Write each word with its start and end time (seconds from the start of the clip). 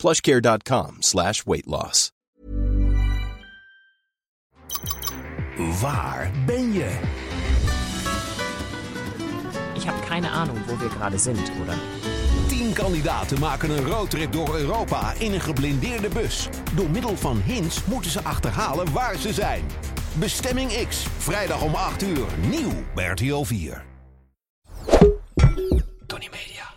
plushcare.com 0.00 1.02
slash 1.02 1.44
weight 1.44 1.66
loss. 1.66 2.10
Waar 5.80 6.30
ben 6.46 6.72
je? 6.72 6.98
Ich 9.74 9.86
habe 9.86 10.00
keine 10.08 10.30
Ahnung, 10.30 10.56
wo 10.66 10.80
wir 10.80 10.88
gerade 10.88 11.18
sind, 11.18 11.52
oder? 11.62 11.74
Tien 12.48 12.72
kandidaten 12.72 13.38
maken 13.40 13.70
een 13.70 13.86
roadtrip 13.86 14.32
door 14.32 14.56
Europa 14.56 15.12
in 15.18 15.32
een 15.32 15.40
geblindeerde 15.40 16.08
bus. 16.08 16.48
Door 16.74 16.90
middel 16.90 17.16
van 17.16 17.40
hints 17.40 17.84
moeten 17.84 18.10
ze 18.10 18.22
achterhalen 18.22 18.92
waar 18.92 19.16
ze 19.16 19.32
zijn. 19.32 19.64
Bestemming 20.14 20.86
X, 20.88 21.06
vrijdag 21.18 21.62
om 21.62 21.74
8 21.74 22.02
uur, 22.02 22.26
nieuw 22.48 22.72
bij 22.94 23.06
RTL 23.06 23.42
4. 23.42 23.84
Tony 26.06 26.28
Media. 26.30 26.69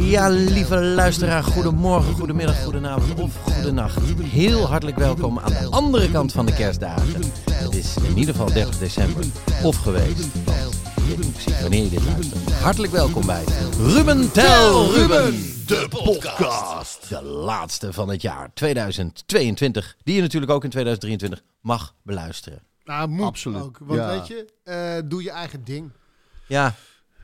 Ja, 0.00 0.28
lieve 0.28 0.76
luisteraar, 0.80 1.42
goedemorgen, 1.44 2.14
goedemiddag, 2.14 2.62
goedenavond 2.62 3.20
of 3.20 3.36
goedenacht. 3.36 3.98
Heel 4.22 4.66
hartelijk 4.66 4.96
welkom 4.98 5.38
aan 5.38 5.52
de 5.52 5.66
andere 5.70 6.10
kant 6.10 6.32
van 6.32 6.46
de 6.46 6.54
kerstdagen. 6.54 7.22
Het 7.52 7.74
is 7.74 7.96
in 7.96 8.18
ieder 8.18 8.34
geval 8.34 8.52
30 8.52 8.78
december 8.78 9.24
of 9.62 9.76
geweest. 9.76 10.26
Want 10.44 10.74
je 10.94 11.02
weet 11.06 11.18
niet 11.18 11.32
precies 11.32 11.60
wanneer 11.60 11.82
je 11.82 11.88
dit 11.90 12.04
luistert. 12.04 12.50
Hartelijk 12.52 12.92
welkom 12.92 13.26
bij 13.26 13.44
Ruben 13.78 14.32
Tel 14.32 14.92
Ruben, 14.94 15.32
de 15.66 15.86
podcast. 15.88 17.08
De 17.08 17.22
laatste 17.22 17.92
van 17.92 18.08
het 18.08 18.22
jaar 18.22 18.50
2022, 18.54 19.96
die 20.02 20.14
je 20.14 20.20
natuurlijk 20.20 20.52
ook 20.52 20.64
in 20.64 20.70
2023 20.70 21.42
mag 21.60 21.94
beluisteren. 22.02 22.62
Nou, 22.84 23.08
moet 23.08 23.26
Absoluut. 23.26 23.62
ook. 23.62 23.78
Want 23.80 24.00
Ja. 24.00 24.08
weet 24.08 24.26
je, 24.26 24.46
eh, 24.64 25.08
doe 25.08 25.22
je 25.22 25.30
eigen 25.30 25.64
ding. 25.64 25.90
Ja, 26.46 26.74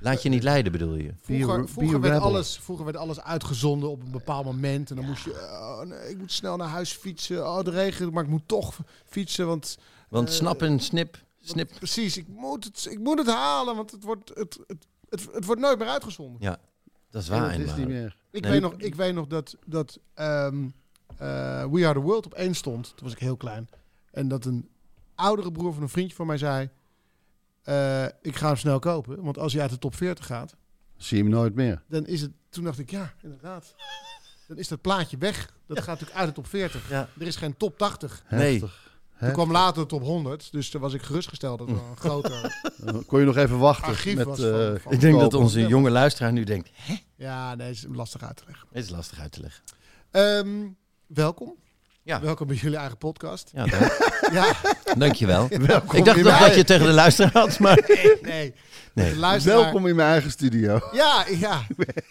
laat 0.01 0.23
je 0.23 0.29
niet 0.29 0.43
leiden 0.43 0.73
bedoel 0.73 0.95
je. 0.95 1.13
Vroeger, 1.21 1.69
vroeger, 1.69 2.01
werd 2.01 2.21
alles, 2.21 2.59
vroeger 2.59 2.85
werd 2.85 2.97
alles 2.97 3.21
uitgezonden 3.21 3.91
op 3.91 4.03
een 4.03 4.11
bepaald 4.11 4.45
moment. 4.45 4.91
En 4.91 4.97
dan 4.97 5.05
moest 5.05 5.25
je, 5.25 5.31
oh, 5.33 5.81
nee, 5.81 6.11
ik 6.11 6.19
moet 6.19 6.33
snel 6.33 6.57
naar 6.57 6.69
huis 6.69 6.93
fietsen. 6.93 7.47
Oh, 7.47 7.63
de 7.63 7.71
regen, 7.71 8.13
maar 8.13 8.25
ik 8.25 8.31
moet 8.31 8.49
toch 8.49 8.77
fietsen. 9.07 9.47
Want 9.47 9.79
Want 10.09 10.29
Eh, 10.29 10.35
snap 10.35 10.63
en 10.63 10.81
snip, 10.81 11.19
snip. 11.41 11.71
precies, 11.79 12.17
ik 12.17 12.29
moet, 12.29 12.65
het, 12.65 12.87
ik 12.91 12.99
moet 12.99 13.19
het 13.19 13.27
halen. 13.27 13.77
Want 13.77 13.91
het 13.91 14.05
wordt, 14.05 14.29
het, 14.35 14.59
het, 14.67 14.87
het, 15.09 15.29
het 15.33 15.45
wordt 15.45 15.61
nooit 15.61 15.79
meer 15.79 15.89
uitgezonden. 15.89 16.37
Ja, 16.41 16.59
dat 17.11 17.23
is 17.23 17.29
Ja, 17.29 17.35
waar. 17.41 17.51
dat 17.51 17.59
is 17.59 17.61
eenmaal. 17.61 17.77
niet 17.79 17.89
meer. 17.89 18.17
Ik, 18.31 18.43
Nee. 18.43 18.51
weet 18.53 18.61
nog, 18.61 18.75
ik 18.77 18.95
weet 18.95 19.15
nog 19.15 19.27
dat, 19.27 19.57
dat 19.67 19.99
ehm, 20.15 20.65
eh, 21.17 21.65
We 21.71 21.85
Are 21.87 21.93
The 21.93 22.01
World 22.01 22.27
op 22.27 22.35
één 22.35 22.55
stond. 22.55 22.85
Toen 22.85 23.05
was 23.05 23.13
ik 23.13 23.19
heel 23.19 23.37
klein. 23.37 23.69
En 24.11 24.29
dat 24.29 24.45
een 24.45 24.69
oudere 25.15 25.53
broer 25.53 25.73
van 25.73 25.83
een 25.83 25.89
vriendje 25.89 26.17
van 26.17 26.27
mij 26.27 26.39
zei... 26.39 26.69
eh, 27.63 28.05
ik 28.23 28.37
ga 28.37 28.47
hem 28.47 28.57
snel 28.57 28.79
kopen. 28.79 29.23
Want 29.23 29.39
als 29.39 29.53
hij 29.53 29.63
uit 29.63 29.71
de 29.71 29.79
top 29.79 29.95
40 29.95 30.27
gaat... 30.27 30.57
Zie 30.97 31.17
je 31.17 31.23
hem 31.23 31.33
nooit 31.33 31.55
meer. 31.55 31.83
dan 31.89 32.07
is 32.07 32.21
het. 32.21 32.31
Toen 32.51 32.65
dacht 32.65 32.79
ik, 32.79 32.91
ja, 32.91 33.15
inderdaad. 33.23 33.75
Dan 34.49 34.57
is 34.59 34.69
dat 34.69 34.81
plaatje 34.81 35.19
weg. 35.19 35.53
Dat 35.67 35.79
gaat 35.79 35.87
natuurlijk 35.87 36.19
uit 36.19 36.29
de 36.29 36.35
top 36.35 36.47
40. 36.47 36.91
Ja. 36.91 37.09
Er 37.21 37.27
is 37.27 37.37
geen 37.37 37.57
top 37.57 37.79
80. 37.79 38.25
Nee. 38.31 38.63
Toen 39.21 39.33
kwam 39.33 39.51
later 39.53 39.83
de 39.83 39.89
top 39.89 40.03
100. 40.03 40.53
Dus 40.53 40.71
toen 40.71 40.81
was 40.81 40.93
ik 40.93 41.03
gerustgesteld 41.03 41.59
dat 41.59 41.69
er 41.69 41.75
een 41.75 41.97
groter 41.97 42.61
kon 43.07 43.21
je 43.21 43.27
nog 43.27 43.37
even 43.37 43.59
wachten. 43.59 43.87
archief 43.89 44.15
met, 44.17 44.27
was. 44.27 44.39
eh, 44.41 44.67
Van, 44.69 44.81
van 44.81 44.93
Ik 44.93 45.01
denk 45.01 45.21
dat 45.21 45.35
onze 45.35 45.67
jonge 45.67 45.91
luisteraar 45.91 46.33
nu 46.33 46.45
denkt, 46.45 46.71
hè? 46.73 46.95
Ja, 47.17 47.55
nee, 47.55 47.71
is 47.71 47.87
lastig 47.93 48.23
uit 48.23 48.37
te 48.37 48.43
leggen. 48.47 48.69
Is 48.73 48.89
lastig 48.89 49.21
uit 49.21 49.33
te 49.33 49.41
leggen. 49.41 49.63
Ehm, 50.11 50.69
welkom. 51.07 51.57
Ja. 52.09 52.21
Welkom 52.21 52.47
bij 52.47 52.57
jullie 52.57 52.79
eigen 52.79 52.99
podcast. 52.99 53.51
Ja, 53.55 53.67
dank, 53.67 53.99
Ja, 54.33 54.55
dankjewel. 54.99 55.49
Welkom 55.67 55.97
Ik 55.99 56.05
dacht 56.05 56.23
nog 56.23 56.39
dat 56.39 56.55
je 56.55 56.65
tegen 56.65 56.87
de 56.87 56.93
luisteraar 56.93 57.31
had, 57.33 57.59
maar... 57.65 57.85
nee. 58.23 58.55
Nee. 58.93 59.17
Luisteraar- 59.17 59.59
Welkom 59.59 59.87
in 59.87 59.97
mijn 59.97 60.09
eigen 60.11 60.31
studio. 60.31 60.81
Ja, 60.93 61.25
ja. 61.39 61.61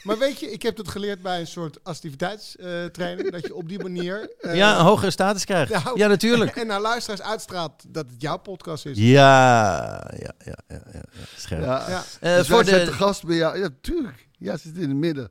Maar 0.03 0.17
weet 0.17 0.39
je, 0.39 0.51
ik 0.51 0.61
heb 0.61 0.77
het 0.77 0.87
geleerd 0.87 1.21
bij 1.21 1.39
een 1.39 1.47
soort 1.47 1.79
activiteitstraining. 1.83 3.31
dat 3.31 3.45
je 3.47 3.55
op 3.55 3.69
die 3.69 3.79
manier... 3.79 4.29
eh, 4.39 4.55
Ja, 4.55 4.77
een 4.79 4.85
hogere 4.85 5.11
status 5.11 5.45
krijgt. 5.45 5.71
Ja, 5.71 5.91
Ja, 5.95 6.07
natuurlijk. 6.07 6.55
En 6.55 6.67
naar 6.67 6.81
luisteraars 6.81 7.21
uitstraalt 7.21 7.83
dat 7.87 8.05
het 8.11 8.21
jouw 8.21 8.37
podcast 8.37 8.85
is. 8.85 8.97
Ja, 8.97 10.11
ja, 10.17 10.31
ja, 10.45 10.57
ja, 10.67 10.81
ja, 10.93 11.01
scherp. 11.35 11.63
Ja. 11.63 11.85
Ja. 11.89 12.03
Eh, 12.19 12.35
Dus 12.35 12.47
voor 12.47 12.63
de... 12.65 12.93
gast 12.93 13.25
bij 13.25 13.35
jou. 13.35 13.59
Ja, 13.59 13.69
tuurlijk. 13.81 14.27
Ja, 14.37 14.57
zit 14.57 14.75
in 14.77 14.89
het 14.89 14.97
midden. 14.97 15.29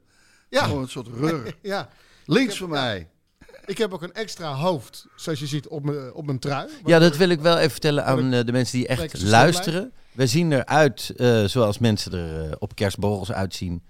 Ja. 0.48 0.64
Gewoon 0.64 0.82
een 0.82 0.88
soort 0.88 1.08
rur. 1.14 1.56
ja. 1.62 1.88
Links 2.24 2.56
van 2.58 2.68
mij. 2.68 3.08
Ik 3.66 3.78
heb 3.78 3.92
ook 3.92 4.02
een 4.02 4.12
extra 4.12 4.54
hoofd, 4.54 5.06
zoals 5.16 5.38
je 5.38 5.46
ziet, 5.46 5.68
op 5.68 5.84
mijn, 5.84 6.14
op 6.14 6.26
mijn 6.26 6.38
trui. 6.38 6.68
Ja, 6.84 6.98
dat 6.98 7.16
wil 7.16 7.28
ik 7.28 7.40
wel 7.40 7.56
even 7.58 7.70
vertellen 7.70 8.04
aan 8.04 8.32
eh, 8.32 8.44
de 8.44 8.52
mensen 8.52 8.78
die 8.78 8.86
echt 8.86 9.22
luisteren. 9.22 9.92
We 10.12 10.26
zien 10.26 10.52
eruit 10.52 11.12
uh, 11.16 11.44
zoals 11.44 11.78
mensen 11.78 12.12
er 12.12 12.46
uh, 12.46 12.52
op 12.58 12.74
kerstborrels 12.74 13.32
uitzien. 13.32 13.82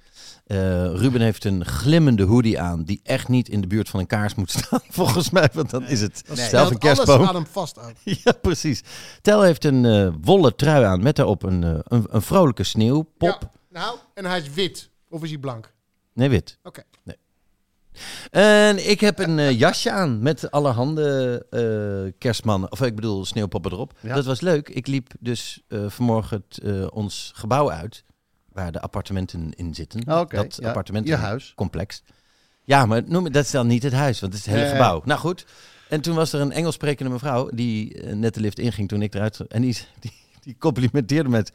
Uh, 0.46 0.56
Ruben 0.94 1.20
heeft 1.20 1.44
een 1.44 1.64
glimmende 1.64 2.22
hoodie 2.22 2.60
aan 2.60 2.84
die 2.84 3.00
echt 3.02 3.28
niet 3.28 3.48
in 3.48 3.60
de 3.60 3.66
buurt 3.66 3.88
van 3.88 4.00
een 4.00 4.06
kaars 4.06 4.34
moet 4.34 4.50
staan, 4.56 4.80
volgens 4.88 5.30
mij. 5.30 5.48
Want 5.52 5.70
dan 5.70 5.86
is 5.86 6.00
het 6.00 6.22
Dat 6.26 6.38
zelf 6.38 6.70
een 6.70 6.78
kerstboom. 6.78 7.16
alles 7.16 7.28
aan 7.28 7.34
hem 7.34 7.46
vast 7.46 7.78
ook. 7.78 7.92
Ja, 8.24 8.32
precies. 8.32 8.82
Tel 9.22 9.42
heeft 9.42 9.64
een 9.64 9.84
uh, 9.84 10.08
wollen 10.20 10.56
trui 10.56 10.84
aan 10.84 11.02
met 11.02 11.16
daarop 11.16 11.42
een, 11.42 11.62
uh, 11.62 11.78
een, 11.82 12.06
een 12.10 12.22
vrolijke 12.22 12.64
sneeuwpop. 12.64 13.38
Ja, 13.40 13.50
nou, 13.70 13.96
en 14.14 14.24
hij 14.24 14.38
is 14.38 14.50
wit. 14.50 14.90
Of 15.08 15.22
is 15.22 15.30
hij 15.30 15.38
blank? 15.38 15.72
Nee, 16.12 16.28
wit. 16.28 16.58
Oké. 16.62 16.82
Nee. 17.02 17.16
En 18.30 18.90
ik 18.90 19.00
heb 19.00 19.18
een 19.18 19.38
uh, 19.38 19.58
jasje 19.58 19.90
aan 19.90 20.22
met 20.22 20.50
allerhande 20.50 21.46
uh, 22.06 22.12
kerstmannen. 22.18 22.72
Of 22.72 22.82
ik 22.82 22.94
bedoel, 22.94 23.24
sneeuwpoppen 23.24 23.72
erop. 23.72 23.92
Ja. 24.00 24.14
Dat 24.14 24.24
was 24.24 24.40
leuk. 24.40 24.68
Ik 24.68 24.86
liep 24.86 25.12
dus 25.20 25.62
uh, 25.68 25.84
vanmorgen 25.88 26.44
het, 26.48 26.90
ons 26.90 27.30
gebouw 27.34 27.70
uit. 27.70 28.04
Waar 28.52 28.72
de 28.72 28.80
appartementen 28.80 29.52
in 29.54 29.74
zitten. 29.74 30.18
Oké, 30.18 30.36
Dat 30.36 30.56
ja, 30.60 30.66
appartementen 30.68 31.10
je 31.12 31.18
huis. 31.18 31.52
complex. 31.56 32.02
Ja, 32.64 32.86
maar 32.86 33.02
noem, 33.06 33.32
dat 33.32 33.44
is 33.44 33.50
dan 33.50 33.66
niet 33.66 33.82
het 33.82 33.92
huis, 33.92 34.20
want 34.20 34.32
het 34.32 34.40
is 34.42 34.48
het 34.48 34.54
hele 34.56 34.68
Nee. 34.70 34.76
gebouw. 34.80 35.02
Nou 35.04 35.20
goed. 35.20 35.46
En 35.88 36.00
toen 36.00 36.14
was 36.14 36.32
er 36.32 36.40
een 36.40 36.52
Engels 36.52 36.74
sprekende 36.74 37.10
mevrouw 37.12 37.48
die 37.54 37.94
eh, 38.02 38.14
net 38.14 38.34
de 38.34 38.40
lift 38.40 38.58
inging 38.58 38.88
toen 38.88 39.02
ik 39.02 39.14
eruit... 39.14 39.40
En 39.40 39.62
die, 39.62 39.76
die, 40.00 40.12
die 40.40 40.56
complimenteerde 40.58 41.28
met... 41.28 41.50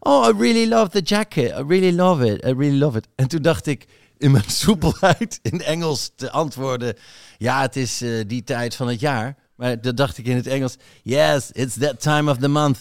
Oh, 0.00 0.28
I 0.28 0.40
really 0.42 0.68
love 0.68 0.90
the 0.90 1.00
jacket. 1.00 1.50
I 1.58 1.62
really 1.68 1.92
love 1.96 2.26
it. 2.32 2.44
I 2.44 2.52
really 2.52 2.78
love 2.78 2.98
it. 2.98 3.08
En 3.14 3.28
toen 3.28 3.42
dacht 3.42 3.66
ik 3.66 3.86
in 4.18 4.30
mijn 4.30 4.50
soepelheid 4.62 5.38
in 5.42 5.60
Engels 5.62 6.12
te 6.16 6.30
antwoorden... 6.30 6.96
Ja, 7.38 7.60
het 7.60 7.76
is 7.76 8.00
eh, 8.02 8.24
die 8.26 8.44
tijd 8.44 8.74
van 8.74 8.88
het 8.88 9.00
jaar. 9.00 9.36
Maar 9.56 9.80
dat 9.80 9.96
dacht 9.96 10.18
ik 10.18 10.26
in 10.26 10.36
het 10.36 10.46
Engels... 10.46 10.76
Yes, 11.02 11.50
it's 11.52 11.74
that 11.78 12.00
time 12.00 12.30
of 12.30 12.36
the 12.38 12.48
month. 12.48 12.78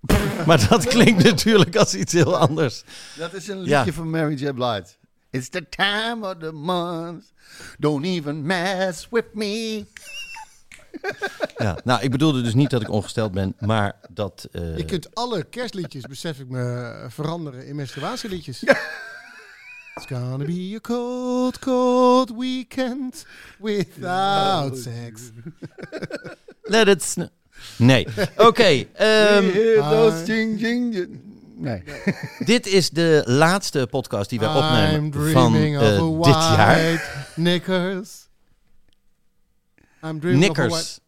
maar 0.46 0.68
dat 0.68 0.86
klinkt 0.86 1.22
natuurlijk 1.32 1.76
als 1.76 1.94
iets 1.94 2.12
heel 2.12 2.36
anders. 2.36 2.82
Dat 3.16 3.32
is 3.34 3.48
een 3.48 3.58
liedje 3.58 3.70
Ja. 3.84 3.92
van 3.92 4.10
Mary 4.10 4.34
J. 4.34 4.52
Blige. 4.52 4.84
It's 5.30 5.48
the 5.48 5.66
time 5.68 6.26
of 6.28 6.34
the 6.40 6.52
month. 6.52 7.24
Don't 7.78 8.04
even 8.04 8.46
mess 8.46 9.08
with 9.10 9.34
me. 9.34 9.84
Ja, 11.56 11.78
nou, 11.84 12.02
ik 12.02 12.10
bedoelde 12.10 12.42
dus 12.42 12.54
niet 12.54 12.70
dat 12.70 12.80
ik 12.80 12.88
ongesteld 12.90 13.32
ben, 13.32 13.54
maar 13.60 13.94
dat... 14.10 14.48
eh, 14.52 14.76
Je 14.76 14.84
kunt 14.84 15.14
alle 15.14 15.42
kerstliedjes, 15.42 16.02
besef 16.06 16.38
ik 16.38 16.48
me, 16.48 17.06
veranderen 17.08 17.66
in 17.66 17.76
menstruatieliedjes. 17.76 18.62
It's 19.96 20.06
gonna 20.06 20.44
be 20.44 20.74
a 20.74 20.80
cold, 20.80 21.58
cold 21.58 22.30
weekend 22.36 23.24
without 23.60 24.76
sex. 24.78 25.30
Let 26.62 26.88
it 26.88 27.02
snow. 27.02 27.28
Nee. 27.76 28.06
Oké, 28.36 28.86
ehm, 28.94 29.44
Hear 29.52 29.82
those 29.82 30.22
I- 30.22 30.26
jing, 30.26 30.60
jing, 30.60 30.94
jing. 30.94 31.20
Nee. 31.54 31.82
dit 32.44 32.66
is 32.66 32.90
de 32.90 33.22
laatste 33.26 33.86
podcast 33.90 34.30
die 34.30 34.38
wij 34.38 34.48
I'm 34.48 34.56
opnemen 34.56 35.12
van 35.32 35.52
dreaming 35.52 35.76
eh, 35.80 36.04
of 36.04 36.22
a 36.22 36.24
dit 36.24 36.34
jaar. 36.34 36.76
white 36.76 37.02
knickers. 37.34 38.28
I'm 40.02 40.20
dreaming 40.20 40.50
of 40.50 40.58
a 40.58 40.62
white... 40.62 40.72
Knickers. 40.74 40.98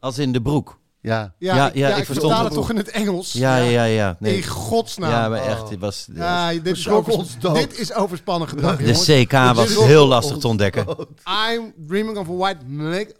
Als 0.00 0.18
in 0.18 0.32
de 0.32 0.42
broek. 0.42 0.78
Ja. 1.02 1.34
Ja, 1.38 1.54
Ja, 1.54 1.66
ik, 1.68 1.74
ja, 1.74 1.88
ja, 1.88 1.92
ik 1.94 1.98
ik 1.98 2.04
verstond 2.04 2.32
vertaal 2.32 2.44
het. 2.44 2.54
toch 2.54 2.70
in 2.70 2.76
het 2.76 2.90
Engels. 2.90 3.32
Ja, 3.32 3.56
ja, 3.56 3.84
ja. 3.84 4.16
Nee. 4.18 4.36
In 4.36 4.44
godsnaam. 4.44 5.10
Ja, 5.10 5.28
maar 5.28 5.42
echt, 5.42 5.68
dit 5.68 5.78
was... 5.78 6.08
Ja, 6.14 6.52
dit, 6.52 6.66
is 6.66 6.86
ons 6.86 7.38
dood. 7.38 7.54
dit 7.54 7.78
is 7.78 7.92
overspannen 7.92 8.48
gedrag, 8.48 8.76
de 8.76 8.82
jongens. 8.82 9.04
CK 9.04 9.32
was 9.32 9.74
heel 9.74 10.06
lastig 10.06 10.36
te 10.36 10.48
ontdekken. 10.48 10.86
I'm 11.52 11.72
dreaming 11.86 12.18
of 12.18 12.28
a 12.28 12.32
white 12.32 12.64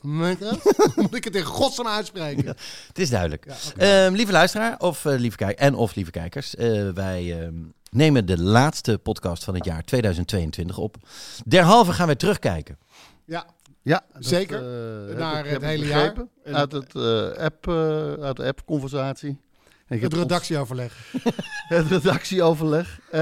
knickers. 0.00 0.56
Moet 0.96 1.14
ik 1.14 1.24
het 1.24 1.36
in 1.36 1.44
godsnaam 1.44 1.86
uitspreken? 1.86 2.46
Het 2.88 2.98
is 2.98 3.10
duidelijk. 3.10 3.46
Ja. 3.76 4.04
Ehm, 4.04 4.14
lieve 4.14 4.32
luisteraar, 4.32 4.74
of 4.78 5.04
eh, 5.04 5.18
lieve 5.18 5.36
kijk 5.36 5.58
en 5.58 5.74
of 5.74 5.94
lieve 5.94 6.10
kijkers, 6.10 6.56
eh, 6.56 6.88
wij 6.94 7.40
ehm, 7.40 7.54
nemen 7.90 8.26
de 8.26 8.42
laatste 8.42 8.98
podcast 8.98 9.44
van 9.44 9.54
het 9.54 9.64
jaar 9.64 9.82
2022 9.82 10.78
op. 10.78 10.96
Derhalve 11.44 11.92
gaan 11.92 12.06
wij 12.06 12.16
terugkijken. 12.16 12.78
Ja, 13.24 13.46
Ja, 13.82 14.04
Zeker. 14.18 14.56
eh, 14.58 15.08
heb 15.08 15.18
Naar 15.18 15.46
het 15.46 15.62
hele 15.62 15.84
begrepen. 15.84 16.28
jaar. 16.44 16.54
Uit, 16.54 16.72
het, 16.72 16.94
eh, 16.94 17.44
app, 17.44 17.68
eh, 17.68 18.12
uit 18.12 18.36
de 18.36 18.44
app-conversatie. 18.44 19.38
Het 19.86 20.00
heb 20.02 20.12
redactieoverleg. 20.12 21.12
het 21.68 21.86
redactieoverleg. 21.86 23.00
Eh, 23.10 23.20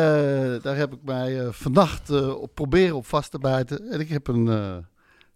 daar 0.62 0.77
heb 0.77 0.93
ik 0.93 0.99
mij 1.03 1.49
vannacht 1.53 2.11
eh, 2.11 2.41
op 2.41 2.55
proberen 2.55 2.97
op 2.97 3.07
vast 3.07 3.31
te 3.31 3.39
bijten. 3.39 3.91
En 3.91 4.01
ik 4.01 4.09
heb 4.09 4.27
een, 4.27 4.49
eh, 4.49 4.77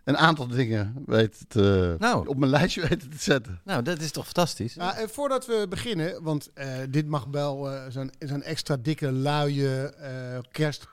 een 0.04 0.16
aantal 0.16 0.46
dingen 0.48 0.94
weten 1.06 1.48
te, 1.48 1.94
Nou. 1.98 2.26
op 2.28 2.36
mijn 2.38 2.50
lijstje 2.50 2.80
weten 2.88 3.10
te 3.10 3.18
zetten. 3.18 3.60
Nou, 3.64 3.82
dat 3.82 4.00
is 4.00 4.10
toch 4.10 4.24
fantastisch? 4.24 4.74
Ja, 4.74 4.96
en 4.96 5.08
voordat 5.08 5.46
we 5.46 5.66
beginnen, 5.68 6.22
want 6.22 6.50
eh, 6.54 6.66
dit 6.90 7.06
mag 7.06 7.26
wel 7.30 7.70
eh, 7.70 7.82
zo'n 7.88 8.10
zo'n 8.18 8.42
extra 8.42 8.76
dikke, 8.76 9.12
luie 9.12 9.86
eh, 9.88 10.38
kerst, 10.50 10.86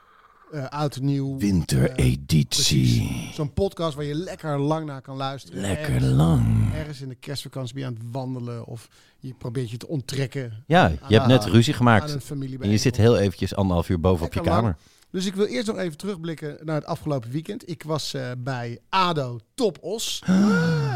eh 0.52 0.68
oud 0.68 1.00
nieuw. 1.00 1.38
Wintereditie. 1.38 3.30
Zo'n 3.34 3.52
podcast 3.52 3.94
waar 3.94 4.04
je 4.04 4.14
lekker 4.14 4.58
lang 4.58 4.86
naar 4.86 5.00
kan 5.00 5.16
luisteren. 5.16 5.60
Lekker 5.60 5.94
Ergens- 5.94 6.12
lang. 6.12 6.74
Ergens 6.74 7.00
in 7.00 7.08
de 7.08 7.14
kerstvakantie 7.14 7.74
ben 7.74 7.82
je 7.82 7.88
aan 7.88 7.94
het 7.94 8.02
wandelen 8.12 8.64
of 8.66 8.88
je 9.18 9.34
probeert 9.34 9.70
je 9.70 9.76
te 9.76 9.88
onttrekken 9.88 10.64
Ja, 10.66 10.88
je 11.08 11.14
hebt 11.14 11.26
net 11.26 11.44
ruzie 11.44 11.74
gemaakt. 11.74 12.30
En 12.60 12.70
je 12.70 12.76
zit 12.76 12.96
heel 12.96 13.18
eventjes 13.18 13.54
anderhalf 13.54 13.88
uur 13.88 14.00
boven 14.00 14.26
op 14.26 14.32
je 14.32 14.40
lang. 14.42 14.50
kamer. 14.50 14.76
Dus 15.10 15.26
ik 15.26 15.34
wil 15.34 15.44
eerst 15.46 15.66
nog 15.66 15.78
even 15.78 15.96
terugblikken 15.96 16.58
naar 16.64 16.74
het 16.74 16.84
afgelopen 16.84 17.30
weekend. 17.30 17.68
Ik 17.68 17.82
was 17.82 18.14
eh, 18.14 18.30
bij 18.38 18.78
ADO 18.88 19.38
Top 19.54 19.78
Os. 19.80 20.22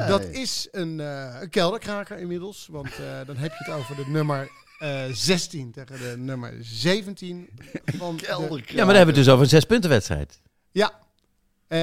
Dat 0.08 0.24
is 0.24 0.68
een, 0.70 1.00
eh, 1.00 1.36
een 1.40 1.48
kelderkraker 1.50 2.18
inmiddels. 2.18 2.68
Want 2.70 2.86
eh, 2.88 3.26
dan 3.26 3.36
heb 3.36 3.50
je 3.50 3.64
het 3.64 3.74
over 3.74 3.96
de 3.96 4.04
nummer 4.08 4.50
eh, 4.78 5.04
16 5.12 5.70
tegen 5.72 5.98
de 5.98 6.14
nummer 6.18 6.54
17. 6.60 7.48
Van 7.84 8.16
de- 8.16 8.24
Ja, 8.26 8.36
maar 8.38 8.56
dan 8.76 8.86
hebben 8.86 8.96
we 8.96 9.04
het 9.04 9.14
dus 9.14 9.28
over 9.28 9.42
een 9.42 9.48
zespuntenwedstrijd. 9.48 10.40
ja. 10.70 11.04
Eh, 11.68 11.78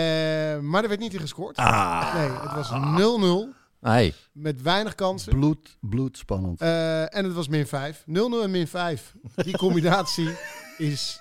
maar 0.60 0.81
er 0.84 0.88
werd 0.90 1.00
niet 1.00 1.13
in 1.13 1.19
gescoord. 1.19 1.56
Ah. 1.57 2.13
Nee, 2.16 2.30
het 2.30 2.51
was 2.54 2.69
0-0 2.72 3.54
Hey. 3.81 4.13
met 4.31 4.62
weinig 4.62 4.95
kansen. 4.95 5.34
Bloed, 5.40 5.78
bloedspannend. 5.80 6.62
Eh, 6.62 7.16
en 7.16 7.24
het 7.25 7.34
was 7.34 7.48
min 7.48 7.68
5. 7.68 8.04
0-0 8.06 8.44
en 8.44 8.51
min 8.51 8.68
5. 8.68 9.13
Die 9.36 9.57
combinatie 9.57 10.30
is 10.78 11.19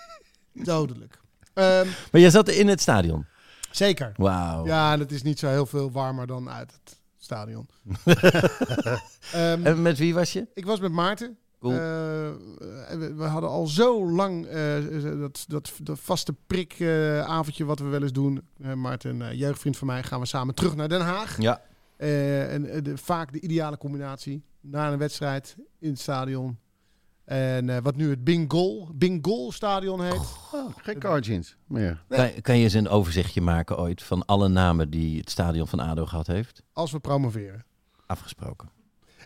dodelijk. 0.53 1.19
Ehm, 1.55 1.87
Maar 2.13 2.21
jij 2.21 2.31
zat 2.31 2.49
in 2.49 2.69
het 2.69 2.81
stadion. 2.81 3.27
zeker. 3.71 4.13
Wauw. 4.17 4.67
Ja, 4.67 4.93
en 4.93 5.01
het 5.01 5.13
is 5.13 5.23
niet 5.23 5.39
zo 5.39 5.49
heel 5.49 5.67
veel 5.67 5.91
warmer 5.91 6.27
dan 6.27 6.51
uit 6.51 6.73
het 6.73 6.99
stadion. 7.19 7.69
Ehm, 9.33 9.67
En 9.67 9.83
met 9.83 9.99
wie 9.99 10.15
was 10.15 10.33
je? 10.33 10.47
ik 10.55 10.65
was 10.67 10.81
met 10.81 10.93
Maarten. 10.93 11.39
Cool. 11.63 11.73
Eh, 11.73 11.79
we, 12.99 13.15
we 13.17 13.25
hadden 13.25 13.51
al 13.51 13.67
zo 13.67 14.11
lang 14.11 14.47
eh, 14.47 14.75
dat, 15.21 15.45
dat, 15.49 15.73
dat 15.83 15.99
vaste 16.01 16.35
prik 16.47 16.73
eh, 16.81 17.21
avondje 17.21 17.65
wat 17.65 17.79
we 17.79 17.85
wel 17.85 18.03
eens 18.03 18.13
doen. 18.13 18.43
Eh, 18.63 18.73
Maarten, 18.73 19.21
een 19.21 19.37
jeugdvriend 19.37 19.77
van 19.77 19.87
mij, 19.87 20.03
gaan 20.03 20.21
we 20.21 20.27
samen 20.27 20.55
terug 20.55 20.77
naar 20.77 20.89
Den 20.89 21.01
Haag. 21.01 21.41
Ja. 21.41 21.61
Eh, 21.97 22.53
en 22.55 22.83
de, 22.83 22.97
vaak 22.97 23.33
de 23.33 23.41
ideale 23.41 23.79
combinatie. 23.79 24.43
Na 24.61 24.93
een 24.93 24.99
wedstrijd 24.99 25.57
in 25.79 25.89
het 25.91 26.01
stadion. 26.01 26.59
En 27.25 27.69
eh, 27.69 27.83
wat 27.83 27.97
nu 27.97 28.11
het 28.11 28.25
Bingol, 28.25 28.89
Bingol 28.95 29.53
stadion 29.53 30.03
heet. 30.03 30.21
Oh, 30.53 30.77
geen 30.77 30.99
car 30.99 31.21
jeans 31.21 31.57
meer. 31.67 32.05
Kan, 32.09 32.31
kan 32.41 32.57
je 32.57 32.63
eens 32.63 32.73
een 32.73 32.89
overzichtje 32.89 33.41
maken 33.41 33.79
ooit 33.79 34.03
van 34.03 34.25
alle 34.25 34.49
namen 34.49 34.91
die 34.91 35.19
het 35.19 35.31
stadion 35.31 35.69
van 35.69 35.81
ADO 35.81 36.07
gehad 36.07 36.27
heeft? 36.27 36.63
Als 36.73 36.93
we 36.93 36.99
promoveren. 37.01 37.65
Afgesproken. 38.07 38.71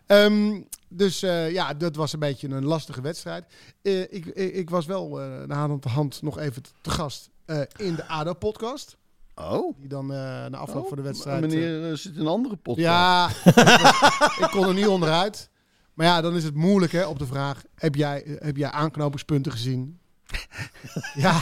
Ehm, 0.07 0.63
dus 0.89 1.23
eh, 1.23 1.51
ja, 1.53 1.75
dat 1.75 1.97
was 1.97 2.13
een 2.13 2.19
beetje 2.19 2.49
een 2.49 2.65
lastige 2.65 3.01
wedstrijd. 3.01 3.45
Eh, 3.83 4.01
ik, 4.01 4.27
ik, 4.27 4.55
ik 4.55 4.71
was 4.71 4.87
wel 4.87 5.23
uh, 5.23 5.43
na 5.47 5.55
hand 5.67 5.83
de 5.83 5.89
hand 5.89 6.23
nog 6.23 6.39
even 6.39 6.63
te 6.81 6.91
gast 6.91 7.31
eh, 7.45 7.61
in 7.77 7.95
de 7.95 8.07
ADO-podcast. 8.09 8.97
Oh, 9.35 9.77
Die 9.79 9.89
dan 9.89 10.13
eh, 10.13 10.19
na 10.19 10.57
afloop 10.57 10.83
oh, 10.83 10.89
van 10.89 10.97
de 10.97 11.03
wedstrijd... 11.03 11.41
Meneer 11.41 11.91
eh, 11.91 11.97
zit 11.97 12.15
in 12.15 12.21
een 12.21 12.27
andere 12.27 12.57
podcast. 12.57 12.87
ja, 12.87 13.29
ik 14.45 14.49
kon 14.51 14.67
er 14.69 14.75
niet 14.75 14.87
onderuit. 14.87 15.51
Maar 15.95 16.07
ja, 16.07 16.21
dan 16.21 16.35
is 16.37 16.45
het 16.45 16.55
moeilijk 16.55 16.93
hè, 16.93 17.07
op 17.07 17.19
de 17.19 17.27
vraag... 17.27 17.63
Heb 17.75 17.95
jij, 17.95 18.23
eh, 18.25 18.35
heb 18.39 18.57
jij 18.57 18.71
aanknopingspunten 18.71 19.53
gezien? 19.53 19.99
ja, 21.15 21.41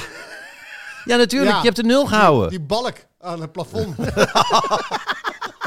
Ja, 1.05 1.17
natuurlijk. 1.17 1.50
Ja. 1.52 1.58
Je 1.58 1.64
hebt 1.64 1.76
de 1.76 1.82
nul 1.82 2.06
gehouden. 2.06 2.50
die 2.50 2.61
balk 2.61 2.96
aan 3.19 3.41
het 3.41 3.52
plafond. 3.52 3.96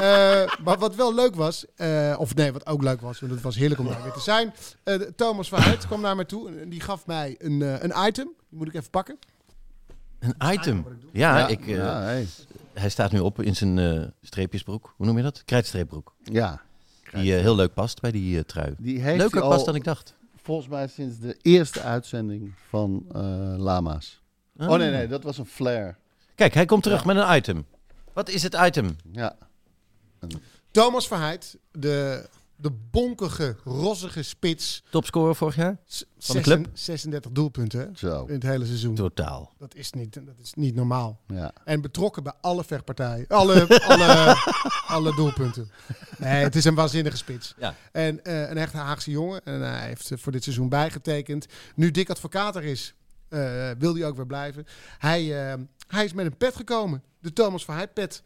Eh, 0.00 0.56
maar 0.64 0.78
wat 0.78 0.94
wel 0.94 1.14
leuk 1.14 1.34
was, 1.34 1.64
eh, 1.76 2.16
of 2.18 2.34
nee, 2.34 2.52
wat 2.52 2.66
ook 2.66 2.82
leuk 2.82 3.00
was, 3.00 3.20
want 3.20 3.32
het 3.32 3.40
was 3.40 3.56
heerlijk 3.56 3.80
om 3.80 3.86
daar 3.86 4.02
weer 4.02 4.12
te 4.12 4.20
zijn. 4.20 4.54
eh, 4.84 4.94
Thomas 4.94 5.48
Verheid 5.48 5.86
kwam 5.86 6.00
naar 6.00 6.16
mij 6.16 6.24
toe 6.24 6.60
en 6.60 6.68
die 6.68 6.80
gaf 6.80 7.06
mij 7.06 7.34
een, 7.38 7.62
eh, 7.62 7.82
een 7.82 7.92
item. 8.08 8.30
Die 8.48 8.58
moet 8.58 8.68
ik 8.68 8.74
even 8.74 8.90
pakken. 8.90 9.18
Een 10.18 10.34
item. 10.52 10.86
Ja, 11.12 11.38
Ja, 11.38 11.48
ik, 11.48 11.66
ja, 11.66 12.00
hey. 12.00 12.26
hij 12.74 12.88
staat 12.88 13.12
nu 13.12 13.18
op 13.18 13.42
in 13.42 13.56
zijn 13.56 13.78
eh, 13.78 14.02
streepjesbroek. 14.22 14.94
Hoe 14.96 15.06
noem 15.06 15.16
je 15.16 15.22
dat? 15.22 15.42
Krijtstreepbroek. 15.44 16.14
ja. 16.22 16.60
Die 17.12 17.32
heel 17.32 17.54
leuk 17.54 17.74
past 17.74 18.00
bij 18.00 18.10
die 18.10 18.38
eh, 18.38 18.44
trui. 18.44 18.74
Die 18.78 19.00
heeft 19.00 19.18
Leuker 19.18 19.40
past 19.40 19.64
dan 19.64 19.74
ik 19.74 19.84
dacht. 19.84 20.14
volgens 20.42 20.68
mij 20.68 20.86
sinds 20.88 21.18
de 21.18 21.36
eerste 21.42 21.80
uitzending 21.82 22.54
van 22.68 23.04
eh, 23.12 23.20
Lama's. 23.56 24.20
Ah. 24.58 24.68
Oh 24.70 24.76
nee, 24.78 24.90
nee, 24.90 25.06
dat 25.08 25.22
was 25.22 25.38
een 25.38 25.46
flare. 25.46 25.94
Kijk, 26.34 26.54
hij 26.54 26.64
komt 26.64 26.82
terug 26.82 27.04
met 27.04 27.16
een 27.16 27.36
item. 27.36 27.64
Wat 28.12 28.28
is 28.28 28.42
het 28.42 28.54
item? 28.64 28.96
Ja. 29.12 29.36
Thomas 30.70 31.06
Verheid, 31.06 31.58
de, 31.70 32.28
de 32.56 32.70
bonkige, 32.90 33.56
rossige 33.64 34.22
spits. 34.22 34.82
Topscorer 34.90 35.36
vorig 35.36 35.56
jaar? 35.56 35.78
Van 36.18 36.36
de 36.36 36.42
club? 36.42 36.68
36 36.72 37.30
doelpunten 37.30 37.96
Zo. 37.96 38.24
in 38.24 38.34
het 38.34 38.42
hele 38.42 38.66
seizoen. 38.66 38.94
Totaal. 38.94 39.52
Dat 39.58 39.74
is 39.74 39.92
niet, 39.92 40.14
dat 40.14 40.38
is 40.42 40.54
niet 40.54 40.74
normaal. 40.74 41.20
Ja. 41.26 41.52
En 41.64 41.80
betrokken 41.80 42.22
bij 42.22 42.32
alle 42.40 42.64
vechtpartijen. 42.64 43.26
Alle, 43.28 43.80
alle, 43.86 44.36
alle 44.96 45.14
doelpunten. 45.14 45.70
Nee, 46.18 46.42
het 46.42 46.56
is 46.56 46.64
een 46.64 46.74
waanzinnige 46.74 47.16
spits. 47.16 47.54
Ja. 47.58 47.74
En 47.92 48.24
eh, 48.24 48.50
een 48.50 48.58
echte 48.58 48.76
Haagse 48.76 49.10
jongen. 49.10 49.44
En 49.44 49.60
hij 49.60 49.86
heeft 49.86 50.10
eh, 50.10 50.18
voor 50.18 50.32
dit 50.32 50.42
seizoen 50.42 50.68
bijgetekend. 50.68 51.46
Nu 51.74 51.90
Dick 51.90 52.10
Advocaat 52.10 52.56
er 52.56 52.64
is, 52.64 52.94
eh, 53.28 53.70
wil 53.78 53.94
hij 53.94 54.06
ook 54.06 54.16
weer 54.16 54.26
blijven. 54.26 54.66
Hij, 54.98 55.22
hij 55.86 56.04
is 56.04 56.12
met 56.12 56.26
een 56.26 56.36
pet 56.36 56.56
gekomen. 56.56 57.02
De 57.20 57.32
Thomas 57.32 57.64
van 57.64 57.74
Heid 57.74 57.94
pet. 57.94 58.22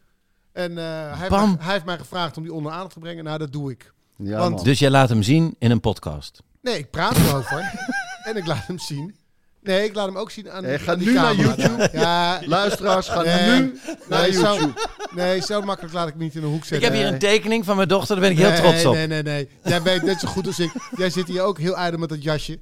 En 0.53 0.77
eh, 0.77 0.83
hij, 0.85 1.13
heeft 1.17 1.29
mij, 1.29 1.55
hij 1.59 1.73
heeft 1.73 1.85
mij 1.85 1.97
gevraagd 1.97 2.37
om 2.37 2.43
die 2.43 2.53
onder 2.53 2.71
aandacht 2.71 2.93
te 2.93 2.99
brengen. 2.99 3.23
Nou, 3.23 3.37
dat 3.37 3.51
doe 3.51 3.71
ik. 3.71 3.93
Ja, 4.17 4.37
Want- 4.37 4.55
man. 4.55 4.63
Dus 4.63 4.79
jij 4.79 4.89
laat 4.89 5.09
hem 5.09 5.23
zien 5.23 5.55
in 5.59 5.71
een 5.71 5.79
podcast. 5.79 6.41
Nee, 6.61 6.77
ik 6.77 6.89
praat 6.91 7.17
erover. 7.17 7.71
en 8.29 8.35
ik 8.37 8.45
laat 8.45 8.67
hem 8.67 8.79
zien. 8.79 9.15
Nee, 9.61 9.85
ik 9.85 9.95
laat 9.95 10.05
hem 10.05 10.17
ook 10.17 10.31
zien 10.31 10.51
aan, 10.51 10.63
Nee, 10.63 10.77
die- 10.77 10.85
ga 10.85 10.95
nu 10.95 11.13
naar. 11.13 11.35
YouTube. 11.35 11.89
Ja, 11.93 12.39
Luisteraars, 12.45 13.07
gaan 13.07 13.25
Nee. 13.25 13.61
nu 13.61 13.79
naar 14.09 14.21
nee, 14.21 14.31
zo, 14.31 14.39
YouTube. 14.53 14.73
nee, 15.15 15.41
zo 15.41 15.61
makkelijk 15.61 15.93
laat 15.93 16.07
ik 16.07 16.15
me 16.15 16.23
niet 16.23 16.35
in 16.35 16.43
een 16.43 16.49
hoek 16.49 16.57
Ik 16.61 16.65
zetten. 16.65 16.91
heb 16.91 16.97
hier 17.01 17.13
een 17.13 17.19
tekening 17.19 17.65
van 17.65 17.75
mijn 17.75 17.87
dochter, 17.87 18.15
daar 18.15 18.29
ben 18.29 18.31
ik 18.31 18.45
heel 18.45 18.55
trots 18.55 18.85
op. 18.85 18.93
Nee, 18.93 19.07
nee, 19.07 19.23
nee. 19.23 19.49
Jij 19.63 19.81
weet 19.81 20.01
net 20.03 20.19
zo 20.19 20.27
goed 20.27 20.47
als 20.47 20.59
ik. 20.59 20.71
Jij 20.95 21.09
zit 21.09 21.27
hier 21.27 21.41
ook 21.41 21.59
heel 21.59 21.75
ijdel 21.77 21.99
met 21.99 22.09
dat 22.09 22.23
jasje. 22.23 22.59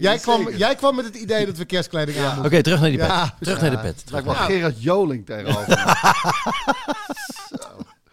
Jij 0.00 0.18
kwam, 0.18 0.50
jij 0.50 0.74
kwam 0.74 0.94
met 0.96 1.04
het 1.04 1.14
idee 1.16 1.46
dat 1.46 1.56
we 1.56 1.64
kerstkleding 1.64 2.18
aan 2.18 2.44
Oké, 2.44 2.62
terug 2.62 2.80
naar 2.80 2.88
die 2.90 2.98
pet. 2.98 3.06
Ja. 3.08 3.36
terug 3.40 3.60
naar 3.60 3.70
de 3.70 3.78
pet. 3.78 4.06
Terug 4.06 4.24
Lijkt 4.24 4.38
wel 4.38 4.48
Ja. 4.48 4.54
Gerard 4.54 4.82
Joling 4.82 5.26
tegenover. 5.26 5.66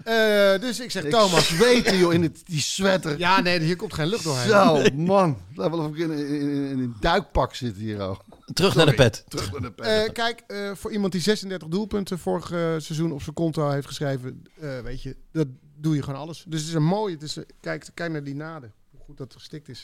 Eh, 0.04 0.60
dus 0.60 0.80
ik 0.80 0.92
zeg, 0.92 1.04
Ik 1.04 1.10
Thomas. 1.12 1.48
zweten, 1.48 1.98
joh, 1.98 2.14
in 2.14 2.24
het, 2.24 2.42
die 2.46 2.62
sweater. 2.62 3.18
Ja, 3.18 3.42
nee, 3.42 3.60
hier 3.60 3.76
komt 3.76 3.94
geen 3.94 4.08
lucht 4.08 4.24
doorheen. 4.24 4.50
Zo, 4.50 4.84
man. 4.96 5.38
Lijkt 5.56 5.76
wel 5.76 5.86
of 5.86 5.92
ik 5.92 5.98
in, 5.98 6.12
in, 6.12 6.28
in, 6.28 6.70
in 6.70 6.80
een 6.80 6.96
duikpak 7.00 7.56
zit 7.56 7.76
hier. 7.76 8.10
Oh. 8.10 8.20
terug 8.54 8.76
naar 8.76 8.86
de 8.86 8.94
pet. 8.94 9.24
Terug 9.28 9.52
naar 9.52 9.62
de 9.62 9.72
pet. 9.72 9.86
Eh, 9.86 10.14
kijk, 10.14 10.44
eh, 10.48 10.72
voor 10.76 10.92
iemand 10.92 11.12
die 11.12 11.22
36 11.22 11.68
doelpunten 11.68 12.20
vorig 12.20 12.48
seizoen 12.82 13.12
op 13.12 13.22
zijn 13.22 13.36
konto 13.36 13.70
heeft 13.70 13.88
geschreven, 13.88 14.44
eh, 14.62 14.80
weet 14.80 15.02
je, 15.02 15.16
dat 15.32 15.48
doe 15.78 15.96
je 15.96 16.04
gewoon 16.04 16.20
alles. 16.20 16.44
Dus 16.48 16.60
het 16.60 16.70
is 16.70 16.76
een 16.76 16.84
mooie, 16.84 17.14
het 17.14 17.24
is, 17.24 17.36
een- 17.36 17.46
kijk, 17.62 17.90
kijk 17.94 18.12
naar 18.12 18.24
die 18.24 18.36
naden, 18.36 18.74
hoe 18.92 19.00
goed 19.06 19.18
dat 19.18 19.34
gestikt 19.34 19.70
is. 19.70 19.84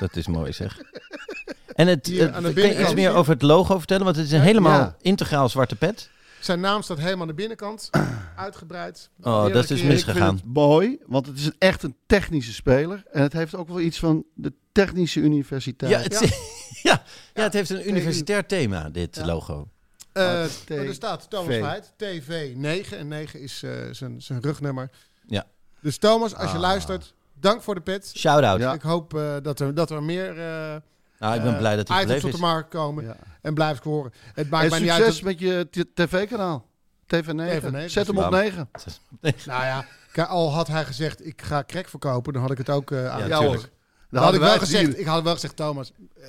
Dat 0.00 0.16
is 0.16 0.26
mooi 0.26 0.52
zeg. 0.52 0.80
En 1.74 1.86
het, 1.86 2.06
Hier 2.06 2.20
het- 2.22 2.34
aan 2.34 2.42
de 2.42 2.52
kan 2.52 2.62
je 2.62 2.68
iets 2.68 2.76
binnenkant. 2.76 2.94
meer 2.96 3.12
over 3.14 3.32
het 3.32 3.42
logo 3.42 3.78
vertellen? 3.78 4.04
Want 4.04 4.16
het 4.16 4.24
is 4.26 4.32
een 4.32 4.38
Ja. 4.38 4.44
helemaal 4.44 4.78
Ja. 4.80 4.96
integraal 5.00 5.48
zwarte 5.48 5.76
pet. 5.76 6.10
Zijn 6.40 6.60
naam 6.60 6.82
staat 6.82 6.98
helemaal 6.98 7.20
aan 7.20 7.26
de 7.26 7.34
binnenkant, 7.34 7.90
uitgebreid. 8.36 9.10
Oh, 9.22 9.42
dat 9.52 9.64
is. 9.64 9.70
Ik 9.70 9.76
vind 9.76 9.88
misgegaan. 9.88 10.34
het 10.34 10.44
mooi, 10.44 10.98
want 11.06 11.26
het 11.26 11.38
is 11.38 11.44
een, 11.46 11.54
echt 11.58 11.82
een 11.82 11.96
technische 12.06 12.52
speler. 12.52 13.02
En 13.12 13.22
het 13.22 13.32
heeft 13.32 13.54
ook 13.54 13.68
wel 13.68 13.80
iets 13.80 13.98
van 13.98 14.24
de 14.34 14.52
Technische 14.72 15.20
Universiteit. 15.20 15.90
Ja, 15.92 15.98
het, 15.98 16.18
Ja. 16.20 16.28
ja. 16.92 17.02
ja, 17.34 17.42
het 17.42 17.52
heeft 17.52 17.70
een 17.70 17.88
universitair 17.88 18.46
thema, 18.46 18.88
dit 18.88 19.16
Ja. 19.16 19.24
logo. 19.26 19.68
Eh, 20.12 20.24
Oh, 20.24 20.44
T- 20.64 20.70
er 20.70 20.94
staat 20.94 21.30
Thomas 21.30 21.54
V. 21.54 21.60
Veit, 21.60 21.92
TV 21.96 22.52
9. 22.54 22.98
En 22.98 23.08
9 23.08 23.40
is 23.40 23.62
eh, 23.62 23.70
zijn, 23.90 24.22
zijn 24.22 24.40
rugnummer. 24.42 24.90
Ja. 25.26 25.46
Dus 25.80 25.98
Thomas, 25.98 26.34
als 26.34 26.48
je 26.50 26.56
Ah. 26.56 26.60
luistert, 26.62 27.14
dank 27.40 27.62
voor 27.62 27.74
de 27.74 27.80
pet. 27.80 28.12
Shout-out. 28.16 28.60
Ja. 28.60 28.72
Ik 28.72 28.82
hoop 28.82 29.14
eh, 29.14 29.36
dat, 29.42 29.60
er, 29.60 29.74
dat 29.74 29.90
er 29.90 30.02
meer 30.02 30.30
eh 30.38 30.76
Nou, 31.18 31.34
ik 31.36 31.42
ben 31.42 31.52
eh, 31.52 31.58
blij 31.58 31.76
dat 31.76 31.88
hij 31.88 32.02
items 32.02 32.14
gebleven 32.20 32.28
op 32.28 32.34
de 32.34 32.40
markt 32.40 32.68
komen. 32.68 33.04
Ja. 33.04 33.16
En 33.42 33.54
blijf 33.54 33.76
scoren. 33.76 34.12
Het 34.34 34.50
maakt 34.50 34.64
En 34.64 34.70
mij 34.70 34.80
niet 34.80 34.90
uit. 34.90 34.98
succes 34.98 35.14
dat- 35.16 35.24
met 35.24 35.40
je 35.40 35.86
tv-kanaal. 35.94 36.68
TV9. 37.06 37.62
TV9, 37.64 37.84
Zet 37.86 38.06
hem 38.06 38.18
op 38.18 38.30
precies. 38.30 39.00
9. 39.20 39.36
Nou 39.46 39.64
ja, 39.64 40.22
al 40.24 40.52
had 40.52 40.66
hij 40.66 40.84
gezegd, 40.84 41.26
ik 41.26 41.42
ga 41.42 41.64
crack 41.66 41.88
verkopen, 41.88 42.32
dan 42.32 42.42
had 42.42 42.50
ik 42.50 42.58
het 42.58 42.70
ook 42.70 42.90
eh 42.90 43.08
aan. 43.10 43.28
Ja, 43.28 43.42
hoor. 43.44 43.68
Dan 44.10 44.22
had 44.22 44.34
ik, 44.34 44.40
wel 44.40 44.58
gezegd, 44.58 44.84
gezien. 44.84 45.00
ik 45.00 45.06
had 45.06 45.22
wel 45.22 45.32
gezegd, 45.32 45.56
Thomas, 45.56 45.92
eh, 46.20 46.28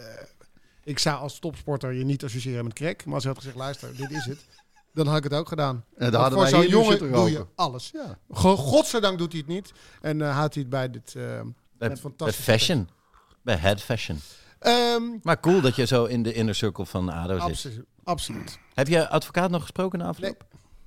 ik 0.83 0.99
zou 0.99 1.19
als 1.19 1.39
topsporter 1.39 1.93
je 1.93 2.03
niet 2.05 2.23
associëren 2.23 2.63
met 2.63 2.73
crack. 2.73 3.05
Maar 3.05 3.13
als 3.13 3.23
hij 3.23 3.31
had 3.33 3.41
gezegd, 3.41 3.59
luister, 3.59 3.95
dit 3.95 4.11
is 4.11 4.25
het. 4.25 4.45
Dan 4.93 5.07
had 5.07 5.17
ik 5.17 5.24
het 5.24 5.33
ook 5.33 5.48
gedaan. 5.48 5.86
En 5.98 6.12
daar 6.12 6.31
voor 6.31 6.41
wij 6.41 6.50
zo'n 6.50 6.67
jongen 6.67 6.98
doe 6.98 7.07
je 7.31 7.38
roken. 7.38 7.48
alles. 7.55 7.89
Ja. 7.93 8.17
Go- 8.31 8.55
Godzijdank 8.57 9.17
doet 9.17 9.31
hij 9.31 9.41
het 9.41 9.50
niet. 9.50 9.71
En 10.01 10.21
eh 10.21 10.36
houdt 10.36 10.53
hij 10.53 10.63
het 10.63 10.71
bij 10.71 10.89
dit... 10.89 11.15
eh, 11.15 11.24
Bij, 11.24 11.43
met 11.43 11.89
bij 11.89 11.98
fantastische 11.98 12.41
fashion. 12.43 12.89
Bij 13.41 13.55
head 13.55 13.81
fashion. 13.81 14.19
Ehm, 14.60 15.03
Maar 15.24 15.39
cool 15.39 15.62
dat 15.62 15.75
je 15.75 15.86
zo 15.86 16.05
in 16.05 16.24
de 16.24 16.33
inner 16.33 16.55
circle 16.55 16.86
van 16.86 17.10
ADO 17.10 17.33
zit. 17.33 17.41
absoluut. 17.41 17.86
absoluut. 18.03 18.60
Heb 18.74 18.88
je 18.88 19.10
advocaat 19.10 19.50
nog 19.50 19.62
gesproken 19.62 20.00
na 20.00 20.05
afloop? 20.05 20.43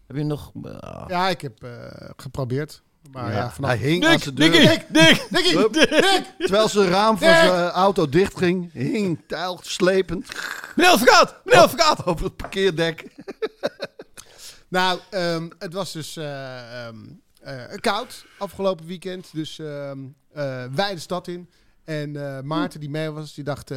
Heb 0.06 0.16
je 0.16 0.24
nog... 0.24 0.52
ah. 0.80 1.04
Ja, 1.08 1.28
ik 1.28 1.40
heb 1.40 1.62
eh, 1.62 1.70
geprobeerd. 2.16 2.82
Maar 3.12 3.30
ja, 3.32 3.36
Ja, 3.36 3.50
vanaf... 3.50 3.70
Hij 3.70 3.78
hing 3.78 4.04
aan 4.06 4.18
zijn 4.18 4.34
deur. 4.34 4.50
Dick, 4.50 4.86
Dick, 4.90 5.26
Dickie, 5.30 5.56
Hup. 5.58 5.72
Dick! 5.72 6.34
Terwijl 6.38 6.68
zijn 6.68 6.88
raam 6.88 7.18
van 7.18 7.26
Dick! 7.28 7.36
zijn 7.36 7.68
auto 7.70 8.08
dichtging, 8.08 8.72
hing 8.72 9.20
tijl 9.26 9.58
slepend 9.62 10.28
Meneer 10.76 10.92
advocaat! 10.92 11.40
Meneer 11.44 11.60
advocaat! 11.62 12.06
over 12.06 12.24
het 12.24 12.36
parkeerdek. 12.36 13.04
Nou, 14.74 15.00
ehm, 15.10 15.48
het 15.58 15.72
was 15.72 15.92
dus 15.92 16.16
eh, 16.16 16.86
ehm, 16.86 16.96
eh, 17.40 17.74
koud 17.80 18.26
afgelopen 18.38 18.86
weekend. 18.86 19.30
Dus 19.32 19.58
ehm 19.58 19.98
eh, 20.32 20.64
wij 20.72 20.94
de 20.94 21.00
stad 21.00 21.28
in. 21.28 21.48
En 21.84 22.12
Maarten 22.46 22.80
die 22.80 22.90
mee 22.90 23.10
was, 23.10 23.34
die 23.34 23.44
dacht... 23.44 23.70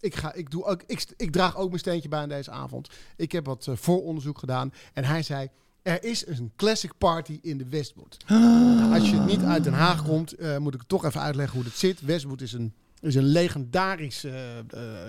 ik, 0.00 0.14
ga, 0.14 0.32
ik, 0.34 0.50
doe 0.50 0.64
ook, 0.64 0.82
ik, 0.86 1.06
ik 1.16 1.32
draag 1.32 1.56
ook 1.56 1.68
mijn 1.68 1.78
steentje 1.78 2.08
bij 2.08 2.18
aan 2.18 2.28
deze 2.28 2.50
avond. 2.50 2.88
Ik 3.16 3.32
heb 3.32 3.46
wat 3.46 3.68
vooronderzoek 3.72 4.38
gedaan. 4.38 4.72
En 4.92 5.04
hij 5.04 5.22
zei... 5.22 5.48
Er 5.82 6.04
is 6.04 6.26
een 6.26 6.52
classic 6.56 6.92
party 6.98 7.38
in 7.42 7.58
de 7.58 7.68
Westwood. 7.68 8.16
Nou, 8.26 8.94
als 9.00 9.10
je 9.10 9.16
niet 9.16 9.42
uit 9.42 9.64
Den 9.64 9.72
Haag 9.72 10.04
komt, 10.04 10.58
moet 10.58 10.74
ik 10.74 10.82
toch 10.86 11.04
even 11.04 11.20
uitleggen 11.20 11.54
hoe 11.54 11.64
dat 11.64 11.76
zit. 11.76 12.00
Westwood 12.00 12.40
is 12.40 12.52
een, 12.52 12.74
is 13.00 13.14
een 13.14 13.26
legendarisch 13.28 14.24
eh, 14.24 14.32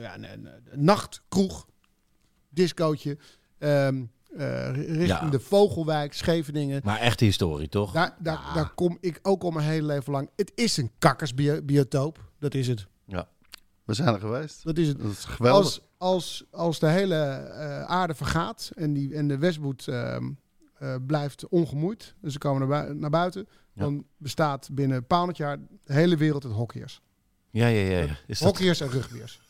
ja, 0.02 0.16
een, 0.16 0.50
nachtkroeg, 0.76 1.68
discootje. 2.50 3.18
ehm, 3.58 4.04
eh, 4.38 4.72
richting 4.72 5.08
Ja. 5.08 5.30
de 5.30 5.40
Vogelwijk, 5.40 6.14
Scheveningen. 6.14 6.82
Maar 6.84 7.00
echte 7.00 7.26
historie, 7.26 7.70
toch? 7.70 7.92
Daar, 7.92 8.16
daar, 8.20 8.40
daar 8.54 8.70
kom 8.74 8.98
ik 9.02 9.20
ook 9.22 9.44
al 9.44 9.52
mijn 9.52 9.66
hele 9.68 9.86
leven 9.86 10.12
lang. 10.12 10.30
Het 10.36 10.52
is 10.56 10.78
een 10.78 10.92
kakkersbiotoop. 10.98 12.20
Dat 12.40 12.54
is 12.54 12.68
het. 12.68 12.88
Ja. 13.06 13.28
We 13.84 13.94
zijn 13.94 14.14
er 14.14 14.20
geweest. 14.20 14.64
Dat 14.64 14.78
is 14.78 14.88
het. 14.88 15.00
Dat 15.02 15.12
is 15.12 15.24
geweldig. 15.26 15.64
Als, 15.66 15.82
als, 15.98 16.46
als 16.52 16.80
de 16.80 16.88
hele 16.88 17.16
eh, 17.16 17.84
aarde 17.84 18.14
vergaat 18.16 18.72
en, 18.76 18.94
die, 18.94 19.16
en 19.16 19.28
de 19.28 19.38
Westwood 19.38 19.88
ehm, 19.88 20.30
eh, 20.80 20.96
blijft 21.08 21.48
ongemoeid, 21.48 22.14
dus 22.22 22.34
ze 22.34 22.40
komen 22.40 22.60
naar, 22.60 22.84
bui- 22.84 22.94
naar 23.00 23.10
buiten, 23.10 23.48
Ja. 23.74 23.82
dan 23.82 24.06
bestaat 24.18 24.70
binnen 24.72 24.98
een 24.98 25.06
paar 25.08 25.18
honderd 25.18 25.38
jaar 25.38 25.58
de 25.84 25.94
hele 25.94 26.18
wereld 26.18 26.46
uit 26.46 26.54
hockeyers. 26.54 27.02
Ja, 27.50 27.68
ja, 27.68 27.90
ja. 27.92 28.00
ja. 28.00 28.18
Is 28.28 28.40
dat, 28.40 28.48
Hockeyers 28.48 28.80
en 28.82 28.90
rugbyers. 28.90 29.42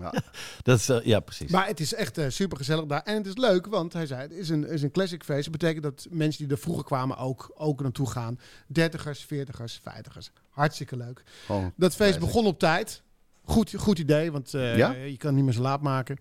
Ja. 0.00 0.12
dat 0.62 0.78
is, 0.78 0.88
eh, 0.88 1.04
ja, 1.04 1.20
precies. 1.20 1.50
Maar 1.50 1.66
het 1.66 1.80
is 1.80 1.94
echt 1.94 2.20
super 2.28 2.56
gezellig 2.56 2.84
daar. 2.86 3.02
En 3.02 3.16
het 3.16 3.26
is 3.26 3.36
leuk, 3.36 3.66
want 3.66 3.92
hij 3.92 4.06
zei, 4.06 4.20
het 4.20 4.32
is 4.32 4.48
een, 4.48 4.68
is 4.68 4.82
een 4.82 4.90
classic 4.90 5.24
feest. 5.24 5.42
Dat 5.42 5.52
betekent 5.58 5.82
dat 5.82 6.06
mensen 6.10 6.42
die 6.42 6.52
er 6.56 6.62
vroeger 6.62 6.84
kwamen 6.84 7.16
ook, 7.16 7.52
ook 7.54 7.80
naartoe 7.82 8.10
gaan. 8.10 8.38
Dertigers, 8.66 9.24
veertigers, 9.24 9.80
vijftigers. 9.82 10.30
Hartstikke 10.50 10.96
leuk. 10.96 11.22
Gewoon 11.46 11.72
Dat 11.76 11.94
feest 11.94 11.96
classic. 12.10 12.20
begon 12.20 12.46
op 12.46 12.58
tijd. 12.58 13.02
Goed, 13.44 13.74
goed 13.76 13.98
idee, 13.98 14.32
want 14.32 14.54
eh, 14.54 14.76
Ja? 14.76 14.92
je 14.92 15.16
kan 15.16 15.34
niet 15.34 15.44
meer 15.44 15.52
zo 15.52 15.62
laat 15.62 15.82
maken. 15.82 16.18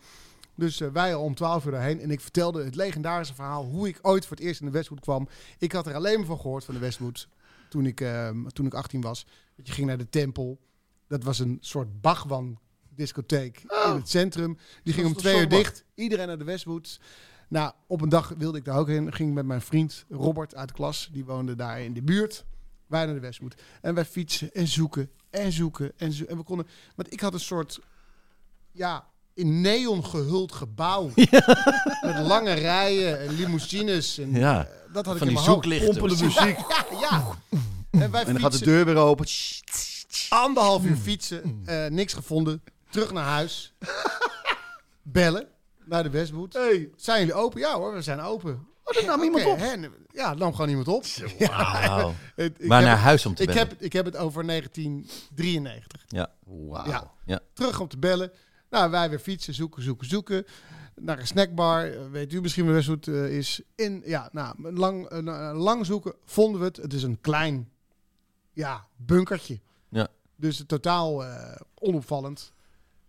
Dus 0.56 0.82
eh, 0.82 0.88
wij 0.94 1.16
al 1.16 1.24
om 1.24 1.36
12 1.36 1.66
uur 1.66 1.72
daarheen. 1.72 2.00
En 2.00 2.12
ik 2.12 2.22
vertelde 2.22 2.63
het 2.63 2.75
legendarische 2.75 3.34
verhaal 3.34 3.66
hoe 3.66 3.88
ik 3.88 4.00
ooit 4.01 4.25
voor 4.25 4.38
het 4.38 4.46
eerst 4.46 4.60
in 4.60 4.66
de 4.66 4.72
Westwood 4.72 5.00
kwam. 5.00 5.28
Ik 5.58 5.72
had 5.72 5.88
er 5.88 5.96
alleen 5.96 6.18
maar 6.18 6.28
van 6.28 6.40
gehoord 6.40 6.63
van 6.63 6.74
de 6.74 6.80
Westwood 6.80 7.28
toen 7.70 7.86
ik, 7.86 8.01
eh, 8.01 8.30
toen 8.54 8.66
ik 8.66 8.74
18 8.74 9.01
was. 9.01 9.25
Dat 9.56 9.68
je 9.68 9.74
ging 9.74 9.88
naar 9.88 9.98
de 9.98 10.10
tempel. 10.10 10.60
Dat 11.08 11.24
was 11.24 11.40
een 11.40 11.58
soort 11.62 12.01
Bhagwan 12.01 12.60
discotheek 13.01 13.62
in 13.62 13.96
het 13.96 14.10
centrum. 14.10 14.58
Die 14.84 14.93
ging 14.93 15.05
om 15.08 15.13
twee 15.15 15.39
uur 15.39 15.50
dicht. 15.50 15.84
Iedereen 15.96 16.27
naar 16.27 16.38
de 16.38 16.43
Westwood. 16.43 17.00
Nou, 17.50 17.72
op 17.88 18.01
een 18.01 18.10
dag 18.10 18.34
wilde 18.38 18.58
ik 18.58 18.65
daar 18.65 18.77
ook 18.77 18.88
heen. 18.88 19.13
Ging 19.13 19.34
met 19.34 19.46
mijn 19.46 19.62
vriend 19.62 20.05
Robert 20.10 20.55
uit 20.55 20.67
de 20.67 20.74
klas. 20.74 21.10
Die 21.12 21.25
woonde 21.25 21.55
daar 21.55 21.81
in 21.81 21.93
de 21.93 22.01
buurt. 22.01 22.46
Wij 22.88 23.05
naar 23.05 23.13
de 23.13 23.20
Westwood. 23.20 23.55
En 23.81 23.93
wij 23.93 24.05
fietsen 24.05 24.51
en 24.51 24.67
zoeken 24.67 25.10
en 25.29 25.51
zoeken 25.51 25.91
en 25.98 26.12
zoeken. 26.13 26.31
En 26.34 26.38
we 26.39 26.43
konden... 26.43 26.67
Want 26.96 27.13
ik 27.13 27.20
had 27.20 27.34
een 27.34 27.39
soort... 27.39 27.79
Ja, 28.72 29.05
in 29.34 29.62
neon 29.62 30.05
gehuld 30.05 30.51
gebouw. 30.51 31.12
Met 32.05 32.20
lange 32.20 32.53
rijen 32.53 33.20
en 33.20 33.34
limousines. 33.34 34.17
En, 34.17 34.31
Ja. 34.34 34.65
eh, 34.67 34.93
dat 34.93 35.05
had 35.05 35.17
Van 35.17 35.27
ik 35.27 35.34
in 35.34 35.36
die 35.36 35.36
mijn 35.36 35.46
hoofd. 35.46 35.63
zoeklichten. 35.67 36.00
Pompende 36.00 36.24
muziek. 36.24 36.58
Ja, 36.70 36.86
ja. 37.00 37.38
En 37.91 38.12
wij 38.12 38.24
En 38.25 38.31
dan 38.34 38.39
gaat 38.41 38.51
de 38.60 38.65
deur 38.65 38.86
weer 38.86 38.96
open. 38.96 39.25
anderhalf 40.29 40.84
uur 40.86 40.96
fietsen. 40.98 41.62
eh, 41.65 41.86
niks 41.88 42.13
gevonden. 42.13 42.63
Terug 42.91 43.12
naar 43.12 43.24
huis. 43.25 43.74
Bellen 45.01 45.48
naar 45.86 46.03
de 46.03 46.10
Westwood. 46.10 46.53
Hey, 46.53 46.89
Zijn 46.95 47.19
jullie 47.19 47.33
open? 47.33 47.60
Ja 47.60 47.74
hoor, 47.77 47.93
we 47.93 48.01
zijn 48.01 48.19
open. 48.19 48.67
oh, 48.83 48.98
er 48.98 49.05
nam 49.05 49.21
iemand 49.24 49.45
op. 49.45 49.57
hè, 49.57 49.74
Ja, 50.12 50.31
er 50.31 50.38
nam 50.38 50.53
gewoon 50.53 50.69
iemand 50.69 50.88
op. 50.88 51.03
Wauw. 51.39 52.13
Maar 52.60 52.81
naar 52.83 52.98
huis 52.98 53.25
om 53.25 53.33
te 53.36 53.41
ik 53.43 53.48
bellen. 53.50 53.67
heb, 53.67 53.81
ik 53.81 53.93
heb 53.93 54.05
het 54.05 54.17
over 54.17 54.45
1993. 54.48 56.03
Ja. 56.07 56.31
Wauw. 56.45 57.12
Ja. 57.25 57.39
Terug 57.53 57.79
om 57.79 57.88
te 57.88 57.98
bellen. 57.98 58.31
Nou, 58.69 58.91
wij 58.91 59.10
weer 59.10 59.19
fietsen, 59.19 59.53
zoeken, 59.53 59.83
zoeken, 59.83 60.07
zoeken. 60.07 60.45
Naar 60.95 61.19
een 61.19 61.27
snackbar. 61.27 61.91
Eh, 61.91 62.00
Weet 62.12 62.33
u 62.33 62.41
misschien 62.41 62.65
wel 62.65 62.83
hoe 62.83 62.95
het 62.95 63.07
eh, 63.07 63.38
is. 63.38 63.62
In, 63.75 64.01
ja, 64.05 64.29
nou, 64.31 64.71
lang, 64.74 65.05
een 65.10 65.25
lang 65.55 65.86
zoeken 65.86 66.13
vonden 66.25 66.60
we 66.60 66.67
het. 66.67 66.77
Het 66.77 66.93
is 66.93 67.03
een 67.03 67.21
klein, 67.21 67.69
ja, 68.53 68.88
bunkertje. 68.95 69.60
Ja. 69.89 70.07
Dus 70.36 70.63
totaal 70.67 71.25
eh, 71.25 71.55
onopvallend. 71.75 72.53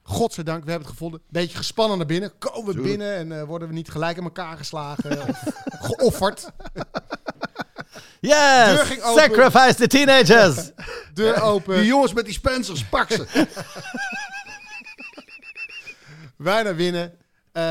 Godzijdank, 0.03 0.65
we 0.65 0.71
hebben 0.71 0.89
het 0.89 0.99
gevonden. 0.99 1.21
Beetje 1.29 1.57
gespannen 1.57 1.99
naar 1.99 2.07
binnen. 2.07 2.33
Komen 2.39 2.75
we 2.75 2.81
binnen 2.81 3.15
en 3.17 3.33
eh, 3.39 3.43
worden 3.45 3.69
we 3.69 3.75
niet 3.75 3.91
gelijk 3.91 4.17
in 4.17 4.23
elkaar 4.23 4.57
geslagen 4.57 5.23
of 5.29 5.43
geofferd. 5.81 6.41
Deur 8.21 8.31
Yes! 8.31 8.81
ging 8.81 9.03
open. 9.03 9.23
Sacrifice 9.23 9.75
the 9.75 9.87
teenagers! 9.87 10.57
Deur 11.15 11.35
Die 11.35 11.43
open. 11.43 11.85
jongens 11.85 12.13
met 12.13 12.25
die 12.25 12.35
Spencers, 12.35 12.85
pak 12.85 13.11
ze. 13.11 13.47
Wij 16.37 16.63
naar 16.63 16.75
binnen. 16.75 17.13
Eh, 17.53 17.63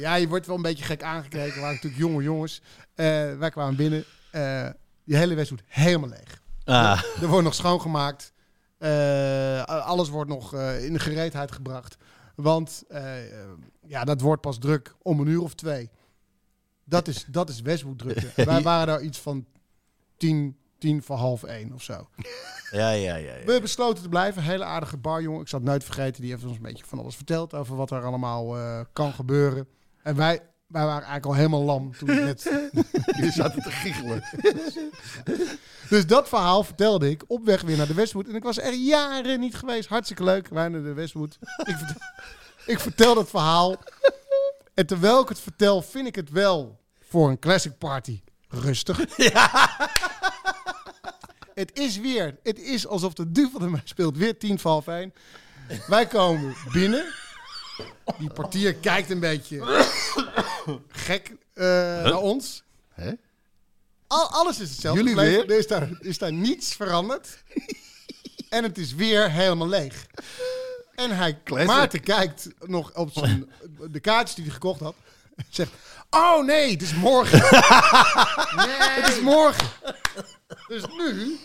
ja, 0.00 0.14
je 0.14 0.28
wordt 0.28 0.46
wel 0.46 0.56
een 0.56 0.62
beetje 0.62 0.84
gek 0.84 1.02
aangekeken. 1.02 1.54
We 1.54 1.60
waren 1.60 1.74
natuurlijk 1.74 2.02
jonge 2.02 2.22
jongens. 2.22 2.60
Eh, 2.94 3.06
wij 3.38 3.50
kwamen 3.50 3.76
binnen. 3.76 4.04
Eh 4.30 4.68
die 5.04 5.16
hele 5.16 5.34
Westwood 5.34 5.62
helemaal 5.66 6.08
leeg. 6.08 6.40
Ah, 6.64 7.02
Er 7.20 7.26
wordt 7.28 7.44
nog 7.44 7.54
schoongemaakt. 7.54 8.31
Eh, 8.82 9.64
alles 9.64 10.08
wordt 10.08 10.30
nog 10.30 10.54
eh, 10.54 10.84
in 10.84 10.92
de 10.92 10.98
gereedheid 10.98 11.52
gebracht. 11.52 11.96
Want 12.34 12.84
eh, 12.88 13.14
ja, 13.86 14.04
dat 14.04 14.20
wordt 14.20 14.42
pas 14.42 14.58
druk 14.58 14.94
om 15.02 15.20
een 15.20 15.26
uur 15.26 15.42
of 15.42 15.54
twee. 15.54 15.90
Dat 16.84 17.08
is, 17.08 17.24
dat 17.28 17.48
is 17.48 17.60
Westwood 17.60 17.98
drukte. 17.98 18.30
Wij 18.44 18.62
waren 18.62 18.86
daar 18.86 19.02
iets 19.02 19.18
van 19.18 19.46
tien, 20.16 20.56
tien 20.78 21.02
voor 21.02 21.16
half 21.16 21.42
één 21.42 21.72
of 21.72 21.82
zo. 21.82 22.08
ja, 22.70 22.90
ja, 22.90 23.16
ja. 23.16 23.34
ja. 23.36 23.44
We 23.44 23.60
besloten 23.60 24.02
te 24.02 24.08
blijven. 24.08 24.42
Hele 24.42 24.64
aardige 24.64 24.96
barjongen. 24.96 25.40
Ik 25.40 25.48
zal 25.48 25.58
het 25.58 25.68
nooit 25.68 25.84
vergeten. 25.84 26.22
Die 26.22 26.30
heeft 26.30 26.44
ons 26.44 26.56
een 26.56 26.62
beetje 26.62 26.84
van 26.84 26.98
alles 26.98 27.16
verteld 27.16 27.54
over 27.54 27.76
wat 27.76 27.90
er 27.90 28.04
allemaal 28.04 28.56
kan 28.92 29.12
gebeuren. 29.12 29.68
En 30.02 30.16
wij, 30.16 30.40
wij 30.72 30.84
waren 30.84 30.92
eigenlijk 30.92 31.26
al 31.26 31.34
helemaal 31.34 31.62
lam 31.62 31.96
toen 31.96 32.10
ik 32.10 32.22
net... 32.24 32.50
Die 33.20 33.32
zaten 33.32 33.62
te 33.62 33.70
giechelen. 33.70 34.24
Dus 35.88 36.06
dat 36.06 36.28
verhaal 36.28 36.64
vertelde 36.64 37.10
ik 37.10 37.24
op 37.26 37.44
weg 37.44 37.62
weer 37.62 37.76
naar 37.76 37.86
de 37.86 37.94
Westwood. 37.94 38.28
En 38.28 38.34
ik 38.34 38.42
was 38.42 38.58
er 38.58 38.74
jaren 38.74 39.40
niet 39.40 39.54
geweest. 39.54 39.88
Hartstikke 39.88 40.24
leuk. 40.24 40.48
Wij 40.48 40.68
naar 40.68 40.82
de 40.82 40.92
Westwood. 40.92 41.38
Ik 41.40 41.76
vertel, 41.76 42.00
ik 42.66 42.80
vertel 42.80 43.14
dat 43.14 43.30
verhaal. 43.30 43.76
En 44.74 44.86
terwijl 44.86 45.22
ik 45.22 45.28
het 45.28 45.40
vertel, 45.40 45.82
vind 45.82 46.06
ik 46.06 46.14
het 46.14 46.30
wel 46.30 46.80
voor 47.08 47.28
een 47.28 47.38
classic 47.38 47.78
party 47.78 48.20
rustig. 48.48 48.98
Het 51.54 51.78
is 51.78 51.98
weer, 51.98 52.36
het 52.42 52.58
is 52.58 52.86
alsof 52.86 53.12
de 53.12 53.32
duivel 53.32 53.60
er 53.60 53.70
mij 53.70 53.80
speelt. 53.84 54.16
Weer 54.16 54.38
tien 54.38 54.58
half. 54.62 54.84
Wij 55.86 56.06
komen 56.06 56.54
binnen. 56.72 57.04
Die 58.18 58.30
portier 58.30 58.74
kijkt 58.74 59.10
een 59.10 59.20
beetje 59.20 59.86
gek 60.88 61.32
eh, 61.54 61.64
naar 62.02 62.20
ons. 62.20 62.62
Hè? 62.88 63.12
Al, 64.06 64.28
alles 64.28 64.60
is 64.60 64.70
hetzelfde. 64.70 65.02
Jullie 65.02 65.16
weer? 65.16 65.50
Er 65.50 65.58
is 65.58 65.66
daar, 65.66 65.88
is 66.00 66.18
daar 66.18 66.32
niets 66.32 66.74
veranderd. 66.74 67.42
en 68.48 68.62
het 68.62 68.78
is 68.78 68.94
weer 68.94 69.30
helemaal 69.30 69.68
leeg. 69.68 70.06
En 70.94 71.16
hij, 71.16 71.40
Classic. 71.44 71.66
Maarten 71.66 72.00
kijkt 72.00 72.48
nog 72.60 72.94
op 72.94 73.10
zijn, 73.12 73.50
de 73.90 74.00
kaartjes 74.00 74.34
die 74.34 74.44
hij 74.44 74.52
gekocht 74.52 74.80
had. 74.80 74.94
En 75.36 75.44
zegt, 75.48 75.72
oh 76.10 76.44
nee, 76.44 76.70
het 76.70 76.82
is 76.82 76.94
morgen. 76.94 77.38
nee. 78.66 78.76
Het 78.78 79.08
is 79.08 79.20
morgen. 79.20 79.68
Dus 80.66 80.82
nu, 80.98 81.38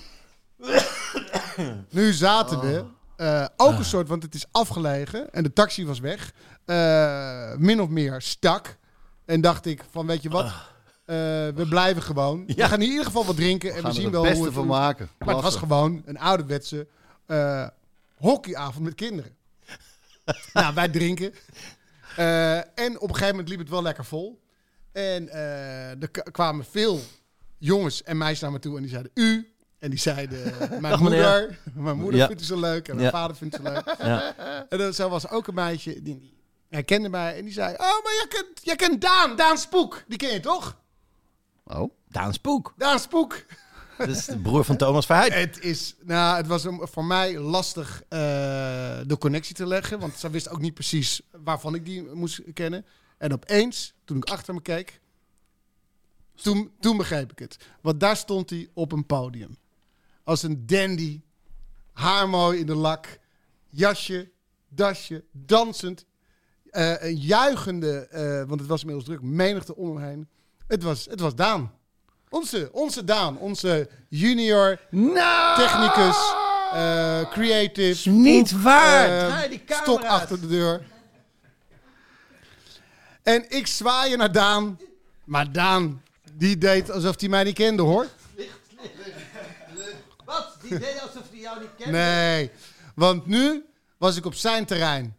nu 1.89 2.13
zaten 2.13 2.59
we 2.59 2.85
eh, 3.17 3.45
ook 3.55 3.77
een 3.77 3.85
soort, 3.85 4.07
want 4.07 4.23
het 4.23 4.35
is 4.35 4.45
afgelegen 4.51 5.33
en 5.33 5.43
de 5.43 5.53
taxi 5.53 5.85
was 5.85 5.99
weg. 5.99 6.33
eh, 6.65 7.55
min 7.55 7.81
of 7.81 7.89
meer 7.89 8.21
stak. 8.21 8.77
En 9.25 9.41
dacht 9.41 9.65
ik 9.65 9.83
van, 9.91 10.05
weet 10.05 10.21
je 10.21 10.29
wat, 10.29 10.45
eh, 10.45 11.15
we 11.55 11.65
blijven 11.69 12.01
gewoon. 12.01 12.45
We 12.45 12.63
gaan 12.63 12.81
in 12.81 12.89
ieder 12.89 13.05
geval 13.05 13.25
wat 13.25 13.35
drinken 13.35 13.75
en 13.75 13.83
we, 13.83 13.91
zien 13.91 14.03
het 14.03 14.11
wel 14.11 14.21
beste 14.21 14.37
hoe 14.37 14.45
het 14.45 14.55
van 14.55 14.67
maken. 14.67 15.09
maar 15.17 15.33
het 15.33 15.43
was 15.43 15.55
gewoon 15.55 16.01
een 16.05 16.19
ouderwetse 16.19 16.87
hockeyavond 18.17 18.83
met 18.83 18.95
kinderen. 18.95 19.35
nou, 20.53 20.73
wij 20.73 20.89
drinken. 20.89 21.33
En 22.75 22.99
op 22.99 23.09
een 23.09 23.15
gegeven 23.15 23.27
moment 23.27 23.49
liep 23.49 23.59
het 23.59 23.69
wel 23.69 23.81
lekker 23.81 24.05
vol. 24.05 24.41
En 24.91 25.31
er 25.99 26.11
kwamen 26.31 26.65
veel 26.65 27.01
jongens 27.57 28.03
en 28.03 28.17
meisjes 28.17 28.41
naar 28.41 28.51
me 28.51 28.59
toe 28.59 28.75
en 28.75 28.81
die 28.81 28.91
zeiden 28.91 29.11
u. 29.13 29.56
En 29.79 29.89
die 29.89 29.99
zeiden, 29.99 30.53
mijn 30.69 30.81
Dag, 30.81 31.01
meneer. 31.01 31.39
moeder, 31.39 31.59
mijn 31.73 31.97
moeder 31.97 32.19
Ja. 32.19 32.27
vindt 32.27 32.41
zo 32.43 32.59
leuk 32.59 32.87
en 32.87 32.95
mijn 32.95 33.07
Ja. 33.07 33.11
vader 33.13 33.35
vindt 33.35 33.55
zo 33.55 33.61
leuk. 33.63 33.95
Ja. 33.99 34.35
En 34.69 34.77
dan 34.77 34.93
zo 34.93 35.09
was 35.09 35.29
ook 35.29 35.47
een 35.47 35.53
meisje, 35.53 36.01
die, 36.01 36.35
herkende 36.69 37.09
mij 37.09 37.37
en 37.37 37.43
die 37.43 37.53
zei, 37.53 37.73
oh, 37.73 37.79
maar 37.79 38.13
jij 38.17 38.25
kent, 38.29 38.59
jij 38.63 38.75
kent 38.75 39.01
Daan, 39.01 39.35
Daan 39.35 39.57
Spoek. 39.57 40.03
Die 40.07 40.17
ken 40.17 40.33
je 40.33 40.39
toch? 40.39 40.77
Oh. 41.63 41.91
Daan 42.07 42.33
Spoek. 42.33 42.73
Daan 42.77 42.99
Spoek. 42.99 43.35
Dat 43.97 44.07
is 44.07 44.25
de 44.25 44.37
broer 44.37 44.63
van 44.63 44.77
Thomas 44.77 45.05
Verheid. 45.05 45.33
Het 45.33 45.59
is, 45.63 45.95
nou, 46.03 46.37
het 46.37 46.47
was 46.47 46.65
voor 46.79 47.05
mij 47.05 47.39
lastig 47.39 48.01
eh, 48.09 48.19
de 49.05 49.15
connectie 49.19 49.55
te 49.55 49.67
leggen, 49.67 49.99
want 49.99 50.17
ze 50.17 50.29
wist 50.29 50.49
ook 50.49 50.59
niet 50.61 50.73
precies 50.73 51.21
waarvan 51.43 51.75
ik 51.75 51.85
die 51.85 52.01
moest 52.03 52.41
kennen. 52.53 52.85
En 53.17 53.33
opeens, 53.33 53.93
toen 54.05 54.17
ik 54.17 54.25
achter 54.25 54.53
me 54.53 54.61
keek, 54.61 54.99
toen, 56.35 56.71
toen 56.79 56.97
begreep 56.97 57.31
ik 57.31 57.39
het. 57.39 57.57
Want 57.81 57.99
daar 57.99 58.17
stond 58.17 58.49
hij 58.49 58.69
op 58.73 58.91
een 58.91 59.05
podium. 59.05 59.57
Als 60.27 60.43
een 60.43 60.63
dandy, 60.65 61.21
haar 61.93 62.29
mooi 62.29 62.59
in 62.59 62.65
de 62.65 62.75
lak, 62.75 63.19
jasje, 63.69 64.29
dasje, 64.69 65.23
dansend. 65.31 66.05
eh, 66.69 67.01
een 67.03 67.17
juichende, 67.17 68.07
eh, 68.07 68.43
want 68.47 68.59
het 68.59 68.69
was 68.69 68.79
inmiddels 68.81 69.07
druk, 69.07 69.21
menigte 69.21 69.75
om 69.75 69.97
hem 69.97 70.07
heen. 70.07 70.27
Het 70.67 70.83
was, 70.83 71.05
het 71.05 71.19
was 71.19 71.35
Daan. 71.35 71.71
Onze, 72.29 72.69
onze 72.71 73.03
Daan, 73.03 73.37
onze 73.37 73.89
junior 74.09 74.79
technicus, 75.55 76.33
eh, 76.73 77.29
creative. 77.31 78.09
Niet 78.09 78.61
waar. 78.61 79.49
die 79.49 79.63
camera 79.65 79.83
stok 79.83 80.03
achter 80.03 80.41
de 80.41 80.47
deur. 80.47 80.81
En 83.23 83.45
ik 83.49 83.67
zwaaien 83.67 84.17
naar 84.17 84.31
Daan. 84.31 84.79
Maar 85.23 85.51
Daan, 85.51 86.01
die 86.33 86.57
deed 86.57 86.91
alsof 86.91 87.19
hij 87.19 87.29
mij 87.29 87.43
niet 87.43 87.55
kende, 87.55 87.81
hoor. 87.83 88.07
Die 90.69 90.79
deed 90.79 91.01
alsof 91.01 91.23
hij 91.31 91.39
jou 91.39 91.59
niet 91.59 91.69
kende. 91.77 91.97
Nee, 91.97 92.51
want 92.95 93.25
nu 93.25 93.65
was 93.97 94.15
ik 94.17 94.25
op 94.25 94.33
zijn 94.35 94.65
terrein. 94.65 95.15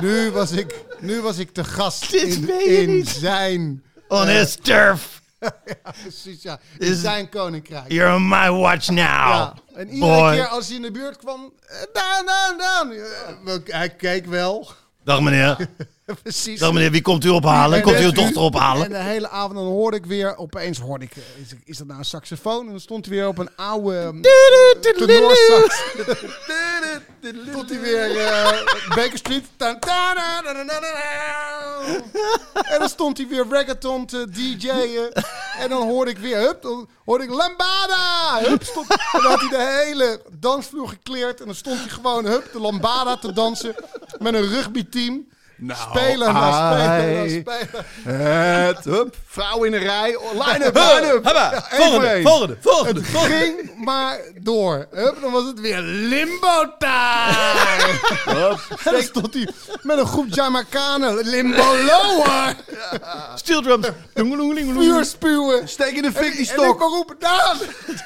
Nu 0.00 0.30
was 0.30 0.50
ik, 0.50 0.84
nu 1.00 1.20
was 1.20 1.38
ik 1.38 1.50
te 1.52 1.64
gast 1.64 2.10
Dit 2.10 2.22
in, 2.22 2.66
in 2.80 2.94
niet. 2.96 3.08
zijn... 3.08 3.82
On 4.08 4.26
his 4.26 4.54
turf. 4.62 5.22
Precies, 6.02 6.42
ja. 6.42 6.60
In 6.78 6.86
Is- 6.90 7.00
zijn 7.00 7.28
koninkrijk. 7.28 7.92
You're 7.92 8.14
on 8.14 8.28
my 8.28 8.50
watch 8.50 8.88
now. 8.88 8.98
Ja. 8.98 9.54
En 9.74 9.88
iedere 9.88 10.12
boy. 10.12 10.32
keer 10.34 10.46
als 10.46 10.66
hij 10.66 10.76
in 10.76 10.82
de 10.82 10.90
buurt 10.90 11.16
kwam... 11.16 11.52
eh, 11.66 11.76
Daan, 11.92 12.26
Daan, 12.26 12.58
Daan. 12.58 12.92
Eh, 12.92 13.58
Hij 13.64 13.88
keek 13.90 14.26
wel. 14.26 14.70
Dag 15.04 15.20
meneer. 15.20 15.56
Precies. 16.22 16.60
Dag 16.60 16.72
meneer, 16.72 16.90
wie 16.90 17.02
komt 17.02 17.24
u 17.24 17.28
ophalen? 17.28 17.76
En 17.78 17.82
Komt 17.84 18.00
u 18.00 18.04
uw 18.04 18.12
dochter 18.12 18.36
En 18.36 18.42
ophalen? 18.42 18.88
de 18.90 18.96
hele 18.96 19.28
avond 19.28 19.54
dan 19.54 19.64
hoorde 19.64 19.96
ik 19.96 20.06
weer, 20.06 20.36
opeens 20.36 20.78
hoorde 20.78 21.04
ik, 21.04 21.16
eh, 21.16 21.22
is, 21.42 21.48
is 21.64 21.78
dat 21.78 21.86
nou 21.86 21.98
een 21.98 22.04
saxofoon? 22.04 22.64
En 22.64 22.70
dan 22.70 22.80
stond 22.80 23.06
hij 23.06 23.14
weer 23.14 23.28
op 23.28 23.38
een 23.38 23.56
oude 23.56 23.96
um, 23.96 24.22
tenorsax. 25.06 25.82
stond 27.50 27.70
hij 27.70 27.80
weer 27.80 28.16
eh, 28.16 28.50
Baker 28.94 29.18
Street. 29.18 29.44
En 32.62 32.78
dan 32.78 32.88
stond 32.88 33.18
hij 33.18 33.26
weer 33.28 33.46
reggaeton 33.50 34.06
te 34.06 34.26
DJ'en. 34.30 35.12
En 35.58 35.68
dan 35.68 35.82
hoorde 35.88 36.10
ik 36.10 36.18
weer, 36.18 36.38
hup, 36.38 36.62
dan 36.62 36.88
hoorde 37.04 37.24
ik 37.24 37.30
lambada. 37.30 38.38
Hup, 38.40 38.62
stond, 38.62 38.90
en 38.90 38.98
dan 39.22 39.30
had 39.30 39.40
hij 39.40 39.48
de 39.48 39.82
hele 39.84 40.22
dansvloer 40.38 40.88
gekleerd. 40.88 41.40
En 41.40 41.46
dan 41.46 41.54
stond 41.54 41.78
hij 41.78 41.88
gewoon, 41.88 42.24
hup, 42.24 42.52
de 42.52 42.60
lambada 42.60 43.16
te 43.16 43.32
dansen 43.32 43.74
met 44.18 44.34
een 44.34 44.48
rugbyteam. 44.48 45.26
Spelen 45.58 45.74
na 45.74 45.74
spelen 45.74 46.32
na 46.32 46.50
ai. 47.18 47.40
spelen. 47.40 47.84
Het, 48.66 48.84
hup, 48.84 49.16
vrouw 49.26 49.64
in 49.64 49.72
een 49.72 49.82
rij. 49.82 50.16
Oh, 50.16 50.32
Line 50.46 50.64
up, 50.66 50.74
line 50.74 51.06
up. 51.14 51.24
Hoppa, 51.24 51.50
Ja, 51.52 51.64
volgende, 51.70 52.20
volgende, 52.22 52.56
volgende, 52.60 53.00
Het 53.00 53.08
volgende. 53.10 53.36
ging 53.36 53.84
maar 53.84 54.18
door. 54.40 54.86
Hup, 54.90 55.16
dan 55.20 55.32
was 55.32 55.44
het 55.44 55.60
weer 55.60 55.78
limbo 55.80 56.74
time. 56.78 58.00
en 58.84 58.92
dan 58.92 59.02
stond 59.02 59.34
hij 59.34 59.48
met 59.82 59.98
een 59.98 60.06
groep 60.06 60.26
Jamaicanen. 60.28 61.14
Limbo 61.28 61.76
lower. 61.76 62.56
Steel 63.34 63.62
drums. 63.62 63.86
Vuur 64.14 65.04
spuwen. 65.04 65.68
Steek 65.68 65.92
in 65.96 66.02
de 66.02 66.12
fik 66.12 66.36
die 66.36 66.50
En 66.50 66.54
ik 66.56 66.62
stok. 66.62 66.80
roepen, 66.80 67.16
Daan, 67.18 67.56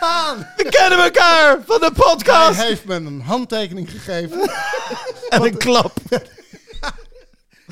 Daan. 0.00 0.52
We 0.56 0.64
kennen 0.68 0.98
elkaar 0.98 1.58
van 1.66 1.80
de 1.80 1.90
Hij 1.94 2.04
podcast. 2.04 2.62
heeft 2.62 2.84
me 2.84 2.94
een 2.94 3.22
handtekening 3.26 3.90
gegeven. 3.90 4.40
En 5.28 5.42
een 5.42 5.56
klap. 5.56 5.92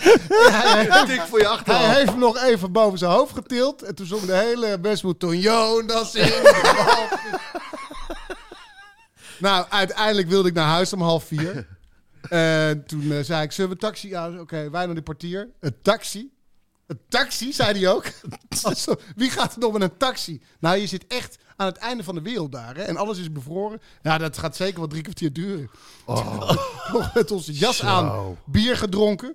Tik 1.06 1.22
voor 1.28 1.38
je 1.38 1.58
Hij 1.64 1.94
heeft 1.94 2.16
nog 2.16 2.38
even 2.38 2.72
boven 2.72 2.98
zijn 2.98 3.10
hoofd 3.10 3.34
getild. 3.34 3.82
En 3.82 3.94
toen 3.94 4.06
zong 4.06 4.22
de 4.22 4.36
hele 4.36 4.78
Besmoe 4.80 5.16
Tonjo, 5.16 5.86
dat 5.86 6.10
zing. 6.10 6.28
nou, 9.38 9.66
uiteindelijk 9.68 10.28
wilde 10.28 10.48
ik 10.48 10.54
naar 10.54 10.68
huis 10.68 10.92
om 10.92 11.02
half 11.02 11.24
vier. 11.24 11.66
En 12.28 12.86
toen 12.86 13.12
eh, 13.12 13.24
zei 13.24 13.42
ik, 13.42 13.52
zullen 13.52 13.70
we 13.70 13.76
taxi? 13.76 14.08
Ja, 14.08 14.40
oké, 14.40 14.70
wij 14.70 14.86
naar 14.86 14.94
de 14.94 15.02
portier. 15.02 15.48
Een 15.60 15.76
taxi? 15.82 16.30
Een 16.86 17.00
taxi, 17.08 17.52
zei 17.52 17.78
hij 17.78 17.92
ook. 17.92 18.04
Wie 19.16 19.30
gaat 19.30 19.52
er 19.52 19.58
nog 19.58 19.72
met 19.72 19.82
een 19.82 19.96
taxi? 19.96 20.42
Nou, 20.60 20.76
je 20.76 20.86
zit 20.86 21.06
echt 21.06 21.38
aan 21.56 21.66
het 21.66 21.76
einde 21.76 22.04
van 22.04 22.14
de 22.14 22.22
wereld 22.22 22.52
daar. 22.52 22.76
Hè? 22.76 22.82
En 22.82 22.96
alles 22.96 23.18
is 23.18 23.32
bevroren. 23.32 23.80
Ja, 24.02 24.18
dat 24.18 24.38
gaat 24.38 24.56
zeker 24.56 24.78
wel 24.78 24.88
drie 24.88 25.02
kwartier 25.02 25.32
duren. 25.32 25.70
Nog 26.92 27.10
met 27.14 27.30
onze 27.30 27.52
jas 27.52 27.82
aan, 27.82 28.36
bier 28.44 28.76
gedronken. 28.76 29.34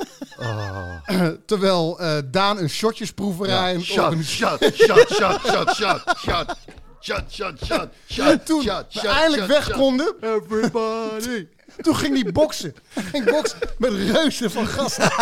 Terwijl 1.46 2.00
eh, 2.00 2.18
Daan 2.24 2.58
een 2.58 2.70
shotjesproeverij 2.70 3.72
het 3.72 3.82
Shot, 3.82 4.24
shot, 4.24 4.62
shot, 4.62 5.10
shot, 5.10 5.40
shot, 5.40 5.76
shot, 5.76 6.18
shot. 6.18 6.56
Shot, 7.02 7.32
shot, 7.32 7.58
shot, 7.64 7.88
shot. 8.10 8.28
En 8.28 8.44
toen 8.44 8.62
shot, 8.62 8.86
we 8.92 8.98
shot, 8.98 9.04
eindelijk 9.04 9.42
shot, 9.42 9.66
weg 9.66 9.70
konden, 9.70 10.14
Everybody. 10.20 11.46
toen 11.82 11.96
ging 11.96 12.22
hij 12.22 12.32
boksen. 12.32 12.74
Hij 12.88 13.02
ging 13.02 13.24
boksen 13.30 13.58
met 13.78 13.92
reuzen 13.92 14.50
van 14.50 14.66
gasten. 14.66 15.12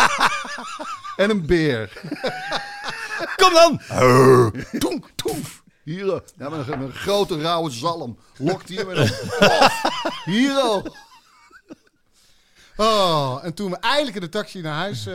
En 1.15 1.29
een 1.29 1.45
beer. 1.45 1.91
Kom 3.35 3.53
dan. 3.53 3.81
Toenk, 4.79 5.09
toef. 5.15 5.63
Hier, 5.83 6.13
oh. 6.13 6.19
ja, 6.37 6.49
met 6.49 6.67
een, 6.67 6.79
met 6.79 6.87
een 6.87 6.93
grote 6.93 7.41
rauwe 7.41 7.71
zalm. 7.71 8.17
Lokt 8.37 8.69
hier 8.69 8.87
met 8.87 8.97
een. 8.97 9.11
Hier 10.33 10.51
al. 10.51 10.95
Oh, 12.81 13.39
en 13.43 13.53
toen 13.53 13.69
we 13.71 13.77
eindelijk 13.77 14.15
in 14.15 14.21
de 14.21 14.29
taxi 14.29 14.61
naar 14.61 14.73
huis 14.75 15.05
eh, 15.05 15.13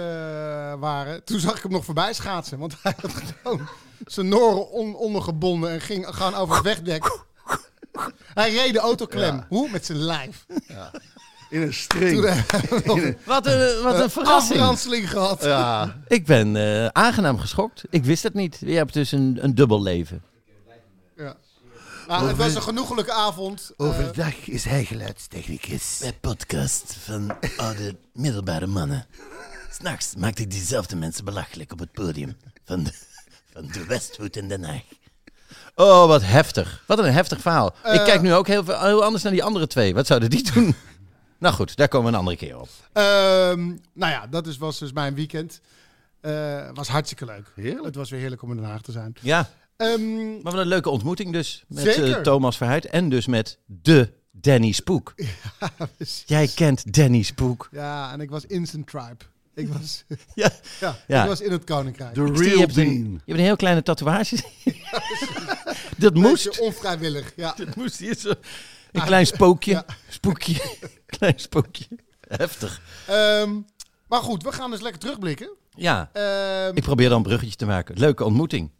waren, 0.78 1.24
toen 1.24 1.40
zag 1.40 1.56
ik 1.56 1.62
hem 1.62 1.72
nog 1.72 1.84
voorbij 1.84 2.12
schaatsen. 2.12 2.58
Want 2.58 2.76
hij 2.82 2.94
had 3.00 3.12
gewoon 3.42 3.68
zijn 4.06 4.28
noren 4.28 4.70
on, 4.70 4.94
ondergebonden 4.94 5.70
en 5.70 5.80
ging 5.80 6.06
gewoon 6.06 6.34
over 6.34 6.54
het 6.54 6.64
wegdek. 6.64 7.22
Hij 8.34 8.52
reed 8.54 8.72
de 8.72 8.78
auto 8.78 9.06
klem. 9.06 9.44
Hoe? 9.48 9.70
Met 9.70 9.86
zijn 9.86 9.98
lijf. 9.98 10.46
In 11.50 11.62
een 11.62 11.74
string. 11.74 12.24
een 12.24 13.16
Wat 13.24 13.46
een, 13.46 13.82
wat 13.82 14.00
een 14.00 14.10
verrassing. 14.10 14.60
afranseling 14.60 15.10
gehad. 15.10 15.44
Ja. 15.44 15.96
Ik 16.08 16.26
ben 16.26 16.56
eh, 16.56 16.86
aangenaam 16.86 17.38
geschokt. 17.38 17.84
Ik 17.90 18.04
wist 18.04 18.22
het 18.22 18.34
niet. 18.34 18.56
Je 18.60 18.74
hebt 18.76 18.92
dus 18.92 19.12
een, 19.12 19.38
een 19.40 19.54
dubbel 19.54 19.82
leven. 19.82 20.22
Het 22.08 22.36
was 22.36 22.54
een 22.54 22.62
genoeglijke 22.62 23.12
avond. 23.12 23.72
Eh, 23.76 23.86
Overdag 23.86 24.34
is 24.48 24.64
hij 24.64 24.84
geluidstechnicus. 24.84 25.98
Bij 26.00 26.12
podcast 26.12 26.96
van 27.04 27.36
oude 27.56 27.96
middelbare 28.12 28.66
mannen. 28.66 29.06
S'nachts 29.70 30.14
maakte 30.16 30.42
ik 30.42 30.50
diezelfde 30.50 30.96
mensen 30.96 31.24
belachelijk 31.24 31.72
op 31.72 31.78
het 31.78 31.92
podium 31.92 32.36
van 32.64 32.82
de, 32.82 32.92
van 33.52 33.66
de 33.66 33.84
Westwood 33.86 34.36
in 34.36 34.48
Den 34.48 34.64
Haag. 34.64 34.82
Oh, 35.74 36.06
wat 36.06 36.22
heftig. 36.22 36.82
Wat 36.86 36.98
een 36.98 37.12
heftig 37.12 37.40
verhaal. 37.40 37.74
ik 37.84 38.00
kijk 38.04 38.22
nu 38.22 38.34
ook 38.34 38.46
heel, 38.46 38.64
veel- 38.64 38.80
heel 38.80 39.04
anders 39.04 39.22
naar 39.22 39.32
die 39.32 39.44
andere 39.44 39.66
twee. 39.66 39.94
Wat 39.94 40.06
zouden 40.06 40.30
die 40.30 40.52
doen? 40.52 40.74
nou 41.38 41.54
goed, 41.54 41.76
daar 41.76 41.88
komen 41.88 42.06
we 42.06 42.12
een 42.12 42.18
andere 42.18 42.36
keer 42.36 42.58
op. 42.60 42.68
Ehm, 42.92 43.66
nou 43.92 44.12
ja, 44.12 44.26
dat 44.26 44.46
is, 44.46 44.56
was 44.58 44.78
dus 44.78 44.92
mijn 44.92 45.14
weekend. 45.14 45.60
Eh 46.20 46.68
was 46.74 46.88
hartstikke 46.88 47.24
leuk. 47.24 47.46
Heerlijk. 47.54 47.84
Het 47.84 47.94
was 47.94 48.10
weer 48.10 48.20
heerlijk 48.20 48.42
om 48.42 48.50
in 48.50 48.56
Den 48.56 48.66
Haag 48.66 48.80
te 48.82 48.92
zijn. 48.92 49.14
Ja, 49.20 49.48
Ehm, 49.76 50.32
maar 50.32 50.52
wat 50.52 50.54
een 50.54 50.66
leuke 50.66 50.90
ontmoeting 50.90 51.32
dus. 51.32 51.64
Met 51.68 51.86
eh. 51.86 52.14
Thomas 52.20 52.56
Verheid 52.56 52.84
en 52.86 53.08
dus 53.08 53.26
met 53.26 53.58
de 53.66 54.12
Danny 54.30 54.72
Spook. 54.72 55.14
Jij 56.26 56.48
kent 56.54 56.92
Danny 56.94 57.22
Spook. 57.22 57.68
ja, 57.72 58.12
en 58.12 58.20
ik 58.20 58.30
was 58.30 58.46
instant 58.46 58.86
tribe. 58.86 59.16
Ik 59.54 59.68
was, 59.68 60.04
Ja, 60.34 60.50
ja, 60.80 60.96
Ja. 61.06 61.22
ik 61.22 61.28
was 61.28 61.40
in 61.40 61.52
het 61.52 61.64
koninkrijk. 61.64 62.14
The 62.14 62.20
je, 62.22 62.32
real 62.32 62.58
hebt 62.58 62.76
een, 62.76 62.84
Dean. 62.84 63.02
je 63.12 63.20
hebt 63.24 63.38
een 63.38 63.44
heel 63.44 63.56
kleine 63.56 63.82
tatoeage. 63.82 64.36
dat 65.96 66.14
moest. 66.14 66.44
beetje 66.44 66.60
onvrijwillig. 66.62 67.32
Ja. 67.36 67.54
Dat 67.56 67.74
moest 67.76 67.98
hier 67.98 68.16
zo. 68.16 68.32
Een 68.92 69.02
klein 69.04 69.26
spookje. 69.26 69.70
Ja. 69.70 69.84
Spookje. 70.08 70.62
klein 71.06 71.34
spookje. 71.36 71.84
Heftig. 72.28 72.80
Ehm, 73.06 73.60
maar 74.08 74.20
goed, 74.22 74.42
we 74.42 74.52
gaan 74.52 74.70
dus 74.70 74.80
lekker 74.80 75.00
terugblikken. 75.00 75.48
Ja, 75.76 76.10
Ehm, 76.12 76.76
ik 76.76 76.82
probeer 76.82 77.08
dan 77.08 77.16
een 77.16 77.22
bruggetje 77.22 77.56
te 77.56 77.66
maken. 77.66 77.98
Leuke 77.98 78.24
ontmoeting. 78.24 78.70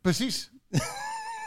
Precies. 0.00 0.50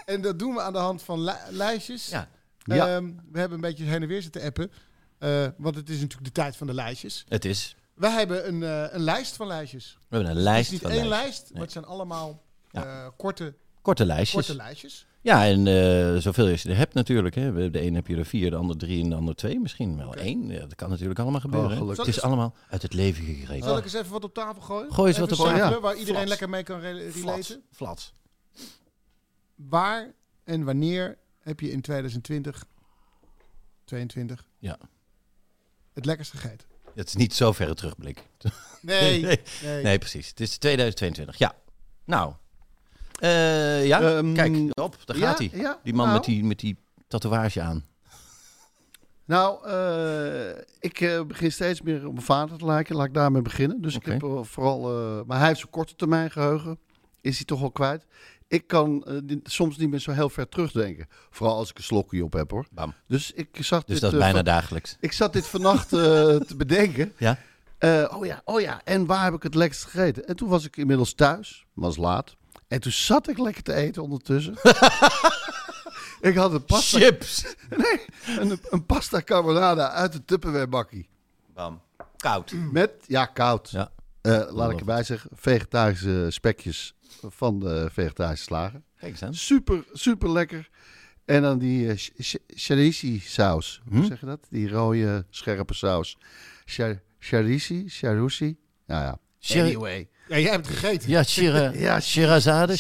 en 0.06 0.22
dat 0.22 0.40
doen 0.40 0.54
we 0.54 0.62
aan 0.62 0.74
de 0.74 0.80
hand 0.80 1.02
van 1.02 1.24
li- 1.24 1.32
lijstjes. 1.50 2.10
Ja. 2.10 2.28
Ja. 2.64 2.96
Ehm, 2.96 3.06
we 3.32 3.40
hebben 3.40 3.56
een 3.58 3.64
beetje 3.64 3.84
heen 3.84 4.02
en 4.02 4.08
weer 4.08 4.22
zitten 4.22 4.42
appen. 4.42 4.72
Eh, 5.18 5.48
want 5.58 5.76
het 5.76 5.90
is 5.90 5.96
natuurlijk 6.00 6.24
de 6.26 6.32
tijd 6.42 6.56
van 6.58 6.68
de 6.68 6.74
lijstjes. 6.74 7.26
Het 7.28 7.46
is. 7.46 7.76
Wij 7.94 8.12
hebben 8.12 8.48
een, 8.48 8.64
eh, 8.64 8.94
een 8.94 9.02
lijst 9.04 9.36
van 9.36 9.48
lijstjes. 9.48 9.98
We 10.10 10.16
hebben 10.16 10.30
een 10.30 10.36
Het 10.36 10.44
lijst 10.46 10.66
is 10.66 10.72
niet 10.72 10.82
van 10.82 10.92
één 10.92 11.08
lijstjes. 11.08 11.34
lijst, 11.40 11.54
maar 11.54 11.62
het 11.62 11.72
zijn 11.72 11.86
allemaal 11.86 12.42
Ja. 12.72 12.84
eh, 13.04 13.08
korte, 13.18 13.56
Korte 13.82 14.06
lijstjes. 14.06 14.46
korte 14.46 14.64
lijstjes. 14.64 15.06
Ja, 15.22 15.46
en 15.46 15.68
eh, 15.68 16.18
zoveel 16.22 16.48
als 16.48 16.62
je 16.64 16.70
er 16.70 16.78
hebt 16.78 16.94
natuurlijk. 16.94 17.36
Hè. 17.36 17.70
De 17.72 17.82
een 17.82 17.96
heb 17.96 18.08
je 18.08 18.16
er 18.18 18.26
vier, 18.26 18.50
de 18.50 18.56
ander 18.56 18.78
drie 18.78 19.04
en 19.04 19.10
de 19.10 19.16
ander 19.16 19.36
twee. 19.36 19.60
Misschien 19.60 19.98
wel 19.98 20.16
één. 20.16 20.48
Ja, 20.48 20.60
dat 20.60 20.76
kan 20.76 20.90
natuurlijk 20.90 21.20
allemaal 21.20 21.40
gebeuren. 21.40 21.88
het 21.88 22.08
is 22.08 22.22
allemaal 22.22 22.56
uit 22.70 22.82
het 22.82 22.94
leven 22.94 23.24
gegrepen. 23.26 23.64
Zal 23.68 23.78
ik 23.78 23.84
eens 23.84 23.94
even 23.94 24.12
wat 24.12 24.24
op 24.24 24.34
tafel 24.34 24.62
gooien? 24.62 24.94
Gooi 24.94 25.08
eens 25.08 25.18
Even 25.18 25.30
wat 25.30 25.40
op- 25.40 25.46
samplen, 25.46 25.70
ja. 25.70 25.80
Waar 25.80 25.94
iedereen 25.96 26.14
Flats. 26.16 26.30
lekker 26.30 26.50
mee 26.50 26.64
kan 26.64 26.80
re- 26.80 27.12
Flats. 27.12 27.16
relaten. 27.16 27.62
Flats. 27.72 28.14
Waar 29.70 30.14
en 30.44 30.64
wanneer 30.64 31.18
heb 31.40 31.60
je 31.60 31.72
in 31.72 31.82
2020, 31.82 32.66
22, 33.86 34.46
Ja. 34.58 34.78
het 35.94 36.06
lekkerst 36.06 36.32
gegeten? 36.32 36.68
Het 36.96 37.08
is 37.08 37.16
niet 37.16 37.34
zo 37.34 37.52
verre 37.52 37.74
terugblik. 37.74 38.24
Nee, 38.82 39.22
nee, 39.22 39.40
nee. 39.64 39.84
nee, 39.84 39.98
precies. 39.98 40.28
Het 40.30 40.40
is 40.40 40.58
2022. 40.58 41.38
Ja. 41.38 41.56
Nou. 42.06 42.34
Eh, 43.20 43.86
ja, 43.86 44.02
Ehm, 44.02 44.34
kijk, 44.34 44.80
op, 44.80 44.98
daar 45.06 45.16
gaat 45.18 45.38
hij. 45.38 45.50
ja, 45.54 45.80
Die 45.84 45.94
man 45.94 46.06
nou. 46.06 46.18
met, 46.18 46.28
die, 46.28 46.44
met 46.44 46.60
die 46.60 46.78
tatoeage 47.08 47.62
aan. 47.62 47.86
Nou, 49.26 49.68
eh, 49.68 50.62
ik 50.80 51.02
eh, 51.02 51.22
begin 51.24 51.52
steeds 51.52 51.82
meer 51.82 52.06
op 52.08 52.14
mijn 52.14 52.26
vader 52.26 52.58
te 52.58 52.66
lijken. 52.66 52.96
Laat 52.96 53.06
ik 53.08 53.14
daarmee 53.14 53.42
beginnen. 53.42 53.82
Dus 53.82 53.96
ik 53.96 54.06
heb 54.06 54.22
vooral... 54.42 54.90
eh, 55.20 55.26
maar 55.26 55.38
hij 55.38 55.48
heeft 55.48 55.60
zo'n 55.60 55.70
korte 55.70 55.96
termijn 55.96 56.32
geheugen. 56.32 56.80
Is 57.22 57.36
hij 57.36 57.46
toch 57.46 57.60
wel 57.60 57.72
kwijt. 57.72 58.06
Ik 58.54 58.68
kan 58.68 59.04
eh, 59.04 59.18
die- 59.24 59.40
soms 59.44 59.78
niet 59.78 59.90
meer 59.90 60.00
zo 60.00 60.12
heel 60.12 60.30
ver 60.30 60.50
terugdenken. 60.50 61.08
Vooral 61.30 61.56
als 61.58 61.70
ik 61.70 61.78
een 61.78 61.84
slokje 61.84 62.24
op 62.24 62.34
heb, 62.34 62.52
hoor. 62.52 62.66
Bam. 62.72 62.94
Dus 63.08 63.32
ik 63.32 63.48
zag 63.60 63.84
Dus 63.84 63.94
dit... 63.94 64.02
dat 64.02 64.12
is 64.12 64.18
eh, 64.18 64.24
bijna 64.24 64.36
van- 64.36 64.46
dagelijks. 64.46 64.98
Ik 65.00 65.12
zat 65.12 65.34
dit 65.34 65.48
vannacht 65.48 65.94
eh, 65.94 66.00
te 66.50 66.54
bedenken. 66.58 67.14
Ja? 67.18 67.38
Oh 68.12 68.26
ja, 68.26 68.42
oh 68.46 68.62
ja. 68.62 68.82
En 68.84 69.06
waar 69.06 69.24
heb 69.24 69.34
ik 69.34 69.44
het 69.44 69.56
lekkerst 69.56 69.84
gegeten? 69.84 70.28
En 70.28 70.36
toen 70.36 70.50
was 70.50 70.66
ik 70.66 70.78
inmiddels 70.78 71.14
thuis. 71.14 71.66
Was 71.74 71.98
laat. 71.98 72.36
En 72.68 72.80
toen 72.80 72.92
zat 72.92 73.28
ik 73.28 73.38
lekker 73.38 73.64
te 73.64 73.74
eten 73.74 74.02
ondertussen. 74.04 74.54
ik 76.22 76.36
had 76.36 76.54
een 76.54 76.66
pasta, 76.66 76.98
Chips! 77.00 77.56
een, 78.40 78.60
een 78.70 78.86
pasta 78.86 79.22
carbonara 79.22 79.90
uit 79.92 80.12
de 80.14 80.26
Tupperware 80.26 80.68
bakkie. 80.68 81.10
Bam. 81.54 81.82
Koud. 82.18 82.54
Met, 82.72 82.92
ja, 83.08 83.26
koud. 83.26 83.70
Ja. 83.70 83.90
Laat 84.50 84.72
ik 84.72 84.80
erbij 84.80 85.04
zeggen, 85.04 85.30
vegetarische 85.34 86.26
spekjes 86.30 86.94
van 87.30 87.60
de 87.60 87.90
vegetarische 87.92 88.44
slager. 88.46 88.82
Kijk 89.00 89.12
eens 89.12 89.24
aan. 89.24 89.34
Super, 89.34 89.84
super 89.94 90.32
lekker. 90.32 90.70
En 91.26 91.42
dan 91.42 91.58
die 91.60 91.86
uh, 91.86 91.94
charisi 92.48 93.20
saus. 93.26 93.82
Hoe 93.90 94.00
Hm? 94.02 94.08
zeg 94.08 94.20
je 94.20 94.26
dat? 94.26 94.40
Die 94.50 94.70
rode, 94.70 95.26
scherpe 95.30 95.74
saus. 95.74 96.18
Char- 96.66 97.02
Charisi, 97.20 97.84
charusi. 97.88 98.56
Nou 98.88 99.04
ja. 99.04 99.18
Anyway. 99.62 100.08
Ja, 100.28 100.38
jij 100.40 100.52
hebt 100.52 100.68
het 100.68 100.76
gegeten. 100.78 101.10
Ja, 101.10 101.24
Shira, 101.24 101.72
Ja, 101.74 102.00
Shirazade. 102.00 102.76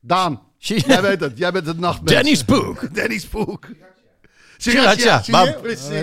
Daan, 0.00 0.42
jij 0.58 1.02
weet 1.02 1.20
het. 1.20 1.38
Jij 1.38 1.52
bent 1.52 1.66
het 1.66 1.78
nachtmens. 1.78 2.12
Danny 2.12 2.34
Spook. 2.34 2.94
Danny 2.94 3.18
Spook. 3.18 3.68
Sriracha. 4.56 5.22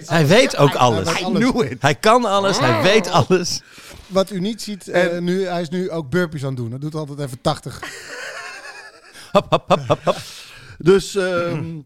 Hij 0.05 0.27
weet 0.27 0.57
ook 0.57 0.75
alles. 0.75 1.07
hij 1.13 1.23
knew 1.31 1.61
it. 1.71 1.81
Hij 1.81 1.95
kan 1.95 2.25
alles, 2.25 2.59
hij 2.59 2.81
weet 2.81 3.07
alles. 3.09 3.61
Wat 4.11 4.31
u 4.31 4.39
niet 4.39 4.61
ziet, 4.61 4.87
eh, 4.87 5.15
En- 5.15 5.23
nu, 5.23 5.45
hij 5.45 5.61
is 5.61 5.69
nu 5.69 5.89
ook 5.89 6.09
burpees 6.09 6.41
aan 6.41 6.47
het 6.47 6.57
doen. 6.57 6.69
Hij 6.69 6.79
doet 6.79 6.95
altijd 6.95 7.19
even 7.19 7.41
80. 7.41 7.79
Hop, 9.31 9.45
hop, 9.49 9.63
hop, 9.67 9.79
hop, 9.87 9.99
hop. 10.03 10.15
Dus 10.77 11.15
ehm, 11.15 11.79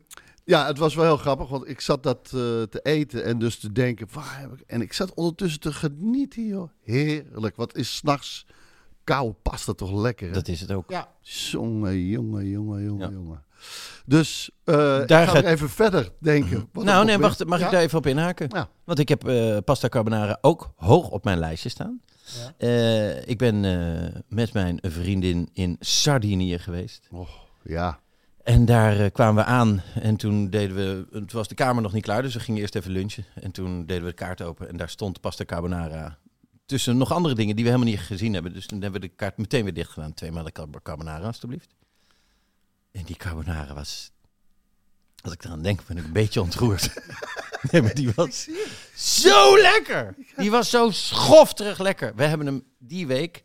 ja, 0.44 0.66
het 0.68 0.78
was 0.78 0.96
wel 0.96 1.06
heel 1.06 1.18
grappig, 1.18 1.48
want 1.50 1.68
ik 1.70 1.82
zat 1.82 2.04
dat 2.04 2.20
eh, 2.26 2.32
te 2.62 2.80
eten 2.84 3.24
en 3.24 3.40
dus 3.40 3.60
te 3.60 3.72
denken, 3.72 4.08
waar 4.14 4.40
heb 4.40 4.52
ik... 4.54 4.64
En 4.68 4.82
ik 4.82 4.94
zat 4.94 5.14
ondertussen 5.14 5.60
te 5.60 5.74
genieten, 5.74 6.46
joh. 6.48 6.70
Heerlijk. 6.84 7.56
Wat 7.56 7.76
is 7.78 7.96
s'nachts 7.96 8.46
koude 9.04 9.36
pasta 9.42 9.74
toch 9.74 9.92
lekker, 10.02 10.28
hè? 10.28 10.34
Dat 10.34 10.48
is 10.48 10.62
het 10.62 10.72
ook. 10.72 10.90
Ja, 10.90 11.08
Jongen, 11.22 12.00
jongen, 12.08 12.50
jongen, 12.50 12.84
jongen, 12.84 13.08
Ja. 13.10 13.14
jongen. 13.14 13.44
Dus 14.06 14.50
eh 14.64 14.76
Daar 14.76 15.02
ik 15.02 15.10
ga 15.10 15.26
gaat- 15.26 15.34
nog 15.34 15.44
even 15.52 15.70
verder 15.70 16.12
denken. 16.20 16.68
Wat 16.74 16.84
Nou, 16.84 17.06
nee, 17.06 17.18
wacht. 17.18 17.46
Mag 17.46 17.60
Ja? 17.60 17.66
ik 17.66 17.72
daar 17.72 17.82
even 17.82 17.98
op 17.98 18.06
inhaken? 18.06 18.48
Ja. 18.54 18.70
Want 18.84 19.00
ik 19.00 19.10
heb 19.10 19.28
eh, 19.28 19.58
pasta 19.66 19.90
carbonara 19.90 20.38
ook 20.42 20.72
hoog 20.76 21.10
op 21.10 21.24
mijn 21.24 21.40
lijstje 21.40 21.70
staan. 21.70 22.02
Ja. 22.26 22.54
Eh, 22.58 23.28
ik 23.28 23.38
ben 23.38 23.66
eh, 23.66 24.22
met 24.28 24.54
mijn 24.54 24.80
vriendin 24.82 25.50
in 25.54 25.76
Sardinië 25.80 26.58
geweest. 26.60 27.08
Oh, 27.12 27.30
ja. 27.64 28.00
En 28.44 28.66
daar 28.66 29.00
eh, 29.00 29.12
kwamen 29.12 29.44
we 29.44 29.50
aan 29.50 29.82
en 30.02 30.16
toen 30.16 30.50
deden 30.50 30.76
we, 30.76 31.08
toen 31.12 31.28
was 31.32 31.48
de 31.48 31.56
kamer 31.56 31.82
nog 31.84 31.94
niet 31.94 32.04
klaar, 32.04 32.22
dus 32.22 32.34
we 32.34 32.40
gingen 32.40 32.62
eerst 32.62 32.76
even 32.76 32.92
lunchen. 32.92 33.26
En 33.34 33.52
toen 33.52 33.86
deden 33.86 34.04
we 34.04 34.10
de 34.10 34.16
kaart 34.16 34.42
open 34.42 34.70
en 34.70 34.78
daar 34.78 34.90
stond 34.90 35.22
pasta 35.22 35.46
carbonara 35.46 36.18
tussen 36.66 36.98
nog 36.98 37.12
andere 37.12 37.36
dingen 37.36 37.56
die 37.56 37.66
we 37.66 37.72
helemaal 37.72 37.92
niet 37.94 38.02
gezien 38.04 38.34
hebben. 38.34 38.54
Dus 38.54 38.66
toen 38.66 38.82
hebben 38.82 39.02
we 39.02 39.08
de 39.08 39.14
kaart 39.16 39.38
meteen 39.38 39.64
weer 39.64 39.74
dicht 39.74 39.92
gedaan. 39.92 40.14
Tweemaal 40.14 40.44
de 40.44 40.52
carb- 40.52 40.80
carbonara, 40.84 41.26
alstublieft. 41.26 41.76
En 42.92 43.04
die 43.04 43.16
carbonara 43.16 43.74
was, 43.74 44.12
als 45.26 45.34
ik 45.34 45.44
eraan 45.44 45.62
denk, 45.62 45.86
ben 45.88 45.98
ik 45.98 46.04
een 46.04 46.12
beetje 46.12 46.42
ontroerd. 46.42 46.94
nee, 47.72 47.82
maar 47.82 47.94
die 47.94 48.12
was 48.16 48.48
zo 48.96 49.58
lekker. 49.62 50.16
Die 50.36 50.52
was 50.52 50.70
zo 50.70 50.92
schofterig 50.92 51.80
lekker. 51.80 52.16
We 52.16 52.24
hebben 52.24 52.48
hem 52.48 52.64
die 52.78 53.08
week, 53.08 53.44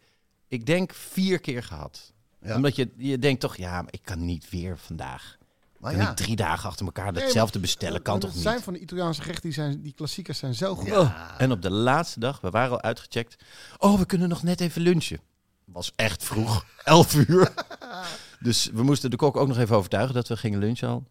ik 0.48 0.66
denk, 0.66 0.94
vier 0.94 1.40
keer 1.40 1.62
gehad. 1.62 2.12
Ja. 2.42 2.54
Omdat 2.54 2.76
je, 2.76 2.90
je 2.96 3.18
denkt 3.18 3.40
toch, 3.40 3.56
ja, 3.56 3.82
maar 3.82 3.92
ik 3.92 4.02
kan 4.04 4.24
niet 4.24 4.50
weer 4.50 4.78
vandaag. 4.78 5.38
Maar 5.78 5.92
kan 5.92 6.00
ja. 6.00 6.08
niet 6.08 6.16
drie 6.16 6.36
dagen 6.36 6.68
achter 6.68 6.86
elkaar 6.86 7.12
Nee, 7.12 7.34
maar- 7.34 7.50
bestellen, 7.60 8.02
kan 8.02 8.18
toch 8.18 8.28
het 8.28 8.38
niet? 8.38 8.48
zijn 8.48 8.60
van 8.62 8.72
de 8.72 8.78
Italiaanse 8.78 9.20
gerechten, 9.20 9.42
die, 9.44 9.52
zijn, 9.52 9.82
die 9.82 9.92
klassiekers 9.92 10.38
zijn 10.38 10.54
zo 10.54 10.74
goed. 10.74 10.90
Oh, 10.90 11.14
En 11.38 11.52
op 11.52 11.62
de 11.62 11.70
laatste 11.70 12.20
dag, 12.20 12.40
we 12.40 12.50
waren 12.50 12.70
al 12.70 12.82
uitgecheckt. 12.82 13.36
Oh, 13.78 13.98
we 13.98 14.06
kunnen 14.06 14.28
nog 14.28 14.42
net 14.42 14.60
even 14.60 14.82
lunchen. 14.82 15.20
Was 15.64 15.92
echt 15.96 16.24
vroeg, 16.24 16.64
11 16.84 17.14
uur. 17.14 17.52
Dus 18.40 18.70
we 18.72 18.82
moesten 18.82 19.10
de 19.10 19.16
kok 19.16 19.36
ook 19.36 19.48
nog 19.48 19.58
even 19.58 19.76
overtuigen 19.76 20.14
dat 20.14 20.28
we 20.28 20.36
gingen 20.36 20.58
lunchen 20.58 20.88
al. 20.88 21.04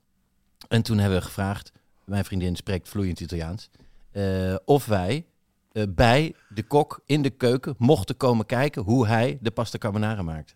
En 0.70 0.82
toen 0.82 0.98
hebben 0.98 1.20
we 1.20 1.26
gevraagd, 1.26 1.72
mijn 2.06 2.26
vriendin 2.26 2.56
spreekt 2.56 2.90
vloeiend 2.90 3.20
Italiaans, 3.20 3.70
eh, 4.12 4.56
of 4.66 4.86
wij 4.86 5.26
eh, 5.72 5.84
bij 5.90 6.36
de 6.50 6.64
kok 6.64 7.02
in 7.06 7.22
de 7.22 7.30
keuken 7.30 7.76
mochten 7.78 8.18
komen 8.18 8.46
kijken 8.46 8.82
hoe 8.82 9.08
hij 9.08 9.38
de 9.42 9.52
pasta 9.52 9.78
carbonara 9.78 10.22
maakt. 10.22 10.56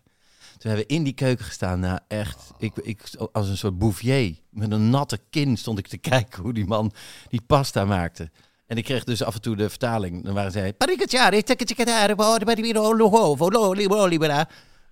Toen 0.58 0.70
hebben 0.70 0.88
we 0.88 0.94
in 0.94 1.02
die 1.02 1.12
keuken 1.12 1.44
gestaan, 1.44 1.80
nou 1.80 1.98
echt, 2.08 2.52
ik, 2.58 2.76
ik, 2.76 3.02
als 3.32 3.48
een 3.48 3.56
soort 3.56 3.78
bouvier. 3.78 4.36
Met 4.50 4.72
een 4.72 4.90
natte 4.90 5.18
kin 5.30 5.56
stond 5.56 5.78
ik 5.78 5.86
te 5.86 5.98
kijken 6.10 6.42
hoe 6.42 6.52
die 6.52 6.66
man 6.66 6.92
die 7.28 7.42
pasta 7.46 7.84
maakte. 7.84 8.30
En 8.66 8.76
ik 8.76 8.84
kreeg 8.84 9.04
dus 9.04 9.22
af 9.22 9.34
en 9.34 9.40
toe 9.40 9.56
de 9.56 9.68
vertaling. 9.68 10.24
Dan 10.24 10.34
waren 10.34 10.52
zij... 10.52 10.74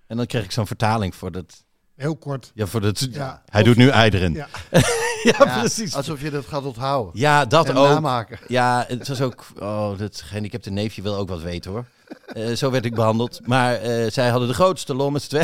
En 0.07 0.17
dan 0.17 0.25
kreeg 0.25 0.43
ik 0.43 0.51
zo'n 0.51 0.67
vertaling 0.67 1.15
voor 1.15 1.31
dat... 1.31 1.65
Heel 1.95 2.15
kort. 2.15 2.51
Ja, 2.53 2.65
voor 2.65 2.81
dat... 2.81 3.07
Ja. 3.11 3.41
Hij 3.49 3.61
Of- 3.61 3.67
doet 3.67 3.77
nu 3.77 3.87
eideren. 3.87 4.33
Ja. 4.33 4.47
Ja, 5.23 5.33
Ja, 5.45 5.59
precies. 5.59 5.95
Alsof 5.95 6.21
je 6.21 6.29
dat 6.29 6.45
gaat 6.45 6.63
onthouden. 6.63 7.11
Ja, 7.15 7.45
dat 7.45 7.69
en 7.69 7.75
ook. 7.75 7.87
namaken. 7.87 8.39
Ja, 8.47 8.85
het 8.87 9.07
was 9.07 9.21
ook... 9.21 9.45
Oh, 9.59 9.97
dat 9.97 10.21
gehandicapte 10.21 10.69
neefje 10.69 11.01
wil 11.01 11.15
ook 11.15 11.29
wat 11.29 11.41
weten, 11.41 11.71
hoor. 11.71 11.85
Eh, 12.25 12.51
zo 12.51 12.71
werd 12.71 12.85
ik 12.85 12.95
behandeld. 12.95 13.39
Maar 13.47 13.75
eh, 13.75 14.11
zij 14.11 14.29
hadden 14.29 14.47
de 14.47 14.53
grootste 14.53 14.93
lol 14.93 15.11
met 15.11 15.21
z'n. 15.21 15.41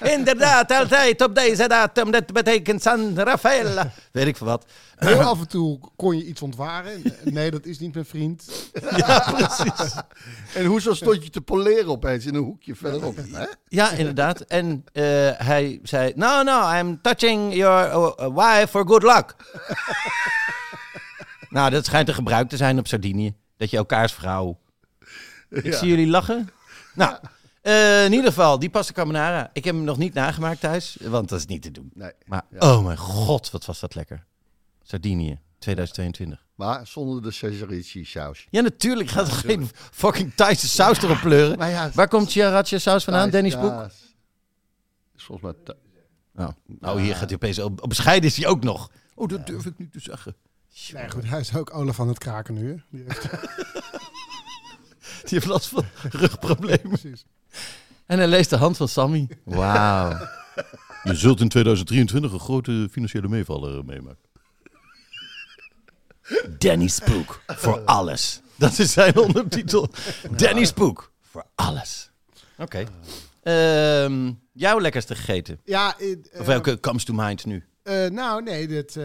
Inderdaad, 0.16 0.72
altijd 0.72 1.22
op 1.22 1.34
deze 1.34 1.68
datum. 1.68 2.10
Dat 2.10 2.32
betekent 2.32 2.82
San 2.82 3.18
Rafael. 3.18 3.84
Weet 4.12 4.26
ik 4.26 4.36
veel 4.36 4.46
wat. 4.46 4.64
Heel 4.96 5.20
af 5.20 5.40
en 5.40 5.48
toe 5.48 5.78
kon 5.96 6.16
je 6.16 6.24
iets 6.24 6.42
ontwaren. 6.42 7.02
Nee, 7.24 7.50
dat 7.50 7.66
is 7.66 7.78
niet 7.78 7.94
mijn 7.94 8.06
vriend. 8.06 8.44
Ja, 8.96 9.32
precies. 9.36 9.94
En 10.54 10.64
hoezo 10.64 10.94
stond 10.94 11.24
je 11.24 11.30
te 11.30 11.40
poleren 11.40 11.88
opeens 11.88 12.26
in 12.26 12.34
een 12.34 12.42
hoekje 12.42 12.74
verderop? 12.74 13.16
Hè? 13.16 13.44
Ja, 13.68 13.90
inderdaad. 13.90 14.40
En 14.40 14.84
eh, 14.92 15.02
hij 15.36 15.80
zei: 15.82 16.12
No, 16.14 16.42
no, 16.42 16.72
I'm 16.74 17.00
touching 17.02 17.54
your 17.54 17.90
uh, 18.20 18.26
wife 18.34 18.66
for 18.68 18.86
good 18.86 19.02
luck. 19.02 19.36
nou, 21.56 21.70
dat 21.70 21.84
schijnt 21.84 22.08
een 22.08 22.14
gebruik 22.14 22.48
te 22.48 22.56
zijn 22.56 22.78
op 22.78 22.86
Sardinië. 22.86 23.34
Dat 23.56 23.70
je 23.70 23.76
elkaars 23.76 24.12
vrouw. 24.12 24.58
Ik 25.50 25.64
Ja. 25.64 25.76
zie 25.78 25.88
jullie 25.88 26.06
lachen. 26.06 26.48
Nou, 26.94 27.16
eh, 27.62 28.04
in 28.04 28.12
ieder 28.12 28.26
geval, 28.26 28.58
die 28.58 28.70
pasta 28.70 28.92
carbonara. 28.92 29.50
Ik 29.52 29.64
heb 29.64 29.74
hem 29.74 29.84
nog 29.84 29.96
niet 29.98 30.14
nagemaakt 30.14 30.60
thuis, 30.60 30.96
want 31.00 31.28
dat 31.28 31.38
is 31.38 31.46
niet 31.46 31.62
te 31.62 31.70
doen. 31.70 31.90
Nee. 31.94 32.12
Maar 32.24 32.42
Ja. 32.50 32.58
oh 32.74 32.84
mijn 32.84 32.96
god, 32.98 33.50
wat 33.50 33.64
was 33.64 33.80
dat 33.80 33.94
lekker. 33.94 34.24
Sardinië, 34.82 35.38
2022. 35.58 36.44
Maar 36.54 36.86
zonder 36.86 37.22
de 37.22 37.30
Cesarici 37.30 38.04
saus. 38.04 38.46
Ja, 38.50 38.60
natuurlijk 38.60 39.08
gaat 39.08 39.26
er 39.26 39.32
geen 39.32 39.70
fucking 39.92 40.34
Thaise 40.34 40.68
saus 40.68 41.02
erop 41.02 41.20
pleuren. 41.20 41.58
Maar 41.58 41.70
ja, 41.70 41.90
Waar 41.94 42.08
komt 42.08 42.30
sriracha 42.30 42.78
saus 42.78 43.04
vandaan, 43.04 43.30
Dennis 43.30 43.54
Boek? 43.60 43.70
Ja, 43.70 43.90
volgens 45.16 45.52
mij... 45.64 45.74
Oh. 46.44 46.48
nou, 46.80 47.00
hier 47.00 47.14
gaat 47.16 47.24
hij 47.28 47.34
opeens... 47.34 47.58
Op, 47.58 47.82
op 47.82 47.88
bescheiden 47.88 48.28
is 48.30 48.36
hij 48.36 48.46
ook 48.46 48.62
nog. 48.62 48.90
Oh, 49.14 49.28
dat 49.28 49.46
durf 49.46 49.66
ik 49.66 49.78
niet 49.78 49.92
te 49.92 50.00
zeggen. 50.00 50.34
Nee, 50.92 51.10
goed, 51.10 51.28
hij 51.28 51.40
is 51.40 51.56
ook 51.56 51.74
Olaf 51.74 51.96
van 51.96 52.08
het 52.08 52.18
kraken 52.18 52.54
nu. 52.54 52.82
Die 55.28 55.28
heeft, 55.38 55.46
last 55.46 55.68
van 55.68 55.84
rugproblemen. 56.10 56.88
precies. 56.88 57.24
En 58.06 58.18
hij 58.18 58.28
leest 58.28 58.50
de 58.50 58.56
hand 58.56 58.76
van 58.76 58.88
Sammy. 58.88 59.28
Wauw. 59.44 60.28
Je 61.02 61.14
zult 61.14 61.40
in 61.40 61.48
2023 61.48 62.32
een 62.32 62.40
grote 62.40 62.88
financiële 62.90 63.28
meevaller 63.28 63.84
meemaken. 63.84 64.24
Danny 66.58 66.88
Spook 66.88 67.40
voor 67.46 67.80
alles. 67.84 68.40
Dat 68.56 68.78
is 68.78 68.92
zijn 68.92 69.16
ondertitel. 69.26 69.88
Danny 70.30 70.64
Spook 70.64 71.12
voor 71.20 71.44
alles. 71.54 72.10
Oké. 72.58 72.84
Ehm, 73.42 74.32
jouw 74.52 74.80
lekkerste 74.80 75.14
gegeten? 75.14 75.60
Ja, 75.64 75.98
eh, 75.98 76.16
Of 76.32 76.40
eh, 76.40 76.46
welke 76.46 76.80
comes 76.80 77.04
to 77.04 77.14
mind 77.14 77.44
nu? 77.44 77.64
eh, 77.82 78.06
nou, 78.06 78.42
nee, 78.42 78.68
dat, 78.68 78.96
eh, 78.96 79.04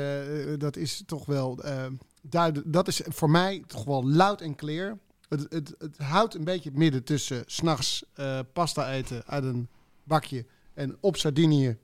dat 0.58 0.76
is 0.76 1.04
toch 1.06 1.26
wel 1.26 1.60
eh, 1.64 1.86
duidelijk. 2.22 2.74
Dat 2.74 2.88
is 2.88 3.02
voor 3.08 3.30
mij 3.30 3.64
toch 3.68 3.84
wel 3.84 4.08
luid 4.08 4.42
en 4.42 4.56
clear. 4.56 4.98
Het, 5.32 5.46
het, 5.50 5.76
het 5.80 5.98
houdt 5.98 6.36
een 6.36 6.44
beetje 6.44 6.70
het 6.70 6.78
midden 6.78 7.04
tussen 7.04 7.44
s'nachts 7.46 8.04
eh 8.14 8.40
pasta 8.54 8.92
eten 8.92 9.24
uit 9.26 9.44
een 9.44 9.70
bakje 10.04 10.46
en 10.74 10.98
op 11.00 11.18
Sardinië 11.18 11.78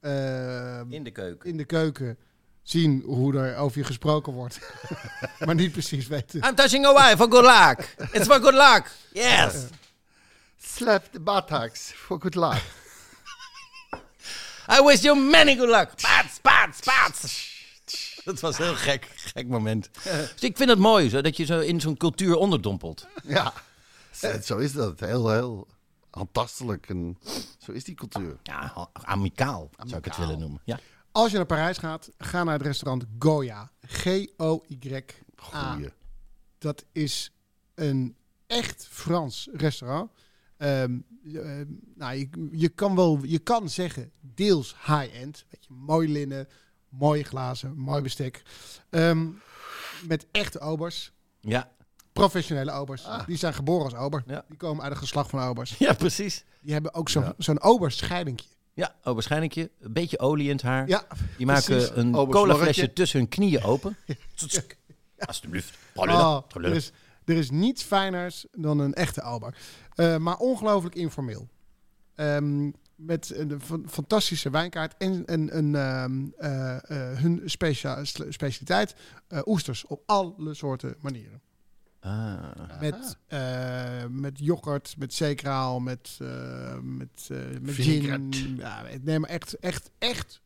eh, 0.00 0.80
In 0.88 1.04
de 1.04 1.10
keuken. 1.10 1.50
in 1.50 1.56
de 1.56 1.64
keuken 1.64 2.18
zien 2.62 3.02
hoe 3.06 3.38
er 3.38 3.56
over 3.56 3.78
je 3.78 3.84
gesproken 3.84 4.32
wordt. 4.32 4.58
maar 5.46 5.54
niet 5.54 5.72
precies 5.72 6.06
weten. 6.06 6.40
I'm 6.48 6.54
touching 6.54 6.86
a 6.86 6.92
wife 6.92 7.16
for 7.16 7.30
good 7.30 7.44
luck. 7.44 7.94
It's 8.12 8.26
for 8.26 8.40
good 8.40 8.54
luck. 8.54 8.90
Yes. 9.12 9.64
Slap 10.58 11.04
the 11.12 11.20
buttocks 11.20 11.92
for 11.94 12.18
good 12.20 12.34
luck. 12.34 12.62
I 14.78 14.80
wish 14.80 15.00
you 15.02 15.16
many 15.30 15.56
good 15.56 15.68
luck. 15.68 15.90
Pats, 16.00 16.38
pats, 16.42 16.80
pats. 16.80 17.52
Dat 18.30 18.40
was 18.40 18.58
een 18.58 18.64
heel 18.64 18.74
gek, 18.74 19.04
gek 19.16 19.46
moment. 19.48 19.90
Dus 20.02 20.40
ik 20.40 20.56
vind 20.56 20.70
het 20.70 20.78
mooi 20.78 21.08
zo, 21.08 21.20
dat 21.20 21.36
je 21.36 21.44
zo 21.44 21.60
in 21.60 21.80
zo'n 21.80 21.96
cultuur 21.96 22.36
onderdompelt. 22.36 23.06
ja, 23.24 23.52
zo- 24.12 24.40
zo 24.40 24.56
is 24.58 24.72
dat. 24.72 25.00
Heel, 25.00 25.30
heel 25.30 25.66
aantastelijk. 26.10 26.88
En 26.88 27.18
zo 27.58 27.72
is 27.72 27.84
die 27.84 27.94
cultuur. 27.94 28.36
Ja, 28.42 28.88
amicaal, 28.92 29.70
zou 29.86 29.96
ik 29.98 30.04
het 30.04 30.16
willen 30.16 30.38
noemen. 30.38 30.60
Ja. 30.64 30.78
Als 31.12 31.30
je 31.30 31.36
naar 31.36 31.46
Parijs 31.46 31.78
gaat, 31.78 32.10
ga 32.18 32.44
naar 32.44 32.54
het 32.58 32.66
restaurant 32.66 33.04
Goya. 33.18 33.70
G-O-Y-A. 33.86 35.02
Goeie. 35.36 35.90
Dat 36.58 36.84
is 36.92 37.32
een 37.74 38.16
echt 38.46 38.86
Frans 38.90 39.48
restaurant. 39.52 40.10
Ehm, 40.56 40.98
eh, 41.34 41.60
nou, 41.94 42.14
je, 42.16 42.48
je 42.52 42.68
kan 42.68 42.94
wel, 42.96 43.18
je 43.22 43.38
kan 43.38 43.68
zeggen 43.68 44.10
deels 44.20 44.74
high-end. 44.86 45.44
Mooi 45.68 46.08
linnen, 46.12 46.48
mooie 46.98 47.22
glazen, 47.24 47.76
mooi 47.76 48.02
bestek. 48.02 48.42
Ehm, 48.90 49.26
met 50.06 50.26
echte 50.30 50.60
obers. 50.60 51.12
Ja. 51.40 51.72
Professionele 52.12 52.72
obers. 52.72 53.04
Die 53.26 53.36
zijn 53.36 53.54
geboren 53.54 53.84
als 53.84 53.94
ober. 53.94 54.22
Ja. 54.26 54.44
Die 54.48 54.56
komen 54.56 54.82
uit 54.82 54.92
een 54.92 54.98
geslacht 54.98 55.30
van 55.30 55.40
obers. 55.42 55.74
ja, 55.78 55.92
precies. 55.92 56.44
Die 56.60 56.72
hebben 56.72 56.94
ook 56.94 57.08
zo'n 57.08 57.32
zo'n 57.38 57.60
oberscheidingje. 57.62 58.46
Ja, 58.74 58.94
oh, 59.04 59.12
waarschijnlijk 59.12 59.52
je. 59.52 59.70
Een 59.80 59.92
beetje 59.92 60.18
olie 60.18 60.48
in 60.48 60.52
het 60.54 60.62
haar. 60.62 60.88
Ja, 60.88 61.06
Die 61.36 61.46
maken 61.46 61.64
precies. 61.64 61.90
een 61.94 62.12
colaflesje 62.12 62.92
tussen 62.92 63.18
hun 63.18 63.28
knieën 63.28 63.62
open. 63.62 63.96
Alsjeblieft. 65.18 65.78
Oh, 65.94 66.42
er, 66.54 66.74
is, 66.74 66.92
er 67.24 67.36
is 67.36 67.50
niets 67.50 67.82
fijners 67.82 68.46
dan 68.52 68.78
een 68.78 68.94
echte 68.94 69.22
Albar. 69.22 69.54
Eh, 69.94 70.16
maar 70.16 70.36
ongelooflijk 70.36 70.94
informeel. 70.94 71.48
Ehm, 72.14 72.70
met 73.06 73.32
een 73.36 73.60
fa- 73.60 73.78
fantastische 73.88 74.50
wijnkaart 74.50 74.94
en 74.98 75.22
een, 75.26 75.56
een, 75.56 75.74
ehm, 75.74 76.26
eh, 76.38 76.76
eh, 77.12 77.18
hun 77.18 77.42
specia 77.44 78.04
specialiteit. 78.04 78.94
eh, 79.28 79.40
oesters 79.44 79.86
op 79.86 80.02
alle 80.06 80.54
soorten 80.54 80.94
manieren. 81.00 81.40
Ah. 82.00 82.80
Met, 82.80 83.16
eh, 83.26 84.04
met 84.10 84.38
yoghurt, 84.38 84.94
met 84.98 85.14
zeekraal, 85.14 85.80
met, 85.80 86.18
eh, 86.20 86.78
met, 86.80 87.28
eh, 87.30 87.38
met 87.60 87.74
gin. 87.74 88.32
Ja, 88.56 88.82
nee, 89.02 89.18
maar 89.18 89.30
echt, 89.30 89.58
echt, 89.58 89.90
echt 89.98 90.40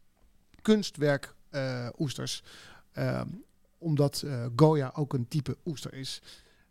kunstwerk 0.63 1.35
eh, 1.51 1.89
oesters. 1.99 2.43
Ehm, 2.93 3.29
omdat 3.79 4.23
eh, 4.27 4.47
Goya 4.57 4.91
ook 4.95 5.13
een 5.15 5.29
type 5.29 5.57
oester 5.65 5.95
is. 5.95 6.23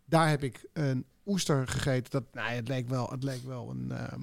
Daar 0.05 0.29
heb 0.29 0.43
ik 0.43 0.65
een 0.73 1.05
oester 1.25 1.67
gegeten. 1.67 2.11
Dat, 2.11 2.23
nou, 2.33 2.49
het 2.49 2.67
leek 2.67 2.87
wel, 2.89 3.09
het 3.11 3.23
leek 3.23 3.43
wel 3.43 3.69
een, 3.69 3.91
ehm, 3.91 4.21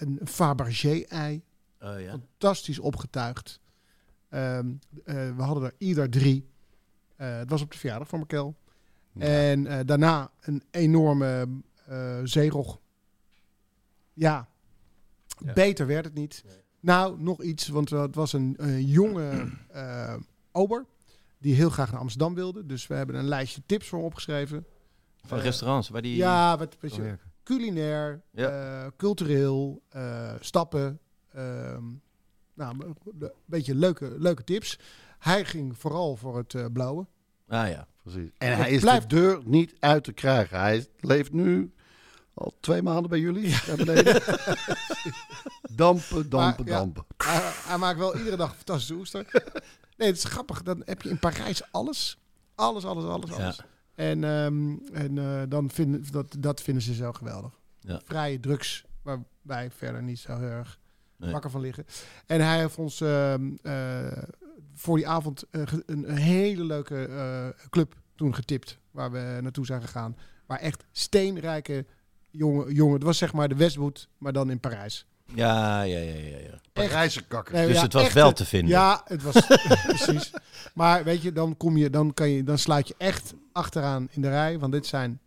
een 0.00 0.20
Fabergé-ei. 0.24 1.42
Oh, 1.80 2.00
ja. 2.00 2.10
Fantastisch 2.10 2.78
opgetuigd. 2.78 3.60
Ehm, 4.28 4.72
eh, 5.04 5.36
we 5.36 5.42
hadden 5.42 5.64
er 5.64 5.74
ieder 5.78 6.10
drie. 6.10 6.48
Eh, 7.16 7.36
het 7.36 7.50
was 7.50 7.62
op 7.62 7.70
de 7.70 7.78
verjaardag 7.78 8.08
van 8.08 8.18
Markel. 8.18 8.54
En 9.18 9.66
eh, 9.66 9.78
daarna 9.84 10.30
een 10.40 10.62
enorme 10.70 11.48
zeerog. 12.24 12.80
Ja. 14.12 14.48
Ja. 15.44 15.52
beter 15.52 15.86
werd 15.86 16.04
het 16.04 16.14
niet. 16.14 16.44
Nou, 16.80 17.22
nog 17.22 17.42
iets, 17.42 17.68
want 17.68 17.90
het 17.90 18.14
was 18.14 18.32
een, 18.32 18.54
een 18.58 18.84
jonge 18.84 19.50
ober 20.52 20.86
die 21.38 21.54
heel 21.54 21.70
graag 21.70 21.90
naar 21.90 22.00
Amsterdam 22.00 22.34
wilde. 22.34 22.66
Dus 22.66 22.86
we 22.86 22.94
hebben 22.94 23.16
een 23.16 23.28
lijstje 23.28 23.62
tips 23.66 23.88
voor 23.88 23.98
hem 23.98 24.06
opgeschreven. 24.06 24.66
Van 25.24 25.38
restaurants 25.38 25.88
waar 25.88 26.02
die... 26.02 26.16
Ja, 26.16 26.58
wat, 26.58 26.76
ja. 26.80 27.18
Culinair, 27.44 28.22
Ja. 28.32 28.48
eh, 28.82 28.90
cultureel, 28.96 29.82
eh, 29.88 30.34
stappen. 30.40 30.98
ehm, 31.32 31.84
nou, 32.54 32.76
een 32.84 33.30
beetje 33.44 33.74
leuke, 33.74 34.14
leuke 34.18 34.44
tips. 34.44 34.78
Hij 35.18 35.44
ging 35.44 35.78
vooral 35.78 36.16
voor 36.16 36.36
het 36.36 36.54
eh, 36.54 36.64
blauwe. 36.72 37.06
Ah 37.48 37.68
ja. 37.68 37.86
Precies. 38.02 38.30
En 38.38 38.56
hij 38.56 38.70
is 38.70 38.80
blijft- 38.80 39.10
de 39.10 39.16
deur 39.16 39.40
niet 39.44 39.74
uit 39.78 40.04
te 40.04 40.12
krijgen. 40.12 40.60
Hij 40.60 40.86
leeft 41.00 41.32
nu 41.32 41.72
al 42.34 42.56
twee 42.60 42.82
maanden 42.82 43.10
bij 43.10 43.18
jullie. 43.20 43.56
Daar 43.66 43.76
beneden. 43.76 44.22
dampen, 45.76 46.28
dampen, 46.30 46.64
Maar, 46.64 46.72
ja. 46.74 46.78
dampen. 46.78 47.04
hij, 47.16 47.50
hij 47.66 47.78
maakt 47.78 47.98
wel 47.98 48.16
iedere 48.16 48.36
dag 48.36 48.48
een 48.50 48.56
fantastische 48.56 48.94
oester. 48.94 49.26
Nee, 49.96 50.08
het 50.08 50.16
is 50.16 50.24
grappig. 50.24 50.62
Dan 50.62 50.82
heb 50.84 51.02
je 51.02 51.08
in 51.08 51.18
Parijs 51.18 51.72
alles. 51.72 52.18
Alles, 52.54 52.84
alles, 52.84 53.04
alles, 53.04 53.32
alles. 53.32 53.60
En, 54.00 54.24
ehm, 54.24 54.76
en 54.92 55.18
eh, 55.18 55.42
dan 55.48 55.70
vinden, 55.70 56.04
dat, 56.10 56.36
dat 56.38 56.62
vinden 56.62 56.82
ze 56.82 56.94
zo 56.94 57.12
geweldig. 57.12 57.60
Ja. 57.80 58.00
Vrije 58.04 58.40
drugs, 58.40 58.84
waar 59.02 59.24
wij 59.42 59.70
verder 59.70 60.02
niet 60.02 60.18
zo 60.18 60.38
heel 60.38 60.48
erg 60.48 60.78
Nee. 61.16 61.32
wakker 61.32 61.50
van 61.50 61.60
liggen. 61.60 61.84
En 62.26 62.40
hij 62.40 62.58
heeft 62.58 62.76
ons 62.76 63.00
ehm, 63.00 63.50
eh, 63.62 64.22
voor 64.74 64.96
die 64.96 65.08
avond 65.08 65.44
eh, 65.50 65.62
een, 65.86 66.10
een 66.10 66.16
hele 66.16 66.64
leuke 66.64 67.54
club 67.70 67.94
toen 68.14 68.34
getipt. 68.34 68.78
Waar 68.90 69.10
we 69.12 69.38
naartoe 69.42 69.66
zijn 69.66 69.80
gegaan. 69.80 70.16
Waar 70.46 70.58
echt 70.58 70.84
steenrijke 70.92 71.86
jongen... 72.30 72.74
jongen 72.74 72.94
het 72.94 73.02
was 73.02 73.18
zeg 73.18 73.32
maar 73.32 73.48
de 73.48 73.56
Westwood, 73.56 74.08
maar 74.18 74.32
dan 74.32 74.50
in 74.50 74.60
Parijs. 74.60 75.06
Ja, 75.34 75.82
ja, 75.82 75.98
ja, 75.98 76.14
ja. 76.14 76.38
ja. 76.38 76.58
Parijse 76.72 77.26
kakker. 77.26 77.54
Nee, 77.54 77.66
Dus 77.66 77.76
ja, 77.76 77.82
het 77.82 77.92
was 77.92 78.02
echt 78.02 78.14
wel 78.14 78.32
te 78.32 78.44
vinden. 78.44 78.70
Ja, 78.70 79.00
het 79.04 79.22
was 79.22 79.46
precies. 79.86 80.32
Maar 80.74 81.04
weet 81.04 81.22
je, 81.22 81.32
dan 81.32 81.56
kom 81.56 81.76
je, 81.76 81.90
dan 81.90 82.14
kan 82.14 82.30
je, 82.30 82.44
dan 82.44 82.58
sluit 82.58 82.88
je 82.88 82.94
echt 82.98 83.34
achteraan 83.52 84.08
in 84.10 84.22
de 84.22 84.28
rij, 84.28 84.58
want 84.58 84.72
dit 84.72 84.86
zijn 84.86 85.20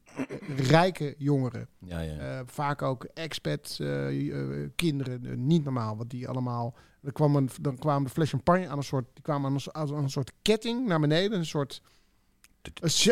rijke 0.58 1.16
jongeren. 1.18 1.68
Ja, 1.80 2.00
ja. 2.00 2.18
Eh, 2.18 2.40
vaak 2.46 2.82
ook 2.82 3.04
expat 3.14 3.78
eh, 3.80 4.30
eh, 4.32 4.70
kinderen, 4.76 5.46
niet 5.46 5.64
normaal 5.64 5.98
wat 5.98 6.10
die 6.10 6.28
allemaal. 6.28 6.76
Er 7.02 7.12
kwam 7.12 7.36
een, 7.36 7.50
dan 7.62 7.78
kwamen 7.78 8.04
de 8.04 8.10
fles 8.14 8.30
champagne 8.30 8.68
aan 8.68 8.78
een 8.78 8.84
soort, 8.84 9.06
die 9.14 9.24
kwamen 9.24 9.52
aan 9.52 9.58
een, 9.66 9.94
aan 9.96 10.04
een 10.04 10.10
soort 10.10 10.32
ketting 10.42 10.88
naar 10.88 11.00
beneden, 11.00 11.38
een 11.38 11.46
soort, 11.46 11.82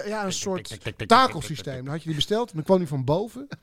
ja, 0.05 0.25
een 0.25 0.33
soort 0.33 0.79
takelsysteem. 1.07 1.83
Dan 1.83 1.87
had 1.93 1.99
je 2.01 2.05
die 2.07 2.15
besteld 2.15 2.49
en 2.49 2.55
dan 2.55 2.63
kwam 2.63 2.77
die 2.77 2.87
van 2.87 3.05
boven. 3.05 3.47
En 3.49 3.57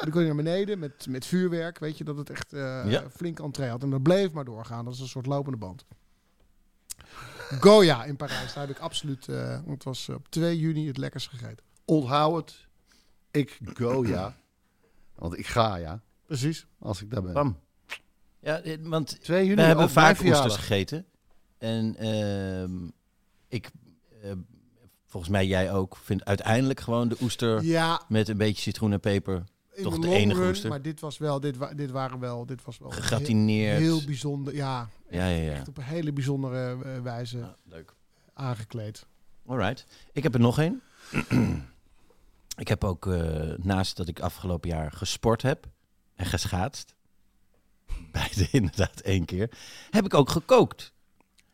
dan 0.00 0.10
kon 0.10 0.20
je 0.20 0.26
naar 0.26 0.36
beneden 0.36 0.78
met, 0.78 1.06
met 1.08 1.26
vuurwerk, 1.26 1.78
weet 1.78 1.98
je, 1.98 2.04
dat 2.04 2.16
het 2.16 2.30
echt 2.30 2.52
eh 2.52 2.82
Ja. 2.86 3.10
flink 3.10 3.38
entree 3.40 3.68
had. 3.68 3.82
En 3.82 3.90
dat 3.90 4.02
bleef 4.02 4.32
maar 4.32 4.44
doorgaan. 4.44 4.84
Dat 4.84 4.94
is 4.94 5.00
een 5.00 5.08
soort 5.08 5.26
lopende 5.26 5.58
band. 5.58 5.84
Goya 7.60 8.04
in 8.04 8.16
Parijs, 8.16 8.52
daar 8.54 8.66
heb 8.66 8.76
ik 8.76 8.82
absoluut, 8.82 9.28
eh, 9.28 9.50
want 9.52 9.68
het 9.68 9.84
was 9.84 10.08
op 10.08 10.28
2 10.28 10.58
juni 10.58 10.86
het 10.86 10.96
lekkerst 10.96 11.28
gegeten. 11.28 11.64
Onthoud 11.84 12.36
het. 12.36 12.66
Ik 13.30 13.58
go 13.74 14.06
ja. 14.06 14.36
Want 15.14 15.38
ik 15.38 15.46
ga 15.46 15.76
ja. 15.76 16.02
Precies. 16.26 16.66
Als 16.78 17.02
ik 17.02 17.10
daar 17.10 17.22
ben. 17.22 17.32
Bam. 17.32 17.58
Ja, 18.40 18.60
eh, 18.60 18.78
want 18.82 19.20
2 19.22 19.44
juni 19.44 19.56
we 19.56 19.62
hebben 19.62 19.90
vaak 19.90 20.20
oesters 20.20 20.56
gegeten. 20.56 21.06
En 21.58 21.96
ehm, 21.96 22.88
ik, 23.48 23.70
volgens 25.08 25.32
mij 25.32 25.46
jij 25.46 25.72
ook, 25.72 25.96
vind 25.96 26.24
uiteindelijk 26.24 26.80
gewoon 26.80 27.08
de 27.08 27.16
oester 27.22 27.62
Ja, 27.62 28.02
met 28.08 28.28
een 28.28 28.36
beetje 28.36 28.62
citroen 28.62 28.92
en 28.92 29.00
peper 29.00 29.44
in 29.74 29.82
Toch 29.82 29.94
de 29.94 30.00
de 30.00 30.14
enige 30.14 30.40
run, 30.40 30.48
oester? 30.48 30.68
Maar 30.68 30.82
dit 30.82 31.00
was 31.00 31.18
wel, 31.18 31.40
dit, 31.40 31.56
wa 31.56 31.74
dit 31.74 31.90
waren 31.90 32.18
wel, 32.18 32.46
dit 32.46 32.64
was 32.64 32.78
wel 32.78 32.90
gegratineerd. 32.90 33.78
Heel, 33.78 33.96
heel 33.96 34.06
bijzonder. 34.06 34.54
Ja, 34.54 34.88
ja, 35.10 35.26
ja, 35.26 35.42
ja. 35.42 35.52
echt 35.52 35.68
op 35.68 35.76
een 35.76 35.82
hele 35.82 36.12
bijzondere 36.12 36.84
eh, 36.84 37.02
wijze 37.02 37.38
Ja, 37.38 37.54
leuk. 37.64 37.94
aangekleed. 38.34 39.06
Alright. 39.46 39.86
Ik 40.12 40.22
heb 40.22 40.34
er 40.34 40.40
nog 40.40 40.58
één. 40.58 40.82
ik 42.56 42.68
heb 42.68 42.84
ook, 42.84 43.06
eh, 43.06 43.52
naast 43.56 43.96
dat 43.96 44.08
ik 44.08 44.20
afgelopen 44.20 44.68
jaar 44.68 44.92
gesport 44.92 45.42
heb 45.42 45.66
en 46.14 46.26
geschaatst, 46.26 46.94
beide 48.12 48.48
inderdaad 48.50 49.00
één 49.00 49.24
keer, 49.24 49.50
heb 49.90 50.04
ik 50.04 50.14
ook 50.14 50.30
gekookt. 50.30 50.92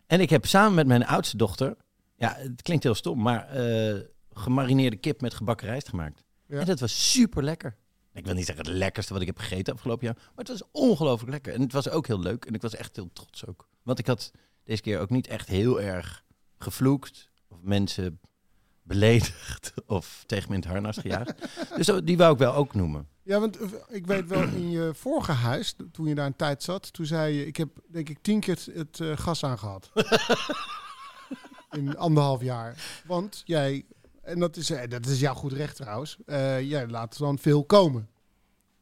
En 0.07 0.21
ik 0.21 0.31
heb 0.31 0.47
samen 0.47 0.75
met 0.75 0.87
mijn 0.87 1.07
oudste 1.07 1.37
dochter, 1.37 1.77
ja, 2.17 2.35
het 2.37 2.63
klinkt 2.63 2.85
heel 2.85 2.95
stom, 2.95 3.23
maar 3.23 3.49
eh, 3.49 4.01
gemarineerde 4.33 4.97
kip 4.97 5.21
met 5.21 5.35
gebakken 5.35 5.67
rijst 5.67 5.89
gemaakt. 5.89 6.25
Ja. 6.47 6.59
En 6.59 6.67
dat 6.67 6.81
was 6.81 7.11
super 7.11 7.43
lekker. 7.43 7.77
Ik 8.13 8.25
wil 8.25 8.35
niet 8.35 8.47
zeggen 8.47 8.65
het 8.65 8.75
lekkerste 8.75 9.13
wat 9.13 9.23
ik 9.23 9.29
heb 9.29 9.39
gegeten 9.39 9.75
afgelopen 9.75 10.07
jaar, 10.07 10.17
maar 10.17 10.45
het 10.45 10.49
was 10.49 10.63
ongelooflijk 10.73 11.31
lekker. 11.31 11.55
En 11.55 11.61
het 11.61 11.73
was 11.73 11.89
ook 11.89 12.07
heel 12.07 12.21
leuk 12.21 12.45
en 12.45 12.55
ik 12.55 12.63
was 12.63 12.75
echt 12.75 12.97
heel 12.97 13.11
trots 13.13 13.47
ook. 13.47 13.69
Want 13.83 13.99
ik 13.99 14.07
had 14.07 14.31
deze 14.65 14.83
keer 14.83 15.01
ook 15.01 15.11
niet 15.11 15.27
echt 15.27 15.49
heel 15.49 15.81
erg 15.81 16.25
gevloekt 16.59 17.31
of 17.49 17.59
mensen 17.63 18.21
beledigd 18.83 19.73
of 19.87 20.25
tegen 20.27 20.49
me 20.49 20.55
in 20.55 20.61
het 20.61 20.71
harnas 20.71 20.99
gejaagd. 20.99 21.35
dus 21.77 21.91
die 22.05 22.17
wou 22.17 22.33
ik 22.33 22.39
wel 22.39 22.55
ook 22.55 22.75
noemen. 22.75 23.09
Ja, 23.23 23.41
want 23.41 23.59
eh, 23.59 23.69
ik 23.89 24.07
weet 24.07 24.29
wel, 24.29 24.43
in 24.43 24.71
je 24.71 24.91
vorige 24.95 25.33
huis, 25.33 25.77
toen 25.93 26.07
je 26.07 26.15
daar 26.15 26.27
een 26.27 26.37
tijd 26.37 26.63
zat, 26.63 26.93
toen 26.93 27.07
zei 27.07 27.35
je, 27.35 27.47
ik 27.47 27.57
heb 27.57 27.69
denk 27.89 28.09
ik 28.09 28.19
tien 28.23 28.41
keer 28.41 28.55
het, 28.55 28.71
het, 28.75 29.01
eh, 29.01 29.17
gas 29.17 29.45
aangehad. 29.45 29.91
in 31.77 31.97
anderhalf 31.99 32.43
jaar. 32.43 33.03
Want 33.07 33.43
jij, 33.45 33.85
en 34.23 34.39
dat 34.39 34.57
is, 34.57 34.71
eh, 34.71 34.89
dat 34.89 35.07
is 35.07 35.21
jouw 35.21 35.35
goed 35.35 35.53
recht 35.53 35.77
trouwens, 35.77 36.17
eh, 36.27 36.61
jij 36.63 36.87
laat 36.89 37.19
dan 37.19 37.39
veel 37.39 37.65
komen. 37.65 38.09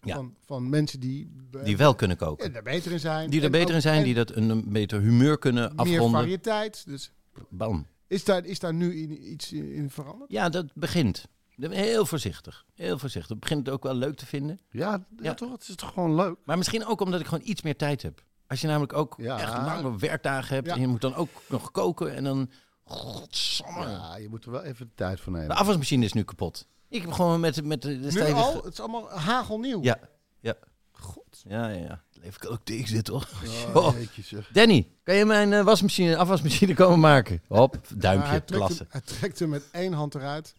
Ja. 0.02 0.14
Van, 0.14 0.34
van 0.44 0.68
mensen 0.68 1.00
die, 1.00 1.30
eh, 1.52 1.64
Die 1.64 1.76
wel 1.76 1.94
kunnen 1.94 2.16
koken. 2.16 2.46
ja, 2.46 2.52
daar 2.52 2.62
beter 2.62 2.92
in 2.92 3.00
zijn. 3.00 3.30
Die 3.30 3.42
er 3.42 3.50
beter 3.50 3.68
ook- 3.68 3.74
in 3.74 3.80
zijn, 3.80 4.04
die 4.04 4.14
dat 4.14 4.30
een, 4.34 4.48
een 4.48 4.72
beter 4.72 5.00
humeur 5.00 5.38
kunnen 5.38 5.62
Meer 5.62 5.78
afronden. 5.86 6.20
variëteit. 6.20 6.86
Dus 6.86 7.12
Bam. 7.48 7.86
is 8.06 8.24
daar, 8.24 8.44
is 8.44 8.58
daar 8.58 8.74
nu 8.74 8.94
in, 9.02 9.32
iets 9.32 9.52
in, 9.52 9.72
in 9.72 9.90
veranderd? 9.90 10.30
Ja, 10.30 10.48
dat 10.48 10.66
begint. 10.74 11.24
Heel 11.56 12.06
voorzichtig. 12.06 12.64
Heel 12.74 12.98
voorzichtig. 12.98 13.30
Het 13.30 13.40
begint 13.40 13.66
het 13.66 13.74
ook 13.74 13.82
wel 13.82 13.94
leuk 13.94 14.16
te 14.16 14.26
vinden. 14.26 14.60
Ja, 14.70 14.90
ja, 14.90 15.04
Ja. 15.22 15.34
toch? 15.34 15.52
Het 15.52 15.68
is 15.68 15.74
toch 15.74 15.92
gewoon 15.92 16.14
leuk? 16.14 16.36
Maar 16.44 16.56
misschien 16.58 16.86
ook 16.86 17.00
omdat 17.00 17.20
ik 17.20 17.26
gewoon 17.26 17.46
iets 17.48 17.62
meer 17.62 17.76
tijd 17.76 18.02
heb. 18.02 18.22
Als 18.46 18.60
je 18.60 18.66
namelijk 18.66 18.92
ook 18.92 19.14
Ja. 19.18 19.40
echt 19.40 19.52
lange 19.54 19.98
werkdagen 19.98 20.54
hebt 20.54 20.66
Ja. 20.66 20.74
en 20.74 20.80
je 20.80 20.86
moet 20.86 21.00
dan 21.00 21.14
ook 21.14 21.28
nog 21.48 21.70
koken 21.70 22.14
en 22.14 22.24
dan... 22.24 22.50
Godsamme. 22.92 23.90
Ja, 23.90 24.16
je 24.16 24.28
moet 24.28 24.44
er 24.44 24.50
wel 24.50 24.62
even 24.62 24.86
de 24.86 24.92
tijd 24.94 25.20
voor 25.20 25.32
nemen. 25.32 25.48
De 25.48 25.54
afwasmachine 25.54 26.04
is 26.04 26.12
nu 26.12 26.22
kapot. 26.22 26.66
Ik 26.88 27.02
heb 27.02 27.12
gewoon 27.12 27.40
met, 27.40 27.64
met 27.64 27.82
de, 27.82 28.00
de 28.00 28.12
Nu 28.12 28.32
al? 28.32 28.54
Het 28.64 28.72
is 28.72 28.80
allemaal 28.80 29.10
hagelnieuw. 29.10 29.82
Ja, 29.82 29.98
ja. 30.40 30.54
God. 30.92 31.42
Ja, 31.48 31.68
ja, 31.68 31.84
ja. 31.84 32.02
Leef 32.22 32.36
ik 32.36 32.50
ook 32.50 32.60
tegen 32.64 32.88
zit, 32.88 33.04
toch? 33.04 33.28
Oh. 33.74 33.94
Danny, 34.52 34.88
kan 35.02 35.14
je 35.14 35.24
mijn 35.24 35.52
eh, 35.52 35.64
wasmachine, 35.64 36.16
afwasmachine 36.16 36.74
komen 36.74 37.00
maken? 37.00 37.42
Hop, 37.48 37.76
duimpje, 37.94 38.28
hij, 38.28 38.40
trekt 38.40 38.60
klasse. 38.60 38.78
hem, 38.78 38.86
hij 38.90 39.00
trekt 39.00 39.38
hem 39.38 39.48
met 39.48 39.62
één 39.72 39.92
hand 39.92 40.14
eruit 40.14 40.54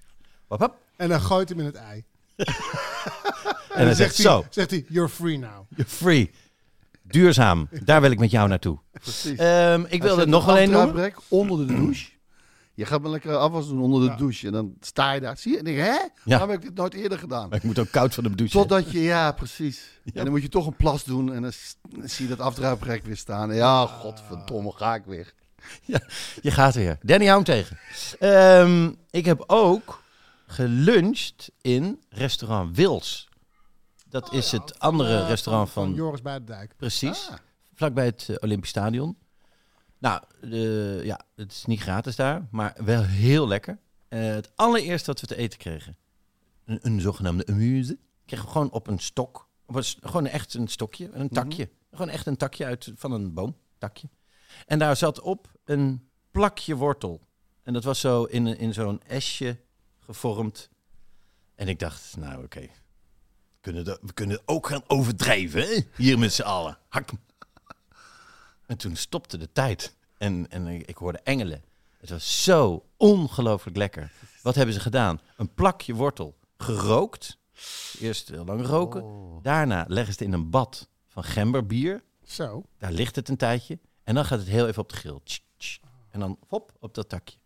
Hop, 0.48 0.60
hop. 0.60 0.76
en 0.96 1.10
dan 1.10 1.22
gooit 1.22 1.50
hem 1.50 1.60
in 1.60 1.66
het 1.66 1.76
ei. 1.76 2.04
En 3.74 3.86
dan 3.86 3.96
zegt 3.96 4.16
hij, 4.16 4.26
zo, 4.26 4.46
zegt 4.50 4.70
hij, 4.70 4.86
you're 4.88 5.10
free 5.10 5.38
now. 5.38 5.66
you're 5.70 5.92
free. 5.92 6.32
Duurzaam, 7.02 7.70
daar 7.84 8.02
wil 8.02 8.12
ik 8.12 8.20
met 8.20 8.32
jou 8.32 8.50
naartoe. 8.50 8.80
Precies. 8.92 9.40
Ehm, 9.40 9.82
ik 9.82 9.90
Hij 9.90 10.00
wilde 10.00 10.26
nog 10.26 10.42
een 10.42 10.48
wel 10.48 10.58
één 10.58 10.70
noemen. 10.72 11.14
onder 11.28 11.68
de 11.68 11.74
douche. 11.74 12.10
Je 12.76 12.86
gaat 12.86 13.02
maar 13.02 13.12
lekker 13.12 13.36
afwas 13.36 13.68
doen 13.68 13.82
onder 13.82 14.02
de 14.02 14.08
Ja. 14.08 14.16
douche. 14.16 14.48
En 14.48 14.54
dan 14.54 14.74
sta 14.80 15.12
je 15.12 15.20
daar. 15.22 15.38
Zie 15.38 15.52
je? 15.52 15.58
En 15.58 15.64
denk 15.64 15.78
je, 15.78 15.84
hè? 15.84 15.98
Waarom 16.24 16.50
heb 16.50 16.58
ik 16.60 16.66
dit 16.66 16.76
nooit 16.78 16.94
eerder 16.94 17.20
gedaan? 17.20 17.50
Maar 17.50 17.58
ik 17.58 17.64
moet 17.64 17.80
ook 17.80 17.92
koud 17.92 18.14
van 18.14 18.24
de 18.24 18.36
douche. 18.36 18.58
Totdat 18.58 18.92
je, 18.92 19.02
ja, 19.02 19.32
precies. 19.32 20.00
En 20.06 20.24
dan 20.24 20.30
moet 20.30 20.42
je 20.42 20.50
toch 20.50 20.68
een 20.68 20.76
plas 20.76 21.04
doen. 21.04 21.34
En 21.34 21.42
dan, 21.42 21.52
zie 22.04 22.28
je 22.28 22.36
dat 22.36 22.46
afdruiprek 22.46 23.04
weer 23.04 23.18
staan. 23.18 23.50
En 23.50 23.56
ja, 23.56 23.86
godverdomme, 23.86 24.72
ga 24.72 24.96
ik 24.96 25.04
weer. 25.06 25.34
Je 26.42 26.52
gaat 26.52 26.76
weer. 26.76 26.98
Danny, 27.02 27.26
hou 27.26 27.44
hem 27.44 27.46
tegen. 27.56 27.78
Ehm, 28.20 28.92
ik 29.10 29.26
heb 29.26 29.44
ook 29.48 30.04
geluncht 30.48 31.52
in 31.62 32.02
restaurant 32.10 32.76
Wils. 32.76 33.30
Dat 34.10 34.34
is 34.34 34.52
het 34.52 34.80
andere 34.80 35.26
restaurant 35.26 35.70
van... 35.70 35.94
Joris 35.94 36.22
bij 36.22 36.38
de 36.38 36.44
Dijk. 36.44 36.74
Precies. 36.78 37.28
Ah. 37.32 37.38
Vlakbij 37.74 38.06
het 38.06 38.26
eh, 38.30 38.36
Olympisch 38.40 38.70
Stadion. 38.70 39.18
Nou, 40.04 40.22
de, 40.42 41.02
ja, 41.04 41.20
het 41.36 41.52
is 41.52 41.66
niet 41.66 41.82
gratis 41.82 42.16
daar, 42.16 42.48
maar 42.52 42.76
wel 42.86 43.04
heel 43.04 43.48
lekker. 43.48 43.80
Eh, 44.08 44.20
het 44.26 44.52
allereerste 44.56 45.12
wat 45.12 45.22
we 45.22 45.28
te 45.28 45.36
eten 45.36 45.60
kregen, 45.60 45.98
een, 46.66 46.80
een 46.82 47.02
zogenaamde 47.02 47.46
amuse, 47.46 47.98
kregen 48.26 48.46
we 48.46 48.52
gewoon 48.52 48.72
op 48.72 48.88
een 48.88 49.00
stok. 49.00 49.48
Was 49.66 49.98
gewoon 50.02 50.26
echt 50.28 50.54
een 50.54 50.68
stokje, 50.68 51.10
een 51.14 51.30
takje. 51.30 51.70
Gewoon 51.92 52.10
echt 52.10 52.26
een 52.26 52.38
takje 52.38 52.66
uit 52.66 52.92
van 52.96 53.12
een 53.12 53.34
boom, 53.34 53.58
takje. 53.78 54.10
En 54.66 54.80
daar 54.80 54.96
zat 54.96 55.20
op 55.22 55.52
een 55.66 56.10
plakje 56.32 56.76
wortel. 56.76 57.28
En 57.64 57.74
dat 57.74 57.84
was 57.84 58.00
zo 58.00 58.24
in, 58.24 58.46
een- 58.46 58.58
in 58.58 58.74
zo'n 58.74 59.02
esje 59.02 59.60
gevormd. 60.00 60.70
En 61.56 61.68
ik 61.68 61.80
dacht, 61.80 62.18
nou 62.18 62.44
oké, 62.44 62.60
we 62.60 62.70
kunnen 63.62 63.84
we 64.02 64.14
kunnen 64.14 64.42
ook 64.46 64.68
gaan 64.68 64.84
overdrijven, 64.88 65.62
hè? 65.62 65.82
hier 65.98 66.20
met 66.20 66.34
z'n 66.34 66.42
allen. 66.42 66.78
Hak. 66.90 67.10
En 68.74 68.80
toen 68.80 68.96
stopte 68.96 69.38
de 69.38 69.52
tijd. 69.52 69.96
En, 70.18 70.50
en 70.50 70.68
ik, 70.68 70.98
hoorde 70.98 71.20
engelen. 71.24 71.64
Het 71.98 72.10
was 72.10 72.44
zo 72.44 72.86
ongelooflijk 72.98 73.78
lekker. 73.78 74.12
Wat 74.42 74.56
hebben 74.56 74.74
ze 74.74 74.80
gedaan? 74.82 75.20
Een 75.38 75.54
plakje 75.54 75.94
wortel 75.94 76.38
gerookt. 76.58 77.38
Eerst 78.00 78.30
heel 78.30 78.46
lang 78.46 78.66
roken. 78.66 79.04
Daarna 79.42 79.86
leggen 79.88 80.14
ze 80.14 80.24
het 80.24 80.28
in 80.28 80.34
een 80.34 80.50
bad 80.50 80.90
van 81.08 81.24
gemberbier. 81.24 82.04
Zo. 82.24 82.66
Daar 82.78 82.92
ligt 82.92 83.16
het 83.16 83.30
een 83.30 83.38
tijdje. 83.38 83.80
En 84.04 84.16
dan 84.16 84.26
gaat 84.26 84.40
het 84.40 84.48
heel 84.48 84.68
even 84.68 84.82
op 84.82 84.90
de 84.90 84.96
grill. 84.96 85.20
En 86.10 86.20
dan 86.20 86.38
hop, 86.48 86.74
op 86.80 86.94
dat 86.94 87.10
takje. 87.10 87.38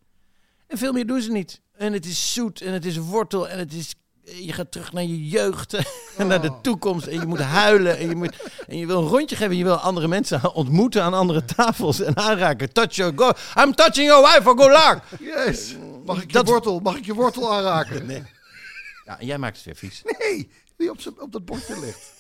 En 0.68 0.78
veel 0.78 0.94
meer 0.94 1.08
doen 1.08 1.22
ze 1.22 1.32
niet. 1.32 1.62
En 1.72 1.94
het 1.94 2.06
is 2.06 2.34
zoet 2.34 2.62
en 2.62 2.74
het 2.74 2.86
is 2.86 2.98
wortel 2.98 3.50
en 3.50 3.60
het 3.60 3.74
is... 3.74 3.96
Je 4.36 4.54
gaat 4.54 4.72
terug 4.72 4.94
naar 4.94 5.04
je 5.04 5.28
jeugd 5.28 5.74
en 6.18 6.28
naar 6.32 6.42
de 6.42 6.52
toekomst. 6.62 7.08
En 7.08 7.20
je 7.20 7.26
moet 7.26 7.40
huilen 7.40 7.98
en 7.98 8.10
je, 8.10 8.16
moet, 8.16 8.36
en 8.68 8.78
je 8.78 8.86
wil 8.86 9.02
een 9.02 9.08
rondje 9.08 9.36
geven. 9.36 9.52
En 9.52 9.58
je 9.58 9.64
wil 9.64 9.76
andere 9.76 10.08
mensen 10.08 10.54
ontmoeten 10.54 11.04
aan 11.04 11.14
andere 11.14 11.46
tafels 11.46 12.00
en 12.02 12.18
aanraken. 12.18 12.74
Touch 12.74 12.96
your 12.96 13.14
go. 13.16 13.32
I'm 13.62 13.76
touching 13.76 14.08
your 14.08 14.26
wife 14.28 14.42
for 14.42 14.58
good 14.58 14.70
luck. 14.72 15.02
Yes. 15.36 15.76
Mag 16.06 16.18
ik 16.22 16.28
je 16.28 16.34
Dat- 16.34 16.48
wortel, 16.48 16.80
mag 16.80 16.96
ik 16.96 17.06
je 17.06 17.14
wortel 17.14 17.54
aanraken? 17.54 18.06
Nee. 18.06 18.24
Ja, 19.06 19.20
en 19.20 19.26
jij 19.26 19.38
maakt 19.38 19.56
het 19.56 19.66
weer 19.66 19.76
vies. 19.76 20.02
Nee, 20.20 20.50
die 20.78 20.90
op, 20.92 21.00
op 21.20 21.32
dat 21.32 21.46
bordje 21.46 21.80
ligt. 21.80 22.14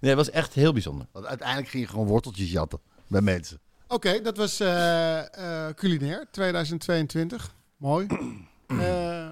Nee, 0.00 0.10
het 0.10 0.18
was 0.26 0.30
echt 0.30 0.54
heel 0.54 0.72
bijzonder. 0.72 1.06
Want 1.12 1.26
uiteindelijk 1.26 1.68
ging 1.68 1.82
je 1.84 1.88
gewoon 1.90 2.06
worteltjes 2.06 2.50
jatten 2.50 2.80
bij 3.06 3.20
mensen. 3.20 3.60
Oké, 3.88 4.20
dat 4.20 4.36
was 4.36 4.60
eh, 4.60 5.18
eh, 5.68 5.74
culinair 5.74 6.26
2022. 6.30 7.54
Mooi. 7.76 8.06
Eh 8.68 9.28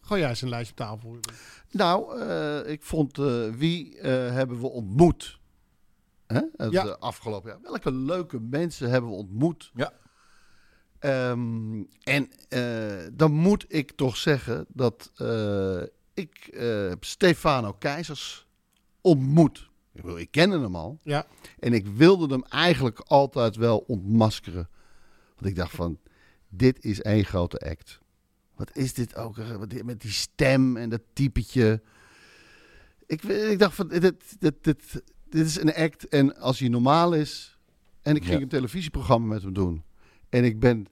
gooi 0.00 0.20
jij 0.20 0.30
eens 0.30 0.42
een 0.42 0.48
lijstje 0.48 0.72
op 0.72 0.78
tafel. 0.86 1.18
Nou, 1.70 2.20
eh, 2.20 2.70
ik 2.70 2.82
vond 2.82 3.18
eh, 3.18 3.48
wie 3.50 3.98
eh, 3.98 4.10
hebben 4.32 4.60
we 4.60 4.66
ontmoet? 4.68 5.38
Hè? 6.26 6.40
Het 6.56 6.72
Ja. 6.72 6.84
afgelopen 6.84 7.50
jaar. 7.50 7.60
Welke 7.62 7.92
leuke 7.92 8.40
mensen 8.40 8.90
hebben 8.90 9.10
we 9.10 9.16
ontmoet? 9.16 9.70
Ja. 9.74 9.92
Ehm, 10.98 11.82
en 12.02 12.28
dan 13.16 13.32
moet 13.32 13.64
ik 13.68 13.90
toch 13.92 14.16
zeggen 14.16 14.66
dat 14.68 15.12
ik 16.14 16.58
Stefano 17.00 17.72
Keizers 17.72 18.46
ontmoet. 19.00 19.70
Ik, 19.92 20.02
bedoel, 20.02 20.18
ik 20.18 20.30
kende 20.30 20.60
hem 20.60 20.76
al. 20.76 20.98
Ja. 21.02 21.26
En 21.58 21.72
ik 21.72 21.86
wilde 21.86 22.34
hem 22.34 22.44
eigenlijk 22.44 22.98
altijd 23.00 23.56
wel 23.56 23.78
ontmaskeren. 23.78 24.68
Want 25.34 25.46
ik 25.46 25.56
dacht 25.56 25.74
van, 25.74 25.98
dit 26.48 26.84
is 26.84 27.02
één 27.02 27.24
grote 27.24 27.58
act. 27.58 28.00
Wat 28.58 28.76
is 28.76 28.94
dit 28.94 29.16
ook? 29.16 29.38
eh, 29.38 29.82
Met 29.84 30.00
die 30.00 30.10
stem 30.10 30.76
en 30.76 30.88
dat 30.88 31.00
typetje. 31.12 31.82
Ik, 33.06 33.22
ik 33.22 33.58
dacht 33.58 33.74
van, 33.74 33.88
dit, 33.88 34.00
dit, 34.38 34.54
dit, 34.60 35.02
dit 35.28 35.46
is 35.46 35.60
een 35.60 35.74
act. 35.74 36.08
En 36.08 36.36
als 36.36 36.58
hij 36.58 36.68
normaal 36.68 37.12
is... 37.14 37.58
En 38.02 38.16
ik 38.16 38.22
ging 38.24 38.36
Ja. 38.36 38.42
een 38.42 38.48
televisieprogramma 38.48 39.26
met 39.34 39.42
hem 39.42 39.52
doen. 39.52 39.82
En 40.28 40.44
ik 40.44 40.60
ben 40.60 40.86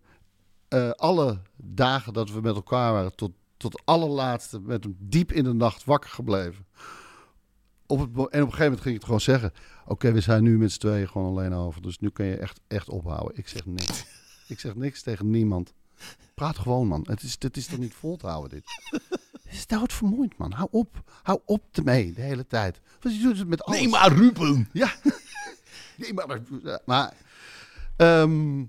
eh, 0.69 0.91
alle 0.91 1.41
dagen 1.57 2.13
dat 2.13 2.31
we 2.31 2.41
met 2.41 2.55
elkaar 2.55 2.93
waren... 2.93 3.15
tot, 3.17 3.33
tot 3.57 3.83
allerlaatste 3.85 4.61
met 4.61 4.85
hem 4.85 4.97
diep 4.99 5.33
in 5.33 5.45
de 5.45 5.53
nacht 5.53 5.85
wakker 5.85 6.11
gebleven. 6.11 6.67
Op 7.87 7.99
het, 7.99 8.09
en 8.09 8.21
op 8.21 8.27
een 8.33 8.33
gegeven 8.41 8.63
moment 8.65 8.81
ging 8.81 8.95
ik 8.95 9.01
het 9.01 9.05
gewoon 9.05 9.21
zeggen... 9.21 9.53
Oké, 9.87 10.13
we 10.13 10.21
zijn 10.21 10.43
nu 10.43 10.59
met 10.59 10.73
z'n 10.73 10.79
tweeën 10.81 11.09
gewoon 11.09 11.29
alleen 11.29 11.53
over. 11.53 11.83
Dus 11.83 11.99
nu 11.99 12.11
kun 12.11 12.27
je 12.27 12.37
echt, 12.37 12.61
echt 12.67 12.89
ophouden. 12.89 13.39
Ik 13.39 13.49
zeg 13.49 13.67
niks. 13.67 14.05
ik 14.49 14.61
zeg 14.61 14.75
niks 14.75 15.03
tegen 15.03 15.31
niemand. 15.31 15.75
Praat 16.35 16.59
gewoon, 16.59 16.87
man. 16.87 17.07
Het 17.09 17.23
is, 17.23 17.39
dit 17.39 17.57
is 17.57 17.67
toch 17.67 17.79
niet 17.79 17.95
vol 17.95 18.17
te 18.17 18.27
houden, 18.27 18.51
dit? 18.51 18.65
Het 19.47 19.55
is 19.55 19.67
doodvermoeiend, 19.67 20.37
man. 20.39 20.53
Hou 20.53 20.69
op. 20.71 21.03
Hou 21.23 21.41
op 21.45 21.63
ermee, 21.73 22.13
de 22.13 22.21
hele 22.21 22.47
tijd. 22.47 22.81
Want 23.01 23.17
je 23.17 23.23
doet 23.23 23.39
het 23.39 23.49
met 23.49 23.63
alles. 23.63 23.81
Nee, 23.81 23.89
maar 23.89 24.13
Ruben. 24.13 24.69
Ja. 24.73 24.95
nee, 25.97 26.15
maar... 26.15 26.41
Maar... 26.85 27.13
ehm, 27.97 28.65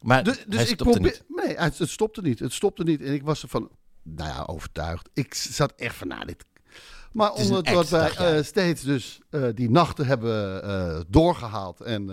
Maar 0.00 0.24
dus, 0.24 0.44
dus 0.46 0.60
hij 0.60 0.68
ik 0.68 0.76
probeer... 0.76 1.00
niet. 1.02 1.24
Nee, 1.28 1.56
het, 1.56 1.78
het 1.78 1.88
stopte 1.88 2.22
niet. 2.22 2.38
Het 2.38 2.52
stopte 2.52 2.84
niet. 2.84 3.00
En 3.00 3.12
ik 3.12 3.22
was 3.22 3.42
ervan... 3.42 3.70
Nou 4.02 4.28
ja, 4.28 4.42
overtuigd. 4.46 5.08
Ik 5.12 5.34
zat 5.34 5.72
echt 5.76 5.96
van, 5.96 6.08
nou, 6.08 6.24
dit... 6.24 6.44
Maar 7.12 7.30
een 7.34 7.54
omdat 7.54 7.88
wij 7.88 8.10
eh, 8.10 8.44
steeds 8.44 8.82
dus 8.82 9.20
eh, 9.30 9.48
die 9.54 9.70
nachten 9.70 10.06
hebben 10.06 10.62
eh, 10.62 11.00
doorgehaald... 11.08 11.80
en 11.80 12.06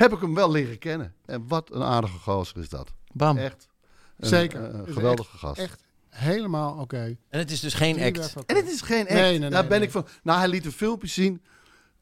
heb 0.00 0.12
ik 0.12 0.20
hem 0.20 0.34
wel 0.34 0.50
leren 0.50 0.78
kennen. 0.78 1.14
En 1.26 1.44
wat 1.48 1.70
een 1.72 1.82
aardige 1.82 2.18
gozer 2.18 2.58
is 2.58 2.68
dat. 2.68 2.92
Bam. 3.12 3.36
Echt. 3.36 3.68
Een, 4.18 4.28
Zeker. 4.28 4.64
eh, 4.64 4.78
Een 4.78 4.92
geweldige 4.92 5.36
gast. 5.38 5.58
Echt 5.60 5.82
helemaal 6.08 6.74
oké. 6.80 7.16
En 7.28 7.38
het 7.38 7.50
is 7.50 7.60
dus 7.60 7.74
geen 7.74 8.00
act. 8.02 8.34
En 8.46 8.56
het 8.56 8.68
is 8.70 8.80
geen 8.80 9.00
act. 9.00 9.10
Nee, 9.12 9.22
nee, 9.22 9.38
nee, 9.38 9.50
Daar 9.50 9.66
ben 9.66 9.78
nee. 9.78 9.86
ik 9.86 9.92
van. 9.92 10.06
Nou, 10.22 10.38
hij 10.38 10.48
liet 10.48 10.64
een 10.64 10.72
filmpje 10.72 11.08
zien 11.08 11.42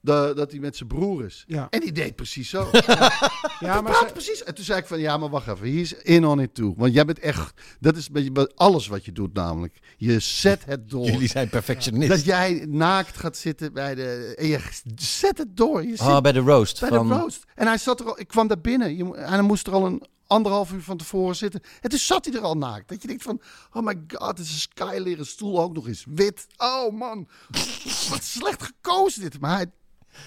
dat, 0.00 0.36
dat 0.36 0.50
hij 0.50 0.60
met 0.60 0.76
zijn 0.76 0.88
broer 0.88 1.24
is. 1.24 1.44
Ja. 1.46 1.66
En 1.70 1.80
die 1.80 1.92
deed 1.92 2.16
precies 2.16 2.48
zo. 2.50 2.70
Ja, 3.60 3.80
maar 3.80 3.94
ze- 3.94 4.12
precies. 4.12 4.42
En 4.44 4.54
toen 4.54 4.64
zei 4.64 4.78
ik 4.80 4.86
van, 4.86 4.98
ja, 5.00 5.16
maar 5.16 5.28
wacht 5.28 5.48
even. 5.48 5.66
Hier 5.66 5.80
is 5.80 5.92
in 5.94 6.24
on 6.26 6.40
it 6.40 6.54
too. 6.54 6.74
Want 6.76 6.92
jij 6.94 7.04
bent 7.04 7.18
echt, 7.18 7.60
dat 7.80 7.96
is 7.96 8.08
beetje 8.10 8.32
bij 8.32 8.50
alles 8.54 8.86
wat 8.86 9.04
je 9.04 9.12
doet 9.12 9.34
namelijk. 9.34 9.78
Je 9.96 10.18
zet 10.18 10.64
het 10.64 10.90
door. 10.90 11.04
Jullie 11.04 11.28
zijn 11.28 11.48
perfectionist. 11.48 12.08
Dat 12.08 12.24
jij 12.24 12.64
naakt 12.68 13.16
gaat 13.16 13.36
zitten 13.36 13.72
bij 13.72 13.94
de, 13.94 14.34
en 14.38 14.46
je 14.46 14.60
zet 14.96 15.38
het 15.38 15.56
door. 15.56 15.82
Je 15.82 15.88
zit 15.96 16.00
Oh, 16.00 16.20
bij 16.20 16.32
de 16.32 16.38
roast. 16.38 16.80
bij 16.80 16.88
van... 16.88 17.08
de 17.08 17.14
roast. 17.14 17.44
En 17.54 17.66
hij 17.66 17.78
zat 17.78 18.00
er 18.00 18.06
al, 18.06 18.20
ik 18.20 18.28
kwam 18.28 18.46
daar 18.46 18.60
binnen. 18.60 18.96
Je, 18.96 19.14
en 19.16 19.32
hij 19.32 19.42
moest 19.42 19.66
er 19.66 19.72
al 19.72 19.86
een 19.86 20.02
anderhalf 20.26 20.72
uur 20.72 20.82
van 20.82 20.96
tevoren 20.96 21.36
zitten. 21.36 21.60
En 21.80 21.90
toen 21.90 21.98
zat 21.98 22.24
hij 22.24 22.34
er 22.34 22.40
al 22.40 22.56
naakt. 22.56 22.88
Dat 22.88 23.02
je 23.02 23.08
denkt 23.08 23.22
van, 23.22 23.40
oh 23.72 23.82
my 23.84 24.00
god, 24.08 24.38
is 24.38 24.50
een 24.52 24.58
skyleren 24.58 25.26
stoel 25.26 25.60
ook 25.60 25.74
nog 25.74 25.86
eens 25.86 26.04
wit. 26.08 26.46
Oh 26.56 26.92
man, 26.94 27.28
wat 28.10 28.22
slecht 28.22 28.62
gekozen 28.62 29.20
dit. 29.22 29.40
Maar 29.40 29.56
hij, 29.56 29.66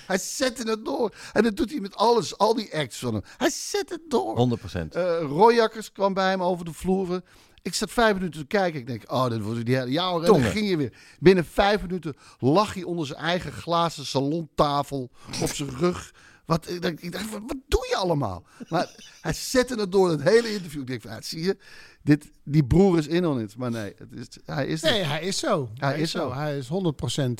hij 0.08 0.18
zette 0.18 0.70
het 0.70 0.86
door. 0.86 1.16
En 1.34 1.44
dat 1.44 1.56
doet 1.56 1.72
hij 1.72 1.80
met 1.80 1.96
alles, 1.96 2.38
al 2.38 2.56
die 2.56 2.76
acts 2.76 2.98
van 2.98 3.14
hem. 3.14 3.24
Hij 3.38 3.50
zet 3.50 3.90
het 3.90 4.02
door. 4.08 4.60
100%. 4.60 4.88
Eh 4.90 5.20
Royakkers 5.22 5.92
kwam 5.92 6.14
bij 6.14 6.30
hem 6.30 6.44
over 6.44 6.66
de 6.66 6.74
vloer. 6.74 7.22
Ik 7.62 7.74
zat 7.74 7.92
vijf 7.92 8.14
minuten 8.14 8.40
te 8.40 8.48
kijken. 8.48 8.80
Ik 8.80 8.88
denk, 8.88 9.12
oh, 9.12 9.30
dat 9.30 9.42
wordt 9.42 9.66
die 9.66 9.76
hele... 9.76 9.92
Ja, 9.92 10.10
hoor, 10.10 10.24
en 10.24 10.32
dan 10.32 10.42
ging 10.42 10.70
je 10.70 10.78
weer. 10.78 10.94
Binnen 11.20 11.46
vijf 11.46 11.82
minuten 11.82 12.16
lag 12.40 12.74
hij 12.74 12.84
onder 12.84 13.06
zijn 13.06 13.20
eigen 13.20 13.52
glazen 13.52 14.06
salontafel 14.06 15.12
op 15.42 15.50
zijn 15.50 15.78
rug. 15.78 16.14
Wat, 16.46 16.70
ik 16.70 16.82
dacht, 16.82 17.04
ik 17.04 17.12
dacht, 17.12 17.32
wat, 17.32 17.42
wat 17.48 17.58
doe 17.68 17.88
je 17.90 17.96
allemaal? 17.96 18.44
Maar 18.70 18.90
hij 19.22 19.34
zette 19.34 19.76
het 19.76 19.92
door 19.92 20.10
het 20.10 20.22
hele 20.22 20.54
interview. 20.54 20.82
Ik 20.82 20.88
denk, 20.88 21.02
van, 21.02 21.24
zie 21.24 21.44
je, 21.44 21.58
dit, 22.04 22.32
die 22.44 22.64
broer 22.64 22.98
is 22.98 23.08
in 23.08 23.26
on 23.26 23.40
it. 23.40 23.58
Maar 23.58 23.72
nee, 23.72 23.94
het 23.98 24.12
is, 24.12 24.28
hij 24.46 24.68
is 24.68 24.82
Nee, 24.82 25.04
hij 25.04 25.22
is 25.22 25.38
zo. 25.38 25.70
Hij, 25.76 25.96
is 25.96 26.02
is 26.02 26.12
zo. 26.12 26.18
zo. 26.18 26.34
Hij 26.34 26.58
is 26.58 26.68
100% 26.68 26.70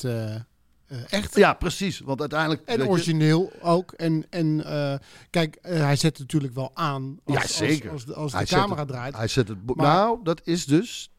eh, 0.04 0.34
eh, 0.34 0.40
echt. 1.10 1.36
Ja, 1.36 1.54
precies. 1.54 2.00
Want 2.00 2.20
uiteindelijk... 2.20 2.62
En 2.64 2.78
je- 2.78 2.88
origineel 2.88 3.52
ook. 3.62 3.92
En, 3.92 4.24
en 4.30 4.64
eh, 4.64 4.98
kijk, 5.30 5.56
eh, 5.62 5.80
hij 5.80 5.96
zet 5.96 6.18
natuurlijk 6.18 6.54
wel 6.54 6.70
aan 6.74 7.18
als, 7.24 7.36
Ja, 7.36 7.46
zeker. 7.46 7.90
als, 7.90 7.92
als 7.92 8.04
de, 8.04 8.14
als 8.14 8.30
de 8.30 8.36
Hij 8.36 8.46
zet 8.46 8.58
camera 8.58 8.78
het- 8.80 8.88
draait. 8.88 9.16
Hij 9.16 9.28
zet 9.28 9.48
het. 9.48 9.58
Maar- 9.76 9.86
nou, 9.86 10.18
dat 10.22 10.40
is 10.44 10.64
dus 10.66 11.10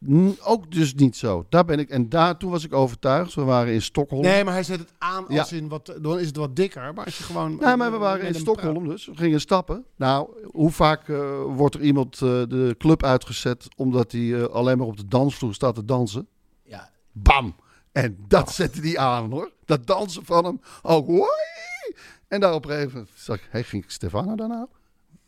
ook 0.42 0.72
dus 0.72 0.94
niet 0.94 1.16
zo. 1.16 1.46
Daar 1.48 1.64
ben 1.64 1.78
ik. 1.78 1.88
En 1.90 2.08
daar 2.08 2.36
toen 2.38 2.50
was 2.50 2.64
ik 2.64 2.72
overtuigd. 2.72 3.34
We 3.34 3.42
waren 3.42 3.72
in 3.72 3.82
Stockholm. 3.82 4.22
Nee, 4.22 4.44
maar 4.44 4.52
hij 4.54 4.62
zet 4.62 4.78
het 4.78 4.92
aan 4.98 5.24
Ja. 5.28 5.40
als 5.40 5.52
in 5.52 5.68
wat. 5.68 5.94
Dan 6.00 6.18
is 6.18 6.26
het 6.26 6.36
wat 6.36 6.56
dikker. 6.56 6.94
Maar 6.94 7.04
als 7.04 7.18
je 7.18 7.24
gewoon. 7.24 7.56
Nee, 7.60 7.76
maar 7.76 7.90
we 7.90 7.96
eh, 7.96 8.02
waren 8.02 8.26
in 8.26 8.34
Stockholm 8.34 8.88
dus. 8.88 9.06
We 9.06 9.16
gingen 9.16 9.40
stappen. 9.40 9.84
Nou, 9.96 10.28
hoe 10.52 10.70
vaak 10.70 11.08
eh, 11.08 11.42
wordt 11.42 11.74
er 11.74 11.80
iemand 11.80 12.14
eh, 12.14 12.20
de 12.20 12.74
club 12.78 13.02
uitgezet 13.02 13.66
omdat 13.76 14.12
hij 14.12 14.34
eh, 14.34 14.44
alleen 14.44 14.78
maar 14.78 14.86
op 14.86 14.96
de 14.96 15.06
dansvloer 15.06 15.54
staat 15.54 15.74
te 15.74 15.84
dansen? 15.84 16.26
Ja, 16.64 16.90
Bam! 17.12 17.54
En 17.94 18.24
dat 18.28 18.52
zette 18.52 18.80
hij 18.80 18.98
aan 18.98 19.30
hoor. 19.30 19.52
Dat 19.64 19.86
dansen 19.86 20.24
van 20.24 20.44
hem. 20.44 20.60
Oh, 20.82 21.06
hoi! 21.06 21.96
En 22.28 22.40
daar 22.40 22.54
op 22.54 22.64
een 22.64 22.70
gegeven 22.70 22.92
moment 22.92 23.10
zag 23.16 23.36
ik, 23.36 23.46
hey, 23.50 23.62
ging 23.62 23.84
Stefano 23.86 24.36
daar 24.36 24.48
nou? 24.48 24.66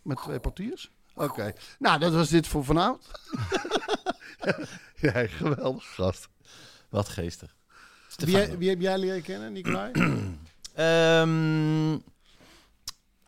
Met 0.03 0.17
twee 0.17 0.41
portiers? 0.41 0.91
Oké. 1.15 1.53
Nou, 1.79 1.99
dat 1.99 2.13
was 2.13 2.29
dit 2.29 2.47
voor 2.47 2.65
vanavond. 2.65 3.11
ja, 5.07 5.27
geweldig 5.27 5.95
gast. 5.95 6.29
wat 6.89 7.09
geestig. 7.09 7.55
Wie, 8.17 8.57
wie 8.57 8.69
heb 8.69 8.81
jij 8.81 8.99
leren 8.99 9.23
kennen, 9.23 9.53
Nicolai? 9.53 9.93
Ehm, 10.75 11.95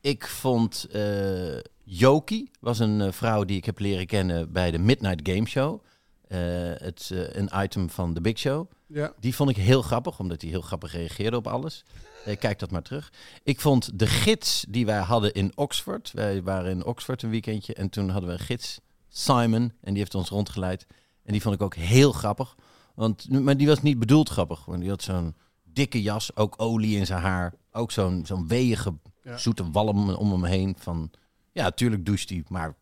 ik 0.01 0.27
vond 0.27 0.87
eh 0.91 1.59
Joki, 1.91 2.51
was 2.61 2.79
een 2.79 3.01
eh, 3.01 3.13
vrouw 3.13 3.45
die 3.45 3.57
ik 3.57 3.65
heb 3.65 3.79
leren 3.79 4.07
kennen 4.07 4.53
bij 4.53 4.71
de 4.71 4.79
Midnight 4.79 5.29
Game 5.33 5.47
Show. 5.47 5.85
Eh, 6.29 6.39
het 6.75 7.11
eh, 7.13 7.35
een 7.35 7.51
item 7.55 7.91
van 7.91 8.15
The 8.15 8.21
Big 8.21 8.39
Show. 8.39 8.71
ja. 8.87 9.13
Die 9.21 9.35
vond 9.35 9.51
ik 9.51 9.57
heel 9.57 9.83
grappig, 9.83 10.19
omdat 10.19 10.41
hij 10.41 10.51
heel 10.51 10.61
grappig 10.61 10.93
reageerde 10.93 11.37
op 11.37 11.47
alles. 11.47 11.85
Eh, 12.25 12.39
kijk 12.39 12.59
dat 12.59 12.71
maar 12.71 12.83
terug. 12.83 13.13
Ik 13.43 13.61
vond 13.61 13.99
de 13.99 14.07
gids 14.07 14.65
die 14.69 14.87
wij 14.87 14.99
hadden 15.01 15.33
in 15.33 15.53
Oxford. 15.55 16.11
Wij 16.13 16.43
waren 16.43 16.71
in 16.71 16.85
Oxford 16.85 17.23
een 17.23 17.31
weekendje 17.31 17.75
en 17.75 17.89
toen 17.91 18.09
hadden 18.09 18.29
we 18.31 18.35
een 18.39 18.45
gids, 18.45 18.81
Simon, 19.09 19.63
en 19.81 19.89
die 19.93 19.99
heeft 19.99 20.15
ons 20.15 20.29
rondgeleid. 20.29 20.87
En 21.25 21.33
die 21.33 21.43
vond 21.43 21.55
ik 21.55 21.63
ook 21.63 21.75
heel 21.75 22.13
grappig. 22.13 22.55
Want, 22.95 23.31
maar 23.31 23.57
die 23.57 23.67
was 23.67 23.83
niet 23.83 23.99
bedoeld 23.99 24.29
grappig, 24.29 24.65
want 24.65 24.81
die 24.81 24.89
had 24.91 25.03
zo'n 25.03 25.37
dikke 25.65 26.03
jas, 26.03 26.37
ook 26.37 26.55
olie 26.57 26.97
in 26.97 27.07
zijn 27.07 27.21
haar. 27.23 27.55
Ook 27.73 27.91
zo'n 27.93 28.27
zo'n 28.27 28.49
weeige, 28.49 28.95
Ja. 29.23 29.37
zoete 29.37 29.71
walm 29.71 30.11
om 30.11 30.31
hem 30.33 30.45
heen. 30.45 30.77
Van, 30.79 31.11
ja, 31.53 31.63
natuurlijk 31.63 32.07
doucht 32.07 32.29
hij, 32.29 32.45
maar 32.49 32.75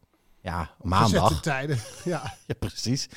ja, 0.50 0.70
maandag. 0.82 1.40
tijden. 1.40 1.78
Ja. 2.04 2.34
Ja, 2.46 2.54
precies. 2.58 3.08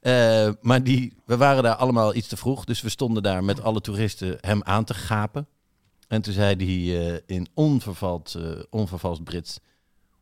Eh, 0.00 0.48
maar 0.60 0.82
die, 0.82 1.16
we 1.24 1.36
waren 1.36 1.62
daar 1.62 1.74
allemaal 1.74 2.14
iets 2.14 2.28
te 2.28 2.36
vroeg. 2.36 2.64
Dus 2.64 2.80
we 2.80 2.88
stonden 2.88 3.22
daar 3.22 3.44
met 3.44 3.62
alle 3.62 3.80
toeristen 3.80 4.38
hem 4.40 4.62
aan 4.62 4.84
te 4.84 4.94
gapen. 4.94 5.46
En 6.08 6.22
toen 6.22 6.32
zei 6.32 6.54
hij 6.56 7.10
eh, 7.14 7.20
in 7.26 7.48
eh, 7.54 8.42
onvervalst 8.70 9.24
Brits... 9.24 9.58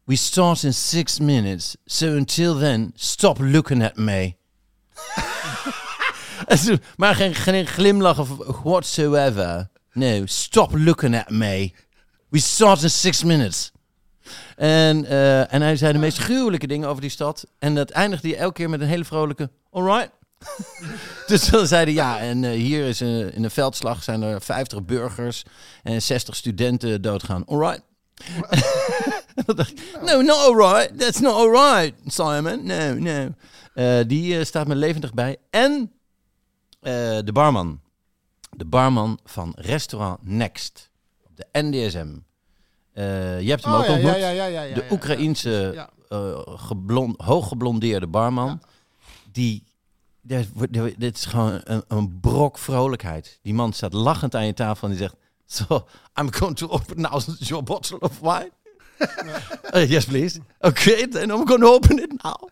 We 0.05 0.17
start 0.17 0.63
in 0.63 0.75
six 0.75 1.19
minutes. 1.19 1.77
So 1.85 2.07
until 2.07 2.59
then, 2.59 2.93
stop 2.95 3.39
looking 3.39 3.85
at 3.85 3.97
me. 3.97 4.35
Toen- 6.65 6.81
maar 6.97 7.15
geen, 7.15 7.35
geen 7.35 7.67
glimlach 7.67 8.19
of 8.19 8.29
whatsoever. 8.63 9.71
No, 9.93 10.27
stop 10.27 10.71
looking 10.75 11.17
at 11.17 11.31
me. 11.31 11.73
We 12.29 12.39
start 12.39 12.83
in 12.83 12.91
six 12.91 13.23
minutes. 13.23 13.73
En, 14.57 15.05
eh, 15.05 15.53
en 15.53 15.62
hij 15.62 15.77
zei 15.77 15.93
de 15.93 15.99
meest 15.99 16.18
gruwelijke 16.18 16.66
dingen 16.66 16.89
over 16.89 17.01
die 17.01 17.11
stad. 17.11 17.47
En 17.59 17.75
dat 17.75 17.91
eindigde 17.91 18.29
hij 18.29 18.37
elke 18.39 18.55
keer 18.55 18.70
met 18.70 18.81
een 18.81 18.87
hele 18.87 19.05
vrolijke... 19.05 19.51
Alright. 19.70 20.11
dus 21.27 21.49
dan 21.49 21.66
zeiden 21.66 21.95
ja, 21.95 22.18
en 22.18 22.45
eh, 22.45 22.51
hier 22.51 22.87
is 22.87 23.01
een, 23.01 23.33
in 23.33 23.45
een 23.45 23.51
veldslag 23.51 24.03
zijn 24.03 24.22
er 24.22 24.43
50 24.43 24.85
burgers 24.85 25.43
en 25.83 26.03
60 26.03 26.37
studenten 26.37 27.03
doodgaan. 27.03 27.45
Alright. 27.47 27.83
Dacht 29.57 29.75
no, 30.03 30.22
not 30.22 30.37
alright. 30.37 30.99
That's 30.99 31.20
not 31.20 31.35
alright, 31.35 31.95
Simon. 32.07 32.66
No, 32.66 32.95
no. 32.95 33.35
Eh, 33.75 34.01
die 34.07 34.39
eh, 34.39 34.45
staat 34.45 34.66
me 34.66 34.75
levendig 34.75 35.14
bij. 35.14 35.37
En 35.51 35.93
eh, 36.81 37.18
de 37.25 37.33
barman. 37.33 37.81
De 38.51 38.64
barman 38.64 39.18
van 39.25 39.53
restaurant 39.57 40.18
Next. 40.22 40.91
De 41.35 41.47
NDSM. 41.53 42.16
Eh, 42.95 43.40
je 43.40 43.51
hebt 43.51 43.64
hem 43.64 43.72
Oh, 43.72 43.78
ook 43.78 43.86
ja, 43.86 43.92
ontmoet. 43.92 44.16
ja, 44.16 44.28
ja, 44.28 44.74
de. 44.74 44.84
Oekraïense 44.90 45.86
eh, 46.09 46.40
geblond, 46.45 47.20
hooggeblondeerde 47.20 48.07
barman. 48.07 48.62
Die, 49.32 49.64
dit, 50.22 51.16
is 51.16 51.24
gewoon 51.24 51.61
een, 51.64 51.84
een 51.88 52.20
brok 52.20 52.59
vrolijkheid. 52.59 53.38
Die 53.42 53.55
man 53.55 53.72
staat 53.72 53.92
lachend 53.92 54.34
aan 54.34 54.47
je 54.47 54.55
tafel 54.55 54.88
en 54.88 54.95
die 54.95 55.03
zegt... 55.03 55.16
So, 55.47 55.86
I'm 56.20 56.32
going 56.32 56.57
to 56.57 56.68
open 56.68 57.01
now 57.01 57.20
your 57.38 57.62
bottle 57.62 57.99
of 57.99 58.20
wine. 58.20 58.51
Eh, 59.70 59.90
yes, 59.90 60.05
please. 60.05 60.40
Oké, 60.59 61.09
then 61.09 61.30
I'm 61.30 61.47
going 61.47 61.61
to 61.61 61.72
open 61.72 62.03
it 62.03 62.22
now. 62.22 62.49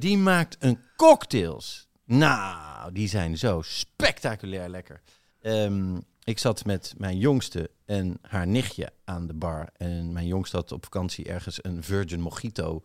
Die 0.00 0.18
maakt 0.18 0.56
een 0.58 0.78
cocktails. 0.96 1.88
Nou, 2.04 2.92
die 2.92 3.08
zijn 3.08 3.38
zo 3.38 3.62
spectaculair 3.62 4.68
lekker. 4.68 5.00
Ehm, 5.42 5.96
ik 6.26 6.38
zat 6.38 6.64
met 6.64 6.94
mijn 6.96 7.18
jongste 7.18 7.70
en 7.84 8.18
haar 8.22 8.46
nichtje 8.46 8.92
aan 9.04 9.26
de 9.26 9.34
bar. 9.34 9.68
En 9.76 10.12
mijn 10.12 10.26
jongste 10.26 10.56
had 10.56 10.72
op 10.72 10.84
vakantie 10.84 11.24
ergens 11.24 11.64
een 11.64 11.82
Virgin 11.82 12.20
Mojito 12.20 12.82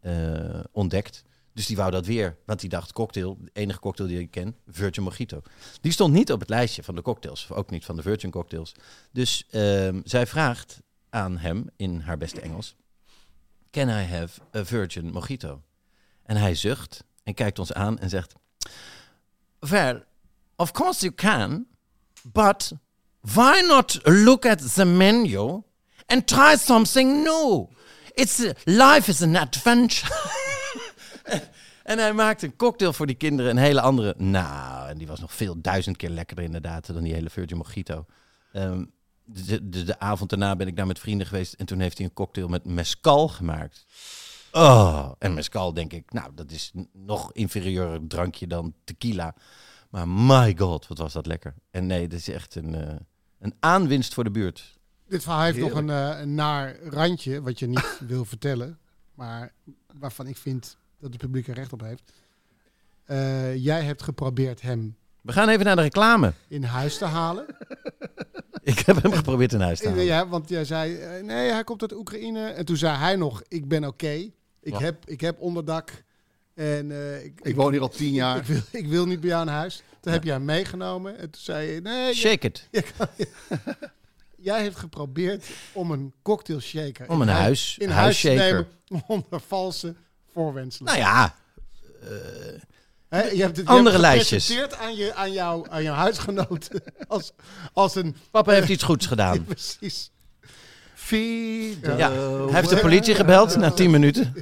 eh, 0.00 0.60
ontdekt. 0.72 1.22
Dus 1.52 1.66
die 1.66 1.76
wou 1.76 1.90
dat 1.90 2.06
weer. 2.06 2.36
Want 2.46 2.60
die 2.60 2.68
dacht, 2.68 2.92
cocktail, 2.92 3.38
de 3.40 3.50
enige 3.52 3.80
cocktail 3.80 4.08
die 4.08 4.18
ik 4.18 4.30
ken, 4.30 4.56
Virgin 4.66 5.02
Mojito. 5.02 5.42
Die 5.80 5.92
stond 5.92 6.14
niet 6.14 6.32
op 6.32 6.40
het 6.40 6.48
lijstje 6.48 6.82
van 6.82 6.94
de 6.94 7.02
cocktails. 7.02 7.50
Ook 7.52 7.70
niet 7.70 7.84
van 7.84 7.96
de 7.96 8.02
Virgin 8.02 8.30
cocktails. 8.30 8.72
Dus 9.12 9.46
ehm, 9.50 10.00
zij 10.04 10.26
vraagt 10.26 10.80
aan 11.08 11.38
hem 11.38 11.66
in 11.76 12.00
haar 12.00 12.18
beste 12.18 12.40
Engels... 12.40 12.76
Can 13.70 13.88
I 13.88 14.02
have 14.02 14.40
a 14.56 14.64
Virgin 14.64 15.10
Mojito? 15.12 15.62
En 16.22 16.36
hij 16.36 16.54
zucht 16.54 17.04
en 17.22 17.34
kijkt 17.34 17.58
ons 17.58 17.72
aan 17.72 17.98
en 17.98 18.08
zegt... 18.08 18.34
Well, 19.58 20.04
of 20.56 20.70
course 20.70 21.00
you 21.00 21.14
can, 21.14 21.66
but 22.22 22.72
why 23.34 23.62
not 23.66 24.00
look 24.04 24.46
at 24.46 24.74
the 24.74 24.84
menu 24.84 25.62
and 26.06 26.26
try 26.26 26.56
something 26.56 27.22
new? 27.22 27.68
It's 28.14 28.38
life 28.64 29.08
is 29.08 29.22
an 29.22 29.36
adventure. 29.36 30.14
en 31.82 31.98
hij 31.98 32.12
maakte 32.12 32.46
een 32.46 32.56
cocktail 32.56 32.92
voor 32.92 33.06
die 33.06 33.16
kinderen, 33.16 33.50
een 33.50 33.56
hele 33.56 33.80
andere. 33.80 34.14
Nou, 34.18 34.88
en 34.88 34.98
die 34.98 35.06
was 35.06 35.20
nog 35.20 35.32
veel 35.32 35.60
duizend 35.60 35.96
keer 35.96 36.10
lekkerder 36.10 36.44
inderdaad 36.44 36.86
dan 36.86 37.02
die 37.02 37.14
hele 37.14 37.30
Virgin 37.30 37.56
Mojito. 37.56 38.06
Ehm, 38.52 38.84
de, 39.24 39.98
avond 39.98 40.30
daarna 40.30 40.56
ben 40.56 40.66
ik 40.66 40.76
daar 40.76 40.86
met 40.86 40.98
vrienden 40.98 41.26
geweest 41.26 41.52
en 41.52 41.66
toen 41.66 41.80
heeft 41.80 41.98
hij 41.98 42.06
een 42.06 42.12
cocktail 42.12 42.48
met 42.48 42.64
mescal 42.64 43.28
gemaakt. 43.28 43.86
Oh, 44.52 45.10
en 45.18 45.34
mescal 45.34 45.74
denk 45.74 45.92
ik, 45.92 46.12
nou, 46.12 46.30
dat 46.34 46.50
is 46.50 46.72
nog 46.92 47.32
inferieur 47.32 48.00
drankje 48.08 48.46
dan 48.46 48.74
tequila. 48.84 49.34
Maar 49.90 50.08
my 50.08 50.54
god, 50.58 50.86
wat 50.86 50.98
was 50.98 51.12
dat 51.12 51.26
lekker. 51.26 51.54
En 51.70 51.86
nee, 51.86 52.08
dit 52.08 52.18
is 52.18 52.28
echt 52.28 52.54
een, 52.54 52.74
eh, 52.74 52.96
een 53.38 53.54
aanwinst 53.60 54.14
voor 54.14 54.24
de 54.24 54.30
buurt. 54.30 54.78
Dit 55.08 55.22
verhaal 55.22 55.42
heeft 55.42 55.58
nog 55.58 55.72
een, 55.72 55.90
eh, 55.90 56.20
een 56.20 56.34
naar 56.34 56.76
randje, 56.82 57.42
wat 57.42 57.58
je 57.58 57.66
niet 57.66 58.00
wil 58.06 58.24
vertellen. 58.24 58.78
Maar 59.14 59.52
waarvan 59.98 60.26
ik 60.26 60.36
vind 60.36 60.76
dat 60.98 61.12
het 61.12 61.20
publiek 61.20 61.48
er 61.48 61.54
recht 61.54 61.72
op 61.72 61.80
heeft. 61.80 62.12
Eh, 63.04 63.56
jij 63.56 63.82
hebt 63.82 64.02
geprobeerd 64.02 64.60
hem 64.60 64.96
We 65.20 65.32
gaan 65.32 65.48
even 65.48 65.64
naar 65.64 65.76
de 65.76 65.82
reclame. 65.82 66.32
in 66.48 66.62
huis 66.62 66.98
te 66.98 67.04
halen. 67.04 67.46
Ik 68.62 68.78
heb 68.78 69.02
hem 69.02 69.12
geprobeerd 69.12 69.52
in 69.52 69.60
huis 69.60 69.78
te 69.78 69.88
halen. 69.88 70.04
Ja, 70.04 70.28
want 70.28 70.48
jij 70.48 70.64
zei, 70.64 70.98
nee, 71.22 71.50
hij 71.50 71.64
komt 71.64 71.82
uit 71.82 71.94
Oekraïne. 71.94 72.46
En 72.48 72.64
toen 72.64 72.76
zei 72.76 72.96
hij 72.96 73.16
nog, 73.16 73.42
ik 73.48 73.68
ben 73.68 73.84
oké. 73.84 74.30
Ik, 74.60 74.74
heb, 74.74 75.08
ik 75.08 75.20
heb 75.20 75.40
onderdak. 75.40 76.04
En 76.54 76.90
eh, 76.90 77.24
ik, 77.24 77.40
Ik 77.42 77.56
woon 77.56 77.72
hier 77.72 77.80
al 77.80 77.88
tien 77.88 78.12
jaar. 78.12 78.36
ik, 78.40 78.44
wil, 78.44 78.60
ik 78.70 78.86
wil 78.88 79.06
niet 79.06 79.20
bij 79.20 79.28
jou 79.28 79.44
naar 79.44 79.54
huis. 79.56 79.82
Toen 80.00 80.12
heb 80.12 80.24
jij 80.24 80.32
hem 80.32 80.44
meegenomen. 80.44 81.18
En 81.18 81.30
toen 81.30 81.42
zei 81.42 81.70
je, 81.70 81.80
nee, 81.80 82.06
je- 82.06 82.14
Shake 82.14 82.46
it. 82.46 82.68
je 82.70 82.84
kan- 82.98 83.08
jij 84.36 84.60
heeft 84.60 84.76
geprobeerd 84.76 85.44
om 85.72 85.90
een 85.90 86.12
cocktail 86.22 86.60
shaker 86.60 87.08
Om 87.08 87.20
een 87.20 87.28
in 87.28 87.34
huis- 87.34 87.76
in 87.78 87.88
huis 87.88 88.20
te 88.20 88.28
huisshaker. 88.28 88.66
nemen 88.88 89.04
onder 89.26 89.40
valse 89.46 89.94
voorwenselen. 90.32 90.92
Nou 90.92 91.04
ja, 91.04 91.34
Hè, 93.08 93.22
je 93.22 93.42
hebt 93.42 93.56
het, 93.56 93.66
je 93.66 93.72
Andere 93.72 93.90
hebt 93.90 94.00
lijstjes. 94.00 94.46
gepresenteerd 94.46 94.80
aan, 94.82 94.96
je, 94.96 95.14
aan, 95.14 95.32
jou, 95.32 95.66
aan 95.70 95.82
jouw 95.82 95.94
huisgenoten 95.94 96.82
als, 97.08 97.32
als 97.72 97.94
een... 97.94 98.16
papa 98.30 98.52
heeft 98.52 98.68
iets 98.68 98.82
goeds 98.82 99.06
gedaan. 99.06 99.44
Precies. 99.44 100.10
Ja, 101.10 102.10
hij 102.12 102.54
heeft 102.54 102.68
de 102.68 102.76
politie 102.80 103.14
gebeld 103.14 103.56
na 103.56 103.70
10 103.70 103.90
minuten. 103.90 104.34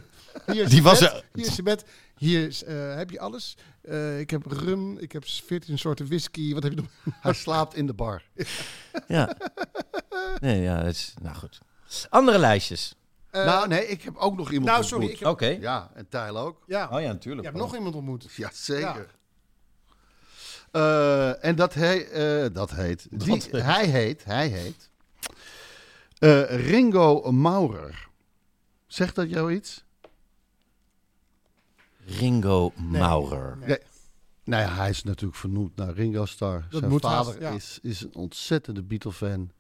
Hier 0.47 0.63
is 0.63 0.69
Die 0.69 0.77
je 0.77 0.83
was 0.83 0.99
bed, 0.99 1.13
er- 1.13 1.25
Hier 1.33 1.47
is 1.47 1.57
je 1.57 1.63
bed. 1.63 1.85
Hier 2.17 2.47
is, 2.47 2.65
eh, 2.65 2.95
heb 2.95 3.11
je 3.11 3.21
alles. 3.21 3.57
Eh, 3.83 4.21
ik 4.21 4.31
heb 4.31 4.47
rum, 4.47 4.99
ik 4.99 5.13
heb 5.13 5.25
14 5.27 5.79
soorten 5.79 6.07
whisky. 6.07 6.55
Wat 6.55 6.63
heb 6.63 6.73
je 6.73 6.79
nog? 6.81 7.15
Hij 7.23 7.33
slaapt 7.33 7.75
in 7.75 7.87
de 7.87 7.95
bar. 7.95 8.23
Ja. 9.09 9.37
Nee, 10.41 10.63
ja, 10.63 10.77
dat 10.83 10.93
is, 10.95 11.15
nou 11.23 11.37
goed. 11.37 11.59
Andere 12.09 12.39
lijstjes. 12.39 12.95
Eh, 13.31 13.45
nou, 13.45 13.69
nee, 13.69 13.87
ik 13.87 14.03
heb 14.03 14.17
ook 14.17 14.37
nog 14.37 14.51
iemand 14.51 14.71
nou, 14.71 14.85
sorry. 14.85 14.95
ontmoet. 14.95 15.13
Ik 15.13 15.19
heb, 15.19 15.29
Oké. 15.29 15.47
Ja, 15.61 15.91
en 15.95 16.09
Tijl 16.09 16.39
ook. 16.39 16.63
ja, 16.67 16.89
Oh 16.93 17.01
ja, 17.01 17.07
natuurlijk. 17.07 17.47
je 17.47 17.53
hebt 17.53 17.63
nog 17.63 17.75
iemand 17.75 17.95
ontmoet. 17.95 18.33
Ja, 18.37 18.51
zeker. 18.53 19.07
Eh, 20.73 21.45
en 21.45 21.57
dat, 21.57 21.75
he, 21.75 21.95
eh, 21.95 22.55
dat 22.55 22.71
heet... 22.71 23.07
Die, 23.11 23.33
heet. 23.33 23.51
Hij 23.53 23.87
heet... 23.87 24.25
Hij 24.25 24.49
heet... 24.49 24.91
eh, 26.19 26.67
Ringo 26.67 27.33
Maurer. 27.33 28.09
Zegt 28.87 29.15
dat 29.15 29.31
jou 29.31 29.53
iets? 29.53 29.85
Ringo 32.19 32.73
Maurer. 32.77 33.57
Nee. 33.59 33.69
Nee. 33.69 33.79
Nou 34.45 34.63
ja, 34.63 34.75
hij 34.75 34.91
is 34.91 35.03
natuurlijk 35.03 35.39
vernoemd 35.39 35.77
naar 35.77 35.93
Ringo 35.93 36.25
Starr. 36.27 36.67
Dat 36.71 36.79
Zijn 36.81 36.91
moet 36.91 37.01
vader 37.01 37.27
haast, 37.27 37.39
ja. 37.41 37.51
is, 37.51 37.79
is 37.83 38.01
een 38.01 38.15
ontzettende 38.15 38.83
Beatle-fan. 38.83 39.51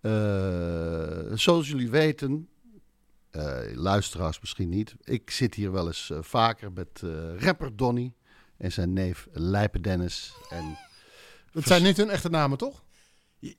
Eh, 0.00 1.36
zoals 1.36 1.68
jullie 1.68 1.90
weten, 1.90 2.48
eh, 3.30 3.58
luisteraars 3.74 4.40
misschien 4.40 4.68
niet. 4.68 4.94
Ik 5.04 5.30
zit 5.30 5.54
hier 5.54 5.72
wel 5.72 5.86
eens 5.86 6.10
eh, 6.10 6.18
vaker 6.20 6.72
met 6.72 7.00
eh, 7.04 7.10
rapper 7.38 7.76
Donny 7.76 8.12
en 8.56 8.72
zijn 8.72 8.92
neef 8.92 9.28
Lijpe 9.32 9.80
Dennis. 9.80 10.34
En 10.50 10.78
Dat 11.52 11.64
zijn 11.64 11.82
niet 11.82 11.96
hun 11.96 12.10
echte 12.10 12.28
namen, 12.28 12.58
toch? 12.58 12.82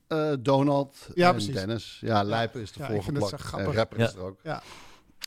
eh, 0.08 0.34
Donald 0.40 1.08
Ja, 1.14 1.28
en 1.28 1.34
precies. 1.36 1.54
Dennis. 1.54 1.98
Ja, 2.02 2.24
Lijpe 2.24 2.62
is 2.62 2.72
de 2.72 2.80
Ja, 2.80 2.86
ik 2.86 2.92
vorige 2.92 3.12
vind 3.12 3.22
het 3.22 3.28
blok. 3.30 3.40
zo 3.40 3.46
En 3.46 3.52
grappig. 3.54 3.76
rapper 3.76 4.00
is 4.00 4.14
er 4.14 4.20
ook. 4.22 4.40
Ja. 4.44 4.64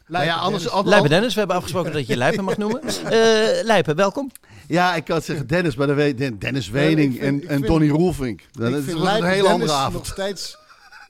Nou 0.08 0.24
ja, 0.24 0.34
anders, 0.34 0.62
Dennis. 0.62 0.68
anders- 0.78 0.90
Lijpen 0.90 1.10
Dennis, 1.10 1.32
we 1.32 1.38
hebben 1.38 1.56
afgesproken 1.56 1.92
dat 1.92 2.06
je 2.06 2.16
Lijpen 2.26 2.44
mag 2.44 2.56
noemen. 2.56 2.82
Eh 2.82 3.64
Lijpen, 3.64 3.96
welkom. 3.96 4.30
Ja, 4.66 4.94
ik 4.94 5.04
kan 5.04 5.22
zeggen 5.22 5.46
Dennis, 5.46 5.74
maar 5.74 5.86
dan 5.86 5.96
Dennis 6.38 6.66
ik 6.66 6.72
Wening 6.72 7.12
vind- 7.12 7.24
en, 7.24 7.34
ik 7.36 7.42
en 7.42 7.48
vind- 7.48 7.66
Donny 7.66 7.88
Roelvink. 7.90 8.40
Dat 8.52 8.68
ik 8.68 8.76
is 8.76 8.92
een 8.92 9.06
hele 9.06 9.22
Dennis 9.42 9.46
andere 9.50 9.72
avond. 9.72 9.92
nog 9.94 10.06
steeds... 10.06 10.56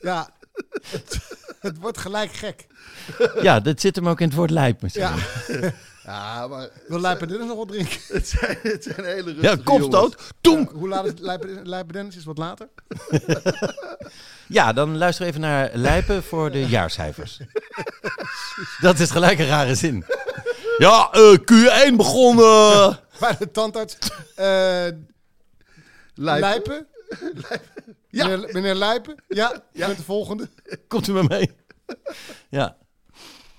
Ja, 0.01 0.29
het, 0.91 1.19
het 1.61 1.79
wordt 1.79 1.99
gelijk 1.99 2.33
gek. 2.33 2.67
Ja, 3.43 3.61
dat 3.61 3.81
zit 3.81 3.97
hem 3.97 4.09
ook 4.09 4.21
in 4.21 4.27
het 4.27 4.37
woord 4.37 4.51
Lijpen. 4.51 4.89
Ja, 4.93 5.15
Ja, 6.05 6.47
maar 6.47 6.69
wil 6.89 7.01
Lijpe 7.01 7.27
Dennis 7.27 7.47
nog 7.47 7.57
wat 7.57 7.69
drinken? 7.69 7.99
het 8.17 8.29
zijn, 8.29 8.59
het 8.63 8.85
zijn 8.85 9.05
hele 9.07 9.23
rustige 9.33 9.47
Ja, 9.57 9.57
kopstoot. 9.65 10.17
Toen. 10.41 10.71
Hoe 10.73 10.89
laat 10.89 11.05
is 11.05 11.13
Lijpe, 11.19 11.61
Lijpe 11.65 11.93
Dennis? 11.93 12.17
Is 12.17 12.25
wat 12.25 12.39
later? 12.39 12.69
Ja, 14.47 14.73
dan 14.73 14.97
luister 14.99 15.27
even 15.27 15.41
naar 15.41 15.71
Lijpen 15.75 16.23
voor 16.23 16.51
de 16.51 16.67
jaarcijfers. 16.67 17.39
Dat 18.81 18.99
is 18.99 19.11
gelijk 19.11 19.39
een 19.39 19.47
rare 19.47 19.75
zin. 19.75 20.05
Ja, 20.79 21.11
eh, 21.13 21.35
Q1 21.35 21.97
begonnen. 21.97 22.99
Bij 23.21 23.37
de 23.39 23.51
tandarts. 23.51 23.97
Eh 24.35 24.87
Lijpen. 26.15 26.41
Lijpen. 26.41 26.87
Ja. 28.11 28.27
Meneer, 28.27 28.53
meneer 28.53 28.75
Lijpen. 28.75 29.23
Ja, 29.29 29.63
met 29.73 29.97
de 29.97 30.03
volgende. 30.03 30.49
Komt 30.89 31.09
u 31.09 31.13
maar 31.13 31.25
mee. 31.25 31.51
Ja, 32.49 32.77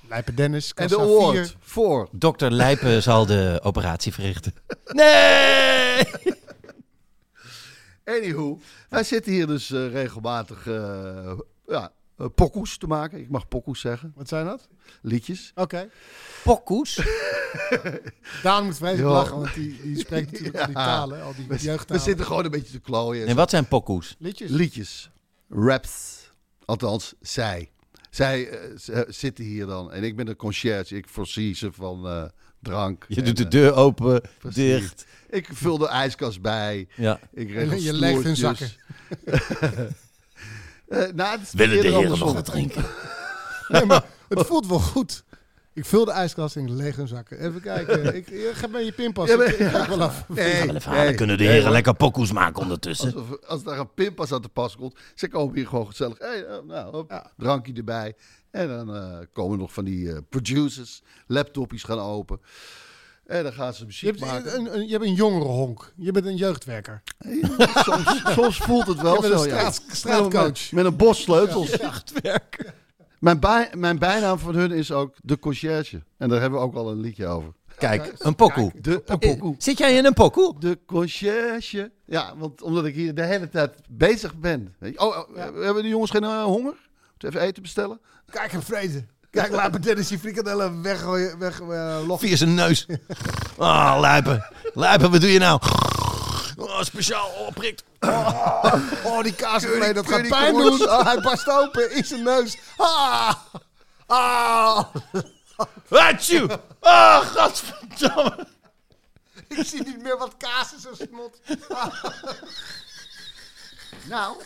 Lijpen 0.07 0.35
Dennis. 0.35 0.71
En 0.75 0.87
de 0.87 0.95
kassa 0.95 1.11
award 1.11 1.35
4. 1.35 1.55
voor. 1.59 2.09
dokter 2.11 2.51
Lijpen 2.51 3.03
zal 3.03 3.25
de 3.25 3.59
operatie 3.63 4.13
verrichten. 4.13 4.53
Nee! 4.85 6.03
Anywho, 8.05 8.59
wij 8.89 9.03
zitten 9.03 9.31
hier 9.31 9.47
dus 9.47 9.71
eh, 9.71 9.91
regelmatig 9.91 10.67
eh 10.67 11.31
ja, 11.67 11.91
pokoes 12.35 12.77
te 12.77 12.87
maken. 12.87 13.19
Ik 13.19 13.29
mag 13.29 13.47
pokoes 13.47 13.79
zeggen. 13.79 14.11
Wat 14.15 14.27
zijn 14.27 14.45
dat? 14.45 14.67
Liedjes. 15.01 15.51
Oké. 15.55 15.89
Pokkoes. 16.43 16.95
Daan 18.43 18.65
moet 18.65 18.77
vreselijk 18.77 19.07
Ja. 19.07 19.13
lachen, 19.13 19.37
want 19.39 19.53
die, 19.53 19.81
die 19.81 19.99
spreekt 19.99 20.31
natuurlijk 20.31 20.57
al 20.59 20.65
die 20.65 20.75
Ja. 20.77 20.85
talen, 20.85 21.23
al 21.23 21.33
die 21.35 21.47
We, 21.47 21.97
zitten 21.99 22.25
gewoon 22.25 22.45
een 22.45 22.51
beetje 22.51 22.71
te 22.71 22.79
klooien. 22.79 23.27
En 23.27 23.35
wat 23.35 23.49
zijn 23.49 23.67
pokkoes? 23.67 24.15
Liedjes. 24.19 24.49
Liedjes. 24.51 25.09
Raps. 25.49 26.17
Althans, 26.65 27.13
zij. 27.21 27.71
Zij 28.09 28.49
eh, 28.49 28.99
eh, 28.99 29.05
zitten 29.07 29.43
hier 29.43 29.65
dan. 29.65 29.91
En 29.91 30.03
ik 30.03 30.15
ben 30.15 30.25
de 30.25 30.35
conciërge. 30.35 30.95
Ik 30.95 31.07
voorzie 31.09 31.55
ze 31.55 31.71
van 31.71 32.07
eh, 32.07 32.23
drank. 32.59 33.05
Je 33.07 33.15
En, 33.15 33.25
doet 33.25 33.37
de 33.37 33.47
deur 33.47 33.73
open, 33.73 34.21
precies. 34.39 34.55
dicht. 34.55 35.05
Ik 35.29 35.49
vul 35.53 35.77
de 35.77 35.87
ijskast 35.87 36.41
bij. 36.41 36.87
Ja. 36.95 37.19
Ik 37.33 37.51
regel 37.51 37.77
je 37.77 37.93
leegt 37.93 38.23
hun 38.23 38.35
snoertjes. 38.35 38.77
Eh, 40.89 41.13
nou, 41.13 41.31
het 41.31 41.41
is 41.41 41.53
Willen 41.53 41.81
de 41.81 41.87
heren 41.87 42.19
nog 42.19 42.33
wat 42.33 42.45
drinken? 42.45 42.85
Nee, 43.67 43.85
maar 43.85 44.05
het 44.29 44.45
voelt 44.45 44.67
wel 44.67 44.79
goed. 44.79 45.23
Ik 45.73 45.85
vul 45.85 46.05
de 46.05 46.11
ijskast 46.11 46.55
in 46.55 46.67
hun 46.67 47.07
zakken. 47.07 47.39
Even 47.39 47.61
kijken. 47.61 48.15
Ik, 48.15 48.29
je 48.29 48.51
gaat 48.53 48.69
met 48.69 48.85
je 48.85 48.91
pinpas. 48.91 49.29
Ja, 49.29 49.37
maar- 49.37 49.47
ik, 49.47 49.57
kijk 49.57 49.87
wel 49.87 50.01
af. 50.01 50.27
Nee, 50.27 50.51
Gaan 50.53 50.67
we 50.67 50.73
even 50.75 50.91
halen, 50.91 51.05
nee, 51.05 51.15
kunnen 51.15 51.37
de 51.37 51.43
heren 51.43 51.71
lekker 51.71 51.93
pokkoes 51.93 52.31
maken 52.31 52.61
ondertussen. 52.61 53.13
Als, 53.15 53.47
als 53.47 53.63
daar 53.63 53.79
een 53.79 53.93
pinpas 53.93 54.31
aan 54.31 54.41
te 54.41 54.49
pas 54.49 54.75
komt, 54.75 54.95
ze 55.15 55.27
komen 55.27 55.55
hier 55.55 55.67
gewoon 55.67 55.87
gezellig. 55.87 56.17
Hey, 56.17 56.45
eh, 56.45 56.57
nou, 56.67 56.91
hop, 56.95 57.09
Ja. 57.11 57.31
drankje 57.37 57.73
erbij. 57.73 58.15
En 58.51 58.67
dan 58.67 58.95
eh, 58.95 59.17
komen 59.33 59.57
nog 59.57 59.73
van 59.73 59.83
die 59.85 60.11
eh, 60.11 60.17
producers, 60.29 61.01
laptopjes 61.27 61.83
gaan 61.83 61.99
open. 61.99 62.39
En 63.29 63.43
dan 63.43 63.53
gaan 63.53 63.73
ze 63.73 63.79
Je 63.79 63.85
muziek 63.85 64.09
hebt 64.09 64.19
maken. 64.31 64.55
een, 64.55 64.73
een, 64.75 64.85
je 64.85 64.91
hebt 64.91 65.03
een 65.03 65.13
jongerenhonk. 65.13 65.93
Je 65.95 66.11
bent 66.11 66.25
een 66.25 66.35
jeugdwerker. 66.35 67.01
soms, 67.75 68.21
soms 68.35 68.57
voelt 68.57 68.87
het 68.87 69.01
wel 69.01 69.13
Je 69.15 69.21
bent 69.29 69.33
zo, 69.33 69.43
een 69.43 69.49
ja. 69.49 69.71
straat- 69.71 69.95
straatcoach. 69.95 70.43
Met, 70.43 70.71
met 70.71 70.85
een 70.85 70.95
bos 70.95 71.21
sleutels. 71.21 71.69
Jachtwerk. 71.69 72.73
Mijn, 73.19 73.39
bij, 73.39 73.69
mijn 73.77 73.99
bijnaam 73.99 74.39
van 74.39 74.55
hun 74.55 74.71
is 74.71 74.91
ook 74.91 75.15
de 75.23 75.39
conciërge. 75.39 76.03
En 76.17 76.29
daar 76.29 76.41
hebben 76.41 76.59
we 76.59 76.65
ook 76.65 76.75
al 76.75 76.91
een 76.91 76.99
liedje 76.99 77.25
over. 77.27 77.53
Kijk, 77.77 78.13
een 78.17 78.35
pokoe. 78.35 78.71
De, 78.81 79.01
een 79.05 79.19
Eh, 79.19 79.29
pokoe. 79.37 79.55
Zit 79.57 79.77
jij 79.77 79.95
in 79.97 80.05
een 80.05 80.13
pokoe? 80.13 80.59
De 80.59 80.79
conciërge. 80.85 81.91
Ja, 82.05 82.33
want 82.37 82.61
omdat 82.61 82.85
ik 82.85 82.95
hier 82.95 83.15
de 83.15 83.23
hele 83.25 83.49
tijd 83.49 83.71
bezig 83.89 84.35
ben. 84.37 84.75
Weet 84.79 84.93
je. 84.93 84.99
Oh, 84.99 85.17
oh, 85.17 85.35
hebben 85.35 85.83
de 85.83 85.89
jongens 85.89 86.11
geen 86.11 86.23
eh, 86.23 86.43
honger? 86.43 86.73
We 87.17 87.27
even 87.27 87.41
eten 87.41 87.61
bestellen? 87.61 87.99
Kijk 88.31 88.51
hem 88.51 88.61
vreten. 88.61 89.09
Kijk, 89.31 89.51
laat 89.51 89.71
me 89.71 89.79
Dennis 89.79 90.07
die 90.07 90.19
frikandellen 90.19 90.81
weg, 90.81 91.03
weg 91.37 91.59
loffen. 91.59 92.27
Via 92.27 92.37
zijn 92.37 92.53
neus. 92.53 92.85
Ah, 93.57 93.99
lijpen. 93.99 94.45
Lijpen, 94.73 95.11
wat 95.11 95.21
doe 95.21 95.31
je 95.31 95.39
nou? 95.39 95.61
Oh, 96.57 96.81
speciaal 96.81 97.29
opprikt. 97.29 97.83
Oh, 99.03 99.21
die 99.21 99.35
kaasvlees, 99.35 99.93
dat 99.93 100.07
gaat 100.07 100.27
pijn 100.27 100.53
doen. 100.53 100.81
Oh, 100.81 101.03
hij 101.05 101.21
barst 101.21 101.49
open 101.49 101.91
in 101.91 102.05
zijn 102.05 102.23
neus. 102.23 102.57
Ah! 102.77 103.33
Ah! 104.07 104.83
Atjoe! 105.89 106.59
Ah, 106.79 107.25
godverdomme. 107.25 108.47
Ik 109.47 109.65
zie 109.65 109.83
niet 109.83 110.01
meer 110.01 110.17
wat 110.17 110.37
kaas 110.37 110.73
in 110.73 110.79
zijn 110.79 110.95
snot. 110.95 111.39
Nou, 114.03 114.37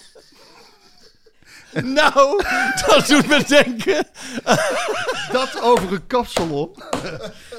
Nou, 1.82 2.44
dat 2.88 3.06
doet 3.08 3.28
me 3.28 3.44
denken. 3.48 4.08
dat 5.32 5.62
over 5.62 5.94
een 5.94 6.08
kapsalon. 6.08 6.76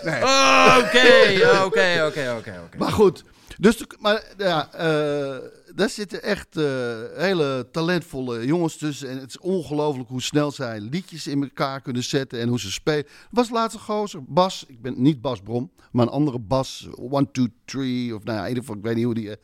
Oh, 0.04 0.76
Oké, 0.78 1.50
oké, 1.64 2.04
oké, 2.04 2.04
oké, 2.06 2.34
oké. 2.36 2.76
Maar 2.78 2.92
goed, 2.92 3.24
dus, 3.58 3.84
maar 4.00 4.24
ja, 4.36 4.72
eh, 4.72 5.36
daar 5.74 5.88
zitten 5.88 6.22
echt 6.22 6.56
eh, 6.56 6.64
hele 7.14 7.68
talentvolle 7.72 8.46
jongens 8.46 8.76
tussen. 8.76 9.10
En 9.10 9.18
het 9.18 9.28
is 9.28 9.38
ongelooflijk 9.38 10.08
hoe 10.08 10.22
snel 10.22 10.50
zij 10.50 10.80
liedjes 10.80 11.26
in 11.26 11.42
elkaar 11.42 11.80
kunnen 11.80 12.04
zetten 12.04 12.40
en 12.40 12.48
hoe 12.48 12.60
ze 12.60 12.72
spelen. 12.72 13.04
Er 13.04 13.10
was 13.30 13.50
laatst 13.50 13.76
een 13.76 13.82
gozer, 13.82 14.24
Bas, 14.24 14.64
ik 14.68 14.82
ben 14.82 14.94
niet 14.96 15.20
Bas 15.20 15.40
Brom, 15.40 15.70
maar 15.92 16.06
een 16.06 16.12
andere 16.12 16.38
Bas, 16.38 16.88
One, 16.96 17.30
Two, 17.32 17.46
Three, 17.64 18.14
of 18.14 18.24
nou 18.24 18.36
ja, 18.36 18.42
in 18.42 18.48
ieder 18.48 18.62
geval, 18.62 18.78
ik 18.78 18.84
weet 18.84 18.96
niet 18.96 19.04
hoe 19.04 19.14
die, 19.14 19.30
eh, 19.30 19.36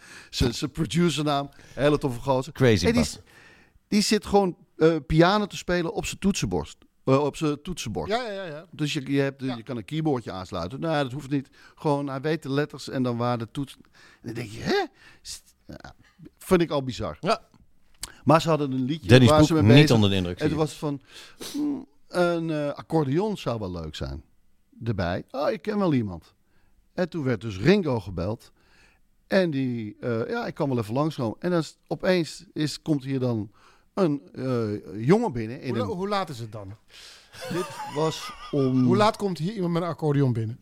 zijn 0.51 0.71
producernaam, 0.71 1.51
hele 1.75 1.99
toffe 1.99 2.21
gozer. 2.21 2.53
Crazy 2.53 2.87
En 2.87 2.93
die, 2.93 3.01
Bas. 3.03 3.19
Die 3.91 4.01
zit 4.03 4.27
gewoon 4.27 4.57
eh, 4.77 4.97
piano 5.07 5.47
te 5.47 5.57
spelen 5.57 5.93
op 5.93 6.07
zijn 6.07 6.19
toetsenbord. 6.19 6.77
Eh, 7.05 7.25
op 7.25 7.37
zijn 7.37 7.63
toetsenbord. 7.63 8.09
Ja, 8.09 8.23
ja, 8.27 8.33
ja. 8.33 8.45
ja. 8.45 8.67
Dus 8.71 8.93
je, 8.93 9.13
je, 9.13 9.21
hebt, 9.21 9.43
Ja. 9.43 9.57
je 9.57 9.63
kan 9.63 9.77
een 9.77 9.85
keyboardje 9.85 10.33
aansluiten. 10.33 10.81
Nou, 10.81 11.03
dat 11.03 11.13
hoeft 11.13 11.31
niet. 11.31 11.49
Gewoon, 11.75 12.09
hij 12.09 12.21
weet 12.21 12.43
de 12.43 12.51
letters 12.51 12.89
en 12.89 13.03
dan 13.03 13.17
waar 13.17 13.39
de 13.39 13.49
toets. 13.51 13.77
En 13.83 13.91
dan 14.23 14.35
denk 14.35 14.51
je, 14.51 14.61
hè? 14.61 14.85
St- 15.23 15.55
ja, 15.67 15.95
vind 16.39 16.61
ik 16.61 16.71
al 16.71 16.83
bizar. 16.83 17.17
Ja. 17.21 17.41
Maar 18.25 18.41
ze 18.41 18.49
hadden 18.49 18.73
een 18.73 18.85
liedje 18.85 19.09
Dennis 19.09 19.29
waar 19.29 19.39
Boek 19.39 19.47
ze 19.47 19.53
mee 19.55 19.63
niet 19.63 19.73
bezig- 19.73 19.91
onder 19.95 20.11
de 20.11 20.17
indruk. 20.17 20.39
En 20.41 20.49
het 20.49 20.57
was 20.57 20.73
van, 20.73 21.01
hmm, 21.53 21.87
een 22.09 22.51
eh, 22.51 22.69
accordeon 22.73 23.37
zou 23.37 23.59
wel 23.59 23.71
leuk 23.71 23.95
zijn. 23.95 24.23
Erbij. 24.85 25.25
Oh, 25.31 25.51
ik 25.51 25.63
ken 25.63 25.79
wel 25.79 25.95
iemand. 25.95 26.35
En 26.95 27.09
toen 27.09 27.25
werd 27.25 27.41
dus 27.41 27.59
Ringo 27.59 28.01
gebeld. 28.01 28.53
En 29.27 29.51
die, 29.51 29.97
eh, 30.01 30.29
ja, 30.29 30.47
ik 30.47 30.55
kan 30.55 30.69
wel 30.69 30.79
even 30.79 30.95
langskomen. 30.95 31.37
En 31.41 31.51
dan 31.51 31.59
is, 31.59 31.77
opeens 31.87 32.45
is, 32.53 32.83
komt 32.83 33.05
hier 33.05 33.19
dan 33.21 33.51
een 34.01 34.23
eh, 34.35 35.07
jongen 35.07 35.33
binnen. 35.33 35.61
In 35.61 35.75
Hoe, 35.75 35.83
een, 35.83 35.97
hoe 35.97 36.09
laat 36.09 36.29
is 36.29 36.39
het 36.39 36.53
dan? 36.53 36.77
dit 37.53 37.67
was 37.95 38.33
om, 38.51 38.85
Hoe 38.85 38.97
laat 38.97 39.17
komt 39.17 39.39
hier 39.39 39.53
iemand 39.53 39.73
met 39.73 39.83
een 39.83 39.89
accordeon 39.89 40.33
binnen? 40.33 40.61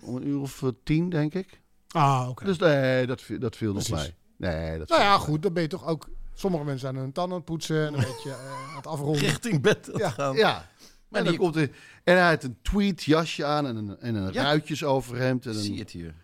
om 0.00 0.16
een 0.16 0.26
uur 0.26 0.40
of 0.40 0.62
eh, 0.62 0.68
tien, 0.84 1.08
denk 1.10 1.34
ik. 1.34 1.60
Ah, 1.88 2.26
oké. 2.30 2.44
Dus 2.44 2.58
nee, 2.58 3.06
dat, 3.06 3.22
viel- 3.22 3.38
dat 3.38 3.56
viel 3.56 3.72
nog 3.72 3.90
mee. 3.90 4.14
Nee, 4.36 4.78
dat 4.78 4.88
Nou 4.88 5.00
ja, 5.02 5.18
goed, 5.18 5.42
dan 5.42 5.52
ben 5.52 5.62
je 5.62 5.68
toch 5.68 5.86
ook... 5.86 6.08
Sommige 6.34 6.64
mensen 6.64 6.80
zijn 6.88 6.96
hun 7.02 7.12
tanden 7.12 7.32
aan 7.32 7.38
het 7.38 7.50
poetsen 7.50 7.86
en 7.86 7.94
een 7.94 8.00
beetje 8.14 8.30
eh, 8.30 8.68
aan 8.70 8.76
het 8.76 8.86
afronden. 8.86 9.20
Richting 9.20 9.60
bed 9.62 9.90
Ja. 9.94 10.10
gaan. 10.10 10.36
Ja. 10.36 10.68
Maar 11.08 11.20
en, 11.20 11.24
dan 11.24 11.32
die- 11.32 11.38
komt 11.38 11.54
hij, 11.54 11.70
en 12.04 12.16
hij 12.18 12.28
had 12.30 12.42
een 12.42 12.58
tweed 12.62 13.02
jasje 13.02 13.44
aan 13.44 13.66
en 13.66 13.76
een, 13.76 13.98
en 14.00 14.14
een 14.14 14.32
Ja. 14.32 14.42
ruitjesoverhemd. 14.42 15.46
En 15.46 15.54
Zie 15.54 15.72
een, 15.72 15.78
het 15.78 15.90
hier. 15.90 16.14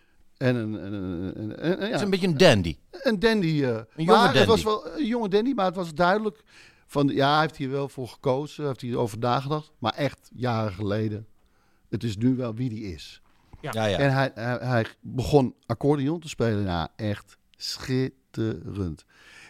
En 0.43 0.57
een, 0.57 0.79
en 0.81 0.93
een, 0.93 1.35
en- 1.35 1.37
en- 1.37 1.59
en- 1.61 1.71
Het 1.81 1.89
ja, 1.89 1.95
is 1.95 2.01
een 2.01 2.11
beetje 2.11 2.27
een 2.27 2.37
dandy. 2.37 2.77
een 2.91 3.19
dandy. 3.19 3.47
eh, 3.65 3.81
jonge 3.97 4.11
maar 4.19 4.35
Het 4.35 4.47
was 4.47 4.63
wel 4.63 4.89
een 4.99 5.07
jonge 5.07 5.29
dandy, 5.29 5.53
maar 5.53 5.65
het 5.67 5.77
was 5.77 5.95
duidelijk 5.95 6.43
van 6.87 7.09
ja, 7.09 7.33
hij 7.33 7.41
heeft 7.41 7.57
hier 7.57 7.71
wel 7.71 7.89
voor 7.89 8.09
gekozen, 8.09 8.57
hij 8.57 8.67
heeft 8.67 8.81
hier 8.81 8.99
over 8.99 9.19
nagedacht, 9.19 9.73
maar 9.79 9.95
echt 9.95 10.31
jaren 10.35 10.73
geleden. 10.73 11.27
Het 11.89 12.05
is 12.05 12.17
nu 12.17 12.37
wel 12.37 12.55
wie 12.55 12.69
die 12.69 12.93
is. 12.93 13.23
Ja, 13.61 13.85
ja. 13.87 13.99
En 13.99 14.13
hij, 14.13 14.31
hij, 14.35 14.59
hij 14.61 14.87
begon 15.01 15.55
accordeon 15.67 16.21
te 16.21 16.29
spelen. 16.29 16.63
Ja, 16.65 16.89
echt 16.97 17.39
schitterend. 17.57 19.05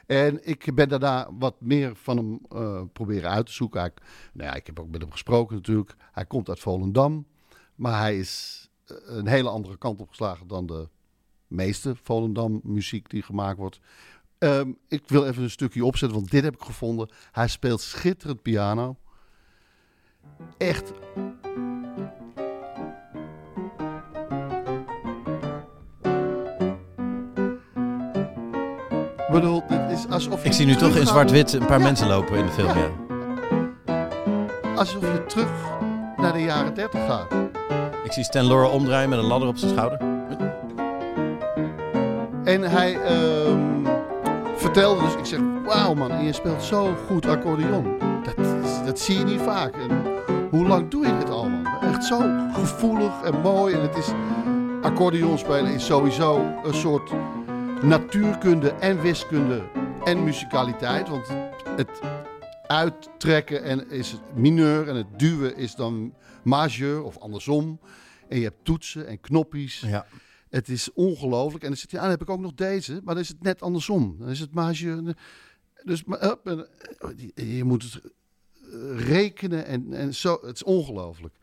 En 0.07 0.47
ik 0.49 0.75
ben 0.75 0.89
daarna 0.89 1.29
wat 1.39 1.55
meer 1.61 1.93
van 1.97 2.17
hem 2.17 2.39
eh, 2.51 2.83
proberen 2.93 3.31
uit 3.31 3.47
te 3.47 3.53
zoeken. 3.53 3.81
Hij, 3.81 3.91
nou 4.33 4.49
ja, 4.49 4.55
ik 4.55 4.67
heb 4.67 4.81
ook 4.81 4.91
met 4.91 5.01
hem 5.01 5.11
gesproken 5.11 5.57
natuurlijk. 5.57 5.95
Hij 6.13 6.25
komt 6.27 6.49
uit 6.49 6.59
Volendam. 6.61 7.27
Maar 7.75 7.99
hij 8.01 8.19
is 8.19 8.62
een 8.87 9.27
hele 9.27 9.49
andere 9.49 9.77
kant 9.79 10.01
opgeslagen 10.01 10.47
dan 10.47 10.67
de 10.67 10.89
meeste 11.47 11.97
Volendam 12.03 12.61
muziek 12.63 13.11
die 13.11 13.23
gemaakt 13.23 13.59
wordt. 13.59 13.81
Ehm, 14.39 14.73
ik 14.89 15.03
wil 15.07 15.27
even 15.27 15.43
een 15.43 15.51
stukje 15.51 15.85
opzetten, 15.85 16.19
want 16.19 16.31
dit 16.31 16.45
heb 16.45 16.55
ik 16.55 16.63
gevonden. 16.63 17.09
Hij 17.33 17.49
speelt 17.49 17.81
schitterend 17.81 18.43
piano. 18.43 18.97
Echt 20.59 20.93
Ik 29.33 29.39
bedoel, 29.41 29.63
dit 29.69 29.91
is 29.91 30.09
alsof 30.09 30.43
je 30.43 30.49
Ik 30.49 30.55
zie 30.55 30.67
nu 30.67 30.75
toch 30.75 30.97
in 30.97 31.07
zwart-wit 31.07 31.53
een 31.53 31.67
paar 31.67 31.79
Ja. 31.79 31.85
mensen 31.85 32.09
lopen 32.09 32.37
in 32.39 32.47
de 32.47 32.53
film. 32.53 32.69
Ja. 32.69 32.91
Ja. 33.87 34.09
Alsof 34.77 35.01
je 35.03 35.25
terug 35.27 35.51
naar 36.17 36.33
de 36.33 36.39
jaren 36.43 36.75
30 36.75 37.01
gaat. 37.07 37.33
Ik 38.05 38.13
zie 38.13 38.25
Stan 38.25 38.47
Laurel 38.47 38.71
omdraaien 38.71 39.09
met 39.09 39.19
een 39.19 39.25
ladder 39.25 39.49
op 39.49 39.57
zijn 39.57 39.71
schouder. 39.71 39.99
En 42.45 42.63
hij 42.63 43.01
ehm, 43.01 43.61
vertelde 44.57 45.03
dus, 45.03 45.15
ik 45.15 45.25
zeg, 45.25 45.41
wauw 45.65 45.95
man, 45.95 46.25
je 46.25 46.33
speelt 46.33 46.63
zo 46.63 46.95
goed 47.07 47.27
accordeon. 47.27 47.99
Dat, 48.25 48.85
dat 48.85 48.99
zie 48.99 49.19
je 49.19 49.25
niet 49.25 49.41
vaak. 49.41 49.75
En 49.75 50.03
hoe 50.51 50.67
lang 50.67 50.91
doe 50.91 51.07
je 51.07 51.19
dit 51.19 51.31
al 51.31 51.49
man? 51.49 51.67
Echt 51.83 52.05
zo 52.05 52.21
gevoelig 52.53 53.23
en 53.25 53.41
mooi. 53.41 53.75
En 53.75 53.81
het 53.81 53.97
is, 53.97 54.09
accordeon 54.83 55.39
spelen 55.39 55.73
is 55.73 55.87
sowieso 55.87 56.41
een 56.65 56.75
soort 56.75 57.13
natuurkunde 57.83 58.73
en 58.73 59.01
wiskunde 59.01 59.63
en 60.05 60.25
muzikaliteit. 60.25 61.09
Want 61.09 61.27
het 61.77 62.01
uittrekken 62.73 63.63
en 63.63 63.91
is 63.91 64.13
het 64.13 64.35
mineur 64.35 64.89
en 64.89 64.97
het 64.97 65.19
duwen 65.19 65.57
is 65.57 65.75
dan 65.75 66.15
majeur 66.45 67.03
of 67.03 67.19
andersom. 67.19 67.81
En 68.29 68.37
je 68.39 68.45
hebt 68.45 68.65
toetsen 68.65 69.07
en 69.07 69.21
knoppies. 69.21 69.81
Ja. 69.81 70.07
Het 70.49 70.69
is 70.69 70.93
ongelooflijk. 70.93 71.63
En 71.63 71.69
dan 71.69 71.79
zit 71.79 71.91
je, 71.91 71.97
dan 71.97 72.11
heb 72.11 72.23
ik 72.23 72.31
ook 72.31 72.41
nog 72.41 72.55
deze, 72.55 73.01
maar 73.05 73.15
dan 73.15 73.23
is 73.23 73.29
het 73.29 73.43
net 73.43 73.63
andersom. 73.63 74.17
Dan 74.19 74.29
is 74.29 74.41
het 74.41 74.55
majeur. 74.55 75.17
Dus 75.85 76.05
maar, 76.05 76.21
hup, 76.21 76.47
en, 76.47 76.69
eh, 77.35 77.57
je 77.57 77.65
moet 77.65 77.83
het 77.83 78.01
eh, 78.03 79.09
rekenen 79.09 79.67
en, 79.67 79.93
en 79.93 80.15
zo. 80.15 80.39
Het 80.43 80.55
is 80.55 80.65
ongelooflijk. 80.65 81.35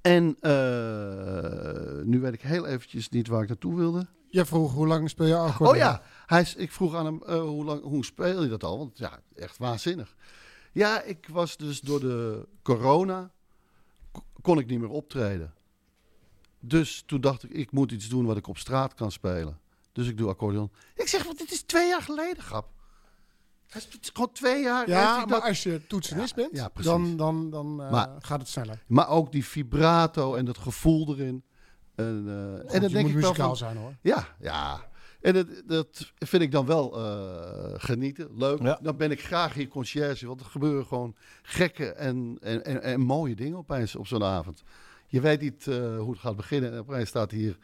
En 0.00 0.36
eh, 0.40 2.04
nu 2.04 2.20
weet 2.20 2.34
ik 2.34 2.42
heel 2.42 2.66
eventjes 2.66 3.08
niet 3.08 3.28
waar 3.28 3.42
ik 3.42 3.48
naartoe 3.48 3.76
wilde. 3.76 4.06
Jij 4.28 4.44
vroeg 4.44 4.72
hoe 4.72 4.86
lang 4.86 5.10
speel 5.10 5.26
je 5.26 5.36
accordeon? 5.36 5.68
Oh 5.68 5.76
ja, 5.76 6.02
hij, 6.26 6.52
ik 6.56 6.72
vroeg 6.72 6.94
aan 6.94 7.04
hem 7.04 7.22
eh, 7.22 7.40
hoe, 7.40 7.64
lang, 7.64 7.82
hoe 7.82 8.04
speel 8.04 8.42
je 8.42 8.48
dat 8.48 8.64
al? 8.64 8.78
Want 8.78 8.98
ja, 8.98 9.20
echt 9.36 9.58
waanzinnig. 9.58 10.14
Ja, 10.72 11.02
ik 11.02 11.28
was 11.30 11.56
dus 11.56 11.80
door 11.80 12.00
de 12.00 12.46
corona, 12.62 13.30
kon 14.42 14.58
ik 14.58 14.66
niet 14.66 14.80
meer 14.80 14.88
optreden. 14.90 15.54
Dus 16.60 17.02
toen 17.06 17.20
dacht 17.20 17.42
ik, 17.42 17.50
ik 17.50 17.72
moet 17.72 17.92
iets 17.92 18.08
doen 18.08 18.26
wat 18.26 18.36
ik 18.36 18.46
op 18.46 18.58
straat 18.58 18.94
kan 18.94 19.12
spelen. 19.12 19.58
Dus 19.92 20.08
ik 20.08 20.16
doe 20.16 20.28
accordeon. 20.28 20.70
Ik 20.94 21.08
zeg, 21.08 21.24
want 21.24 21.38
dit 21.38 21.52
is 21.52 21.62
twee 21.62 21.88
jaar 21.88 22.02
geleden, 22.02 22.42
grap. 22.42 22.72
Het 23.68 23.88
is 24.00 24.10
gewoon 24.12 24.32
twee 24.32 24.62
jaar. 24.62 24.88
Ja, 24.88 25.16
maar 25.16 25.26
dat- 25.26 25.42
als 25.42 25.62
je 25.62 25.86
toetsenist 25.86 26.34
bent, 26.34 26.56
ja, 26.56 26.70
dan, 26.82 27.16
dan, 27.16 27.50
dan 27.50 27.82
eh, 27.82 27.90
Maar- 27.90 28.16
gaat 28.18 28.38
het 28.40 28.48
sneller. 28.48 28.82
Maar 28.86 29.08
ook 29.08 29.32
die 29.32 29.44
vibrato 29.44 30.34
en 30.34 30.44
dat 30.44 30.58
gevoel 30.58 31.08
erin. 31.14 31.44
En, 31.94 32.24
eh, 32.26 32.54
en 32.54 32.60
Goed, 32.60 32.70
dan 32.70 32.80
je 32.82 32.88
denk 32.88 32.92
moet 33.06 33.14
ik 33.14 33.14
muzikaal 33.20 33.46
van, 33.46 33.56
zijn 33.56 33.76
hoor. 33.76 33.94
Ja, 34.00 34.28
ja. 34.40 34.92
En 35.24 35.32
dat, 35.34 35.46
dat 35.66 36.12
vind 36.18 36.42
ik 36.42 36.50
dan 36.52 36.66
wel 36.66 36.98
eh, 37.04 37.74
genieten, 37.76 38.28
leuk. 38.34 38.62
Ja. 38.62 38.78
Dan 38.82 38.96
ben 38.96 39.10
ik 39.10 39.22
graag 39.24 39.54
hier 39.54 39.68
conciërge, 39.68 40.26
want 40.26 40.40
er 40.40 40.46
gebeuren 40.46 40.86
gewoon 40.86 41.14
gekke 41.42 41.92
en, 41.92 42.38
en, 42.40 42.64
en, 42.64 42.82
en 42.82 43.00
mooie 43.00 43.34
dingen 43.34 43.58
opeens 43.58 43.96
op 43.96 44.06
zo'n 44.06 44.24
avond. 44.24 44.62
Je 45.06 45.20
weet 45.20 45.40
niet 45.40 45.66
eh, 45.66 45.98
hoe 45.98 46.10
het 46.10 46.20
gaat 46.20 46.36
beginnen 46.36 46.72
en 46.72 46.78
opeens 46.78 47.08
staat 47.08 47.30
hier 47.30 47.56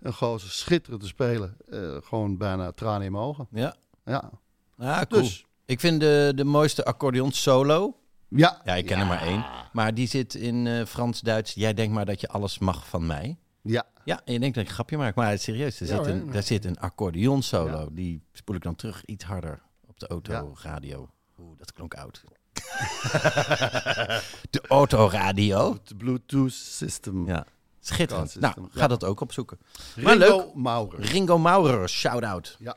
een 0.00 0.12
gozer 0.12 0.50
schitterend 0.50 1.00
te 1.02 1.08
spelen. 1.08 1.56
Eh, 1.68 1.96
gewoon 2.02 2.36
bijna 2.36 2.72
tranen 2.72 3.06
in 3.06 3.12
mijn 3.12 3.24
ogen. 3.24 3.46
Ja. 3.50 3.74
Ja, 4.04 4.30
Ah, 4.78 5.00
cool. 5.08 5.22
dus 5.22 5.46
Ik 5.64 5.80
vind 5.80 6.00
de, 6.00 6.32
de 6.34 6.44
mooiste 6.44 6.84
accordeon 6.84 7.32
solo. 7.32 7.96
ja. 8.28 8.60
Ja, 8.64 8.74
ik 8.74 8.86
ken 8.86 8.98
er 8.98 9.06
maar 9.06 9.22
één. 9.22 9.44
Maar 9.72 9.94
die 9.94 10.06
zit 10.08 10.34
in 10.34 10.66
eh, 10.66 10.84
Frans-Duits. 10.86 11.54
Jij 11.54 11.74
denkt 11.74 11.94
maar 11.94 12.06
dat 12.06 12.20
je 12.20 12.28
alles 12.28 12.58
mag 12.58 12.88
van 12.88 13.06
mij. 13.06 13.38
Ja, 13.62 13.86
Ja, 14.04 14.20
en 14.24 14.32
je 14.32 14.38
denkt 14.38 14.54
dat 14.54 14.64
ik 14.64 14.68
een 14.70 14.74
grapje 14.74 14.96
maak. 14.96 15.14
Maar 15.14 15.38
serieus, 15.38 15.80
er, 15.80 15.86
zit, 15.86 16.06
een, 16.06 16.30
daar 16.30 16.42
zit 16.42 16.64
een 16.64 16.78
accordeon 16.78 17.42
solo. 17.42 17.78
Ja. 17.78 17.88
Die 17.90 18.22
spoel 18.32 18.56
ik 18.56 18.62
dan 18.62 18.74
terug 18.74 19.04
iets 19.04 19.24
harder 19.24 19.62
op 19.86 20.00
de 20.00 20.06
autoradio. 20.06 21.10
Oeh, 21.38 21.58
dat 21.58 21.72
klonk 21.72 21.94
oud. 21.94 22.24
de 24.50 24.62
autoradio. 24.68 25.72
het 25.72 25.98
Bluetooth 25.98 26.52
system. 26.52 27.26
Ja, 27.26 27.46
schitterend. 27.80 28.30
System, 28.30 28.52
Nou, 28.56 28.68
ga 28.72 28.86
dat 28.86 29.04
ook 29.04 29.20
opzoeken. 29.20 29.58
Maar 29.96 30.16
Ringo 30.16 30.36
leuk. 30.36 30.54
Maurer. 30.54 31.00
Ringo 31.00 31.38
Maurer, 31.38 31.88
shout-out. 31.88 32.56
Ja. 32.58 32.76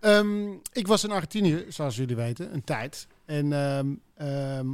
Ehm, 0.00 0.52
ik 0.72 0.86
was 0.86 1.04
in 1.04 1.10
Argentinië, 1.10 1.64
zoals 1.68 1.96
jullie 1.96 2.16
weten, 2.16 2.54
een 2.54 2.64
tijd. 2.64 3.06
En 3.24 3.52
ehm, 3.52 3.94
ehm, 4.14 4.66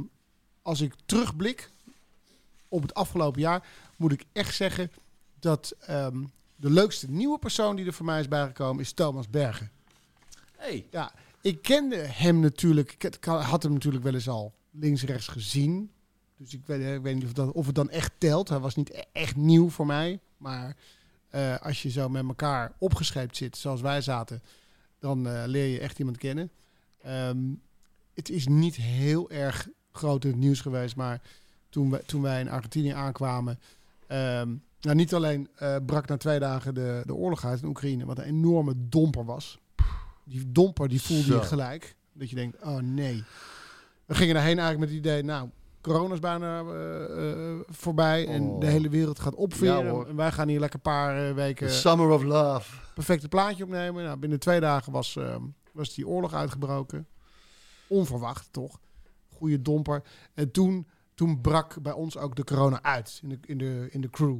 als 0.61 0.81
ik 0.81 0.93
terugblik 1.05 1.71
op 2.67 2.81
het 2.81 2.93
afgelopen 2.93 3.41
jaar, 3.41 3.63
moet 4.03 4.11
ik 4.11 4.25
echt 4.31 4.55
zeggen 4.55 4.91
dat 5.39 5.75
ehm, 5.79 6.23
de 6.55 6.69
leukste 6.69 7.09
nieuwe 7.11 7.39
persoon 7.39 7.75
die 7.75 7.85
er 7.85 7.93
voor 7.93 8.05
mij 8.05 8.19
is 8.19 8.27
bijgekomen 8.27 8.81
is 8.81 8.91
Thomas 8.91 9.29
Bergen. 9.29 9.71
Hey. 10.57 10.87
Ja, 10.91 11.11
ik 11.41 11.61
kende 11.61 11.95
hem 11.95 12.39
natuurlijk, 12.39 12.95
ik 12.99 13.23
had- 13.25 13.63
hem 13.63 13.73
natuurlijk 13.73 14.03
wel 14.03 14.13
eens 14.13 14.29
al 14.29 14.53
links-rechts 14.71 15.27
gezien. 15.27 15.91
Dus 16.37 16.53
ik 16.53 16.61
weet, 16.65 16.95
ik 16.95 17.01
weet 17.01 17.15
niet 17.15 17.23
of, 17.23 17.33
dat, 17.33 17.51
of 17.51 17.65
het 17.65 17.75
dan 17.75 17.89
echt 17.89 18.11
telt. 18.17 18.49
Hij 18.49 18.59
was 18.59 18.75
niet 18.75 18.89
e- 18.89 19.01
echt 19.11 19.35
nieuw 19.35 19.69
voor 19.69 19.85
mij. 19.85 20.19
Maar 20.37 20.75
eh, 21.29 21.57
als 21.59 21.81
je 21.81 21.89
zo 21.89 22.09
met 22.09 22.27
elkaar 22.27 22.71
opgescheept 22.77 23.37
zit, 23.37 23.57
zoals 23.57 23.81
wij 23.81 24.01
zaten, 24.01 24.41
dan 24.99 25.27
eh, 25.27 25.43
leer 25.45 25.65
je 25.67 25.79
echt 25.79 25.99
iemand 25.99 26.17
kennen. 26.17 26.51
Ehm, 27.01 27.37
het 28.13 28.29
is 28.29 28.47
niet 28.47 28.75
heel 28.75 29.29
erg 29.29 29.67
groot 29.91 30.23
in 30.23 30.29
het 30.31 30.39
nieuws 30.39 30.61
geweest, 30.61 30.95
maar 30.95 31.21
toen, 31.69 31.89
we, 31.89 32.03
toen 32.05 32.21
wij 32.21 32.39
in 32.39 32.49
Argentinië 32.49 32.89
aankwamen, 32.91 33.59
ehm, 34.13 34.55
nou 34.81 34.95
niet 34.95 35.13
alleen 35.13 35.47
eh, 35.55 35.75
brak 35.85 36.07
na 36.07 36.17
twee 36.17 36.39
dagen 36.39 36.73
de, 36.73 37.01
de 37.05 37.13
oorlog 37.15 37.45
uit 37.45 37.61
in 37.61 37.67
Oekraïne, 37.67 38.05
wat 38.05 38.17
een 38.17 38.23
enorme 38.23 38.73
domper 38.77 39.25
was. 39.25 39.59
Die 40.25 40.51
domper 40.51 40.87
die 40.87 41.01
voelde 41.01 41.23
Zo. 41.23 41.35
je 41.35 41.41
gelijk. 41.41 41.95
Dat 42.13 42.29
je 42.29 42.35
denkt, 42.35 42.61
oh 42.63 42.77
nee. 42.77 43.23
We 44.05 44.15
gingen 44.15 44.33
daarheen 44.33 44.59
eigenlijk 44.59 44.79
met 44.79 44.89
het 44.89 45.07
idee, 45.07 45.23
nou, 45.23 45.49
corona 45.81 46.13
is 46.13 46.19
bijna 46.19 46.59
eh, 46.61 47.31
eh, 47.31 47.59
voorbij 47.69 48.27
en 48.27 48.43
Oh. 48.43 48.59
de 48.59 48.65
hele 48.65 48.89
wereld 48.89 49.19
gaat 49.19 49.35
opveren. 49.35 49.95
Ja, 49.97 50.05
en 50.05 50.15
wij 50.15 50.31
gaan 50.31 50.47
hier 50.47 50.59
lekker 50.59 50.79
een 50.83 50.91
paar 50.91 51.35
weken 51.35 51.67
The 51.67 51.73
Summer 51.73 52.09
of 52.09 52.23
Love. 52.23 52.75
perfecte 52.93 53.27
plaatje 53.27 53.63
opnemen. 53.63 54.03
Nou, 54.03 54.17
binnen 54.17 54.39
twee 54.39 54.59
dagen 54.59 54.91
was, 54.91 55.15
ehm, 55.15 55.41
was 55.71 55.93
die 55.93 56.07
oorlog 56.07 56.33
uitgebroken. 56.33 57.07
Onverwacht, 57.87 58.47
toch? 58.51 58.79
Goede 59.29 59.61
domper. 59.61 60.03
En 60.33 60.51
toen, 60.51 60.87
toen 61.15 61.41
brak 61.41 61.81
bij 61.81 61.93
ons 61.93 62.17
ook 62.17 62.35
de 62.35 62.43
corona 62.43 62.81
uit 62.83 63.19
in 63.23 63.29
de, 63.29 63.37
in 63.45 63.57
de, 63.57 63.87
in 63.91 64.01
de 64.01 64.09
crew. 64.09 64.37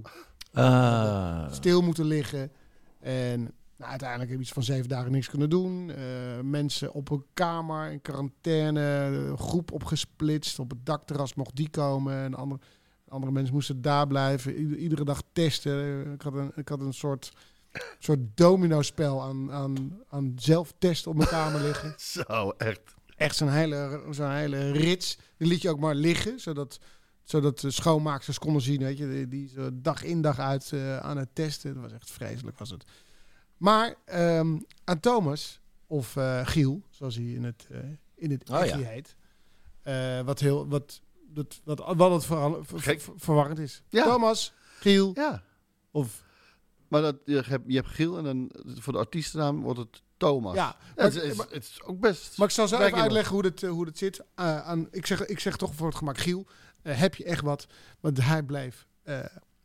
Ah. 0.53 1.51
Stil 1.51 1.81
moeten 1.81 2.05
liggen. 2.05 2.51
En 2.99 3.41
nou, 3.77 3.89
uiteindelijk 3.89 4.29
heb 4.29 4.39
ik 4.39 4.45
iets 4.45 4.53
van 4.53 4.63
zeven 4.63 4.89
dagen 4.89 5.11
niks 5.11 5.29
kunnen 5.29 5.49
doen. 5.49 5.89
Eh, 5.89 6.03
mensen 6.41 6.93
op 6.93 7.09
een 7.11 7.25
kamer 7.33 7.91
in 7.91 8.01
quarantaine. 8.01 8.81
Een 8.81 9.37
groep 9.37 9.71
opgesplitst. 9.71 10.59
Op 10.59 10.69
het 10.69 10.85
dakterras 10.85 11.33
mocht 11.33 11.55
die 11.55 11.69
komen. 11.69 12.13
En 12.15 12.33
andere, 12.35 12.59
andere 13.07 13.31
mensen 13.31 13.53
moesten 13.53 13.81
daar 13.81 14.07
blijven. 14.07 14.55
Ieder- 14.55 14.77
iedere 14.77 15.03
dag 15.05 15.21
testen. 15.33 16.11
Ik 16.13 16.21
had 16.21 16.33
een, 16.33 16.51
ik 16.55 16.69
had 16.69 16.79
een 16.79 16.93
soort 16.93 17.31
soort 17.99 18.19
domino-spel 18.35 19.21
aan, 19.21 19.51
aan, 19.51 19.99
aan 20.09 20.33
zelftesten 20.35 21.11
op 21.11 21.17
mijn 21.17 21.29
kamer 21.29 21.61
liggen. 21.61 21.93
Zo, 22.27 22.49
echt. 22.57 22.81
Echt 23.17 23.35
zo'n 23.35 23.49
hele, 23.49 24.03
zo'n 24.11 24.31
hele 24.31 24.71
rits. 24.71 25.17
Die 25.37 25.47
liet 25.47 25.61
je 25.61 25.69
ook 25.69 25.79
maar 25.79 25.95
liggen, 25.95 26.39
zodat, 26.39 26.79
zodat 27.23 27.59
de 27.59 27.71
schoonmaaksters 27.71 28.39
konden 28.39 28.61
zien, 28.61 28.79
weet 28.79 28.97
je, 28.97 29.07
die, 29.09 29.27
die 29.27 29.47
zo 29.49 29.69
dag 29.73 30.03
in 30.03 30.21
dag 30.21 30.39
uit 30.39 30.71
eh, 30.73 30.97
aan 30.97 31.17
het 31.17 31.29
testen. 31.35 31.73
Dat 31.73 31.83
was 31.83 31.91
echt 31.93 32.11
vreselijk, 32.11 32.57
was 32.57 32.69
het. 32.69 32.83
Maar 33.57 33.95
ehm, 34.05 34.57
aan 34.83 34.99
Thomas, 34.99 35.59
of 35.87 36.15
eh, 36.15 36.47
Giel, 36.47 36.81
zoals 36.89 37.15
hij 37.15 37.25
in 37.25 37.43
het, 37.43 37.67
eh 37.71 37.79
in 38.15 38.31
het 38.31 38.49
Oh, 38.49 38.65
ja. 38.65 38.77
heet, 38.77 39.15
wat 40.25 40.39
heel, 40.39 40.67
wat, 40.67 41.01
dat, 41.27 41.61
wat, 41.63 41.95
wat 41.95 42.11
het 42.11 42.25
ver- 42.25 42.79
Gek. 42.79 43.01
ver- 43.01 43.13
verwarrend 43.17 43.59
is. 43.59 43.81
Ja. 43.89 44.03
Thomas, 44.03 44.53
Giel, 44.79 45.11
Ja. 45.15 45.43
of 45.91 46.23
Maar 46.87 47.01
dat, 47.01 47.15
je, 47.25 47.43
hebt, 47.45 47.63
je 47.67 47.75
hebt 47.75 47.87
Giel 47.87 48.17
en 48.17 48.23
dan 48.23 48.51
voor 48.79 48.93
de 48.93 48.99
artiestennaam 48.99 49.61
wordt 49.61 49.79
het 49.79 50.02
Thomas. 50.17 50.55
ja. 50.55 50.75
Het, 50.95 51.15
is, 51.15 51.35
maar- 51.35 51.47
het 51.49 51.63
is 51.63 51.81
ook 51.83 51.99
best. 51.99 52.37
Maar 52.37 52.47
ik 52.47 52.53
zal 52.53 52.67
zo 52.67 52.77
even 52.79 52.97
uitleggen 53.01 53.33
hoe 53.33 53.45
het, 53.45 53.63
eh, 53.63 53.69
hoe 53.69 53.85
het 53.85 53.97
zit. 53.97 54.21
Eh, 54.35 54.61
aan, 54.67 54.87
ik, 54.91 55.05
zeg, 55.05 55.25
ik 55.25 55.39
zeg 55.39 55.55
toch 55.57 55.75
voor 55.75 55.87
het 55.87 55.95
gemak, 55.97 56.17
Giel, 56.17 56.45
eh, 56.81 56.99
heb 56.99 57.15
je 57.15 57.23
echt 57.23 57.41
wat? 57.41 57.67
Want 57.99 58.21
hij 58.23 58.43
bleef 58.43 58.87
eh, 59.03 59.19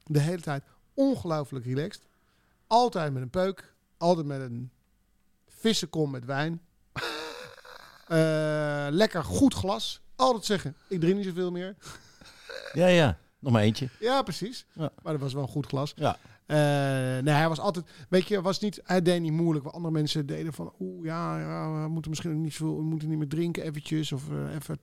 de 0.05 0.20
hele 0.20 0.40
tijd 0.40 0.62
ongelooflijk 0.94 1.64
relaxed. 1.64 2.03
Altijd 2.66 3.12
met 3.12 3.22
een 3.22 3.30
peuk. 3.30 3.74
Altijd 3.96 4.26
met 4.26 4.40
een 4.40 4.70
vissenkom 5.46 6.11
met 6.11 6.24
wijn. 6.24 6.61
Eh, 8.09 8.86
lekker 8.90 9.24
goed 9.24 9.55
glas. 9.55 10.01
Altijd 10.16 10.44
zeggen, 10.44 10.76
ik 10.88 11.01
drink 11.01 11.16
niet 11.16 11.24
zoveel 11.24 11.51
meer. 11.51 11.76
Ja, 12.72 12.86
ja. 12.86 13.18
Nog 13.38 13.53
maar 13.53 13.62
eentje. 13.62 13.88
Ja, 14.01 14.22
precies. 14.22 14.66
Ja. 14.72 14.90
Maar 15.03 15.12
dat 15.12 15.22
was 15.22 15.32
wel 15.32 15.42
een 15.42 15.49
goed 15.49 15.66
glas. 15.66 15.92
Ja. 15.96 16.18
Eh, 16.49 16.57
nee, 17.22 17.34
hij 17.34 17.49
was 17.49 17.59
altijd, 17.61 17.86
weet 18.09 18.28
je, 18.28 18.40
was 18.42 18.59
niet, 18.61 18.80
hij 18.84 19.03
deed 19.03 19.20
niet 19.20 19.32
moeilijk. 19.32 19.64
Waar 19.64 19.74
andere 19.74 19.92
mensen 19.94 20.26
deden 20.26 20.53
van, 20.53 20.72
oeh, 20.80 21.05
ja, 21.05 21.38
ja, 21.38 21.82
we 21.82 21.88
moeten 21.88 22.11
misschien 22.11 22.32
ook 22.32 22.38
niet 22.38 22.55
zo, 22.55 22.76
we 22.76 22.82
moeten 22.82 23.09
niet 23.09 23.18
meer 23.18 23.28
drinken 23.28 23.62
eventjes 23.62 24.12
of 24.12 24.30
eh, 24.30 24.55
even. 24.55 24.78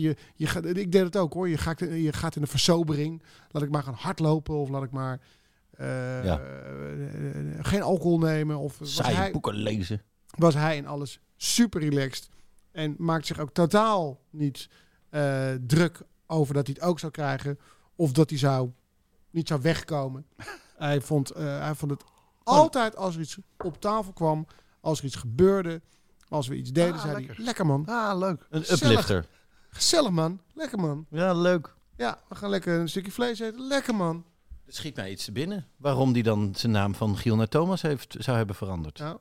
je, 0.00 0.16
je 0.34 0.46
gaat, 0.46 0.64
ik 0.64 0.92
deed 0.92 1.02
het 1.02 1.16
ook 1.16 1.32
hoor. 1.32 1.48
Je 1.48 1.58
gaat, 1.58 1.78
je 1.78 2.12
gaat 2.12 2.36
in 2.36 2.42
een 2.42 2.48
versobering. 2.48 3.22
Laat 3.50 3.62
ik 3.62 3.70
maar 3.70 3.82
gaan 3.82 3.94
hardlopen 3.94 4.54
of 4.54 4.68
laat 4.68 4.82
ik 4.82 4.90
maar 4.90 5.20
eh, 5.70 6.24
Ja. 6.24 6.40
geen 7.60 7.82
alcohol 7.82 8.18
nemen 8.18 8.58
of 8.58 8.78
Saaie 8.82 9.16
hij, 9.16 9.30
boeken 9.30 9.54
lezen. 9.54 10.02
was 10.38 10.54
hij 10.54 10.76
in 10.76 10.86
alles 10.86 11.20
super 11.36 11.80
relaxed 11.80 12.28
en 12.72 12.94
maakt 12.98 13.26
zich 13.26 13.38
ook 13.38 13.52
totaal 13.52 14.20
niet 14.30 14.68
druk 15.66 16.02
over 16.26 16.54
dat 16.54 16.66
hij 16.66 16.76
het 16.78 16.88
ook 16.88 16.98
zou 16.98 17.12
krijgen 17.12 17.58
of 17.94 18.12
dat 18.12 18.30
hij 18.30 18.38
zou 18.38 18.70
niet 19.30 19.48
zou 19.48 19.60
wegkomen. 19.62 20.26
Hij, 20.80 21.00
vond, 21.00 21.30
eh, 21.30 21.44
hij 21.60 21.74
vond 21.74 21.90
het 21.90 22.04
altijd 22.42 22.96
als 22.96 23.14
er 23.14 23.20
iets 23.20 23.38
op 23.58 23.80
tafel 23.80 24.12
kwam, 24.12 24.46
als 24.80 24.98
er 24.98 25.04
iets 25.04 25.16
gebeurde, 25.16 25.80
als 26.28 26.48
we 26.48 26.56
iets 26.56 26.70
deden, 26.70 26.94
Ah, 26.94 27.00
zei 27.00 27.14
lekker. 27.14 27.34
hij: 27.36 27.44
Lekker 27.44 27.66
man, 27.66 27.86
Ah, 27.86 28.18
leuk. 28.18 28.46
Een 28.50 28.60
Gezellig. 28.60 28.82
uplifter. 28.82 29.26
gezellig 29.70 30.10
man, 30.10 30.40
lekker 30.54 30.78
man. 30.78 31.06
Ja, 31.10 31.32
leuk. 31.32 31.74
Ja, 31.96 32.18
we 32.28 32.34
gaan 32.34 32.50
lekker 32.50 32.80
een 32.80 32.88
stukje 32.88 33.12
vlees 33.12 33.38
eten, 33.40 33.60
lekker 33.66 33.94
man. 33.94 34.24
Er 34.66 34.72
schiet 34.76 34.96
mij 34.96 35.10
iets 35.10 35.24
te 35.24 35.32
binnen. 35.32 35.66
Waarom 35.76 36.12
die 36.12 36.22
dan 36.22 36.52
zijn 36.56 36.72
naam 36.72 36.94
van 36.94 37.16
Giel 37.16 37.36
naar 37.36 37.48
Thomas 37.48 37.82
heeft, 37.82 38.16
zou 38.18 38.36
hebben 38.36 38.56
veranderd. 38.56 38.98
Nou, 38.98 39.18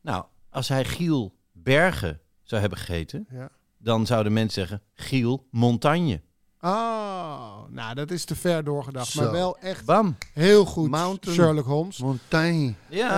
Nou, 0.00 0.24
als 0.50 0.68
hij 0.68 0.84
Giel 0.84 1.34
Bergen 1.52 2.20
zou 2.42 2.60
hebben 2.60 2.78
gegeten, 2.78 3.26
ja. 3.30 3.50
dan 3.78 4.06
zouden 4.06 4.32
mensen 4.32 4.52
zeggen 4.66 4.82
Giel 4.94 5.46
Montagne. 5.50 6.22
Oh, 6.64 7.58
nou 7.68 7.94
dat 7.94 8.10
is 8.10 8.24
te 8.24 8.36
ver 8.36 8.64
doorgedacht, 8.64 9.06
Zo. 9.10 9.22
maar 9.22 9.32
wel 9.32 9.58
echt 9.58 9.84
Bam. 9.84 10.16
heel 10.32 10.64
goed. 10.64 10.90
Mountain. 10.90 11.34
Sherlock 11.36 11.64
Holmes. 11.66 11.98
Montaigne. 11.98 12.74
Ja. 12.88 13.10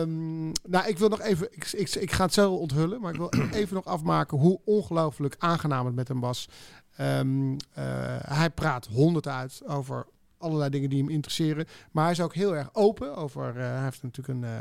Ehm, 0.00 0.44
nou, 0.46 0.86
ik 0.88 0.98
wil 0.98 1.08
nog 1.08 1.20
even. 1.20 1.48
Ik, 1.50 1.72
ik, 1.72 1.94
ik 1.94 2.12
ga 2.12 2.24
het 2.24 2.34
zo 2.34 2.52
onthullen, 2.54 3.00
maar 3.00 3.12
ik 3.12 3.18
wil 3.18 3.30
even 3.52 3.74
nog 3.74 3.84
afmaken 3.84 4.38
hoe 4.38 4.60
ongelooflijk 4.64 5.34
aangenaam 5.38 5.86
het 5.86 5.94
met 5.94 6.08
hem 6.08 6.20
was. 6.20 6.48
Ehm, 6.96 7.52
eh, 7.72 7.84
hij 8.20 8.50
praat 8.50 8.86
honderd 8.86 9.28
uit 9.28 9.62
over 9.66 10.06
allerlei 10.38 10.70
dingen 10.70 10.90
die 10.90 10.98
hem 11.02 11.10
interesseren. 11.10 11.66
Maar 11.90 12.02
hij 12.04 12.12
is 12.12 12.20
ook 12.20 12.34
heel 12.34 12.56
erg 12.56 12.68
open 12.72 13.16
over. 13.16 13.48
eh, 13.48 13.54
hij 13.72 13.82
heeft 13.82 14.02
natuurlijk 14.02 14.38
een, 14.38 14.44
eh, 14.44 14.58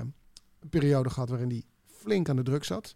een 0.60 0.70
periode 0.70 1.10
gehad 1.10 1.30
waarin 1.30 1.50
hij 1.50 1.64
flink 1.88 2.30
aan 2.30 2.36
de 2.36 2.44
druk 2.44 2.64
zat. 2.64 2.94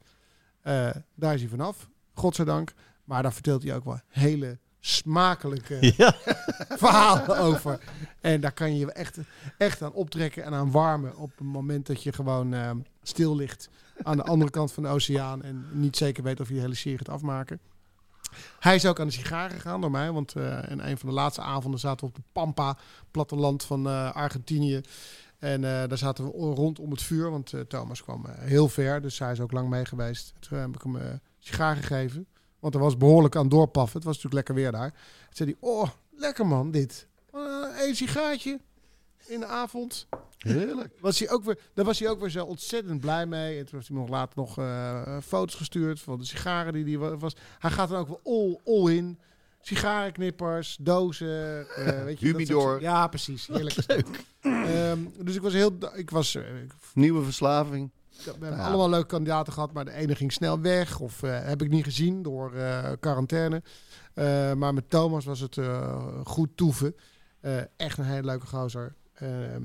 Eh, 0.62 0.90
daar 1.16 1.34
is 1.34 1.40
hij 1.42 1.50
vanaf, 1.50 1.90
godzijdank. 2.14 2.74
Maar 3.04 3.22
daar 3.24 3.34
vertelt 3.34 3.64
hij 3.64 3.76
ook 3.76 3.84
wel 3.84 4.00
hele 4.08 4.60
smakelijke 4.80 5.78
ja. 5.98 6.16
verhalen 6.84 7.38
over. 7.38 7.80
En 8.22 8.42
daar 8.42 8.52
kan 8.52 8.74
je 8.74 8.80
je 8.80 8.92
echt, 8.92 9.18
echt 9.58 9.82
aan 9.82 9.94
optrekken 9.94 10.44
en 10.44 10.54
aan 10.54 10.72
warmen 10.72 11.16
op 11.16 11.32
het 11.38 11.48
moment 11.48 11.88
dat 11.88 12.04
je 12.04 12.14
gewoon 12.14 12.54
eh, 12.54 12.72
stil 13.04 13.36
ligt 13.36 13.70
aan 14.04 14.18
de 14.18 14.24
andere 14.24 14.52
kant 14.52 14.72
van 14.72 14.84
de 14.84 14.90
oceaan 14.90 15.44
en 15.44 15.66
niet 15.72 15.98
zeker 15.98 16.24
weet 16.24 16.40
of 16.40 16.48
je 16.48 16.54
de 16.54 16.60
hele 16.60 16.76
serie 16.76 16.98
gaat 16.98 17.10
afmaken. 17.10 17.60
Hij 18.60 18.76
is 18.76 18.86
ook 18.86 19.00
aan 19.00 19.08
de 19.08 19.14
sigaar 19.14 19.50
gegaan 19.50 19.82
door 19.82 19.92
mij, 19.92 20.12
want 20.12 20.36
eh, 20.36 20.70
in 20.70 20.80
een 20.80 20.98
van 20.98 21.10
de 21.10 21.16
laatste 21.16 21.42
avonden 21.42 21.80
zaten 21.80 22.00
we 22.00 22.06
op 22.06 22.16
de 22.16 22.30
Pampa, 22.32 22.78
platteland 23.12 23.64
van 23.64 23.88
eh, 23.88 24.12
Argentinië. 24.12 24.82
En 25.40 25.64
eh, 25.64 25.88
daar 25.88 25.98
zaten 25.98 26.26
we 26.26 26.32
rondom 26.32 26.92
het 26.92 27.02
vuur, 27.02 27.32
want 27.32 27.54
Thomas 27.68 28.04
kwam 28.04 28.26
heel 28.30 28.70
ver, 28.70 29.02
dus 29.02 29.20
hij 29.20 29.32
is 29.32 29.40
ook 29.40 29.52
lang 29.52 29.70
mee 29.70 29.86
geweest. 29.86 30.34
Toen 30.40 30.58
heb 30.58 30.76
ik 30.76 30.82
hem 30.82 31.20
sigaar 31.40 31.76
gegeven, 31.76 32.28
want 32.60 32.74
er 32.74 32.80
was 32.80 32.98
behoorlijk 32.98 33.36
aan 33.36 33.50
doorpaffen. 33.50 33.96
Het 33.98 34.04
was 34.08 34.16
natuurlijk 34.16 34.48
lekker 34.48 34.64
weer 34.64 34.72
daar. 34.72 34.92
Toen 34.92 35.00
zei 35.32 35.56
hij, 35.60 35.70
oh, 35.70 35.90
lekker 36.16 36.48
man, 36.48 36.72
dit. 36.72 37.08
Eén 37.80 37.96
sigaartje 37.96 38.60
in 39.28 39.40
de 39.40 39.46
avond. 39.46 40.08
Heerlijk. 40.38 40.94
Was 41.00 41.20
hij 41.20 41.30
ook 41.30 41.44
weer, 41.44 41.60
daar 41.74 41.86
was 41.86 42.00
hij 42.00 42.10
ook 42.10 42.20
weer 42.20 42.30
zo 42.30 42.46
ontzettend 42.46 43.02
blij 43.02 43.26
mee. 43.26 43.58
En 43.60 43.66
toen 43.66 43.76
heeft 43.76 43.88
hij 43.88 43.98
nog 43.98 44.10
later 44.10 44.34
nog 44.38 44.58
eh, 44.58 45.18
foto's 45.24 45.56
gestuurd 45.56 46.00
van 46.02 46.20
de 46.20 46.26
sigaren 46.26 46.74
die 46.74 46.84
hij 46.86 46.98
wa- 46.98 47.18
was. 47.18 47.36
Hij 47.60 47.72
gaat 47.72 47.90
dan 47.90 48.00
ook 48.00 48.08
wel 48.08 48.22
all, 48.24 48.60
all 48.76 48.92
in. 48.96 49.20
Sigarenknippers, 49.62 50.78
dozen, 50.82 51.68
eh, 51.76 52.04
weet 52.04 52.20
je. 52.20 52.26
soort- 52.28 52.38
Humidor. 52.38 52.82
Ja, 52.82 53.08
precies. 53.08 53.48
Heerlijk. 53.48 53.88
dat. 53.88 54.04
Ehm, 54.42 55.00
dus 55.24 55.36
ik 55.36 55.42
was 55.42 55.54
heel, 55.54 55.78
ik 55.96 56.10
was, 56.10 56.36
eh, 56.36 56.44
Nieuwe 56.94 57.24
verslaving. 57.24 57.92
We 58.24 58.32
hebben 58.32 58.58
Ja. 58.58 58.68
allemaal 58.68 58.90
leuke 58.90 59.08
kandidaten 59.08 59.54
gehad, 59.54 59.74
maar 59.74 59.86
de 59.86 59.92
ene 59.94 60.16
ging 60.16 60.32
snel 60.32 60.62
weg. 60.62 61.00
Of 61.00 61.24
eh, 61.24 61.40
heb 61.42 61.62
ik 61.62 61.70
niet 61.70 61.84
gezien 61.84 62.22
door 62.22 62.54
eh, 62.54 62.92
quarantaine. 63.00 63.62
Eh, 64.14 64.54
maar 64.54 64.74
met 64.74 64.90
Thomas 64.90 65.26
was 65.26 65.40
het 65.40 65.58
eh, 65.58 65.98
goed 66.24 66.50
toeven. 66.56 66.96
Eh, 67.40 67.58
echt 67.78 67.98
een 67.98 68.06
hele 68.06 68.26
leuke 68.26 68.48
gozer. 68.48 68.94
Ehm, 69.14 69.62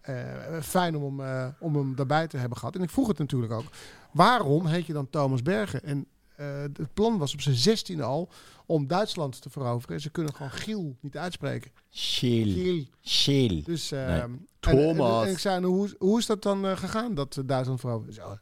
eh, 0.00 0.14
fijn 0.62 0.96
om 0.96 1.18
hem, 1.20 1.28
eh, 1.28 1.46
om 1.60 1.74
hem 1.76 1.94
daarbij 1.94 2.26
te 2.26 2.36
hebben 2.36 2.58
gehad. 2.58 2.74
En 2.74 2.82
ik 2.82 2.90
vroeg 2.90 3.08
het 3.08 3.18
natuurlijk 3.18 3.52
ook. 3.52 3.64
Waarom 4.12 4.66
heet 4.66 4.86
je 4.86 4.92
dan 4.92 5.10
Thomas 5.10 5.42
Bergen? 5.42 5.82
En 5.82 5.98
eh, 5.98 6.04
het 6.44 6.94
plan 6.94 7.18
was 7.18 7.32
op 7.34 7.40
zijn 7.40 7.54
zestiende 7.54 8.02
al 8.02 8.28
om 8.66 8.86
Duitsland 8.86 9.40
te 9.42 9.50
veroveren. 9.50 9.94
En 9.96 10.02
ze 10.02 10.10
kunnen 10.10 10.34
gewoon 10.34 10.50
Giel 10.50 10.96
niet 11.00 11.16
uitspreken. 11.16 11.70
Giel. 11.90 12.84
Chill. 13.00 13.62
Dus, 13.64 13.92
eh, 13.92 14.06
Nee. 14.06 14.20
en- 14.20 14.46
Thomas. 14.60 15.20
En, 15.22 15.26
en 15.26 15.32
ik 15.32 15.38
zei, 15.38 15.60
nou, 15.60 15.72
hoe, 15.72 15.94
hoe 15.98 16.18
is 16.18 16.26
dat 16.26 16.42
dan 16.42 16.66
eh, 16.66 16.76
gegaan, 16.76 17.14
dat 17.14 17.36
eh, 17.36 17.44
Duitsland 17.46 17.80
veroveren? 17.80 18.14
Zo, 18.14 18.38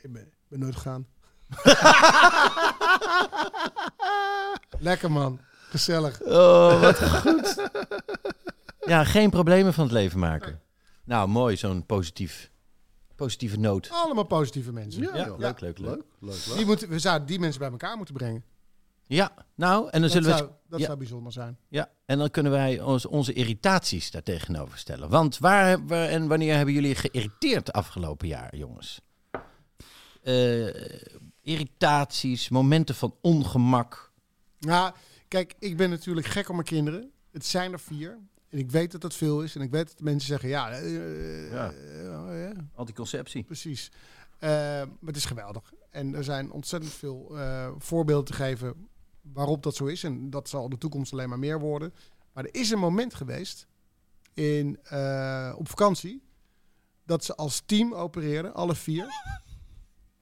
ik 0.00 0.12
ben, 0.12 0.32
ben 0.48 0.58
nooit 0.58 0.74
gegaan. 0.76 1.06
Lekker 4.78 5.10
man. 5.10 5.40
Gezellig. 5.68 6.22
Oh, 6.22 6.80
wat 6.80 7.02
goed. 7.02 7.56
Ja, 8.80 9.04
geen 9.04 9.30
problemen 9.30 9.74
van 9.74 9.84
het 9.84 9.92
leven 9.92 10.18
maken. 10.18 10.60
Nou, 11.04 11.28
mooi, 11.28 11.56
zo'n 11.56 11.86
positief, 11.86 12.49
positieve 13.20 13.58
noot. 13.58 13.88
Allemaal 13.90 14.24
positieve 14.24 14.72
mensen. 14.72 15.02
Ja, 15.02 15.26
joh. 15.26 15.38
leuk, 15.38 15.60
leuk, 15.60 15.78
leuk. 15.78 15.88
Leuk, 15.88 16.04
leuk, 16.18 16.46
leuk. 16.46 16.56
Die 16.56 16.66
moeten, 16.66 16.88
we 16.88 16.98
zouden 16.98 17.26
die 17.26 17.38
mensen 17.38 17.60
bij 17.60 17.70
elkaar 17.70 17.96
moeten 17.96 18.14
brengen. 18.14 18.44
Ja, 19.06 19.32
nou, 19.54 19.84
en 19.84 19.90
dan 19.90 20.00
Dat, 20.00 20.10
zullen 20.10 20.30
we... 20.30 20.36
zou, 20.36 20.50
dat 20.68 20.80
ja. 20.80 20.86
zou 20.86 20.98
bijzonder 20.98 21.32
zijn. 21.32 21.58
Ja, 21.68 21.90
en 22.06 22.18
dan 22.18 22.30
kunnen 22.30 22.52
wij 22.52 22.80
ons, 22.80 23.06
onze 23.06 23.32
irritaties 23.32 24.10
daar 24.10 24.22
tegenover 24.22 24.78
stellen. 24.78 25.08
Want 25.08 25.38
waar, 25.38 25.86
waar 25.86 26.08
en 26.08 26.28
wanneer 26.28 26.56
hebben 26.56 26.74
jullie 26.74 26.94
geïrriteerd 26.94 27.66
de 27.66 27.72
afgelopen 27.72 28.28
jaar, 28.28 28.56
jongens? 28.56 29.00
Eh, 30.22 30.66
irritaties, 31.42 32.48
momenten 32.48 32.94
van 32.94 33.14
ongemak. 33.20 34.12
Nou, 34.58 34.92
kijk, 35.28 35.54
ik 35.58 35.76
ben 35.76 35.90
natuurlijk 35.90 36.26
gek 36.26 36.48
op 36.48 36.54
mijn 36.54 36.66
kinderen. 36.66 37.10
Het 37.32 37.46
zijn 37.46 37.72
er 37.72 37.80
vier. 37.80 38.18
En 38.50 38.58
ik 38.58 38.70
weet 38.70 38.92
dat 38.92 39.00
dat 39.00 39.14
veel 39.14 39.42
is. 39.42 39.54
En 39.54 39.60
ik 39.62 39.70
weet 39.70 39.86
dat 39.88 40.00
mensen 40.00 40.28
zeggen, 40.28 40.48
ja, 40.48 40.70
eh, 40.70 41.50
Ja. 41.50 41.72
eh, 41.72 42.42
ja, 42.52 42.52
Anticonceptie. 42.74 43.42
Precies. 43.42 43.90
Eh, 44.38 44.48
maar 44.50 44.96
het 45.06 45.16
is 45.16 45.24
geweldig. 45.24 45.72
En 45.90 46.14
er 46.14 46.24
zijn 46.24 46.50
ontzettend 46.50 46.92
veel 46.92 47.36
voorbeelden 47.78 48.24
te 48.24 48.32
geven 48.32 48.88
waarop 49.22 49.62
dat 49.62 49.74
zo 49.74 49.86
is. 49.86 50.04
En 50.04 50.30
dat 50.30 50.48
zal 50.48 50.64
in 50.64 50.70
de 50.70 50.78
toekomst 50.78 51.12
alleen 51.12 51.28
maar 51.28 51.38
meer 51.38 51.58
worden. 51.60 51.94
Maar 52.32 52.44
er 52.44 52.54
is 52.54 52.70
een 52.70 52.78
moment 52.78 53.14
geweest 53.14 53.66
in, 54.34 54.78
op 55.56 55.68
vakantie 55.68 56.22
dat 57.04 57.24
ze 57.24 57.34
als 57.36 57.62
team 57.66 57.94
opereerden, 57.94 58.54
alle 58.54 58.74
vier. 58.74 59.06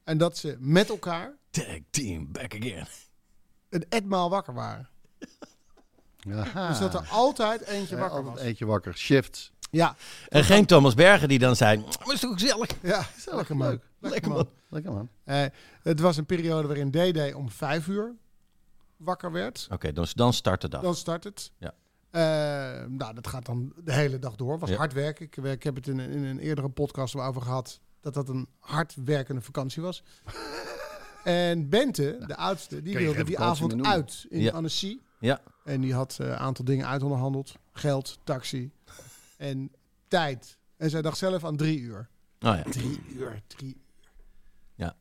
En 0.05 0.19
dat 0.19 0.37
ze 0.37 0.57
met 0.59 0.89
elkaar 0.89 1.37
Tag 1.51 1.79
team, 1.91 2.33
back 2.33 2.55
again. 2.55 2.87
een 3.69 3.85
etmaal 3.89 4.31
wakker 4.31 4.55
waren. 4.55 4.89
Aha. 6.33 6.69
Dus 6.69 6.79
dat 6.79 6.95
er 6.95 7.07
altijd 7.11 7.61
eentje 7.61 7.95
Ja, 7.95 8.01
wakker 8.01 8.19
altijd 8.19 8.37
was. 8.37 8.45
eentje 8.47 8.67
wakker. 8.67 8.97
Shifts. 8.97 9.53
Ja, 9.71 9.97
En 10.29 10.45
geen 10.45 10.67
Thomas 10.67 10.95
Bergen 10.95 11.29
die 11.29 11.39
dan 11.39 11.57
zei, 11.57 11.77
maar 11.79 12.15
is 12.15 12.21
toch 12.21 12.33
gezellig? 12.33 12.71
ja 12.83 13.07
lekker 13.25 13.57
man. 13.57 13.69
leuk. 13.69 13.83
Lekker 14.01 14.31
man. 14.31 14.49
Lekker 14.69 14.93
man. 14.93 15.09
Eh, 15.25 15.45
het 15.83 16.01
was 16.01 16.17
een 16.17 16.27
periode 16.27 16.67
waarin 16.69 16.91
DD 16.91 17.35
om 17.35 17.51
vijf 17.51 17.87
uur 17.87 18.15
wakker 18.97 19.33
werd. 19.33 19.69
Oké, 19.73 19.93
dan, 19.93 20.07
dan 20.15 20.33
start 20.33 20.61
de 20.61 20.69
dag. 20.69 20.83
Dan 20.83 20.95
start 20.95 21.25
het. 21.25 21.53
Ja. 21.59 21.75
Eh, 22.11 22.87
nou, 22.89 23.15
dat 23.15 23.27
gaat 23.27 23.47
dan 23.47 23.73
de 23.85 23.93
hele 23.93 24.19
dag 24.19 24.37
door. 24.37 24.59
Was 24.59 24.69
Ja. 24.71 24.77
hard 24.77 24.93
werken. 24.93 25.25
Ik, 25.27 25.37
ik 25.37 25.63
heb 25.63 25.75
het 25.75 25.87
in, 25.87 25.99
een- 25.99 26.11
in 26.11 26.25
een 26.25 26.39
eerdere 26.39 26.69
podcast 26.69 27.15
over 27.17 27.43
gehad 27.43 27.81
dat 28.01 28.15
dat 28.15 28.29
een 28.29 28.49
hard 28.59 28.95
werkende 29.05 29.41
vakantie 29.41 29.83
was. 29.83 30.03
en 31.25 31.69
Bente, 31.69 32.19
de 32.27 32.37
oudste, 32.37 32.83
die 32.83 32.97
wilde 32.97 33.25
die 33.25 33.39
avond 33.39 33.85
uit 33.87 34.27
in 34.29 34.41
Ja. 34.41 34.53
Annecy. 34.53 34.99
Ja. 35.21 35.41
En 35.69 35.81
die 35.81 35.95
had 35.95 36.17
eh, 36.21 36.27
een 36.27 36.37
aantal 36.37 36.65
dingen 36.65 36.87
uitonderhandeld. 36.87 37.55
Geld, 37.73 38.19
taxi 38.25 38.71
en 39.37 39.73
tijd. 40.09 40.59
En 40.77 40.91
zij 40.91 41.03
dacht 41.03 41.19
zelf 41.19 41.45
aan 41.45 41.57
drie 41.57 41.79
uur. 41.81 42.09
Oh 42.41 42.55
ja, 42.57 42.63
Drie 42.63 43.01
uur, 43.09 43.43
drie 43.47 43.81
Ja. 44.75 44.97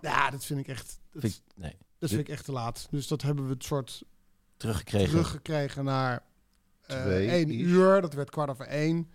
Ja, 0.00 0.30
dat 0.30 0.44
vind 0.44 0.60
ik 0.60 0.68
echt, 0.68 1.00
dat, 1.12 1.20
vind 1.22 1.34
ik, 1.34 1.42
nee, 1.56 1.76
dat 1.98 2.08
vind 2.08 2.20
ik 2.20 2.28
echt 2.28 2.44
te 2.44 2.52
laat. 2.52 2.86
Dus 2.90 3.06
dat 3.06 3.22
hebben 3.22 3.46
we 3.46 3.52
het 3.52 3.64
soort 3.64 4.02
teruggekregen. 4.56 5.08
teruggekregen 5.08 5.84
naar 5.84 6.22
eh 6.86 7.02
Twee 7.02 7.28
één 7.30 7.50
is. 7.50 7.60
uur. 7.60 8.00
Dat 8.00 8.14
werd 8.14 8.30
kwart 8.30 8.50
over 8.50 8.66
één. 8.66 9.10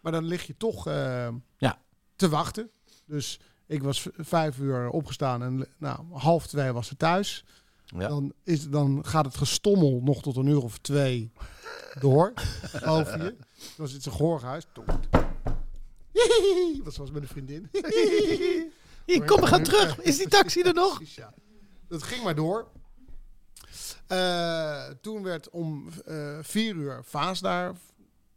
Maar 0.00 0.12
dan 0.12 0.24
lig 0.24 0.46
je 0.46 0.56
toch 0.56 0.86
eh, 0.86 1.28
Ja. 1.58 1.78
te 2.16 2.28
wachten. 2.28 2.70
Dus 3.06 3.40
ik 3.66 3.82
was 3.82 4.08
vijf 4.16 4.58
uur 4.58 4.88
opgestaan 4.90 5.42
en 5.42 5.66
nou, 5.78 6.12
half 6.12 6.46
twee 6.46 6.72
was 6.72 6.86
ze 6.86 6.96
thuis. 6.96 7.44
Ja. 7.96 8.08
Dan, 8.08 8.32
is, 8.44 8.68
dan 8.68 9.04
gaat 9.06 9.24
het 9.24 9.36
gestommel 9.36 10.00
nog 10.02 10.22
tot 10.22 10.36
een 10.36 10.46
uur 10.46 10.62
of 10.62 10.78
twee 10.78 11.32
door. 12.00 12.32
Geloof 12.62 13.16
je? 13.16 13.36
Dan 13.76 13.88
zit 13.88 14.02
ze 14.02 14.10
gehoorhuis. 14.10 14.66
Dat 16.84 16.96
was 16.96 17.10
met 17.10 17.22
een 17.22 17.28
vriendin. 17.28 17.68
Hier, 19.06 19.24
kom, 19.24 19.40
we 19.40 19.46
gaan 19.46 19.62
terug. 19.62 20.00
Is 20.00 20.16
die 20.16 20.28
taxi 20.28 20.60
er 20.60 20.74
nog? 20.74 21.02
Ja. 21.04 21.34
Dat 21.88 22.02
ging 22.02 22.22
maar 22.22 22.34
door. 22.34 22.68
Eh, 24.06 24.84
toen 25.00 25.22
werd 25.22 25.50
om 25.50 25.88
eh, 26.04 26.38
vier 26.40 26.74
uur 26.74 27.00
Vaas 27.04 27.40
daar 27.40 27.74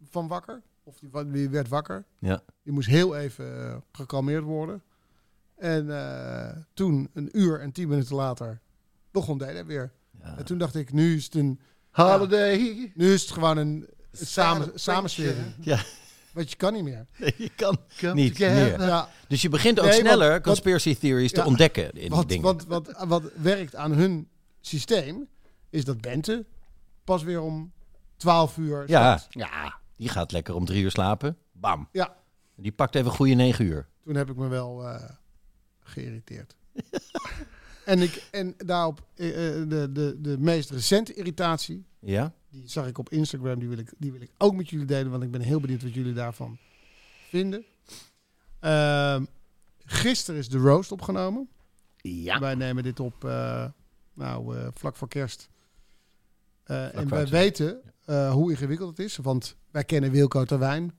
van 0.10 0.28
wakker. 0.28 0.62
Of 0.84 1.00
die, 1.26 1.50
werd 1.50 1.68
wakker. 1.68 2.06
Ja. 2.20 2.42
Die 2.64 2.74
moest 2.74 2.88
heel 2.88 3.16
even 3.16 3.70
eh, 3.70 3.78
gekalmeerd 3.92 4.44
worden. 4.44 4.84
En 5.56 6.66
toen, 6.74 7.10
een 7.14 7.30
uur 7.32 7.60
en 7.60 7.72
tien 7.72 7.88
minuten 7.88 8.16
later, 8.16 8.62
begon 9.12 9.38
Dede 9.38 9.64
weer. 9.66 9.92
Ja. 10.22 10.38
En 10.38 10.46
toen 10.46 10.58
dacht 10.58 10.76
ik, 10.76 10.94
nu 10.94 11.16
is 11.16 11.24
het, 11.26 11.36
een, 11.36 11.60
Holiday. 11.92 12.92
nu 12.96 13.14
is 13.14 13.22
het 13.22 13.32
gewoon 13.32 13.58
een 13.58 13.88
samen, 14.12 14.72
samenswering. 14.76 15.54
Ja, 15.60 15.80
Want 16.34 16.50
je 16.50 16.56
kan 16.56 16.74
niet 16.74 16.84
meer. 16.84 17.06
je 17.38 17.52
kan 17.56 17.78
Come 18.00 18.14
niet 18.14 18.36
together. 18.36 18.78
meer. 18.80 18.88
Ja, 18.88 19.10
Dus 19.28 19.42
je 19.42 19.50
begint 19.50 19.80
ook 19.80 19.86
Nee, 19.86 20.00
sneller 20.00 20.30
want- 20.32 20.44
conspiracy 20.44 20.96
theories 20.96 21.32
te 21.32 21.40
Ja. 21.40 21.46
ontdekken 21.46 21.86
in 21.86 22.00
die 22.00 22.10
wat, 22.10 22.30
dingen. 22.30 22.44
wat, 22.44 22.66
wat, 22.66 23.04
wat 23.08 23.24
werkt 23.36 23.76
aan 23.76 23.92
hun 23.92 24.28
systeem, 24.62 25.28
is 25.70 25.86
dat 25.86 26.02
Bente 26.02 26.46
pas 27.04 27.24
weer 27.24 27.42
om 27.42 27.72
12 28.18 28.58
uur 28.58 28.84
ja, 28.88 29.22
ja, 29.30 29.80
die 29.96 30.10
gaat 30.10 30.32
lekker 30.32 30.56
om 30.56 30.66
drie 30.66 30.84
uur 30.84 30.92
slapen. 30.92 31.38
Bam. 31.52 31.88
Ja. 31.92 32.16
Die 32.56 32.72
pakt 32.72 32.96
even 32.96 33.12
goede 33.12 33.34
negen 33.34 33.66
uur. 33.66 33.88
Toen 34.04 34.16
heb 34.16 34.30
ik 34.30 34.36
me 34.36 34.48
wel 34.48 34.88
eh, 34.88 35.10
geïrriteerd. 35.80 36.56
en, 37.86 38.00
ik, 38.02 38.28
en 38.32 38.54
daarop 38.58 39.02
eh, 39.16 39.28
eh, 39.62 39.70
de, 39.70 39.92
de, 39.92 40.18
de 40.22 40.38
meest 40.40 40.70
recente 40.70 41.14
irritatie, 41.14 41.86
Ja? 42.00 42.34
die 42.50 42.64
zag 42.70 42.88
ik 42.88 42.98
op 42.98 43.10
Instagram, 43.10 43.60
die 43.60 43.68
wil 43.70 43.78
ik, 43.78 43.94
die 43.98 44.12
wil 44.12 44.22
ik 44.22 44.32
ook 44.38 44.56
met 44.56 44.70
jullie 44.70 44.86
delen, 44.86 45.12
want 45.12 45.24
ik 45.24 45.32
ben 45.32 45.42
heel 45.42 45.60
benieuwd 45.60 45.84
wat 45.84 45.94
jullie 45.94 46.14
daarvan 46.14 46.58
vinden. 47.30 47.66
Ehm, 48.60 49.26
gisteren 49.86 50.40
is 50.40 50.50
de 50.50 50.58
roast 50.58 50.92
opgenomen. 50.92 51.50
Ja. 51.98 52.40
Wij 52.40 52.56
nemen 52.56 52.84
dit 52.84 53.00
op 53.00 53.26
eh, 53.26 53.66
nou, 54.14 54.56
vlak 54.74 54.96
voor 54.96 55.08
kerst. 55.08 55.50
En 56.64 57.10
wij 57.10 57.28
weten 57.28 57.82
hoe 58.32 58.52
ingewikkeld 58.52 58.98
het 58.98 59.06
is. 59.06 59.18
Want 59.18 59.56
wij 59.72 59.84
kennen 59.84 60.12
Wilco 60.12 60.46
Terwijn, 60.46 60.94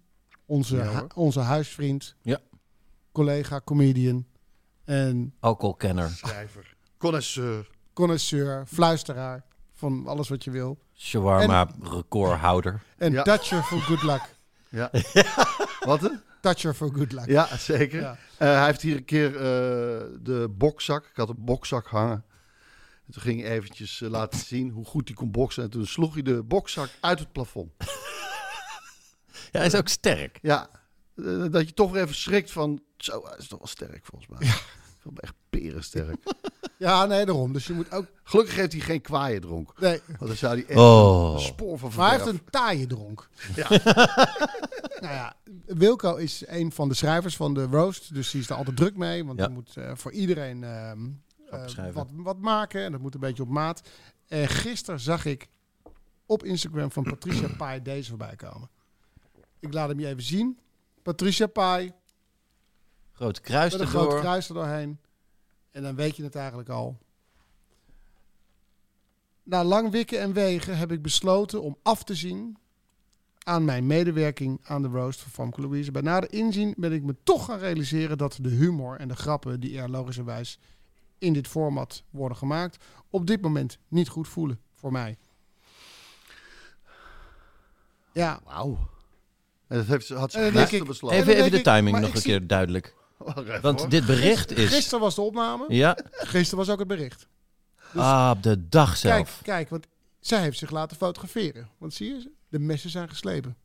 onze, 0.47 0.77
Ja, 0.77 0.83
hu- 0.83 0.99
hoor. 0.99 1.07
onze 1.15 1.41
huisvriend, 1.41 2.15
Ja. 2.23 2.41
collega, 3.13 3.61
comedian 3.65 4.27
en 4.85 5.35
Alcoholkenner. 5.41 6.09
Schrijver. 6.11 6.72
Connoisseur. 7.03 7.67
connoisseur, 7.93 8.65
fluisteraar 8.67 9.45
van 9.75 10.07
alles 10.07 10.29
wat 10.29 10.45
je 10.45 10.51
wil. 10.51 10.79
Shawarma 10.97 11.71
recordhouder. 11.81 12.83
En 12.97 13.13
Ja. 13.13 13.23
toucher 13.23 13.63
for 13.63 13.79
good 13.81 14.03
luck. 14.03 14.21
Ja. 14.69 14.91
Wat 15.87 16.01
hè? 16.01 16.09
Toucher 16.41 16.75
for 16.75 16.91
good 16.95 17.13
luck. 17.13 17.27
Ja, 17.27 17.57
zeker. 17.57 18.01
Ja. 18.01 18.11
Eh, 18.39 18.49
hij 18.49 18.65
heeft 18.67 18.83
hier 18.83 18.97
een 18.97 19.05
keer 19.05 19.35
eh, 19.37 19.43
de 20.21 20.47
bokzak. 20.51 21.05
Ik 21.05 21.17
had 21.17 21.29
een 21.29 21.45
bokzak 21.45 21.87
hangen. 21.87 22.25
En 23.07 23.13
toen 23.13 23.23
ging 23.23 23.41
hij 23.41 23.51
eventjes 23.51 24.01
eh, 24.01 24.11
laten 24.11 24.39
zien 24.53 24.71
hoe 24.71 24.85
goed 24.85 25.09
hij 25.09 25.17
kon 25.17 25.31
boksen. 25.31 25.63
En 25.63 25.71
toen 25.71 25.87
sloeg 25.87 26.15
hij 26.15 26.23
de 26.23 26.43
bokzak 26.43 26.91
uit 27.01 27.19
het 27.19 27.33
plafond. 27.33 27.73
Ja, 29.51 29.59
hij 29.59 29.67
is 29.67 29.75
ook 29.75 29.89
sterk. 29.89 30.39
Ja, 30.43 30.69
dat 31.51 31.69
je 31.69 31.75
toch 31.75 31.91
weer 31.93 32.03
even 32.03 32.15
schrikt 32.15 32.51
van... 32.51 32.83
Zo, 32.97 33.23
hij 33.27 33.37
is 33.39 33.49
toch 33.49 33.59
wel 33.59 33.69
sterk 33.69 34.05
volgens 34.05 34.31
mij. 34.39 34.49
Ja. 34.49 34.55
Echt 35.17 35.35
perensterk. 35.51 36.23
Ja, 36.83 37.07
nee, 37.07 37.25
daarom. 37.25 37.53
Dus 37.53 37.67
je 37.67 37.73
moet 37.73 37.93
ook... 37.93 38.07
Gelukkig 38.25 38.55
heeft 38.57 38.73
hij 38.73 38.81
geen 38.81 39.01
kwaaien 39.01 39.41
dronk. 39.41 39.81
Nee, 39.81 40.01
Want 40.07 40.19
dan 40.21 40.37
zou 40.37 40.55
hij 40.55 40.67
echt 40.67 40.79
Oh. 40.79 41.33
een 41.35 41.41
spoor 41.41 41.79
van 41.79 41.91
maar 41.97 42.09
hij 42.09 42.17
heeft 42.19 42.29
een 42.31 42.45
taaie 42.51 42.87
dronk. 42.87 43.29
nou 45.01 45.15
ja, 45.15 45.35
Wilco 45.67 46.15
is 46.17 46.43
een 46.47 46.73
van 46.73 46.89
de 46.89 46.95
schrijvers 46.95 47.37
van 47.37 47.55
de 47.55 47.65
Roast. 47.65 48.15
Dus 48.15 48.31
die 48.31 48.41
is 48.41 48.51
er 48.51 48.57
altijd 48.57 48.77
druk 48.77 48.97
mee. 48.97 49.25
Want 49.25 49.39
Ja. 49.39 49.45
hij 49.45 49.55
moet 49.55 49.77
eh, 49.77 49.91
voor 49.95 50.13
iedereen 50.13 50.65
ehm, 50.65 51.09
eh, 51.51 51.93
wat, 51.93 52.09
wat 52.13 52.39
maken. 52.39 52.83
En 52.85 52.93
dat 52.93 53.01
moet 53.01 53.15
een 53.15 53.21
beetje 53.21 53.43
op 53.43 53.49
maat. 53.49 53.83
En 54.29 54.49
gisteren 54.49 55.01
zag 55.01 55.25
ik 55.25 55.49
op 56.27 56.45
Instagram 56.45 56.93
van 56.93 57.03
Patricia 57.03 57.49
Pai 57.59 57.83
deze 57.83 58.09
voorbij 58.09 58.37
komen. 58.37 58.71
Ik 59.61 59.73
laat 59.73 59.89
hem 59.89 60.01
je 60.01 60.07
even 60.07 60.23
zien. 60.23 60.59
Patricia 61.03 61.47
Pai 61.47 61.93
Grote 63.13 63.41
kruis 63.41 63.73
met 63.73 63.81
een 63.81 63.87
groot 63.87 64.05
erdoor. 64.05 64.21
kruis 64.21 64.49
er 64.49 64.55
doorheen. 64.55 64.99
En 65.73 65.83
dan 65.83 65.95
weet 65.95 66.17
je 66.17 66.23
het 66.23 66.35
eigenlijk 66.35 66.69
al. 66.69 66.99
Na 69.43 69.65
lang 69.65 69.91
wikken 69.91 70.21
en 70.21 70.33
wegen 70.33 70.79
heb 70.79 70.93
ik 70.93 71.03
besloten 71.03 71.63
om 71.63 71.77
af 71.83 72.05
te 72.05 72.15
zien 72.15 72.57
aan 73.39 73.65
mijn 73.65 73.87
medewerking 73.87 74.61
aan 74.63 74.83
de 74.83 74.89
roast 74.89 75.21
van 75.21 75.31
Famke 75.31 75.61
Louise. 75.61 75.91
Bij 75.91 76.03
nader 76.03 76.33
inzien 76.33 76.75
ben 76.77 76.93
ik 76.93 77.03
me 77.03 77.17
toch 77.23 77.45
gaan 77.45 77.59
realiseren 77.59 78.19
dat 78.19 78.39
de 78.41 78.49
humor 78.49 78.97
en 78.97 79.09
de 79.09 79.17
grappen 79.17 79.61
die 79.61 79.79
er 79.79 79.91
logischerwijs 79.91 80.59
in 81.19 81.33
dit 81.33 81.49
format 81.49 82.03
worden 82.11 82.37
gemaakt, 82.37 82.85
op 83.11 83.27
dit 83.27 83.41
moment 83.41 83.79
niet 83.89 84.09
goed 84.09 84.29
voelen 84.29 84.61
voor 84.75 84.93
mij. 84.93 85.17
Ja, 88.13 88.41
Wauw. 88.45 88.79
En 89.67 89.77
dat 89.79 89.87
heeft, 89.87 90.09
had 90.09 90.33
ze 90.33 90.41
ik- 90.71 90.85
besloten. 90.87 91.17
En 91.17 91.23
Even, 91.23 91.37
even 91.37 91.51
de 91.51 91.57
ik, 91.57 91.63
timing 91.65 91.97
nog 91.99 92.09
ik 92.09 92.15
een 92.15 92.21
zie- 92.21 92.31
keer 92.31 92.47
duidelijk. 92.47 92.95
Want 93.63 93.81
hoor. 93.81 93.89
dit 93.89 94.07
bericht 94.07 94.51
is... 94.51 94.69
gisteren 94.71 95.01
was 95.01 95.15
de 95.15 95.21
opname, 95.21 95.65
Ja, 95.69 95.99
gisteren 96.11 96.59
was 96.59 96.71
ook 96.71 96.79
het 96.79 96.89
bericht. 96.89 97.27
ah, 97.95 98.31
op 98.37 98.43
de 98.43 98.69
dag 98.69 98.89
Kijk, 99.01 99.27
zelf. 99.27 99.41
kijk, 99.43 99.69
want 99.69 99.87
zij 100.21 100.41
heeft 100.41 100.59
zich 100.59 100.71
laten 100.71 100.97
fotograferen. 100.97 101.69
Want 101.79 101.95
zie 101.95 102.09
je, 102.09 102.31
de 102.49 102.59
messen 102.59 102.91
zijn 102.91 103.09
geslepen. 103.09 103.57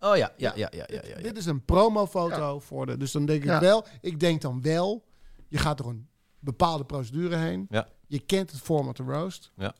Oh 0.00 0.16
ja, 0.16 0.32
ja, 0.36 0.52
ja, 0.56 0.68
ja, 0.70 0.84
ja. 0.86 1.00
ja, 1.02 1.16
ja. 1.16 1.22
Dit 1.22 1.36
is 1.36 1.46
een 1.46 1.64
promofoto 1.64 2.60
voor 2.60 2.86
de. 2.86 2.96
Dus 2.96 3.12
dan 3.12 3.26
denk 3.26 3.44
ik 3.44 3.60
wel, 3.60 3.86
ik 4.00 4.20
denk 4.20 4.40
dan 4.40 4.62
wel, 4.62 5.04
je 5.48 5.58
gaat 5.58 5.78
door 5.78 5.88
een 5.88 6.08
bepaalde 6.38 6.84
procedure 6.84 7.36
heen. 7.36 7.66
Ja. 7.70 7.88
Je 8.06 8.18
kent 8.18 8.50
het 8.50 8.60
format 8.60 8.96
de 8.96 9.02
roast. 9.02 9.50
Ja. 9.56 9.74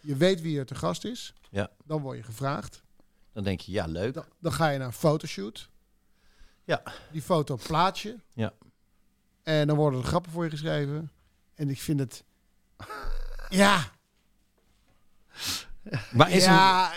Je 0.00 0.16
weet 0.16 0.40
wie 0.40 0.58
er 0.58 0.66
te 0.66 0.74
gast 0.74 1.04
is. 1.04 1.34
Ja. 1.50 1.70
Dan 1.84 2.02
word 2.02 2.16
je 2.16 2.22
gevraagd. 2.22 2.82
Dan 3.32 3.44
denk 3.44 3.60
je, 3.60 3.72
ja, 3.72 3.86
leuk. 3.86 4.14
Dan, 4.14 4.24
dan 4.40 4.52
ga 4.52 4.68
je 4.68 4.78
naar 4.78 4.86
een 4.86 4.92
fotoshoot. 4.92 5.70
Ja. 6.66 6.82
Die 7.12 7.22
foto 7.22 7.56
plaats 7.66 8.02
je. 8.02 8.16
Ja. 8.32 8.52
En 9.42 9.66
dan 9.66 9.76
worden 9.76 10.00
er 10.00 10.06
grappen 10.06 10.32
voor 10.32 10.44
je 10.44 10.50
geschreven. 10.50 11.10
En 11.54 11.68
ik 11.70 11.80
vind 11.80 12.00
het. 12.00 12.24
Ja. 13.48 13.84
Maar 16.12 16.30
is, 16.30 16.44
er, 16.44 16.50
ja, 16.52 16.92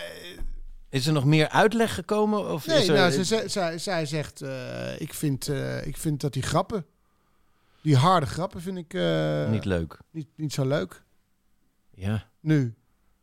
is 0.90 1.08
er 1.08 1.14
nog 1.14 1.26
meer 1.26 1.50
uitleg 1.50 1.94
gekomen? 1.94 2.52
Of 2.52 2.66
Nee, 2.68 2.82
is 2.82 2.88
er, 2.88 2.96
nou, 2.96 3.12
ze, 3.12 3.26
ze- 3.26 3.44
zij, 3.48 3.78
zij 3.78 4.06
zegt, 4.06 4.42
eh, 4.42 5.00
ik, 5.02 5.14
vind, 5.14 5.48
eh, 5.48 5.86
ik 5.88 5.98
vind 5.98 6.22
dat 6.22 6.34
die 6.34 6.42
grappen, 6.44 6.86
die 7.82 7.96
harde 7.98 8.26
grappen, 8.26 8.62
vind 8.62 8.78
ik 8.78 8.94
eh, 8.94 9.50
niet 9.50 9.66
leuk. 9.66 9.98
niet, 10.12 10.28
niet 10.36 10.54
zo 10.54 10.68
leuk. 10.68 11.04
Ja, 11.94 12.28
Nu. 12.40 12.74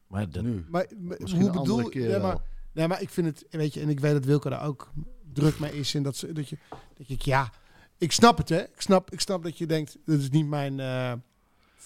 maar 0.07 0.31
dat, 0.31 0.43
Nu. 0.43 0.65
Maar, 0.69 0.87
maar 0.99 1.17
Misschien 1.21 1.41
hoe 1.43 1.51
een 1.51 1.57
bedoel 1.59 1.77
andere 1.77 1.91
keer 1.93 2.09
ja, 2.11 2.19
maar, 2.19 2.37
nee, 2.73 2.89
maar 2.89 3.01
ik 3.03 3.11
vind 3.11 3.27
het, 3.27 3.45
weet 3.51 3.75
je, 3.75 3.81
en 3.81 3.89
ik 3.89 4.01
weet 4.01 4.13
dat 4.13 4.25
Wilco 4.25 4.51
daar 4.51 4.65
ook 4.67 4.93
druk 5.37 5.59
mee 5.59 5.73
is. 5.79 5.95
En 5.95 6.03
dat, 6.03 6.17
ze, 6.17 6.33
dat 6.33 6.49
je, 6.49 6.59
dat 6.97 7.09
je, 7.09 7.17
ja, 7.19 7.51
ik 7.99 8.13
snap 8.13 8.39
het, 8.39 8.49
hè. 8.49 8.63
Ik 8.63 8.81
snap, 8.81 9.11
ik 9.11 9.21
snap 9.21 9.43
dat 9.43 9.59
je 9.59 9.67
denkt, 9.67 9.97
dat 10.05 10.19
is 10.19 10.31
niet 10.31 10.47
mijn, 10.47 10.81
eh, 10.81 11.13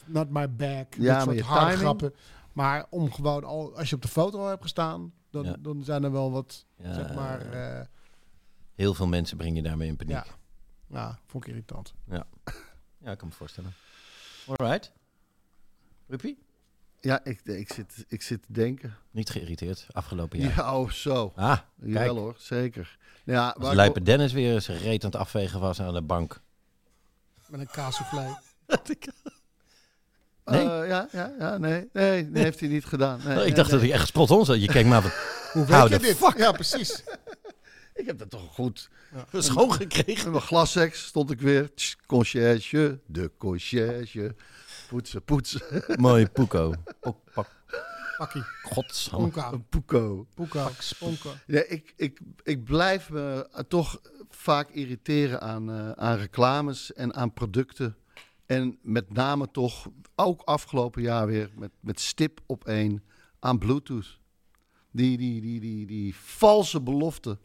not 0.06 0.30
my 0.30 0.54
bag. 0.54 0.84
Ja, 0.96 1.16
dat 1.18 1.26
maar 1.26 1.34
soort 1.34 1.40
harde 1.46 1.76
grappen. 1.76 2.14
Maar 2.52 2.86
om 2.90 3.12
gewoon, 3.12 3.44
al, 3.44 3.76
als 3.76 3.90
je 3.90 3.96
op 3.96 4.02
de 4.02 4.08
foto 4.08 4.38
al 4.38 4.46
hebt 4.48 4.62
gestaan, 4.62 5.12
Dan, 5.30 5.44
Ja. 5.44 5.56
dan 5.58 5.84
zijn 5.84 6.04
er 6.04 6.12
wel 6.12 6.30
wat, 6.30 6.66
Ja, 6.76 6.94
zeg 6.94 7.14
maar... 7.14 7.40
eh 7.52 7.86
Heel 8.74 8.94
veel 8.94 9.06
mensen 9.06 9.36
breng 9.36 9.56
je 9.56 9.62
daarmee 9.62 9.88
in 9.88 9.96
paniek. 9.96 10.14
ja, 10.14 10.24
nou, 10.86 11.14
vond 11.26 11.44
ik 11.44 11.50
irritant. 11.50 11.94
Ja, 12.08 12.26
ik 13.12 13.18
kan 13.18 13.28
me 13.28 13.34
voorstellen. 13.34 13.72
Alright. 14.46 14.92
Ruppie? 16.06 16.38
Ja, 17.00 17.24
ik, 17.24 17.40
ik, 17.44 17.72
zit, 17.72 18.04
ik 18.08 18.22
zit 18.22 18.42
te 18.42 18.52
denken. 18.52 18.96
Niet 19.10 19.30
geïrriteerd, 19.30 19.86
afgelopen 19.92 20.38
Ja, 20.40 20.48
jaar. 20.48 20.74
oh 20.74 20.90
zo. 20.90 21.32
Ah, 21.36 21.58
Jawel 21.82 22.16
hoor, 22.16 22.34
zeker. 22.38 22.98
Ja, 23.24 23.48
Als 23.48 23.62
waar 23.62 23.70
ik 23.70 23.76
Luiper 23.76 24.04
Dennis 24.04 24.32
weer 24.32 24.52
eens 24.54 24.68
reet 24.68 25.04
aan 25.04 25.10
het 25.10 25.20
afvegen 25.20 25.60
was 25.60 25.80
aan 25.80 25.94
de 25.94 26.02
bank. 26.02 26.40
Met 27.48 27.60
een 27.60 27.70
kaassoufflé. 27.70 28.38
Nee? 30.44 30.60
Eh, 30.68 30.88
ja, 30.88 31.08
ja, 31.12 31.32
ja, 31.38 31.58
nee, 31.58 31.88
nee, 31.92 32.22
nee, 32.24 32.42
heeft 32.42 32.60
hij 32.60 32.68
niet 32.68 32.84
gedaan. 32.84 33.20
Nee, 33.24 33.36
ik 33.36 33.42
nee, 33.42 33.52
dacht 33.54 33.70
nee. 33.70 33.78
dat 33.80 33.88
ik 33.88 33.94
echt 33.94 34.06
spot 34.06 34.30
on 34.30 34.44
zat. 34.44 34.60
Je 34.60 34.66
kijkt 34.66 34.88
maar 34.88 35.02
van, 35.02 35.10
Hoe 35.52 35.64
weet 35.66 35.88
je 35.88 35.98
dit? 35.98 36.16
fuck? 36.16 36.36
Ja, 36.38 36.52
precies. 36.52 37.02
Ik 37.94 38.06
heb 38.06 38.18
dat 38.18 38.30
toch 38.30 38.54
goed. 38.54 38.90
schoongekregen. 39.32 40.24
In 40.24 40.30
mijn 40.30 40.42
glasseks 40.42 41.04
stond 41.04 41.30
ik 41.30 41.40
weer. 41.40 41.74
Tss, 41.74 41.96
Conciërge, 42.06 43.00
de 43.06 43.30
conciërge. 43.38 44.34
Poetsen, 44.90 45.22
poetsen. 45.24 45.62
Mooi 46.00 46.26
poeko. 46.26 46.74
Pok, 47.00 47.16
pak, 47.34 47.48
Pakkie. 48.18 48.42
godsam. 48.62 49.22
Een 49.34 49.64
poeko. 49.68 50.26
Ja, 51.46 51.62
ik, 51.68 51.92
ik, 51.96 52.20
ik 52.42 52.64
blijf 52.64 53.10
me 53.10 53.48
toch 53.68 54.00
vaak 54.30 54.70
irriteren 54.70 55.40
aan, 55.40 55.70
eh, 55.70 55.90
aan 55.90 56.16
reclames 56.16 56.92
en 56.92 57.14
aan 57.14 57.32
producten. 57.32 57.96
En 58.46 58.78
met 58.82 59.12
name 59.12 59.50
toch, 59.50 59.86
ook 60.14 60.42
afgelopen 60.42 61.02
jaar 61.02 61.26
weer, 61.26 61.50
met, 61.54 61.70
met 61.80 62.00
stip 62.00 62.40
op 62.46 62.64
één, 62.64 63.04
aan 63.38 63.58
Bluetooth. 63.58 64.18
Die, 64.90 65.16
die, 65.18 65.40
die, 65.40 65.60
die, 65.60 65.86
die 65.86 66.16
valse 66.16 66.80
belofte 66.80 67.38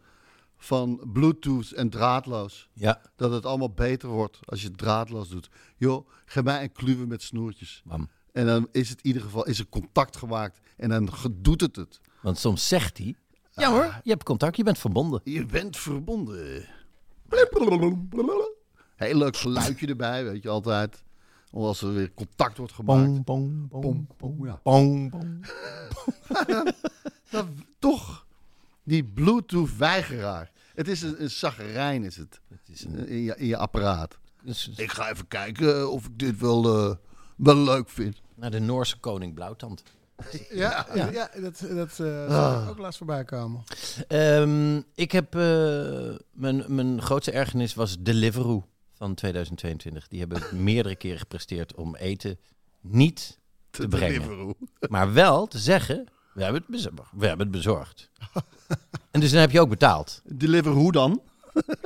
van 0.65 1.01
Bluetooth 1.13 1.71
en 1.71 1.89
draadloos. 1.89 2.69
Ja, 2.73 3.01
Dat 3.15 3.31
het 3.31 3.45
allemaal 3.45 3.73
beter 3.73 4.09
wordt 4.09 4.39
als 4.45 4.61
je 4.61 4.67
het 4.67 4.77
draadloos 4.77 5.29
doet. 5.29 5.49
Joh, 5.77 6.09
geef 6.25 6.43
mij 6.43 6.63
een 6.63 6.71
kluwe 6.71 7.05
met 7.05 7.21
snoertjes. 7.21 7.81
bam. 7.85 8.09
En 8.31 8.45
dan 8.45 8.67
is 8.71 8.89
het 8.89 8.97
in 9.01 9.05
ieder 9.07 9.21
geval 9.21 9.45
is 9.45 9.59
er 9.59 9.69
contact 9.69 10.17
gemaakt. 10.17 10.59
En 10.77 10.89
dan 10.89 11.09
doet 11.31 11.61
het 11.61 11.75
het. 11.75 11.99
Want 12.21 12.37
soms 12.37 12.67
zegt 12.67 12.97
hij... 12.97 13.15
Ja 13.51 13.69
hoor, 13.71 13.99
je 14.03 14.09
hebt 14.09 14.23
contact, 14.23 14.57
je 14.57 14.63
bent 14.63 14.77
verbonden. 14.77 15.21
Je 15.23 15.45
bent 15.45 15.77
verbonden. 15.77 16.65
Heel 18.95 19.17
leuk 19.17 19.37
geluidje 19.37 19.87
erbij, 19.87 20.23
weet 20.23 20.43
je 20.43 20.49
altijd. 20.49 21.03
Als 21.51 21.81
er 21.81 21.93
weer 21.93 22.13
contact 22.13 22.57
wordt 22.57 22.73
gemaakt. 22.73 23.23
bong, 23.23 23.67
Pom, 23.69 24.07
pom, 24.17 24.45
ja. 24.45 24.59
bong. 24.63 25.13
Dat, 27.29 27.47
toch, 27.79 28.25
die 28.83 29.03
Bluetooth-weigeraar. 29.03 30.51
Het 30.75 30.87
is 30.87 31.01
een, 31.01 31.23
een 31.23 32.03
is 32.03 32.15
het. 32.17 32.39
Het 32.49 32.69
is 32.69 32.83
een, 32.83 33.07
In 33.07 33.21
je, 33.23 33.35
in 33.37 33.45
je 33.47 33.57
apparaat. 33.57 34.17
dus 34.43 34.69
Ik 34.75 34.91
ga 34.91 35.09
even 35.09 35.27
kijken 35.27 35.91
of 35.91 36.05
ik 36.05 36.19
dit 36.19 36.39
wel, 36.39 36.89
eh, 36.89 36.95
wel 37.37 37.57
leuk 37.57 37.89
vind. 37.89 38.21
naar 38.35 38.51
de 38.51 38.59
Noorse 38.59 38.97
koning 38.99 39.33
Blauwtand. 39.33 39.83
Ja, 40.49 40.87
ja. 40.93 41.09
ja 41.11 41.29
dat, 41.41 41.65
dat 41.69 41.99
eh 41.99 42.25
Ah. 42.27 42.63
ik 42.63 42.69
ook 42.69 42.77
laatst 42.77 42.97
voorbij 42.97 43.23
komen. 43.23 43.63
Ehm, 44.07 44.81
ik 44.95 45.11
heb... 45.11 45.35
eh, 45.35 46.15
mijn, 46.31 46.63
mijn 46.67 47.01
grootste 47.01 47.31
ergernis 47.31 47.73
was 47.73 47.97
Deliveroo 47.99 48.65
van 48.93 49.13
2022. 49.15 50.07
Die 50.07 50.19
hebben 50.19 50.41
meerdere 50.63 50.95
keren 50.95 51.19
gepresteerd 51.19 51.75
om 51.75 51.95
eten 51.95 52.39
niet 52.81 53.39
te 53.69 53.87
brengen. 53.87 54.21
Deliveroo. 54.21 54.53
Maar 54.89 55.13
wel 55.13 55.47
te 55.47 55.59
zeggen, 55.59 56.07
we 56.33 56.43
hebben 56.43 56.61
het 56.61 56.71
bezorgd. 56.71 57.11
We 57.13 57.27
hebben 57.27 57.47
het 57.47 57.55
bezorgd. 57.55 58.09
en 59.15 59.21
dus 59.21 59.31
dan 59.31 59.39
heb 59.41 59.51
je 59.51 59.59
ook 59.61 59.69
betaald. 59.69 60.21
Deliveroo 60.23 60.91
dan? 60.91 61.21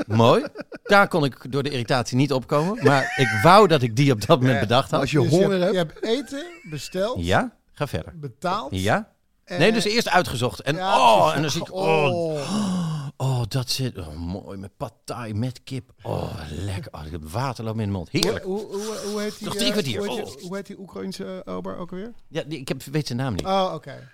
Mooi. 0.07 0.45
Daar 0.83 1.07
kon 1.07 1.23
ik 1.25 1.51
door 1.51 1.63
de 1.63 1.69
irritatie 1.69 2.17
niet 2.17 2.33
opkomen. 2.33 2.83
Maar 2.85 3.13
ik 3.17 3.39
wou 3.43 3.67
dat 3.67 3.81
ik 3.81 3.95
die 3.95 4.11
op 4.11 4.25
dat 4.25 4.41
moment 4.41 4.59
bedacht 4.59 4.91
had. 4.91 4.99
Als 5.01 5.11
je 5.11 5.19
Dus 5.21 5.29
honger 5.29 5.57
je, 5.57 5.63
hebt, 5.63 5.75
hebt. 5.75 5.89
je 6.01 6.07
hebt 6.07 6.31
eten 6.31 6.45
besteld, 6.69 7.25
Ja, 7.25 7.55
ga 7.73 7.87
verder. 7.87 8.13
betaald. 8.19 8.75
Ja? 8.75 9.11
en- 9.43 9.59
Nee, 9.59 9.71
dus 9.71 9.83
eerst 9.83 10.09
uitgezocht. 10.09 10.61
En, 10.61 10.75
Ja, 10.75 10.97
oh, 10.97 11.17
precies. 11.17 11.35
en 11.35 11.41
dan 11.41 11.51
zie 11.51 11.61
ik, 11.61 11.73
oh, 11.73 12.05
Oh. 12.05 13.09
oh, 13.17 13.41
dat 13.47 13.69
zit 13.69 13.97
oh, 13.97 14.13
mooi 14.15 14.57
met 14.57 14.71
pad 14.77 14.93
thai, 15.03 15.33
met 15.33 15.63
kip. 15.63 15.91
Oh, 16.01 16.33
lekker. 16.49 16.91
Oh, 16.93 17.05
ik 17.05 17.11
heb 17.11 17.29
water 17.29 17.63
loopt 17.63 17.75
in 17.75 17.81
mijn 17.81 17.91
mond. 17.97 18.09
Heerlijk. 18.11 18.45
Hoe, 18.45 18.59
hoe, 18.65 18.75
hoe, 18.83 18.97
hoe 19.11 19.21
heet 19.21 19.37
die, 19.37 19.45
Nog 19.47 19.55
drie 19.55 19.65
eh, 19.67 19.71
kwartier. 19.71 19.97
Hoe 19.99 20.07
heet, 20.15 20.25
Oh. 20.27 20.35
die, 20.37 20.47
hoe 20.47 20.55
heet 20.55 20.65
die 20.65 20.79
Oekraïnse 20.79 21.43
uh, 21.47 21.55
ober 21.55 21.77
ook 21.77 21.91
alweer? 21.91 22.11
Ja, 22.27 22.43
die- 22.47 22.59
ik 22.59 22.67
heb, 22.67 22.83
weet 22.83 23.07
zijn 23.07 23.19
naam 23.19 23.33
niet. 23.33 23.45
Oh, 23.45 23.71
oké. 23.75 24.09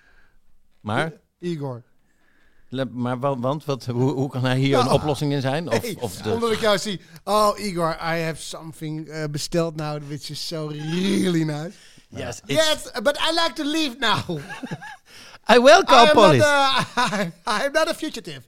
Maar, 0.79 1.11
Igor. 1.39 1.83
Maar 2.91 3.19
wa- 3.19 3.37
want, 3.37 3.65
wat, 3.65 3.85
hoe, 3.85 4.11
hoe 4.11 4.29
kan 4.29 4.43
hij 4.45 4.57
hier 4.57 4.77
een 4.79 4.89
oplossing 4.91 5.31
in 5.33 5.41
zijn? 5.41 5.67
Of, 5.71 5.81
Hey, 5.81 5.97
of 5.99 6.15
de, 6.15 6.31
Omdat 6.31 6.51
ik 6.51 6.59
jou 6.61 6.77
zie. 6.77 7.01
Oh, 7.23 7.59
Igor, 7.59 7.89
I 8.01 8.19
have 8.21 8.41
something 8.41 9.07
uh, 9.07 9.23
besteld 9.31 9.75
now, 9.75 10.01
which 10.07 10.29
is 10.29 10.47
so 10.47 10.67
really 10.67 11.43
nice. 11.43 11.75
yes, 12.09 12.39
Yes, 12.45 12.91
but 13.03 13.17
I 13.17 13.31
like 13.33 13.53
to 13.55 13.63
leave 13.63 13.95
now. 13.99 14.19
I 15.47 15.59
will 15.59 15.83
call 15.83 16.07
police. 16.07 16.37
not 16.43 16.87
a, 16.97 17.31
I 17.61 17.65
am 17.65 17.71
not 17.71 17.87
a 17.89 17.93
fugitive. 17.93 18.41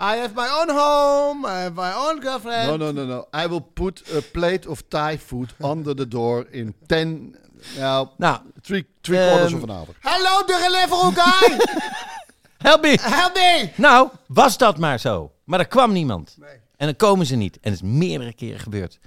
I 0.00 0.16
have 0.16 0.34
my 0.34 0.48
own 0.48 0.68
home. 0.70 1.44
I 1.46 1.58
have 1.62 1.74
my 1.74 1.92
own 1.92 2.20
girlfriend. 2.20 2.66
No, 2.68 2.76
no, 2.76 2.92
no, 2.92 3.04
no. 3.04 3.26
I 3.42 3.46
will 3.46 3.60
put 3.74 4.02
a 4.16 4.22
plate 4.22 4.66
of 4.68 4.82
Thai 4.88 5.18
food 5.18 5.52
under 5.62 5.94
the 5.96 6.06
door 6.06 6.46
in 6.50 6.74
10, 6.86 7.36
nou, 7.76 8.06
Nou, 8.18 8.38
three, 8.62 8.84
three 9.02 9.18
quarters 9.18 9.52
Ehm, 9.52 9.56
of 9.56 9.62
an 9.68 9.70
hour. 9.70 9.86
Hello, 10.02 10.42
the 10.46 10.52
Deliveroo 10.54 11.12
guy. 11.14 11.58
help 12.58 12.82
me. 12.82 12.96
Help 13.00 13.34
me. 13.34 13.70
Nou, 13.76 14.08
was 14.26 14.58
dat 14.58 14.78
maar 14.78 14.98
zo. 15.00 15.32
Maar 15.44 15.58
er 15.58 15.66
kwam 15.68 15.92
niemand. 15.92 16.36
Nee. 16.38 16.50
En 16.76 16.86
dan 16.86 16.96
komen 16.96 17.26
ze 17.26 17.36
niet. 17.36 17.54
En 17.60 17.72
het 17.72 17.82
is 17.82 17.88
meerdere 17.88 18.32
keren 18.32 18.60
gebeurd. 18.60 18.98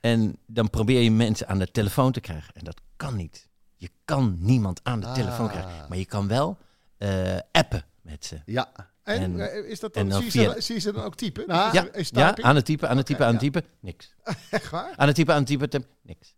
En 0.00 0.36
dan 0.46 0.70
probeer 0.70 1.00
je 1.00 1.10
mensen 1.10 1.48
aan 1.48 1.58
de 1.58 1.70
telefoon 1.70 2.12
te 2.12 2.20
krijgen. 2.20 2.54
En 2.54 2.64
dat 2.64 2.80
kan 2.96 3.16
niet. 3.16 3.48
Je 3.76 3.90
kan 4.04 4.36
niemand 4.40 4.80
aan 4.82 5.00
de 5.00 5.12
telefoon 5.12 5.48
krijgen. 5.48 5.70
Maar 5.88 5.98
je 5.98 6.04
kan 6.06 6.28
wel 6.28 6.56
eh, 6.98 7.36
appen 7.52 7.84
met 8.02 8.24
ze. 8.24 8.40
Ja. 8.44 8.68
En, 9.02 9.22
En- 9.22 9.40
eh, 9.50 9.70
is 9.70 9.80
dat 9.80 9.94
dan, 9.94 10.08
dan 10.08 10.22
zie, 10.22 10.40
je 10.40 10.46
via- 10.46 10.54
ze, 10.54 10.60
zie 10.60 10.74
je 10.74 10.80
ze 10.80 10.92
dan 10.92 11.04
ook 11.04 11.14
typen? 11.16 11.44
Nou, 11.46 11.74
Ja, 11.74 11.88
ja, 12.10 12.36
aan 12.42 12.54
het 12.56 12.64
typen, 12.64 12.88
aan 12.88 12.96
het 12.96 13.06
typen, 13.06 13.26
aan 13.26 13.32
het 13.32 13.40
typen. 13.40 13.64
Niks. 13.80 14.14
Echt 14.50 14.70
waar? 14.70 14.92
Aan 14.96 15.06
het 15.06 15.16
typen, 15.16 15.34
aan 15.34 15.40
het 15.40 15.48
typen, 15.48 15.84
niks. 16.02 16.34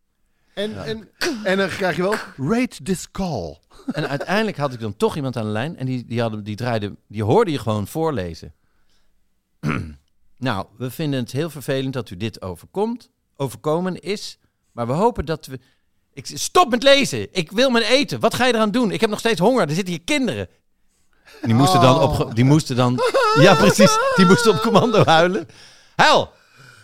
En, 0.55 0.85
en 0.85 1.09
En 1.45 1.57
dan 1.57 1.69
krijg 1.69 1.97
je 1.97 2.03
wel, 2.03 2.15
rate 2.37 2.83
this 2.83 3.11
call. 3.11 3.59
En 3.93 4.09
uiteindelijk 4.09 4.57
had 4.57 4.73
ik 4.73 4.81
dan 4.81 4.97
toch 4.97 5.17
iemand 5.17 5.37
aan 5.37 5.45
de 5.45 5.51
lijn. 5.51 5.77
En 5.77 5.87
die, 5.87 6.05
die, 6.07 6.21
hadden, 6.21 6.45
die 6.45 6.57
draaide, 6.57 6.97
die 7.09 7.25
hoorde 7.25 7.51
je 7.51 7.59
gewoon 7.59 7.87
voorlezen. 7.87 8.55
nou, 10.37 10.67
we 10.77 10.91
vinden 10.91 11.21
het 11.21 11.33
heel 11.33 11.51
vervelend 11.51 11.93
dat 11.93 12.11
u 12.11 12.17
dit 12.17 12.43
overkomt, 12.43 13.11
overkomen 13.37 14.01
is. 14.01 14.39
Maar 14.73 14.87
we 14.87 14.93
hopen 14.93 15.25
dat 15.25 15.47
we... 15.47 15.59
Ik, 16.13 16.27
stop 16.35 16.71
met 16.71 16.83
lezen. 16.83 17.29
Ik 17.33 17.51
wil 17.51 17.71
mijn 17.71 17.85
eten. 17.85 18.21
Wat 18.21 18.35
ga 18.35 18.47
je 18.47 18.55
eraan 18.55 18.71
doen? 18.71 18.91
Ik 18.91 19.01
heb 19.01 19.11
nog 19.11 19.19
steeds 19.19 19.41
honger. 19.41 19.69
Er 19.69 19.75
zitten 19.75 19.95
hier 19.95 20.05
kinderen. 20.05 20.49
En 21.41 21.49
die 21.49 21.55
moesten 21.55 21.81
dan 21.81 22.01
op... 22.01 22.35
Die 22.35 22.45
moesten 22.45 22.77
dan... 22.77 23.01
Ja, 23.41 23.55
precies. 23.55 23.99
Die 24.15 24.27
moesten 24.27 24.53
op 24.53 24.61
commando 24.61 25.05
huilen. 25.05 25.49
Huil! 25.97 26.33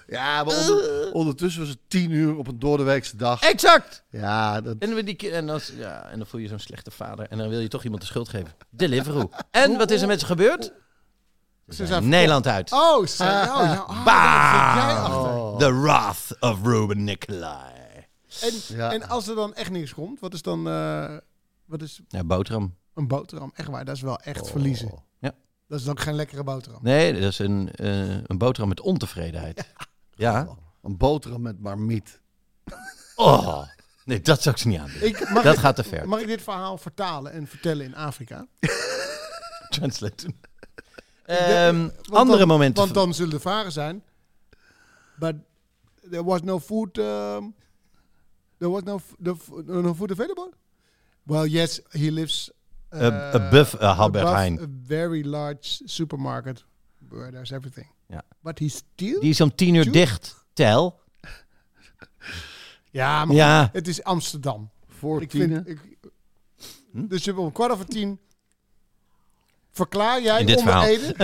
Ja, 0.07 0.45
maar 0.45 0.57
onder- 0.57 1.13
ondertussen 1.13 1.61
was 1.61 1.71
het 1.71 1.79
tien 1.89 2.11
uur 2.11 2.37
op 2.37 2.47
een 2.49 2.59
doordeweekse 2.59 3.17
dag. 3.17 3.41
Exact! 3.43 4.03
Ja, 4.11 4.61
dat, 4.61 4.77
En, 4.79 4.95
we 4.95 5.05
die, 5.05 5.31
en, 5.31 5.47
dan, 5.47 5.61
ja, 5.77 6.03
en 6.09 6.19
dan 6.19 6.27
voel 6.27 6.41
je 6.41 6.49
zo'n 6.49 6.59
slechte 6.59 6.91
vader. 6.91 7.27
En 7.31 7.39
dan 7.39 7.49
wil 7.49 7.61
je 7.61 7.69
toch 7.69 7.85
iemand 7.85 8.01
de 8.03 8.09
schuld 8.09 8.29
geven. 8.29 8.53
Deliveroo. 8.71 9.31
En 9.51 9.77
wat 9.77 9.91
is 9.91 10.01
er 10.03 10.07
met 10.09 10.21
ze 10.21 10.27
gebeurd? 10.27 10.73
Ze 11.69 11.87
zijn 11.87 12.09
Nederland 12.09 12.47
uit. 12.47 12.73
Oh, 12.73 13.07
zo, 13.07 13.23
oh, 13.25 13.29
ja, 13.29 13.85
ah, 13.87 14.05
Bam! 14.05 15.15
achter. 15.15 15.59
The 15.69 15.81
Wrath 15.81 16.37
of 16.41 16.63
Ruben 16.63 17.05
Nicolai. 17.05 17.73
En, 18.43 18.53
Ja. 18.77 18.93
en 18.93 19.09
als 19.09 19.29
er 19.29 19.35
dan 19.35 19.55
echt 19.55 19.71
niks 19.71 19.95
komt, 19.95 20.21
wat 20.21 20.35
is 20.35 20.43
dan 20.43 20.69
eh, 20.69 21.17
wat 21.65 21.83
is 21.83 22.01
Ja, 22.09 22.25
boterham. 22.25 22.75
een 22.95 23.09
boterham? 23.09 23.53
Echt 23.55 23.69
waar, 23.69 23.85
dat 23.85 23.97
is 23.97 24.03
wel 24.03 24.13
Oh. 24.15 24.27
echt 24.27 24.51
verliezen. 24.51 25.03
Ja. 25.19 25.33
Dat 25.69 25.81
is 25.81 25.89
ook 25.89 26.01
geen 26.01 26.15
lekkere 26.15 26.43
boterham. 26.45 26.81
Nee, 26.83 27.13
dat 27.13 27.23
is 27.23 27.39
een, 27.39 27.71
eh, 27.73 28.09
een 28.23 28.39
boterham 28.39 28.69
met 28.69 28.81
ontevredenheid. 28.81 29.67
Ja. 29.79 29.87
Een 30.17 30.97
boterham 30.97 31.43
met 31.43 31.61
marmiet. 31.61 32.21
Oh. 33.17 33.67
Nee, 34.05 34.21
dat 34.21 34.43
zou 34.43 34.55
ik 34.55 34.61
ze 34.61 34.69
niet 34.69 34.79
aan 34.79 34.91
Dat 35.43 35.55
ik, 35.55 35.59
gaat 35.59 35.77
te 35.77 35.85
ver. 35.85 36.09
mag 36.09 36.21
ik 36.21 36.27
dit 36.27 36.43
verhaal 36.43 36.79
vertalen 36.79 37.33
en 37.33 37.47
vertellen 37.47 37.87
in 37.87 37.95
Afrika? 37.95 38.47
Translate. 39.69 40.27
Ehm, 41.25 41.89
andere 42.11 42.39
dan, 42.39 42.49
momenten. 42.49 42.83
Want 42.83 42.95
dan 42.95 43.15
zullen 43.15 43.31
de 43.31 43.41
vragen 43.41 43.73
zijn. 43.73 44.03
But 45.19 45.35
there 46.11 46.25
was 46.25 46.43
no 46.43 46.61
food. 46.61 46.99
Um, 46.99 47.55
there 48.59 48.71
was 48.71 48.83
no, 48.83 49.01
the, 49.23 49.35
no 49.65 49.95
food 49.95 50.11
available. 50.11 50.53
Well, 51.23 51.47
yes, 51.47 51.81
he 51.91 52.11
lives 52.11 52.51
uh, 52.91 53.31
above, 53.33 53.77
uh, 53.81 53.99
Albert 53.99 54.25
above 54.25 54.37
Heijn. 54.37 54.61
a 54.61 54.67
very 54.87 55.23
large 55.23 55.81
supermarket 55.85 56.65
where 57.15 57.31
there's 57.31 57.51
everything. 57.51 57.87
Ja. 58.09 58.23
But 58.41 58.59
he 58.59 58.69
still. 58.69 59.21
Die 59.21 59.31
is 59.31 59.41
om 59.41 59.55
tien 59.55 59.75
uur 59.75 59.93
dicht. 59.93 60.45
Tel. 60.53 61.01
ja, 62.91 63.25
maar 63.25 63.37
Ja. 63.37 63.69
het 63.73 63.89
is 63.89 64.03
Amsterdam. 64.03 64.71
Voor 64.89 65.23
Ik 65.23 65.31
tienen. 65.31 65.65
vind, 65.65 65.79
ik, 65.79 66.11
Dus 66.93 67.25
je 67.25 67.31
hebt 67.31 67.43
om 67.43 67.53
kwart 67.53 67.73
over 67.73 67.87
tien 67.87 68.19
Verklaar 69.71 70.23
jij 70.23 70.41
In 70.41 70.47
dit 70.47 70.57
onder 70.59 70.73
verhaal. 70.73 70.89
Ede? 70.89 71.15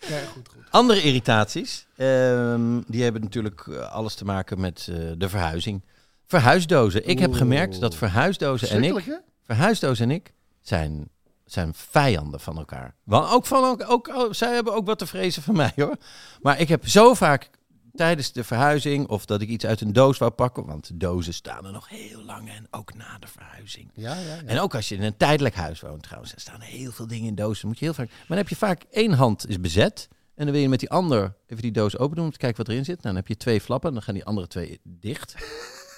Eh, 0.00 0.08
Ja, 0.10 0.26
goed, 0.32 0.48
goed. 0.48 0.62
andere 0.70 1.02
irritaties, 1.02 1.86
ehm, 1.96 2.80
die 2.86 3.02
hebben 3.02 3.22
natuurlijk 3.22 3.66
eh, 3.66 3.92
alles 3.92 4.14
te 4.14 4.24
maken 4.24 4.60
met 4.60 4.86
eh, 4.90 5.10
de 5.18 5.28
verhuizing. 5.28 5.82
Verhuisdozen. 6.26 7.08
Ik 7.08 7.18
heb 7.18 7.32
gemerkt 7.32 7.80
dat 7.80 7.94
verhuisdozen 7.94 8.68
en 8.70 8.84
ik, 8.84 9.20
verhuisdozen 9.44 10.04
en 10.04 10.14
ik 10.14 10.32
zijn, 10.60 11.08
zijn 11.52 11.74
vijanden 11.74 12.40
van 12.40 12.58
elkaar. 12.58 12.94
Want 13.04 13.32
ook 13.32 13.46
van, 13.46 13.64
ook, 13.64 13.84
ook, 13.90 14.08
oh, 14.08 14.32
zij 14.32 14.54
hebben 14.54 14.74
ook 14.74 14.86
wat 14.86 14.98
te 14.98 15.06
vrezen 15.06 15.42
van 15.42 15.56
mij 15.64 15.72
hoor. 15.76 15.96
Maar 16.40 16.60
ik 16.60 16.68
heb 16.68 16.88
zo 16.88 17.14
vaak 17.14 17.50
tijdens 17.94 18.32
de 18.32 18.44
verhuizing 18.44 19.08
of 19.08 19.24
dat 19.26 19.40
ik 19.40 19.48
iets 19.48 19.66
uit 19.66 19.80
een 19.80 19.92
doos 19.92 20.18
wou 20.18 20.30
pakken, 20.30 20.66
want 20.66 20.86
de 20.86 20.96
dozen 20.96 21.34
staan 21.34 21.66
er 21.66 21.72
nog 21.72 21.88
heel 21.88 22.22
lang 22.24 22.50
en 22.50 22.66
ook 22.70 22.94
na 22.94 23.18
de 23.18 23.26
verhuizing. 23.26 23.90
Ja, 23.94 24.14
ja, 24.14 24.20
ja. 24.20 24.42
En 24.46 24.60
ook 24.60 24.74
als 24.74 24.88
je 24.88 24.94
in 24.94 25.02
een 25.02 25.16
tijdelijk 25.16 25.54
huis 25.54 25.80
woont 25.80 26.02
trouwens, 26.02 26.34
er 26.34 26.40
staan 26.40 26.60
heel 26.60 26.92
veel 26.92 27.06
dingen 27.06 27.28
in 27.28 27.34
dozen. 27.34 27.68
Moet 27.68 27.78
je 27.78 27.84
heel 27.84 27.94
vaak. 27.94 28.08
Maar 28.08 28.26
dan 28.28 28.36
heb 28.36 28.48
je 28.48 28.56
vaak 28.56 28.82
één 28.90 29.12
hand 29.12 29.48
is 29.48 29.60
bezet. 29.60 30.08
En 30.34 30.44
dan 30.44 30.54
wil 30.54 30.62
je 30.62 30.68
met 30.68 30.80
die 30.80 30.90
ander 30.90 31.34
even 31.46 31.62
die 31.62 31.72
doos 31.72 31.98
open 31.98 32.16
doen 32.16 32.24
om 32.24 32.30
te 32.30 32.38
kijken 32.38 32.58
wat 32.58 32.68
erin 32.68 32.84
zit. 32.84 32.94
Nou, 32.94 33.06
dan 33.06 33.16
heb 33.16 33.28
je 33.28 33.36
twee 33.36 33.60
flappen 33.60 33.88
en 33.88 33.94
dan 33.94 34.04
gaan 34.04 34.14
die 34.14 34.24
andere 34.24 34.46
twee 34.46 34.80
dicht. 34.82 35.34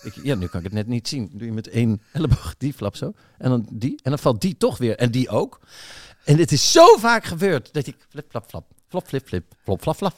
Ik, 0.03 0.14
ja, 0.22 0.34
nu 0.34 0.46
kan 0.46 0.59
ik 0.59 0.64
het 0.64 0.74
net 0.74 0.86
niet 0.86 1.09
zien. 1.09 1.30
Doe 1.32 1.46
je 1.46 1.53
met 1.53 1.68
één 1.68 2.03
elleboog 2.12 2.55
die 2.59 2.72
flap 2.72 2.96
zo. 2.96 3.12
En 3.38 3.50
dan 3.50 3.66
die. 3.70 4.00
En 4.03 4.11
dan 4.11 4.18
valt 4.18 4.40
die 4.40 4.57
toch 4.57 4.78
weer. 4.78 4.96
En 4.96 5.11
die 5.11 5.28
ook. 5.28 5.61
En 6.24 6.38
het 6.38 6.53
is 6.53 6.72
zo 6.72 6.96
vaak 6.96 7.24
gebeurd 7.24 7.72
dat 7.72 7.86
ik 7.86 7.96
flip, 8.09 8.30
flap, 8.30 8.44
flap. 8.48 8.66
Flop, 8.88 9.07
flip, 9.07 9.26
flip. 9.26 9.55
Flop, 9.62 9.82
flap, 9.82 9.96
flap. 9.96 10.14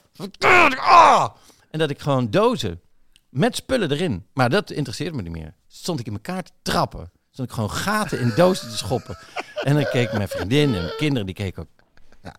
Ah! 0.79 1.31
En 1.71 1.79
dat 1.79 1.91
ik 1.91 2.01
gewoon 2.01 2.31
dozen 2.31 2.81
met 3.29 3.57
spullen 3.57 3.91
erin. 3.91 4.27
Maar 4.33 4.51
dat 4.51 4.71
interesseert 4.71 5.15
me 5.15 5.23
niet 5.23 5.33
meer. 5.33 5.55
Stond 5.67 6.01
ik 6.01 6.07
in 6.07 6.13
elkaar 6.13 6.43
te 6.43 6.53
trappen. 6.63 7.11
Stond 7.31 7.49
ik 7.49 7.55
gewoon 7.55 7.71
gaten 7.71 8.21
in 8.21 8.33
dozen 8.37 8.69
te 8.71 8.77
schoppen. 8.77 9.19
En 9.63 9.75
dan 9.75 9.89
keek 9.91 10.13
mijn 10.13 10.29
vriendin 10.29 10.75
en 10.75 10.83
mijn 10.83 10.97
kinderen, 10.97 11.27
die 11.27 11.35
keken 11.35 11.63
ook. 11.63 11.69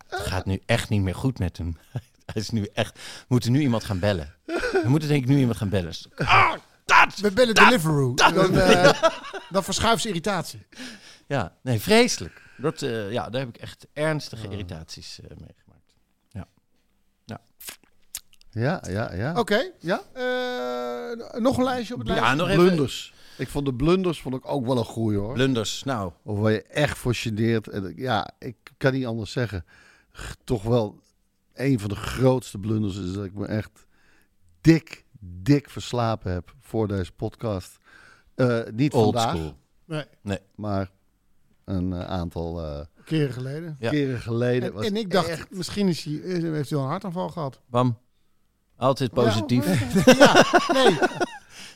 Het 0.08 0.20
gaat 0.20 0.46
nu 0.46 0.60
echt 0.66 0.88
niet 0.88 1.02
meer 1.02 1.14
goed 1.14 1.38
met 1.38 1.58
hem. 1.58 1.76
Hij 2.32 2.42
is 2.42 2.50
nu 2.50 2.68
echt. 2.74 2.94
We 2.94 3.24
moeten 3.28 3.52
nu 3.52 3.60
iemand 3.60 3.84
gaan 3.84 3.98
bellen. 3.98 4.34
We 4.44 4.82
moeten 4.84 5.08
denk 5.08 5.22
ik 5.22 5.28
nu 5.28 5.38
iemand 5.38 5.56
gaan 5.56 5.68
bellen. 5.68 5.94
Dat! 7.08 7.18
We 7.18 7.32
bellen 7.32 7.54
Deliveroo. 7.54 8.14
Dan, 8.14 8.34
eh, 8.60 9.02
dan 9.50 9.64
verschuift 9.64 10.02
ze 10.02 10.08
irritatie. 10.08 10.66
Ja, 11.26 11.56
nee, 11.62 11.80
vreselijk. 11.80 12.42
Dat, 12.56 12.82
eh, 12.82 13.12
ja, 13.12 13.30
daar 13.30 13.40
heb 13.40 13.48
ik 13.48 13.56
echt 13.56 13.86
ernstige 13.92 14.48
irritaties 14.48 15.20
eh, 15.20 15.26
meegemaakt. 15.28 15.54
Ja, 18.50 18.80
ja, 18.88 19.14
ja. 19.14 19.34
Oké. 19.38 19.70
Ja? 19.80 20.02
Eh, 20.12 21.40
nog 21.40 21.56
een 21.58 21.64
lijstje 21.64 21.94
op 21.94 22.00
het 22.00 22.08
Ja, 22.08 22.14
lijstje? 22.14 22.36
nog 22.36 22.48
even. 22.48 22.64
Blunders. 22.64 23.14
Ik 23.38 23.48
vond 23.48 23.66
de 23.66 23.74
blunders 23.74 24.20
vond 24.20 24.34
ik 24.34 24.48
ook 24.48 24.66
wel 24.66 24.78
een 24.78 24.84
goeie 24.84 25.18
hoor. 25.18 25.32
Blunders, 25.34 25.82
nou. 25.84 26.12
Of 26.22 26.38
waar 26.38 26.52
je 26.52 26.62
echt 26.62 26.98
voor 26.98 27.14
geneert. 27.14 27.68
En 27.68 27.92
ja, 27.96 28.30
ik 28.38 28.56
kan 28.76 28.92
niet 28.92 29.06
anders 29.06 29.32
zeggen. 29.32 29.64
G- 30.12 30.34
Toch 30.44 30.62
wel 30.62 31.00
een 31.54 31.80
van 31.80 31.88
de 31.88 31.94
grootste 31.96 32.58
blunders 32.58 32.96
is 32.96 33.12
dat 33.12 33.24
ik 33.24 33.34
me 33.34 33.46
echt 33.46 33.86
dik, 34.60 35.04
dik 35.20 35.70
verslapen 35.70 36.32
heb 36.32 36.54
voor 36.60 36.88
deze 36.88 37.12
podcast. 37.12 37.78
Eh, 38.34 38.60
niet 38.72 38.92
Old 38.92 39.04
vandaag, 39.14 39.36
school. 39.36 39.56
Nee, 40.22 40.38
maar 40.54 40.90
een 41.64 41.92
eh, 41.92 42.00
aantal 42.06 42.62
eh, 42.64 42.80
keren 43.04 43.32
geleden. 43.32 43.76
Ja. 43.78 43.90
keren 43.90 44.20
geleden. 44.20 44.68
En, 44.68 44.74
was 44.74 44.86
en 44.86 44.96
ik 44.96 45.10
dacht, 45.10 45.28
echt- 45.28 45.50
misschien 45.50 45.88
is 45.88 46.04
hij, 46.04 46.12
heeft 46.14 46.42
hij 46.42 46.64
wel 46.78 46.82
een 46.82 46.88
hartaanval 46.90 47.28
gehad. 47.28 47.60
Bam. 47.66 47.98
Altijd 48.76 49.12
positief. 49.12 49.94
Ja, 50.18 50.44
nee. 50.72 50.98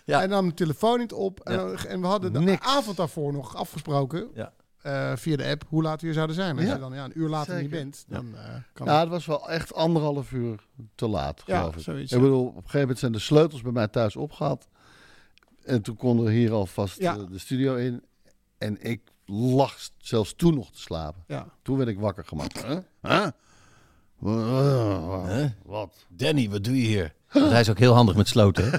Ja. 0.04 0.22
En 0.22 0.28
nam 0.28 0.48
de 0.48 0.54
telefoon 0.54 0.98
niet 0.98 1.12
op. 1.12 1.40
En, 1.40 1.76
en 1.88 2.00
we 2.00 2.06
hadden 2.06 2.32
de 2.32 2.38
Niks. 2.40 2.66
avond 2.66 2.96
daarvoor 2.96 3.32
nog 3.32 3.56
afgesproken. 3.56 4.28
Ja. 4.34 4.52
Eh, 4.82 5.12
via 5.16 5.36
de 5.36 5.44
app, 5.46 5.64
hoe 5.68 5.82
laat 5.82 6.00
we 6.00 6.06
hier 6.06 6.14
zouden 6.14 6.36
zijn. 6.36 6.56
Als 6.56 6.64
Ja. 6.66 6.74
je 6.74 6.80
dan 6.80 6.94
ja, 6.94 7.04
een 7.04 7.18
uur 7.18 7.28
later 7.28 7.60
niet 7.60 7.70
bent, 7.70 8.04
dan 8.08 8.34
eh, 8.34 8.40
kan 8.72 8.86
Ja, 8.86 9.00
het 9.00 9.08
was 9.08 9.26
wel 9.26 9.50
echt 9.50 9.74
anderhalf 9.74 10.32
uur 10.32 10.66
te 10.94 11.08
laat, 11.08 11.42
Ja, 11.46 11.58
geloof 11.58 11.76
ik. 11.76 11.82
zoiets, 11.82 12.12
Ik 12.12 12.20
bedoel, 12.20 12.40
op 12.46 12.54
een 12.54 12.60
gegeven 12.60 12.80
moment 12.80 12.98
zijn 12.98 13.12
de 13.12 13.18
sleutels 13.18 13.62
bij 13.62 13.72
mij 13.72 13.88
thuis 13.88 14.16
opgehaald. 14.16 14.68
En 15.64 15.82
toen 15.82 15.96
konden 15.96 16.24
we 16.24 16.32
hier 16.32 16.52
alvast 16.52 16.98
Ja. 17.00 17.16
eh, 17.16 17.22
de 17.30 17.38
studio 17.38 17.74
in. 17.76 18.02
En 18.58 18.76
ik 18.82 19.00
lag 19.26 19.78
zelfs 19.98 20.34
toen 20.36 20.54
nog 20.54 20.70
te 20.72 20.80
slapen. 20.80 21.24
Ja. 21.26 21.46
Toen 21.62 21.76
werd 21.76 21.88
ik 21.88 21.98
wakker 21.98 22.24
gemaakt. 22.24 22.64
Huh? 22.66 22.78
Huh? 23.02 23.26
Wa- 24.18 25.26
Huh? 25.28 25.50
Wat? 25.64 26.06
Danny, 26.08 26.50
wat 26.50 26.64
doe 26.64 26.76
je 26.80 26.86
hier? 26.86 27.14
Want 27.32 27.50
hij 27.50 27.60
is 27.60 27.70
ook 27.70 27.78
heel 27.78 27.94
handig 27.94 28.16
met 28.16 28.28
sloten. 28.28 28.70
hè? 28.70 28.78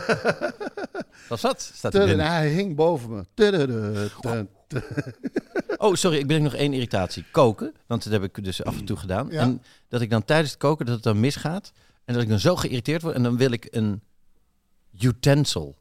Was 1.30 1.41
dat? 1.41 1.62
Staat 1.62 1.93
er 1.93 2.20
hij 2.24 2.49
hing 2.49 2.76
boven 2.76 3.10
me. 3.10 3.26
Oh, 5.78 5.96
sorry, 5.96 6.18
ik 6.18 6.28
ben 6.28 6.44
nog 6.44 6.54
één 6.54 6.74
irritatie. 6.74 7.26
Koken, 7.32 7.74
want 7.88 8.04
dat 8.04 8.14
heb 8.14 8.24
ik 8.24 8.44
dus 8.44 8.64
af 8.64 8.78
en 8.78 8.86
toe 8.86 8.98
gedaan. 8.98 9.28
Ja. 9.30 9.40
En 9.42 9.62
dat 9.88 10.02
ik 10.02 10.10
dan 10.10 10.26
tijdens 10.26 10.50
het 10.50 10.60
koken, 10.60 10.86
dat 10.86 10.96
het 10.96 11.04
dan 11.04 11.20
misgaat. 11.20 11.72
En 12.06 12.14
dat 12.14 12.24
ik 12.24 12.30
dan 12.30 12.40
zo 12.40 12.56
geïrriteerd 12.56 13.02
word. 13.02 13.16
En 13.16 13.24
dan 13.24 13.38
wil 13.38 13.52
ik 13.52 13.68
een 13.72 14.02
utensil. 15.02 15.78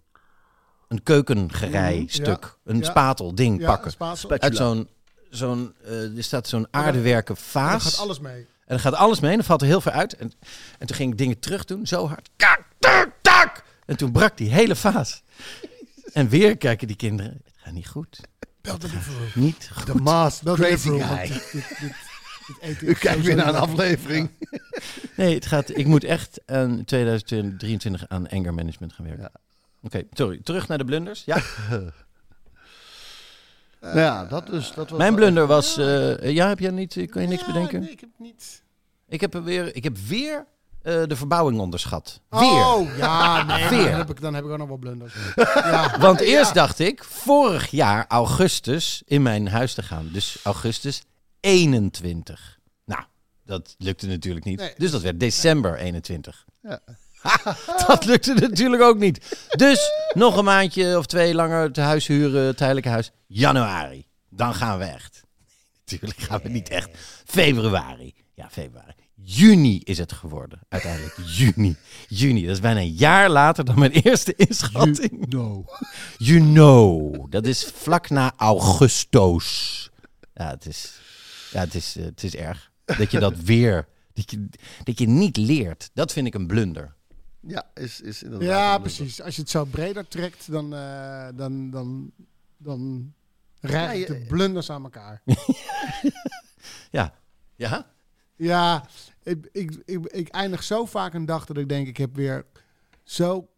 Een 0.88 1.02
keukengerijstuk. 1.02 2.44
Ja. 2.64 2.72
Een 2.72 2.78
Ja. 2.78 2.84
spatel, 2.84 3.34
ding 3.34 3.60
Ja, 3.60 3.66
pakken. 3.66 3.90
spatel. 3.90 4.30
Uit 4.38 4.56
zo'n, 4.56 4.88
zo'n 5.30 5.74
eh, 5.84 6.16
er 6.16 6.22
staat 6.24 6.48
zo'n 6.48 6.66
aardewerken 6.70 7.36
vaas. 7.36 7.82
gaat 7.82 7.98
alles 7.98 8.20
mee. 8.20 8.38
En 8.40 8.76
dan 8.76 8.80
gaat 8.80 8.94
alles 8.94 9.20
mee 9.20 9.30
en 9.30 9.36
dan 9.36 9.46
valt 9.46 9.60
er 9.60 9.66
heel 9.66 9.80
veel 9.80 9.92
uit. 9.92 10.16
En, 10.16 10.32
en 10.78 10.86
toen 10.86 10.96
ging 10.96 11.12
ik 11.12 11.18
dingen 11.18 11.38
terug 11.38 11.64
doen, 11.64 11.86
zo 11.86 12.06
hard. 12.08 12.30
Kak, 12.36 12.62
tak, 12.78 13.10
tak. 13.22 13.64
En 13.86 13.96
toen 13.96 14.12
brak 14.12 14.36
die 14.36 14.50
hele 14.50 14.76
vaas. 14.76 15.22
En 16.12 16.28
weer 16.28 16.56
kijken 16.56 16.86
die 16.86 16.96
kinderen. 16.96 17.32
Het 17.44 17.54
gaat 17.56 17.72
niet 17.74 17.88
goed. 17.88 18.20
Bel 18.70 18.78
de 18.78 18.88
Deliveroo. 18.88 19.26
Niet 19.34 19.70
goed. 19.72 19.86
De 19.86 19.94
maas, 19.94 20.40
Bel 20.40 20.54
crazy 20.54 20.88
guy. 20.88 21.26
dit- 21.28 21.48
dit- 21.52 21.68
dit- 21.80 21.94
dit 22.46 22.58
eten 22.60 22.88
U 22.90 22.92
kijkt 22.92 23.22
weer 23.22 23.36
naar 23.36 23.48
een 23.48 23.54
aflevering. 23.54 24.30
Nee, 25.16 25.34
het 25.34 25.46
gaat, 25.46 25.76
ik 25.76 25.86
moet 25.86 26.04
echt 26.04 26.40
in 26.46 26.84
2023 26.84 28.08
aan 28.08 28.28
anger 28.28 28.54
management 28.54 28.92
gaan 28.92 29.04
werken. 29.06 29.22
Ja. 29.32 29.40
Oké, 29.82 30.02
sorry. 30.12 30.40
Terug 30.42 30.68
naar 30.68 30.78
de 30.78 30.84
blunders. 30.84 31.22
Ja, 31.24 31.42
nou 33.80 33.98
ja, 33.98 34.24
dat, 34.24 34.46
dus, 34.46 34.72
dat 34.72 34.90
was 34.90 34.98
mijn 34.98 35.14
blunder 35.14 35.46
was... 35.46 35.76
eh, 35.78 36.30
ja, 36.30 36.48
heb 36.48 36.58
jij 36.58 36.70
niet... 36.70 37.06
Kan 37.10 37.22
je 37.22 37.28
niks 37.28 37.40
Ja, 37.40 37.46
bedenken? 37.46 37.80
Nee, 37.80 37.90
ik 37.90 38.00
heb 38.00 38.10
niet. 38.18 38.62
Ik 39.08 39.20
heb 39.20 39.34
er 39.34 39.42
weer, 39.44 39.76
ik 39.76 39.84
heb 39.84 39.96
weer 39.98 40.46
eh, 40.82 41.02
de 41.06 41.16
verbouwing 41.16 41.60
onderschat. 41.60 42.20
Weer. 42.28 42.40
Oh, 42.42 42.96
ja, 42.96 43.42
nee. 43.42 43.68
Weer. 43.68 43.90
Dan, 43.90 43.98
heb 43.98 44.10
ik, 44.10 44.20
dan 44.20 44.34
heb 44.34 44.44
ik 44.44 44.50
ook 44.50 44.58
nog 44.58 44.68
wel 44.68 44.76
blunders. 44.76 45.14
Ja. 45.54 45.98
Want 45.98 46.20
eerst 46.20 46.54
dacht 46.54 46.78
ik, 46.78 47.04
vorig 47.04 47.70
jaar 47.70 48.04
augustus 48.08 49.02
in 49.06 49.22
mijn 49.22 49.48
huis 49.48 49.74
te 49.74 49.82
gaan. 49.82 50.08
Dus 50.12 50.38
augustus 50.42 51.02
21. 51.40 52.58
Nou, 52.84 53.02
dat 53.44 53.74
lukte 53.78 54.06
natuurlijk 54.06 54.44
niet. 54.44 54.58
Nee. 54.58 54.74
Dus 54.76 54.90
dat 54.90 55.02
werd 55.02 55.20
december 55.20 55.76
21. 55.76 56.44
Ja. 56.62 56.80
dat 57.86 58.04
lukte 58.04 58.34
natuurlijk 58.34 58.82
ook 58.82 58.98
niet. 58.98 59.46
Dus 59.56 59.90
nog 60.14 60.36
een 60.36 60.44
maandje 60.44 60.98
of 60.98 61.06
twee 61.06 61.34
langer 61.34 61.62
het 61.62 61.76
huis 61.76 62.06
huren, 62.06 62.46
het 62.46 62.56
tijdelijke 62.56 62.88
huis. 62.88 63.10
Januari. 63.26 64.06
Dan 64.28 64.54
gaan 64.54 64.78
we 64.78 64.84
echt. 64.84 65.22
Natuurlijk 65.84 66.20
gaan 66.20 66.40
we 66.42 66.48
niet 66.48 66.68
echt. 66.68 66.90
Februari. 67.24 68.14
Ja, 68.34 68.48
februari. 68.50 68.94
Juni 69.22 69.80
is 69.84 69.98
het 69.98 70.12
geworden. 70.12 70.58
Uiteindelijk 70.68 71.16
juni. 71.38 71.76
Juni. 72.08 72.42
Dat 72.46 72.54
is 72.54 72.60
bijna 72.60 72.80
een 72.80 72.92
jaar 72.92 73.30
later 73.30 73.64
dan 73.64 73.78
mijn 73.78 73.90
eerste 73.92 74.34
inschatting. 74.34 75.26
No. 75.26 75.64
You 76.16 76.40
know. 76.40 77.26
Dat 77.30 77.46
is 77.46 77.64
vlak 77.74 78.10
na 78.10 78.32
augustus. 78.36 79.90
Ja, 80.34 80.48
het 80.50 80.66
is, 80.66 80.92
ja, 81.52 81.60
het 81.60 81.74
is, 81.74 81.96
eh, 81.96 82.04
het 82.04 82.22
is 82.22 82.34
erg. 82.34 82.70
Dat 82.84 83.10
je 83.10 83.18
dat 83.18 83.36
weer... 83.36 83.88
Dat 84.12 84.30
je, 84.30 84.48
dat 84.84 84.98
je 84.98 85.08
niet 85.08 85.36
leert. 85.36 85.90
Dat 85.94 86.12
vind 86.12 86.26
ik 86.26 86.34
een 86.34 86.46
blunder. 86.46 86.94
Ja, 87.40 87.70
is, 87.74 88.00
is 88.00 88.22
inderdaad. 88.22 88.48
Ja, 88.48 88.78
precies. 88.78 89.20
Als 89.22 89.34
je 89.36 89.40
het 89.40 89.50
zo 89.50 89.64
breder 89.64 90.08
trekt, 90.08 90.50
dan, 90.50 90.74
eh, 90.74 91.28
dan, 91.34 91.70
dan, 91.70 92.10
dan 92.56 93.12
Ja, 93.60 93.90
je- 93.90 94.06
de 94.06 94.24
blunders 94.28 94.70
aan 94.70 94.82
elkaar. 94.82 95.22
Ja. 96.90 97.14
Ja? 97.56 97.86
Ja, 98.36 98.86
ik, 99.22 99.48
ik, 99.52 99.82
ik, 99.84 100.06
ik 100.06 100.28
eindig 100.28 100.62
zo 100.62 100.84
vaak 100.84 101.14
een 101.14 101.26
dag 101.26 101.44
dat 101.44 101.56
ik 101.56 101.68
denk, 101.68 101.86
ik 101.86 101.96
heb 101.96 102.14
weer 102.16 102.46
zo 103.04 103.48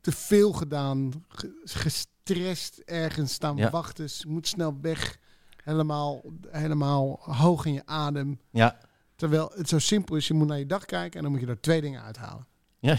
te 0.00 0.12
veel 0.12 0.52
gedaan. 0.52 1.24
ge- 1.28 1.60
Gestrest 1.64 2.78
ergens 2.84 3.32
staan 3.32 3.56
Ja. 3.56 3.70
wachten. 3.70 4.08
Moet 4.28 4.48
snel 4.48 4.78
weg. 4.80 5.18
Helemaal, 5.62 6.22
helemaal 6.50 7.18
hoog 7.20 7.64
in 7.66 7.72
je 7.72 7.86
adem. 7.86 8.40
Ja. 8.50 8.78
Terwijl 9.16 9.52
het 9.54 9.68
zo 9.68 9.78
simpel 9.78 10.16
is, 10.16 10.26
je 10.28 10.34
moet 10.34 10.46
naar 10.46 10.58
je 10.58 10.66
dag 10.66 10.84
kijken 10.84 11.16
en 11.16 11.22
dan 11.22 11.32
moet 11.32 11.40
je 11.40 11.46
er 11.46 11.60
twee 11.60 11.80
dingen 11.80 12.02
uithalen. 12.02 12.46
Ja. 12.78 12.98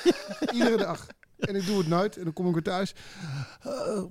Iedere 0.54 0.76
dag. 0.76 1.06
En 1.38 1.54
ik 1.56 1.66
doe 1.66 1.78
het 1.78 1.86
nooit. 1.88 2.16
En 2.16 2.24
dan 2.24 2.32
kom 2.32 2.46
ik 2.46 2.52
weer 2.52 2.62
thuis. 2.62 2.94
Uh, 3.66 4.04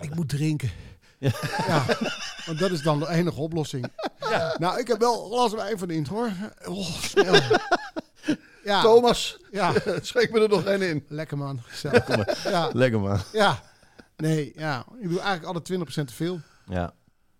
ik 0.00 0.14
moet 0.14 0.28
drinken. 0.28 0.70
Ja. 1.18 1.30
Ja. 1.66 1.84
want 2.46 2.58
dat 2.58 2.70
is 2.70 2.82
dan 2.82 2.98
de 2.98 3.08
enige 3.08 3.40
oplossing. 3.40 3.86
Nou, 4.58 4.78
ik 4.78 4.88
heb 4.88 4.98
wel 5.00 5.24
een 5.24 5.30
glas 5.30 5.52
wijn 5.52 5.78
verdiend 5.78 6.08
hoor. 6.08 6.30
Oh, 6.68 6.86
snel. 6.86 7.40
Ja, 8.64 8.82
Thomas, 8.82 9.38
ja, 9.50 9.72
schrik 10.02 10.32
me 10.32 10.40
er 10.40 10.48
nog 10.48 10.64
één 10.64 10.82
in. 10.82 11.04
lekker 11.08 11.38
man. 11.38 11.60
Gezellig. 11.66 12.42
Ja, 12.44 12.70
Lekker 12.72 13.00
man. 13.00 13.18
ja. 13.32 13.62
Nee, 14.16 14.52
ja. 14.56 14.84
Ik 15.00 15.08
doe 15.08 15.20
eigenlijk 15.20 15.68
alle 15.68 15.84
20% 15.86 16.04
te 16.04 16.14
veel. 16.14 16.40
Ja. 16.68 16.92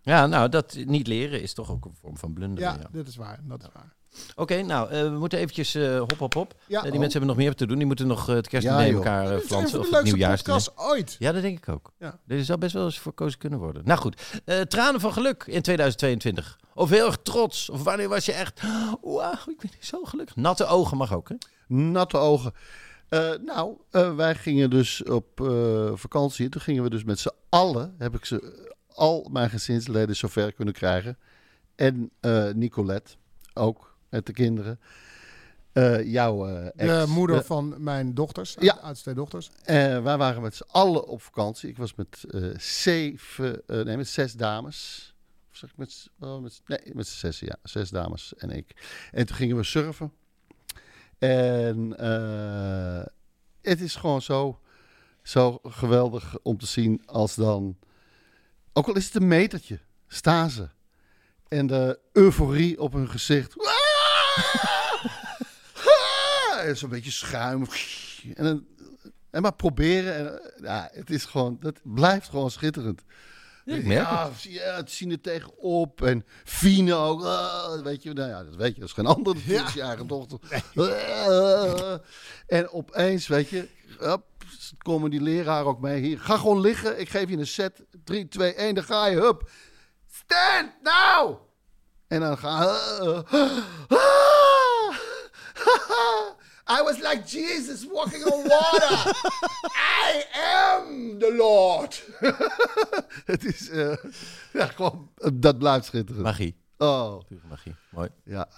Ja, 0.03 0.27
nou, 0.27 0.49
dat 0.49 0.77
niet 0.85 1.07
leren 1.07 1.43
is 1.43 1.55
toch 1.55 1.71
ook 1.71 1.85
een 1.85 1.95
vorm 2.01 2.17
van 2.19 2.33
blunderen. 2.33 2.71
Ja, 2.73 2.79
Ja. 2.81 2.89
dat 2.93 3.07
is 3.09 3.17
waar. 3.17 3.39
Dat 3.43 3.63
is 3.63 3.69
waar. 3.73 3.93
Oké, 4.35 4.63
nou, 4.63 4.91
eh, 4.91 5.03
we 5.03 5.19
moeten 5.19 5.39
eventjes 5.39 5.75
eh, 5.75 5.99
hop, 5.99 6.19
hop, 6.19 6.35
hop. 6.35 6.55
Ja, 6.67 6.77
Eh, 6.77 6.83
die 6.83 6.93
oh. 6.93 6.99
mensen 6.99 7.19
hebben 7.19 7.29
nog 7.29 7.37
meer 7.37 7.55
te 7.55 7.67
doen. 7.67 7.77
Die 7.77 7.87
moeten 7.87 8.07
nog 8.07 8.27
het 8.27 8.49
kerstdiner 8.49 8.87
Ja, 8.87 8.93
elkaar 8.93 9.29
Dit 9.29 9.43
flansen. 9.47 9.81
Of 9.81 9.91
het 9.91 10.73
ooit. 10.77 11.17
Ja, 11.19 11.33
dat 11.33 11.43
denk 11.43 11.59
ik 11.59 11.69
ook. 11.69 11.93
Ja. 11.99 12.19
Deze 12.25 12.45
zou 12.45 12.59
best 12.59 12.73
wel 12.73 12.85
eens 12.85 12.99
verkozen 12.99 13.39
kunnen 13.39 13.59
worden. 13.59 13.83
Nou 13.85 14.01
goed, 14.01 14.41
tranen 14.69 15.01
van 15.01 15.13
geluk 15.13 15.45
in 15.47 15.63
2022. 15.63 16.59
Of 16.75 16.91
heel 16.91 17.07
erg 17.07 17.19
trots. 17.23 17.71
Of 17.71 17.83
wanneer 17.83 18.09
was 18.09 18.25
je 18.25 18.33
echt... 18.33 18.61
Wauw, 19.03 19.33
ik 19.47 19.59
ben 19.59 19.71
zo 19.81 20.05
gelukkig. 20.05 20.37
Natte 20.37 20.67
ogen 20.67 20.97
mag 20.97 21.15
ook, 21.15 21.29
hè? 21.29 21.35
Natte 21.67 22.17
ogen. 22.17 22.53
Nou, 23.45 23.77
wij 24.17 24.35
gingen 24.35 24.71
dus 24.71 25.03
op 25.05 25.29
vakantie. 25.95 26.49
Toen 26.49 26.61
gingen 26.61 26.83
we 26.83 26.91
dus 26.91 27.05
met 27.05 27.19
z'n 27.19 27.33
allen, 27.49 27.95
heb 27.99 28.15
ik 28.15 28.25
ze 28.25 28.69
al 28.89 29.29
mijn 29.33 29.51
gezinsleden 29.51 30.17
zover 30.17 30.53
kunnen 30.53 30.75
krijgen. 30.75 31.19
En 31.75 32.11
Nicolette 32.55 33.13
ook, 33.55 33.96
met 34.09 34.27
de 34.27 34.33
kinderen. 34.33 34.81
Eh, 35.77 36.05
jouw 36.05 36.47
eh, 36.47 36.65
ex. 36.67 36.75
De 36.77 37.13
moeder 37.13 37.45
van 37.45 37.75
mijn 37.83 38.15
dochters. 38.15 38.57
Ja. 38.59 38.73
Oudste 38.75 39.03
twee 39.03 39.15
dochters. 39.15 39.51
eh, 39.65 40.03
wij 40.03 40.17
waren 40.17 40.43
met 40.43 40.55
z'n 40.55 40.65
allen 40.67 41.07
op 41.07 41.23
vakantie. 41.23 41.69
Ik 41.69 41.77
was 41.77 41.95
met 41.95 42.25
zeven, 42.57 43.63
nee, 43.67 43.97
met 43.97 44.09
zes 44.09 44.33
dames. 44.33 45.15
Of 45.51 45.57
zeg 45.57 45.71
ik 45.71 45.77
met, 45.77 46.11
oh, 46.21 46.43
met, 46.43 46.63
nee, 46.67 46.81
met 46.93 47.07
zes, 47.07 47.41
ja. 47.41 47.57
Zes 47.63 47.91
dames 47.91 48.35
en 48.37 48.51
ik. 48.51 48.99
En 49.13 49.27
toen 49.27 49.37
gingen 49.37 49.57
we 49.57 49.63
surfen. 49.63 50.13
En 51.19 51.91
het 53.61 53.81
is 53.81 53.95
gewoon 53.95 54.23
zo, 54.23 54.61
zo 55.23 55.59
geweldig 55.63 56.39
om 56.43 56.59
te 56.59 56.67
zien 56.67 57.03
als 57.07 57.35
dan... 57.35 57.77
Ook 58.73 58.89
al 58.89 58.97
is 58.97 59.05
het 59.05 59.15
een 59.15 59.29
metertje, 59.29 59.81
staan 60.09 60.51
ze. 60.51 60.69
En 61.49 61.67
de 61.67 61.99
euforie 62.13 62.81
op 62.81 62.93
hun 62.93 63.09
gezicht. 63.09 63.55
En 66.67 66.77
zo'n 66.77 66.91
beetje 66.91 67.11
schuim. 67.11 67.67
En, 68.35 68.45
dan, 68.45 68.67
en 69.31 69.43
maar 69.43 69.55
proberen. 69.55 70.17
En, 70.17 70.41
ja, 70.63 70.89
het 70.93 71.11
is 71.11 71.25
gewoon, 71.25 71.57
dat 71.61 71.81
blijft 71.83 72.29
gewoon 72.29 72.51
schitterend. 72.51 73.03
ik 73.65 73.85
merk 73.85 74.09
ja, 74.09 74.31
ja, 74.43 74.77
het 74.77 74.91
zien 74.91 75.11
er 75.11 75.21
tegenop. 75.21 76.03
En 76.03 76.25
Fine 76.45 76.95
ook. 76.95 77.25
ah, 77.25 77.83
weet 77.83 78.03
je, 78.03 78.13
nou 78.13 78.29
ja, 78.29 78.45
dat 78.45 78.57
weet 78.57 78.75
je. 78.75 78.81
Dat 78.81 78.89
is 78.89 78.95
geen 78.95 79.07
ander. 79.07 79.35
Dat 79.35 79.67
is 79.67 79.73
je 79.73 79.83
eigen 79.83 80.07
dochter. 80.07 80.39
Ah, 80.75 81.95
en 82.47 82.71
opeens, 82.71 83.27
weet 83.27 83.49
je, 83.49 83.69
hop, 83.99 84.25
komen 84.79 85.11
die 85.11 85.23
leraar 85.23 85.65
ook 85.65 85.81
mee. 85.81 86.03
Hier, 86.03 86.21
ga 86.21 86.37
gewoon 86.37 86.61
liggen. 86.61 87.01
Ik 87.01 87.09
geef 87.09 87.29
je 87.29 87.37
een 87.37 87.47
set. 87.47 87.85
3, 88.05 88.29
2, 88.29 88.55
1, 88.55 88.75
dan 88.75 88.85
ga 88.85 89.07
je. 89.07 89.17
Hup. 89.17 89.51
Stand 90.09 90.73
now! 90.83 91.46
En 92.09 92.21
dan 92.21 92.39
ga 92.39 92.61
I 96.69 96.83
was 96.83 96.99
like 96.99 97.23
Jesus 97.27 97.87
walking 97.87 98.25
on 98.25 98.49
water. 98.49 99.13
I 100.09 100.25
am 100.35 101.19
the 101.19 101.35
Lord. 101.37 102.05
Het 103.33 103.45
is, 103.45 103.69
eh, 103.69 103.97
ja, 104.53 104.67
gewoon, 104.67 105.11
dat 105.35 105.59
blijft 105.59 105.85
schitterend. 105.85 106.25
Magie. 106.25 106.57
Oh, 106.79 107.21
Pure 107.29 107.41
magie. 107.49 107.75
Mooi. 107.91 108.09
ja. 108.25 108.49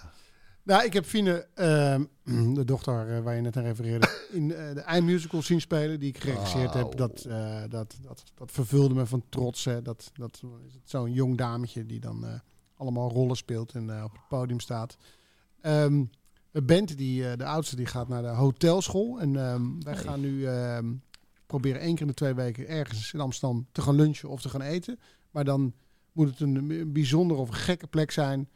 Nou, 0.63 0.85
ik 0.85 0.93
heb 0.93 1.05
Fine, 1.05 1.47
ehm, 1.55 2.05
de 2.55 2.65
dochter 2.65 3.17
eh, 3.17 3.23
waar 3.23 3.35
je 3.35 3.41
net 3.41 3.57
aan 3.57 3.63
refereerde, 3.63 4.09
in 4.31 4.53
eh, 4.53 4.75
de 4.75 4.81
eindmusical 4.81 5.43
zien 5.43 5.61
spelen 5.61 6.01
die 6.01 6.09
ik 6.09 6.19
geregisseerd 6.19 6.75
heb. 6.75 6.97
Dat, 6.97 7.25
eh, 7.25 7.63
dat, 7.69 7.97
dat, 8.03 8.23
dat 8.35 8.51
vervulde 8.51 8.95
me 8.95 9.07
van 9.07 9.23
trots. 9.29 9.65
Hè. 9.65 9.83
Dat, 9.83 10.11
dat 10.15 10.43
is 10.67 10.75
het 10.75 10.91
zo'n 10.91 11.13
jong 11.13 11.37
dametje 11.37 11.87
die 11.87 12.01
dan 12.01 12.27
eh, 12.27 12.33
allemaal 12.79 13.11
rollen 13.11 13.37
speelt 13.37 13.73
en 13.73 13.97
eh, 13.97 14.05
op 14.05 14.13
het 14.13 14.29
podium 14.29 14.61
staat. 14.61 14.97
Ehm 15.61 16.05
Bent, 16.51 16.97
die, 16.99 17.29
eh, 17.31 17.37
de 17.37 17.45
oudste, 17.45 17.77
die 17.77 17.87
gaat 17.87 18.09
naar 18.09 18.23
de 18.23 18.29
hotelschool. 18.29 19.21
En 19.21 19.37
ehm, 19.37 19.63
wij 19.81 19.93
Hey. 19.95 20.03
gaan 20.03 20.21
nu 20.21 20.47
ehm, 20.47 20.95
proberen 21.47 21.81
één 21.81 21.93
keer 21.93 22.01
in 22.01 22.07
de 22.07 22.15
twee 22.15 22.35
weken 22.35 22.69
ergens 22.69 23.13
in 23.13 23.21
Amsterdam 23.21 23.67
te 23.73 23.83
gaan 23.83 23.95
lunchen 23.95 24.29
of 24.29 24.41
te 24.41 24.49
gaan 24.49 24.61
eten. 24.61 24.99
Maar 25.31 25.45
dan 25.45 25.75
moet 26.13 26.29
het 26.31 26.41
een, 26.41 26.71
een 26.71 26.93
bijzondere 26.93 27.41
of 27.41 27.49
een 27.49 27.55
gekke 27.55 27.87
plek 27.87 28.11
zijn. 28.11 28.49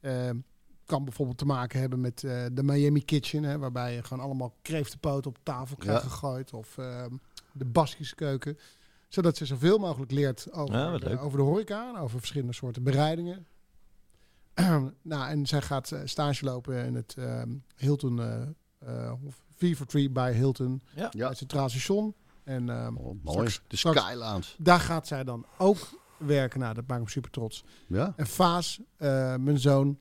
Ehm, 0.00 0.36
kan 0.84 1.04
bijvoorbeeld 1.04 1.38
te 1.38 1.44
maken 1.44 1.80
hebben 1.80 2.00
met 2.00 2.24
eh, 2.24 2.44
de 2.52 2.62
Miami 2.62 3.04
Kitchen, 3.04 3.42
hè, 3.42 3.58
waarbij 3.58 3.94
je 3.94 4.02
gewoon 4.02 4.24
allemaal 4.24 4.54
kreeftenpoten 4.62 5.30
op 5.30 5.38
tafel 5.42 5.76
krijgt 5.76 6.02
Ja. 6.02 6.08
gegooid. 6.08 6.52
Of 6.52 6.78
ehm, 6.78 7.14
de 7.52 7.64
Baskische 7.64 8.14
keuken. 8.14 8.58
Zodat 9.08 9.36
ze 9.36 9.46
zoveel 9.46 9.78
mogelijk 9.78 10.10
leert 10.12 10.52
over, 10.52 10.74
Ja, 10.74 11.16
over 11.18 11.38
de 11.38 11.44
horeca 11.44 11.88
en 11.88 11.96
over 12.00 12.18
verschillende 12.18 12.54
soorten 12.54 12.82
bereidingen. 12.82 13.46
nou, 15.02 15.28
en 15.30 15.46
zij 15.46 15.62
gaat 15.62 15.92
eh, 15.92 16.00
stage 16.04 16.44
lopen 16.44 16.84
in 16.84 16.94
het 16.94 17.14
ehm, 17.18 17.50
Hilton, 17.76 18.20
eh 18.20 18.42
eh, 18.78 19.12
of 19.24 19.42
V 19.56 19.76
for 19.76 19.86
Tree 19.86 20.10
bij 20.10 20.32
Hilton, 20.32 20.80
Ja. 20.94 21.08
Ja. 21.10 21.28
het 21.28 21.36
Centraal 21.38 21.68
Station. 21.68 22.14
En 22.44 22.68
ehm, 22.70 22.96
Oh, 22.96 23.04
mooi. 23.04 23.18
straks- 23.50 23.62
de 23.66 23.76
straks- 23.76 24.00
Sky 24.00 24.14
Lounge. 24.14 24.44
daar 24.58 24.80
gaat 24.80 25.06
zij 25.06 25.24
dan 25.24 25.46
ook 25.58 25.78
werken. 26.16 26.60
Nou, 26.60 26.74
dat 26.74 26.86
maakt 26.86 27.02
me 27.02 27.10
super 27.10 27.30
trots. 27.30 27.64
Ja? 27.86 28.12
En 28.16 28.26
Faas, 28.26 28.80
eh, 28.96 29.36
mijn 29.36 29.58
zoon, 29.58 29.98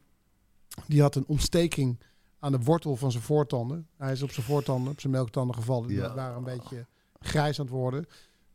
die 0.88 1.02
had 1.02 1.16
een 1.16 1.28
ontsteking 1.28 2.00
aan 2.40 2.52
de 2.52 2.60
wortel 2.60 2.96
van 2.96 3.12
zijn 3.12 3.24
voortanden. 3.24 3.88
Hij 3.98 4.12
is 4.12 4.22
op 4.22 4.32
zijn 4.32 4.46
voortanden, 4.46 4.92
op 4.92 5.00
zijn 5.00 5.14
melktanden 5.14 5.56
gevallen. 5.56 5.88
Die 5.88 5.98
Ja. 5.98 6.14
waren 6.14 6.38
een 6.38 6.44
beetje 6.44 6.86
grijs 7.20 7.60
aan 7.60 7.66
het 7.66 7.74
worden. 7.74 8.06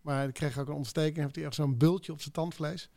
Maar 0.01 0.17
hij 0.17 0.33
kreeg 0.33 0.59
ook 0.59 0.69
een 0.69 0.75
ontsteking. 0.75 1.17
Heeft 1.19 1.35
hij 1.37 1.45
echt 1.45 1.55
zo'n 1.55 1.77
bultje 1.77 2.13
op 2.13 2.21
zijn 2.21 2.33
tandvlees. 2.33 2.91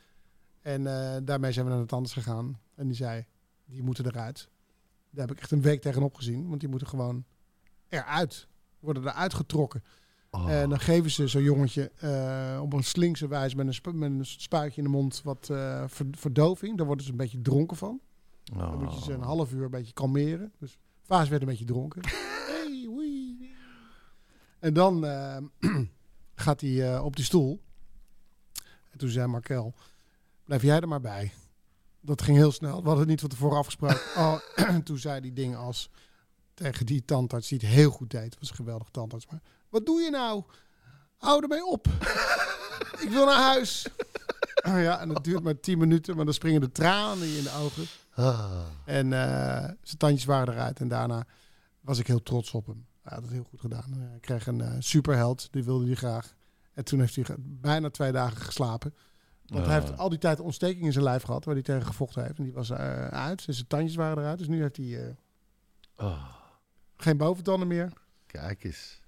En 0.68 0.88
eh, 0.88 1.18
daarmee 1.24 1.52
zijn 1.52 1.66
we 1.66 1.72
naar 1.72 1.80
de 1.82 1.88
tandarts 1.88 2.14
gegaan. 2.14 2.60
En 2.76 2.88
die 2.88 2.96
zei, 2.96 3.26
die 3.66 3.84
moeten 3.84 4.06
eruit. 4.06 4.50
Daar 5.10 5.28
heb 5.28 5.36
ik 5.36 5.42
echt 5.42 5.52
een 5.52 5.62
week 5.62 5.82
tegenop 5.82 6.16
gezien. 6.16 6.48
Want 6.48 6.60
die 6.60 6.70
moeten 6.70 6.88
gewoon 6.88 7.24
eruit. 7.90 8.48
Worden 8.80 9.04
eruit 9.04 9.34
getrokken. 9.34 9.84
Oh. 10.32 10.50
En 10.52 10.70
dan 10.70 10.80
geven 10.80 11.12
ze 11.12 11.28
zo'n 11.28 11.44
jongetje 11.44 11.92
eh, 11.96 12.60
op 12.62 12.74
een 12.74 12.84
slinkse 12.84 13.28
wijze 13.28 13.56
met 13.56 13.68
een, 13.68 13.74
spu- 13.74 13.94
met 13.94 14.10
een 14.12 14.26
spuitje 14.26 14.78
in 14.78 14.84
de 14.84 14.90
mond 14.94 15.22
wat 15.24 15.50
eh, 15.50 15.84
ver- 15.88 16.06
verdoving. 16.12 16.78
Daar 16.78 16.86
worden 16.86 17.06
ze 17.06 17.12
een 17.12 17.18
beetje 17.18 17.42
dronken 17.42 17.78
van. 17.78 18.00
Dan 18.44 18.84
moet 18.84 18.94
je 18.94 19.02
ze 19.02 19.14
een 19.14 19.20
Oh. 19.20 19.26
half 19.26 19.52
uur 19.54 19.64
een 19.64 19.70
beetje 19.72 19.94
kalmeren. 19.94 20.52
Dus 20.60 20.78
Vaas 21.02 21.30
werd 21.30 21.42
een 21.42 21.48
beetje 21.48 21.66
dronken. 21.66 22.02
hey, 22.52 22.90
wee. 22.96 23.52
En 24.60 24.74
dan 24.74 25.02
gaat 26.36 26.62
hij 26.62 27.00
op 27.00 27.16
die 27.16 27.26
stoel. 27.26 27.62
En 28.92 28.98
toen 28.98 29.10
zei 29.10 29.28
Markel, 29.28 29.74
blijf 30.48 30.62
jij 30.62 30.80
er 30.80 30.88
maar 30.88 31.02
bij. 31.02 31.32
Dat 32.02 32.22
ging 32.22 32.38
heel 32.38 32.52
snel. 32.52 32.72
We 32.72 32.88
hadden 32.88 33.00
het 33.00 33.08
niet 33.08 33.20
van 33.20 33.30
tevoren 33.30 33.58
afgesproken. 33.58 34.00
Oh, 34.18 34.38
toen 34.84 34.98
zei 34.98 35.22
die 35.22 35.34
dingen 35.34 35.58
als 35.58 35.90
tegen 36.54 36.86
die 36.86 37.06
tandarts 37.06 37.48
die 37.48 37.58
het 37.58 37.68
heel 37.68 37.92
goed 37.92 38.10
deed. 38.10 38.24
Het 38.24 38.40
was 38.40 38.50
een 38.50 38.56
geweldige 38.56 38.92
tandarts. 38.92 39.28
Maar 39.28 39.42
wat 39.70 39.86
doe 39.86 40.02
je 40.02 40.10
nou? 40.10 40.44
Hou 41.18 41.42
ermee 41.42 41.66
op. 41.66 41.88
Ik 43.06 43.10
wil 43.10 43.26
naar 43.26 43.42
huis. 43.42 43.86
Oh 44.58 44.82
ja, 44.82 45.00
en 45.00 45.10
het 45.10 45.24
duurt 45.24 45.44
maar 45.44 45.60
tien 45.60 45.78
minuten, 45.78 46.16
maar 46.16 46.26
dan 46.26 46.34
springen 46.34 46.62
de 46.62 46.72
tranen 46.72 47.38
in 47.38 47.44
de 47.44 47.52
ogen. 47.52 47.86
Ah. 48.14 48.62
En 48.86 49.14
eh, 49.14 49.64
zijn 49.82 49.98
tandjes 49.98 50.26
waren 50.26 50.54
eruit. 50.54 50.80
En 50.80 50.88
daarna 50.88 51.26
was 51.82 52.00
ik 52.00 52.08
heel 52.08 52.24
trots 52.24 52.52
op 52.52 52.66
hem. 52.66 52.86
Hij 53.02 53.14
had 53.14 53.24
het 53.24 53.32
heel 53.32 53.46
goed 53.50 53.60
gedaan. 53.60 53.94
Hij 53.94 54.20
kreeg 54.20 54.48
een 54.48 54.62
eh, 54.62 54.76
superheld, 54.80 55.48
die 55.52 55.64
wilde 55.64 55.86
hij 55.86 55.96
graag. 55.96 56.36
En 56.74 56.84
toen 56.84 57.00
heeft 57.00 57.16
hij 57.16 57.26
bijna 57.40 57.90
twee 57.90 58.12
dagen 58.12 58.38
geslapen. 58.38 58.94
Want 59.48 59.66
hij 59.66 59.80
heeft 59.80 59.98
al 59.98 60.10
die 60.10 60.20
tijd 60.20 60.40
een 60.40 60.46
ontsteking 60.46 60.86
in 60.86 60.92
zijn 60.92 61.04
lijf 61.04 61.24
gehad, 61.24 61.46
waar 61.46 61.54
hij 61.54 61.64
tegen 61.64 61.86
gevochten 61.86 62.24
heeft. 62.24 62.38
En 62.38 62.44
die 62.44 62.54
was 62.54 62.70
eh, 62.70 63.08
uit. 63.08 63.46
Dus 63.46 63.56
zijn 63.56 63.68
tandjes 63.68 63.96
waren 63.96 64.18
eruit. 64.18 64.38
Dus 64.38 64.48
nu 64.48 64.62
heeft 64.62 64.78
hij 64.78 65.06
eh, 65.06 65.14
Oh. 65.98 66.24
geen 66.98 67.18
boventanden 67.18 67.68
meer. 67.68 67.92
Kijk 68.26 68.64
eens. 68.64 69.02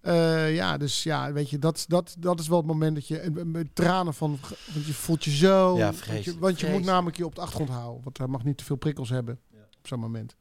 Eh, 0.00 0.54
ja, 0.54 0.76
dus 0.76 1.02
ja, 1.02 1.32
weet 1.32 1.50
je, 1.50 1.58
dat, 1.58 1.84
dat, 1.88 2.16
dat 2.18 2.40
is 2.40 2.48
wel 2.48 2.58
het 2.58 2.66
moment 2.66 2.94
dat 2.94 3.08
je 3.08 3.18
en 3.18 3.50
met 3.50 3.74
tranen 3.74 4.14
van, 4.14 4.38
want 4.72 4.86
je 4.86 4.94
voelt 4.94 5.24
je 5.24 5.30
zo, 5.30 5.76
Ja, 5.76 5.92
want 6.06 6.24
je, 6.24 6.38
want 6.38 6.60
je 6.60 6.68
moet 6.68 6.84
namelijk 6.84 7.16
je 7.16 7.26
op 7.26 7.34
de 7.34 7.40
achtergrond 7.40 7.70
houden, 7.70 8.02
want 8.04 8.18
hij 8.18 8.26
mag 8.26 8.44
niet 8.44 8.58
te 8.58 8.64
veel 8.64 8.76
prikkels 8.76 9.08
hebben 9.08 9.40
op 9.78 9.86
zo'n 9.86 10.00
moment. 10.00 10.36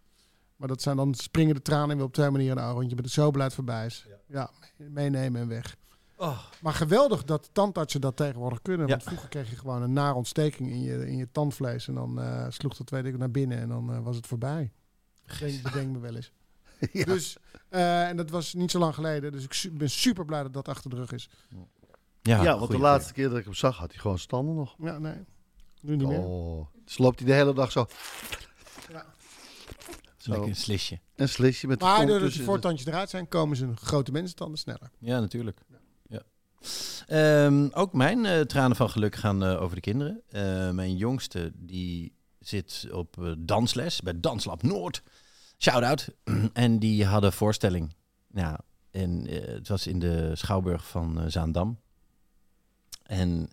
Maar 0.55 0.67
dat 0.67 0.81
zijn 0.81 0.95
dan 0.95 1.13
springen 1.13 1.55
de 1.55 1.61
tranen 1.61 1.95
weer 1.95 2.05
op 2.05 2.13
twee 2.13 2.29
manieren 2.29 2.73
want 2.75 2.89
je 2.89 2.95
bent 2.95 3.07
er 3.07 3.13
zo 3.13 3.31
het 3.39 3.53
voorbij 3.53 3.85
is. 3.85 4.05
Ja, 4.27 4.51
meenemen 4.77 5.41
en 5.41 5.47
weg. 5.47 5.77
Oh. 6.21 6.39
Maar 6.61 6.73
geweldig 6.73 7.23
dat 7.23 7.49
tandartsen 7.51 8.01
dat 8.01 8.15
tegenwoordig 8.15 8.61
kunnen, 8.61 8.87
Ja. 8.87 8.91
want 8.91 9.03
vroeger 9.03 9.29
kreeg 9.29 9.49
je 9.49 9.55
gewoon 9.55 9.81
een 9.81 9.93
nare 9.93 10.15
ontsteking 10.15 10.69
in 10.69 10.81
je, 10.81 11.07
in 11.07 11.17
je 11.17 11.31
tandvlees 11.31 11.87
en 11.87 11.93
dan 11.93 12.21
eh, 12.21 12.45
sloeg 12.49 12.77
dat 12.77 12.87
twee 12.87 13.03
dingen 13.03 13.19
naar 13.19 13.31
binnen 13.31 13.57
en 13.59 13.69
dan 13.69 13.93
eh, 13.93 13.99
was 14.03 14.15
het 14.15 14.27
voorbij. 14.27 14.71
Denk, 15.39 15.61
bedenk 15.61 15.91
me 15.91 15.99
wel 15.99 16.15
eens. 16.15 16.31
Ja. 16.91 17.05
Dus, 17.05 17.37
eh, 17.69 18.07
en 18.07 18.17
dat 18.17 18.29
was 18.29 18.53
niet 18.53 18.71
zo 18.71 18.79
lang 18.79 18.93
geleden. 18.93 19.31
Dus 19.31 19.43
ik 19.43 19.53
su- 19.53 19.71
ben 19.71 19.89
super 19.89 20.25
blij 20.25 20.43
dat 20.43 20.53
dat 20.53 20.67
achter 20.67 20.89
de 20.89 20.95
rug 20.95 21.11
is. 21.11 21.29
Ja, 22.21 22.43
Ja, 22.43 22.57
want 22.59 22.71
de 22.71 22.77
laatste 22.77 23.13
keer 23.13 23.29
dat 23.29 23.37
ik 23.37 23.43
hem 23.43 23.53
zag, 23.53 23.77
had 23.77 23.91
hij 23.91 23.99
gewoon 23.99 24.19
standen 24.19 24.55
nog. 24.55 24.75
Ja, 24.79 24.97
nee. 24.99 25.25
Nu 25.81 25.95
niet 25.95 26.07
meer. 26.07 26.19
Oh. 26.19 26.67
Dus 26.85 26.97
loopt 26.97 27.19
hij 27.19 27.27
de 27.27 27.33
hele 27.33 27.53
dag 27.53 27.71
zo. 27.71 27.85
Ja. 28.91 29.05
Zo. 30.17 30.31
Lekker 30.31 30.49
een 30.49 30.55
slisje. 30.55 30.99
Een 31.15 31.29
slisje 31.29 31.67
met 31.67 31.79
de 31.79 31.85
Maar 31.85 32.05
doordat 32.05 32.33
de 32.33 32.43
voortandjes 32.43 32.87
eruit 32.87 33.09
zijn, 33.09 33.27
komen 33.27 33.57
zijn 33.57 33.77
grote 33.77 34.11
mensentanden 34.11 34.57
sneller. 34.57 34.91
Ja, 34.97 35.19
natuurlijk. 35.19 35.59
Ehm, 37.07 37.67
ook 37.71 37.93
mijn 37.93 38.25
eh, 38.25 38.39
tranen 38.39 38.75
van 38.75 38.89
geluk 38.89 39.15
gaan 39.15 39.43
eh, 39.43 39.61
over 39.61 39.75
de 39.75 39.81
kinderen. 39.81 40.21
Eh, 40.29 40.69
mijn 40.69 40.95
jongste 40.95 41.51
die 41.55 42.13
zit 42.39 42.87
op 42.91 43.35
dansles 43.37 44.01
bij 44.01 44.19
Danslab 44.19 44.63
Noord. 44.63 45.03
Shout-out. 45.57 46.09
en 46.53 46.79
die 46.79 47.05
hadden 47.05 47.33
voorstelling. 47.33 47.93
Ja, 48.33 48.59
en 48.91 49.27
het 49.29 49.67
was 49.67 49.87
in 49.87 49.99
de 49.99 50.31
Schouwburg 50.33 50.87
van 50.87 51.23
Zaandam. 51.27 51.79
En 53.03 53.49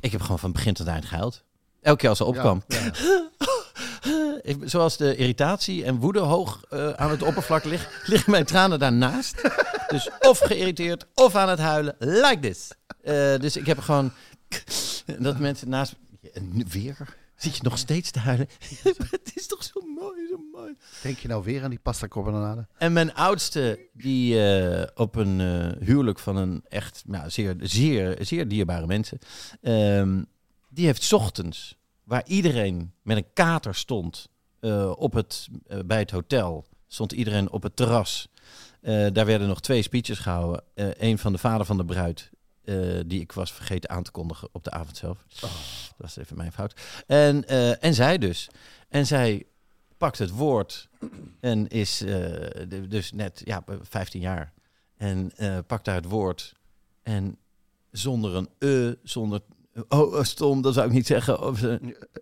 ik 0.00 0.12
heb 0.12 0.20
gewoon 0.20 0.38
van 0.38 0.52
begin 0.52 0.74
tot 0.74 0.86
eind 0.86 1.04
gehuild. 1.04 1.44
Elke 1.80 1.98
keer 1.98 2.08
als 2.08 2.18
ze 2.18 2.24
opkwam. 2.24 2.62
Ja, 2.68 2.90
Zoals 4.64 4.96
de 4.96 5.16
irritatie 5.16 5.84
en 5.84 5.96
woede 5.96 6.18
hoog 6.18 6.70
aan 6.96 7.10
het 7.10 7.22
oppervlak 7.22 7.64
ligt, 7.64 8.08
liggen 8.08 8.30
mijn 8.30 8.44
tranen 8.44 8.78
daarnaast. 8.78 9.42
Dus 9.92 10.10
of 10.20 10.38
geïrriteerd 10.38 11.06
of 11.14 11.34
aan 11.34 11.48
het 11.48 11.58
huilen. 11.58 11.94
Like 11.98 12.38
this. 12.40 12.70
Eh, 13.02 13.36
dus 13.38 13.56
ik 13.56 13.66
heb 13.66 13.78
gewoon 13.78 14.12
dat 15.18 15.38
mensen 15.38 15.68
naast 15.68 15.94
weer 16.68 17.16
zit 17.36 17.56
je 17.56 17.62
nog 17.62 17.78
steeds 17.78 18.10
te 18.10 18.18
huilen. 18.18 18.48
het 19.10 19.32
is 19.34 19.46
toch 19.46 19.62
zo 19.62 19.80
mooi, 19.80 20.26
zo 20.30 20.38
mooi. 20.52 20.74
Denk 21.02 21.18
je 21.18 21.28
nou 21.28 21.44
weer 21.44 21.62
aan 21.62 21.70
die 21.70 21.78
pasta 21.78 22.08
carbonara? 22.08 22.68
En 22.78 22.92
mijn 22.92 23.14
oudste, 23.14 23.88
die 23.92 24.46
eh, 24.46 24.86
op 24.94 25.14
een 25.14 25.40
eh, 25.40 25.86
huwelijk 25.86 26.18
van 26.18 26.36
een 26.36 26.64
echt 26.68 27.02
nou, 27.06 27.30
zeer, 27.30 27.56
zeer, 27.60 28.16
zeer 28.20 28.48
dierbare 28.48 28.86
mensen, 28.86 29.18
ehm, 29.60 30.22
die 30.68 30.86
heeft 30.86 31.02
's 31.02 31.12
ochtends, 31.12 31.76
waar 32.04 32.26
iedereen 32.26 32.92
met 33.02 33.16
een 33.16 33.32
kater 33.32 33.74
stond 33.74 34.30
op 34.96 35.12
het, 35.12 35.48
bij 35.86 35.98
het 35.98 36.10
hotel, 36.10 36.66
stond 36.86 37.12
iedereen 37.12 37.50
op 37.50 37.62
het 37.62 37.76
terras. 37.76 38.28
Eh, 38.82 39.06
daar 39.12 39.26
werden 39.26 39.48
nog 39.48 39.60
twee 39.60 39.82
speeches 39.82 40.18
gehouden. 40.18 40.62
Eén 40.74 41.18
van 41.18 41.32
de 41.32 41.38
vader 41.38 41.66
van 41.66 41.76
de 41.76 41.84
bruid, 41.84 42.30
eh, 42.64 42.76
die 43.06 43.20
ik 43.20 43.32
was 43.32 43.52
vergeten 43.52 43.90
aan 43.90 44.02
te 44.02 44.10
kondigen 44.10 44.48
op 44.52 44.64
de 44.64 44.70
avond 44.70 44.96
zelf. 44.96 45.24
Dat 45.40 45.50
was 45.96 46.16
even 46.16 46.36
mijn 46.36 46.52
fout. 46.52 46.80
En, 47.06 47.44
eh, 47.48 47.84
en 47.84 47.94
zij 47.94 48.18
dus. 48.18 48.48
En 48.88 49.06
zij 49.06 49.46
pakt 49.96 50.18
het 50.18 50.30
woord 50.30 50.88
en 51.40 51.68
is 51.68 52.00
eh, 52.00 52.08
de- 52.68 52.86
dus 52.88 53.12
net 53.12 53.42
ja, 53.44 53.64
15 53.82 54.20
jaar. 54.20 54.52
En 54.96 55.32
eh, 55.36 55.58
pakt 55.66 55.84
daar 55.84 55.94
het 55.94 56.04
woord. 56.04 56.54
En 57.02 57.36
zonder 57.90 58.34
een 58.34 58.48
e, 58.58 58.94
zonder... 59.02 59.40
Oh, 59.88 60.12
oh, 60.12 60.22
stom, 60.22 60.62
dat 60.62 60.74
zou 60.74 60.86
ik 60.86 60.92
niet 60.92 61.06
zeggen. 61.06 61.40
Of, 61.46 61.62
eh, 61.62 61.74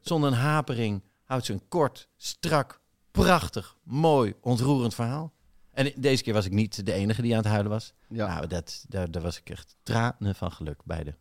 zonder 0.02 0.30
een 0.32 0.36
hapering 0.38 1.02
houdt 1.24 1.44
ze 1.46 1.52
een 1.52 1.68
kort, 1.68 2.08
strak, 2.16 2.80
prachtig, 3.10 3.76
mooi, 3.82 4.34
ontroerend 4.40 4.94
verhaal. 4.94 5.32
En 5.80 5.92
deze 5.96 6.22
keer 6.22 6.32
was 6.34 6.44
ik 6.46 6.52
niet 6.52 6.86
de 6.86 6.92
enige 6.92 7.22
die 7.22 7.32
aan 7.32 7.38
het 7.42 7.48
huilen 7.48 7.70
was. 7.70 7.92
Ja. 8.08 8.34
Nou, 8.34 8.46
dat, 8.46 8.84
daar, 8.88 9.10
daar 9.10 9.22
was 9.22 9.38
ik 9.38 9.50
echt 9.50 9.76
tranen 9.82 10.34
van 10.34 10.52
geluk, 10.52 10.80
beide. 10.84 11.14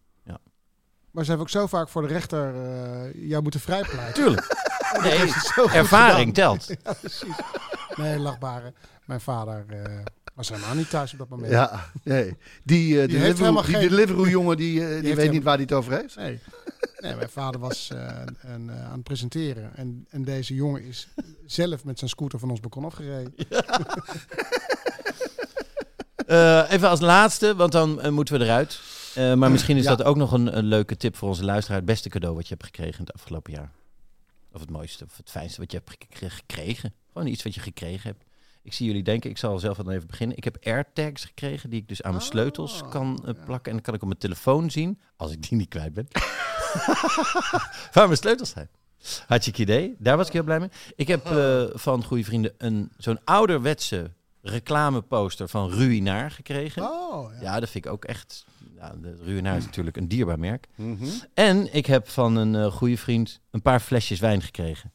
Maar 1.12 1.24
ze 1.24 1.30
hebben 1.30 1.48
ook 1.48 1.54
zo 1.54 1.68
vaak 1.68 1.90
voor 1.90 2.02
de 2.02 2.08
rechter 2.08 2.54
eh, 2.56 3.30
jou 3.30 3.42
moeten 3.44 3.60
vrijpleiten. 3.60 4.24
Tuurlijk. 4.24 4.48
Nee, 5.04 5.20
ervaring 5.74 6.34
telt. 6.34 6.68
Ja, 6.84 6.94
precies. 6.94 7.36
Nee, 7.96 8.20
lachbare. 8.20 8.74
Mijn 9.06 9.22
vader 9.22 9.66
eh, 9.70 10.00
was 10.36 10.50
helemaal 10.50 10.76
niet 10.76 10.90
thuis 10.90 11.12
op 11.14 11.18
dat 11.20 11.30
moment. 11.30 11.52
Ja, 11.52 11.86
nee. 12.04 12.38
Die, 12.64 13.02
eh 13.02 13.08
Die 13.08 13.34
die 13.34 13.64
geen- 13.64 13.90
Deliveroo-jongen, 13.90 14.58
die, 14.58 14.74
die, 14.80 14.88
weet 14.88 15.02
helemaal- 15.04 15.34
niet 15.34 15.44
waar 15.44 15.54
hij 15.54 15.64
het 15.64 15.72
over 15.74 15.94
heeft. 15.94 16.16
Nee. 16.16 16.40
Nee, 17.00 17.16
mijn 17.16 17.30
vader 17.30 17.60
was 17.60 17.90
eh, 17.90 18.22
een, 18.42 18.70
eh, 18.70 18.86
aan 18.86 18.92
het 18.94 19.04
presenteren. 19.04 19.76
En, 19.76 20.06
en 20.10 20.24
deze 20.24 20.54
jongen 20.56 20.84
is 20.84 21.08
zelf 21.46 21.84
met 21.84 21.98
zijn 21.98 22.10
scooter 22.10 22.40
van 22.40 22.50
ons 22.50 22.60
balkon 22.60 22.86
afgereden. 22.86 23.34
Eh, 26.26 26.72
even 26.72 26.90
als 26.90 27.00
laatste, 27.00 27.56
want 27.56 27.72
dan 27.72 28.14
moeten 28.14 28.40
we 28.40 28.44
eruit. 28.46 28.80
Maar 29.16 29.52
misschien 29.52 29.78
is 29.78 29.84
Ja. 29.84 29.96
dat 29.96 30.04
ook 30.08 30.16
nog 30.16 30.32
een, 30.32 30.58
een 30.58 30.66
leuke 30.66 30.98
tip 30.98 31.16
voor 31.16 31.28
onze 31.30 31.44
luisteraar. 31.44 31.78
Het 31.78 31.86
beste 31.86 32.10
cadeau 32.10 32.36
wat 32.36 32.48
je 32.48 32.54
hebt 32.54 32.66
gekregen 32.66 33.00
in 33.00 33.06
het 33.06 33.14
afgelopen 33.14 33.54
jaar. 33.54 33.72
Of 34.52 34.60
het 34.62 34.70
mooiste 34.70 35.04
of 35.06 35.18
het 35.18 35.30
fijnste 35.30 35.60
wat 35.62 35.72
je 35.72 35.78
hebt 35.78 35.90
gek- 35.90 36.32
gekregen. 36.32 36.94
Gewoon 37.14 37.28
iets 37.28 37.44
wat 37.44 37.54
je 37.54 37.60
gekregen 37.60 38.10
hebt. 38.10 38.24
Ik 38.70 38.76
zie 38.76 38.86
jullie 38.86 39.04
denken, 39.04 39.30
ik 39.30 39.38
zal 39.38 39.60
zelf 39.60 39.78
dan 39.78 39.90
even 39.90 40.08
beginnen. 40.08 40.38
Ik 40.38 40.44
heb 40.44 40.58
AirTags 40.64 41.26
gekregen 41.26 41.70
die 41.70 41.82
ik 41.82 41.88
dus 41.88 42.04
aan 42.04 42.12
mijn 42.12 42.24
Oh, 42.24 42.30
sleutels 42.30 42.84
kan 42.90 43.24
eh, 43.26 43.34
plakken. 43.46 43.66
En 43.66 43.72
dan 43.72 43.82
kan 43.82 43.94
ik 43.94 44.02
op 44.02 44.08
mijn 44.08 44.20
telefoon 44.20 44.72
zien, 44.72 45.00
als 45.16 45.32
ik 45.32 45.50
die 45.50 45.58
niet 45.58 45.70
kwijt 45.70 45.94
ben, 45.94 46.08
waar 47.94 48.06
mijn 48.06 48.18
sleutels 48.18 48.50
zijn. 48.50 48.70
Had 49.28 49.46
je 49.46 49.54
idee? 49.56 49.96
Daar 50.00 50.18
was 50.18 50.28
ik 50.28 50.34
heel 50.34 50.44
blij 50.44 50.60
mee. 50.60 50.70
Ik 50.96 51.08
heb 51.08 51.26
eh, 51.26 51.64
van 51.74 52.04
goede 52.04 52.24
vrienden 52.24 52.54
een 52.58 52.92
zo'n 52.98 53.20
ouderwetse 53.24 54.12
reclameposter 54.42 55.48
van 55.48 55.72
Ruinaar 55.72 56.32
gekregen. 56.32 56.84
Oh, 56.84 57.34
ja. 57.34 57.42
Ja, 57.42 57.60
dat 57.60 57.70
vind 57.70 57.86
ik 57.86 57.92
ook 57.92 58.06
echt. 58.06 58.46
Ja, 58.76 58.96
de 59.02 59.16
Ruinaar 59.26 59.58
is 59.58 59.66
natuurlijk 59.66 59.98
een 59.98 60.08
dierbaar 60.08 60.40
merk. 60.40 60.68
Mhm. 60.76 61.06
En 61.34 61.74
ik 61.74 61.86
heb 61.86 62.10
van 62.10 62.36
een 62.36 62.56
eh, 62.56 62.72
goede 62.72 62.98
vriend 62.98 63.42
een 63.52 63.62
paar 63.62 63.80
flesjes 63.80 64.20
wijn 64.20 64.42
gekregen. 64.42 64.92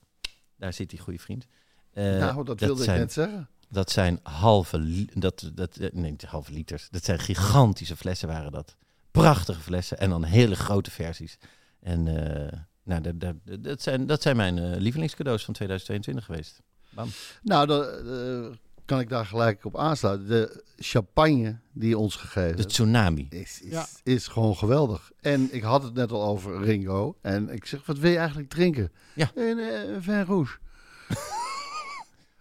Daar 0.57 0.73
zit 0.73 0.91
die 0.91 0.99
goede 0.99 1.19
vriend. 1.19 1.47
Nou, 1.95 2.45
dat 2.45 2.61
wilde 2.61 2.83
zijn, 2.83 2.97
ik 2.97 3.03
net 3.03 3.13
zeggen. 3.13 3.49
Dat 3.75 3.91
zijn 3.91 4.21
halve, 4.23 5.07
dat, 5.15 5.51
dat, 5.55 5.77
eh, 5.77 5.89
nee, 5.93 6.17
halve 6.27 6.53
liters. 6.53 6.89
Dat 6.91 7.05
zijn 7.05 7.19
gigantische 7.19 7.97
flessen 7.97 8.29
waren 8.29 8.53
dat. 8.53 8.77
Prachtige 9.11 9.61
flessen 9.61 9.99
en 9.99 10.11
dan 10.11 10.25
hele 10.25 10.55
grote 10.55 10.91
versies. 10.91 11.39
En 11.81 12.09
eh, 12.09 12.59
nou, 12.83 13.01
dat, 13.01 13.21
dat, 13.21 13.65
dat, 13.65 13.83
zijn, 13.83 14.07
dat 14.07 14.23
zijn 14.23 14.37
mijn 14.37 14.59
eh, 14.59 14.81
lievelingscadeaus 14.81 15.45
van 15.45 15.55
2022 15.55 16.25
geweest. 16.25 16.63
Bam. 16.91 17.09
Nou, 17.43 17.67
dan 17.67 17.85
eh, 17.85 18.57
kan 18.85 19.01
ik 19.01 19.09
daar 19.09 19.27
gelijk 19.27 19.65
op 19.65 19.79
aansluiten. 19.79 20.29
De 20.29 20.63
champagne 20.77 21.59
die 21.73 21.89
je 21.89 21.99
ons 21.99 22.17
gegeven 22.17 22.57
De 22.57 22.67
tsunami. 22.67 23.27
is, 23.31 23.61
is, 23.63 23.71
Ja. 23.71 23.87
is 24.03 24.27
gewoon 24.27 24.57
geweldig. 24.57 25.11
En 25.21 25.55
ik 25.55 25.63
had 25.63 25.83
het 25.83 25.95
net 25.95 26.13
al 26.13 26.23
over 26.25 26.63
Ringo. 26.65 27.17
En 27.23 27.49
ik 27.49 27.67
zeg, 27.67 27.87
wat 27.87 27.99
wil 27.99 28.11
je 28.11 28.19
eigenlijk 28.19 28.49
drinken? 28.49 28.93
Ja. 29.15 29.31
Een 29.35 29.59
uh, 29.59 29.97
vin 30.01 30.23
rouge. 30.25 30.59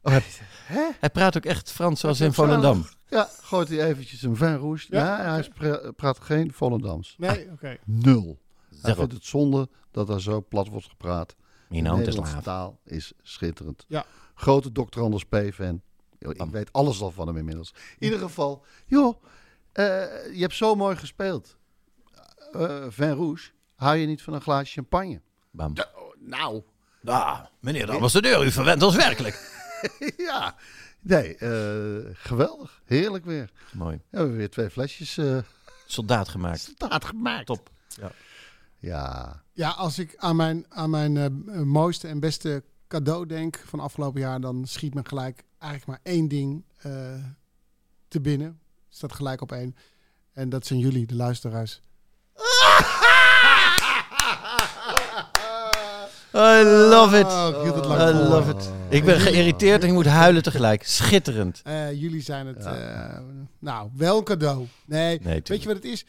Oh, 0.03 0.11
hij, 0.11 0.23
Hè? 0.65 0.89
hij 0.99 1.09
praat 1.09 1.37
ook 1.37 1.45
echt 1.45 1.71
Frans 1.71 1.99
zoals 1.99 2.19
in 2.21 2.33
Volendam. 2.33 2.85
Ja, 3.09 3.29
gooit 3.41 3.69
hij 3.69 3.83
eventjes 3.85 4.21
een 4.21 4.35
vin 4.35 4.55
rouge. 4.55 4.87
Ja. 4.89 5.21
Ja, 5.23 5.41
hij 5.59 5.91
praat 5.95 6.19
geen 6.19 6.53
Volendams. 6.53 7.15
Nee, 7.17 7.49
oké. 7.51 7.77
Nul. 7.85 8.39
Hij 8.69 8.77
Zeg 8.81 8.91
op, 8.91 8.97
vindt 8.97 9.13
het 9.13 9.25
zonde 9.25 9.69
dat 9.91 10.09
er 10.09 10.21
zo 10.21 10.41
plat 10.49 10.67
wordt 10.67 10.87
gepraat. 10.87 11.35
mijn 11.69 11.83
de 11.83 11.89
hand 11.89 12.01
is 12.01 12.05
Nederlandse 12.07 12.41
taal 12.43 12.79
is 12.85 13.13
schitterend. 13.21 13.85
Ja. 13.87 14.05
Grote 14.35 14.71
Dr. 14.71 14.99
Anders 15.01 15.23
P-fan. 15.25 15.81
Yo, 16.19 16.29
Ik 16.29 16.41
weet 16.51 16.71
alles 16.73 17.01
al 17.01 17.11
van 17.11 17.27
hem 17.27 17.37
inmiddels. 17.37 17.73
In 17.97 18.03
ieder 18.03 18.19
geval, 18.19 18.65
joh, 18.85 19.23
eh, 19.71 19.85
je 20.33 20.41
hebt 20.41 20.53
zo 20.55 20.75
mooi 20.75 20.95
gespeeld. 20.95 21.57
Eh 22.51 22.83
Vin 22.89 23.11
Rouge, 23.11 23.51
hou 23.75 23.95
je 23.95 24.07
niet 24.07 24.21
van 24.21 24.33
een 24.33 24.41
glaasje 24.41 24.73
champagne? 24.73 25.21
Bam. 25.51 25.73
Nou, 26.19 26.63
Ah, 27.05 27.39
meneer 27.59 27.85
de 27.85 27.91
ambassadeur, 27.91 28.45
u 28.45 28.51
verwendt 28.51 28.83
ons 28.83 28.95
werkelijk. 28.95 29.61
ja. 30.27 30.55
Nee, 30.99 31.35
eh, 31.35 32.09
geweldig. 32.13 32.81
Heerlijk 32.85 33.25
weer. 33.25 33.51
Mooi. 33.73 33.99
We 34.09 34.17
hebben 34.17 34.35
weer 34.35 34.49
twee 34.49 34.69
flesjes 34.69 35.17
eh 35.17 35.37
Soldaat 35.85 36.29
gemaakt. 36.29 36.59
staat 36.59 37.05
gemaakt. 37.05 37.45
Top. 37.45 37.71
Ja, 38.79 39.43
Ja, 39.53 39.69
als 39.69 39.99
ik 39.99 40.15
aan 40.17 40.35
mijn, 40.35 40.65
aan 40.69 40.89
mijn 40.89 41.17
eh, 41.17 41.61
mooiste 41.61 42.07
en 42.07 42.19
beste 42.19 42.63
cadeau 42.87 43.25
denk 43.25 43.61
van 43.65 43.79
afgelopen 43.79 44.21
jaar, 44.21 44.41
dan 44.41 44.65
schiet 44.67 44.93
me 44.93 45.01
gelijk 45.03 45.43
eigenlijk 45.57 45.91
maar 45.91 46.13
één 46.13 46.27
ding 46.27 46.65
eh, 46.77 47.23
te 48.07 48.21
binnen. 48.21 48.59
Staat 48.89 49.13
gelijk 49.13 49.41
op 49.41 49.51
één. 49.51 49.75
En 50.33 50.49
dat 50.49 50.65
zijn 50.65 50.79
jullie, 50.79 51.05
de 51.05 51.15
luisteraars. 51.15 51.81
I 56.35 56.63
love 56.89 57.19
it. 57.19 57.25
Oh, 57.25 57.47
ik 57.49 57.61
hield 57.61 57.75
het 57.75 57.85
I 57.85 57.89
vol. 57.89 58.27
love 58.29 58.49
it. 58.51 58.71
Ik 58.89 59.05
ben 59.05 59.19
geïrriteerd 59.19 59.81
en 59.81 59.87
ik 59.87 59.93
moet 59.93 60.05
huilen 60.05 60.43
tegelijk. 60.43 60.83
Schitterend. 60.83 61.61
Eh, 61.63 61.91
jullie 62.01 62.21
zijn 62.21 62.47
het. 62.47 62.65
eh, 62.65 63.17
nou, 63.59 63.89
wel 63.95 64.17
een 64.17 64.23
cadeau. 64.23 64.67
Nee, 64.85 65.19
Nee, 65.23 65.41
weet 65.43 65.61
je 65.61 65.67
wat 65.67 65.75
het 65.75 65.85
is? 65.85 66.05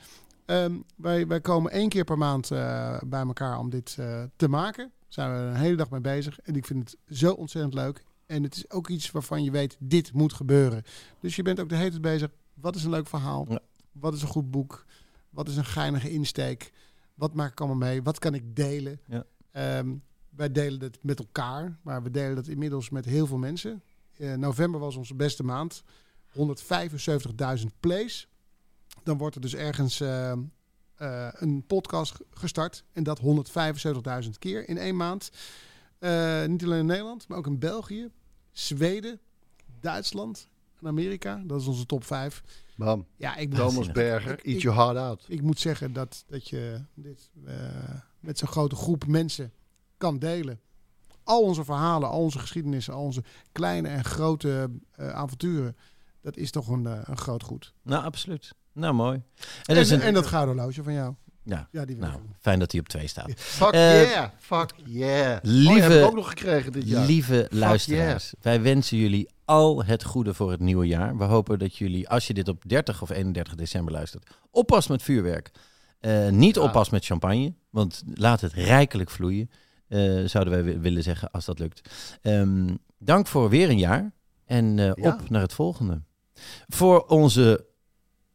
Ehm, 0.47 0.73
wij, 0.97 1.27
wij 1.27 1.41
komen 1.41 1.73
één 1.73 1.89
keer 1.89 2.05
per 2.05 2.19
maand 2.19 2.51
eh, 2.51 2.97
bij 3.07 3.21
elkaar 3.21 3.59
om 3.59 3.71
dit 3.71 3.97
eh, 3.99 4.23
te 4.37 4.49
maken. 4.49 4.83
Daar 4.85 5.09
zijn 5.09 5.33
we 5.33 5.39
een 5.39 5.55
hele 5.57 5.77
dag 5.77 5.91
mee 5.91 6.01
bezig. 6.01 6.39
En 6.41 6.57
ik 6.57 6.67
vind 6.67 6.91
het 6.91 7.19
zo 7.19 7.33
ontzettend 7.33 7.75
leuk. 7.75 8.05
En 8.27 8.43
het 8.43 8.57
is 8.57 8.71
ook 8.71 8.89
iets 8.89 9.11
waarvan 9.11 9.45
je 9.45 9.51
weet, 9.51 9.77
dit 9.79 10.13
moet 10.13 10.33
gebeuren. 10.33 10.83
Dus 11.21 11.37
je 11.37 11.43
bent 11.43 11.61
ook 11.61 11.69
de 11.69 11.77
hele 11.77 11.91
tijd 11.91 12.03
bezig. 12.03 12.29
Wat 12.55 12.77
is 12.77 12.85
een 12.85 12.91
leuk 12.91 13.07
verhaal? 13.09 13.47
Ja. 13.49 13.59
Wat 13.93 14.15
is 14.15 14.23
een 14.23 14.29
goed 14.29 14.51
boek? 14.51 14.85
Wat 15.31 15.49
is 15.49 15.57
een 15.57 15.65
geinige 15.65 16.11
insteek? 16.11 16.73
Wat 17.15 17.35
maak 17.35 17.51
ik 17.53 17.61
allemaal 17.61 17.89
mee? 17.89 18.03
Wat 18.03 18.19
kan 18.19 18.35
ik 18.35 18.57
delen? 18.57 19.01
Ja. 19.07 19.25
Ehm, 19.53 19.89
wij 20.37 20.53
delen 20.53 20.81
het 20.81 20.99
met 21.03 21.19
elkaar, 21.19 21.79
maar 21.83 22.03
we 22.03 22.11
delen 22.11 22.37
het 22.37 22.49
inmiddels 22.49 22.91
met 22.91 23.05
heel 23.05 23.27
veel 23.27 23.39
mensen. 23.39 23.83
Eh, 24.17 24.35
november 24.35 24.81
was 24.81 24.97
onze 24.97 25.15
beste 25.15 25.43
maand. 25.45 25.83
175.000 26.33 27.67
plays. 27.81 28.29
Dan 29.03 29.19
wordt 29.19 29.35
er 29.35 29.41
dus 29.41 29.55
ergens 29.55 30.01
eh, 30.01 30.33
eh, 30.33 31.29
een 31.33 31.65
podcast 31.67 32.13
ge- 32.13 32.25
gestart. 32.31 32.85
En 32.93 33.03
dat 33.03 33.19
175.000 33.21 34.39
keer 34.39 34.69
in 34.69 34.79
één 34.79 34.97
maand. 34.97 35.31
Niet 36.49 36.63
alleen 36.65 36.79
in 36.79 36.87
Nederland, 36.87 37.29
maar 37.29 37.39
ook 37.39 37.47
in 37.47 37.59
België, 37.59 38.11
Zweden, 38.53 39.21
Duitsland, 39.81 40.49
van 40.75 40.89
Amerika. 40.89 41.43
Dat 41.47 41.61
is 41.61 41.67
onze 41.67 41.87
top 41.87 42.05
5. 42.05 42.43
Bam. 42.77 43.07
Ja, 43.17 43.37
ik 43.37 43.49
moet, 43.49 43.59
Thomas 43.59 43.93
Berger, 43.93 44.33
Ik- 44.39 44.45
eat 44.45 44.61
your 44.63 44.79
heart 44.79 44.97
out. 44.97 45.25
ik 45.29 45.43
moet 45.43 45.59
zeggen 45.61 45.93
dat, 45.93 46.25
dat 46.27 46.49
je 46.49 46.81
dit 46.95 47.31
met 48.21 48.39
zo'n 48.39 48.49
grote 48.49 48.75
groep 48.77 49.07
mensen 49.07 49.53
kan 49.99 50.19
delen. 50.19 50.61
Al 51.25 51.43
onze 51.43 51.65
verhalen, 51.65 52.09
al 52.09 52.21
onze 52.21 52.39
geschiedenissen, 52.39 52.95
al 52.95 53.03
onze 53.03 53.23
kleine 53.53 53.89
en 53.89 54.05
grote 54.05 54.71
eh, 54.91 55.09
avonturen. 55.09 55.77
Dat 56.23 56.37
is 56.37 56.51
toch 56.51 56.69
een, 56.69 56.87
eh, 56.87 56.99
een 57.05 57.17
groot 57.19 57.43
goed. 57.43 57.75
Nou, 57.83 58.05
absoluut. 58.05 58.55
Nou, 58.73 58.95
mooi. 58.95 59.15
En, 59.17 59.75
En, 59.75 59.77
is 59.77 59.91
een, 59.91 60.01
en 60.01 60.15
dat 60.15 60.27
gouden 60.27 60.73
van 60.85 60.93
jou. 60.93 61.15
ja, 61.43 61.69
Ja, 61.71 61.85
die 61.85 61.97
wil 61.97 62.07
nou, 62.09 62.21
fijn 62.41 62.59
dat 62.59 62.71
hij 62.73 62.81
op 62.81 62.89
twee 62.89 63.07
staat. 63.07 63.31
Fuck 63.37 63.71
Eh, 63.73 64.03
yeah, 64.11 64.29
fuck 64.39 64.71
yeah. 64.85 65.39
lieve- 65.43 65.75
oh, 65.75 65.83
heb 65.83 65.93
ik 66.01 66.05
ook 66.07 66.15
nog 66.15 66.29
gekregen 66.29 66.73
dit 66.73 66.89
jaar. 66.89 67.07
Lieve 67.07 67.47
luisteraars, 67.51 68.35
wij 68.41 68.63
wensen 68.63 68.97
jullie 68.97 69.29
al 69.45 69.85
het 69.85 70.05
goede 70.05 70.35
voor 70.35 70.51
het 70.51 70.61
nieuwe 70.61 70.87
jaar. 70.87 71.17
We 71.17 71.25
hopen 71.25 71.59
dat 71.59 71.77
jullie, 71.77 72.09
als 72.09 72.27
je 72.27 72.35
dit 72.35 72.49
op 72.49 72.63
30 72.69 73.03
of 73.03 73.11
31 73.11 73.55
december 73.55 73.93
luistert, 73.93 74.31
oppast 74.51 74.89
met 74.89 75.03
vuurwerk. 75.03 75.51
Eh, 76.01 76.29
niet 76.29 76.55
Ja. 76.55 76.63
oppast 76.63 76.91
met 76.91 77.05
champagne, 77.05 77.55
want 77.71 78.03
laat 78.15 78.41
het 78.41 78.53
rijkelijk 78.53 79.11
vloeien, 79.11 79.51
zouden 80.29 80.53
wij 80.53 80.65
wi- 80.65 80.79
willen 80.79 81.03
zeggen 81.03 81.31
als 81.31 81.45
dat 81.45 81.59
lukt. 81.59 81.91
Ehm, 82.23 82.75
dank 82.99 83.27
voor 83.27 83.49
weer 83.49 83.71
een 83.71 83.79
jaar 83.79 84.13
en 84.45 84.79
eh, 84.79 84.91
op 85.13 85.29
naar 85.31 85.43
het 85.43 85.53
volgende. 85.53 86.03
Voor 86.69 87.05
onze 87.07 87.67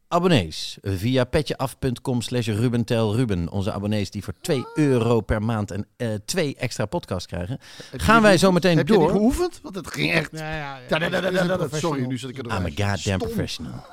abonnees 0.09 0.77
via 0.81 1.23
petjeaf.com 1.23 2.21
slash 2.21 2.47
rubentelruben. 2.47 3.49
Onze 3.51 3.71
abonnees 3.71 4.11
die 4.11 4.23
voor 4.23 4.33
2 4.41 4.63
euro 4.75 5.21
per 5.21 5.41
maand 5.43 5.71
en 5.71 5.87
eh, 5.97 6.07
twee 6.25 6.55
extra 6.55 6.85
podcasts 6.85 7.25
krijgen. 7.27 7.59
Heb 7.91 8.01
Gaan 8.01 8.15
je 8.15 8.21
wij 8.21 8.37
zo 8.37 8.51
meteen 8.51 8.77
Heb 8.77 8.87
je 8.87 8.93
die 8.93 9.01
door. 9.01 9.11
geoefend? 9.11 9.59
Want 9.63 9.75
het 9.75 9.87
ging 9.93 10.11
echt... 10.11 10.29
Ja, 10.31 10.55
ja, 10.55 10.79
ja. 10.89 11.01
Een 11.01 11.69
Sorry, 11.71 12.05
nu 12.05 12.17
zit 12.17 12.29
ik 12.29 12.37
er 12.37 12.43
I'm 12.43 12.49
doorheen. 12.49 12.65
a 12.81 12.91
goddamn 12.91 12.99
Stom. 12.99 13.17
professional. 13.17 13.73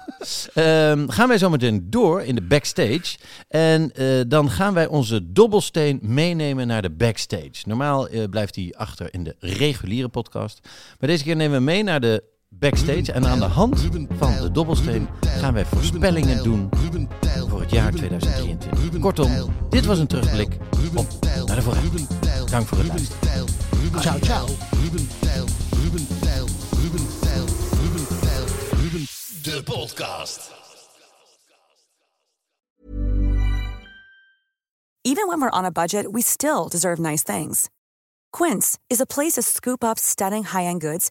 Ehm, 0.54 1.08
gaan 1.08 1.28
wij 1.28 1.38
zo 1.38 1.50
meteen 1.50 1.90
door 1.90 2.22
in 2.22 2.34
de 2.34 2.42
backstage. 2.42 3.18
En 3.48 3.92
eh, 3.92 4.20
dan 4.28 4.50
gaan 4.50 4.74
wij 4.74 4.86
onze 4.86 5.32
dobbelsteen 5.32 5.98
meenemen 6.02 6.66
naar 6.66 6.82
de 6.82 6.90
backstage. 6.90 7.52
Normaal 7.64 8.08
eh, 8.08 8.24
blijft 8.30 8.54
hij 8.56 8.74
achter 8.76 9.14
in 9.14 9.24
de 9.24 9.34
reguliere 9.38 10.08
podcast. 10.08 10.60
Maar 11.00 11.08
deze 11.08 11.24
keer 11.24 11.36
nemen 11.36 11.58
we 11.58 11.64
mee 11.64 11.82
naar 11.82 12.00
de 12.00 12.22
backstage. 12.48 13.12
En 13.12 13.26
aan 13.26 13.38
de 13.38 13.44
hand 13.44 13.88
van 14.18 14.32
de 14.40 14.50
dobbelsteen 14.50 15.08
gaan 15.20 15.54
wij 15.54 15.64
voorspellingen 15.64 16.42
doen 16.42 16.68
voor 17.48 17.60
het 17.60 17.70
jaar 17.70 17.92
2023. 17.92 19.00
Kortom, 19.00 19.30
dit 19.68 19.84
was 19.84 19.98
een 19.98 20.06
terugblik 20.06 20.56
op 20.94 21.06
naar 21.46 21.56
de 21.56 21.62
vooruit. 21.62 22.50
Dank 22.50 22.66
voor 22.66 22.78
het 22.78 22.86
luisteren. 22.86 23.46
Ciao, 24.00 24.18
ciao. 24.18 24.46
De 29.42 29.62
podcast. 29.64 30.54
Even 35.02 35.28
when 35.28 35.38
we're 35.40 35.50
on 35.50 35.64
a 35.64 35.70
budget, 35.70 36.10
we 36.10 36.20
still 36.20 36.68
deserve 36.68 37.00
nice 37.00 37.22
things. 37.22 37.68
Quince 38.32 38.76
is 38.88 39.00
a 39.00 39.06
place 39.06 39.34
to 39.34 39.42
scoop 39.42 39.84
up 39.84 39.98
stunning 39.98 40.44
high-end 40.44 40.82
goods 40.82 41.10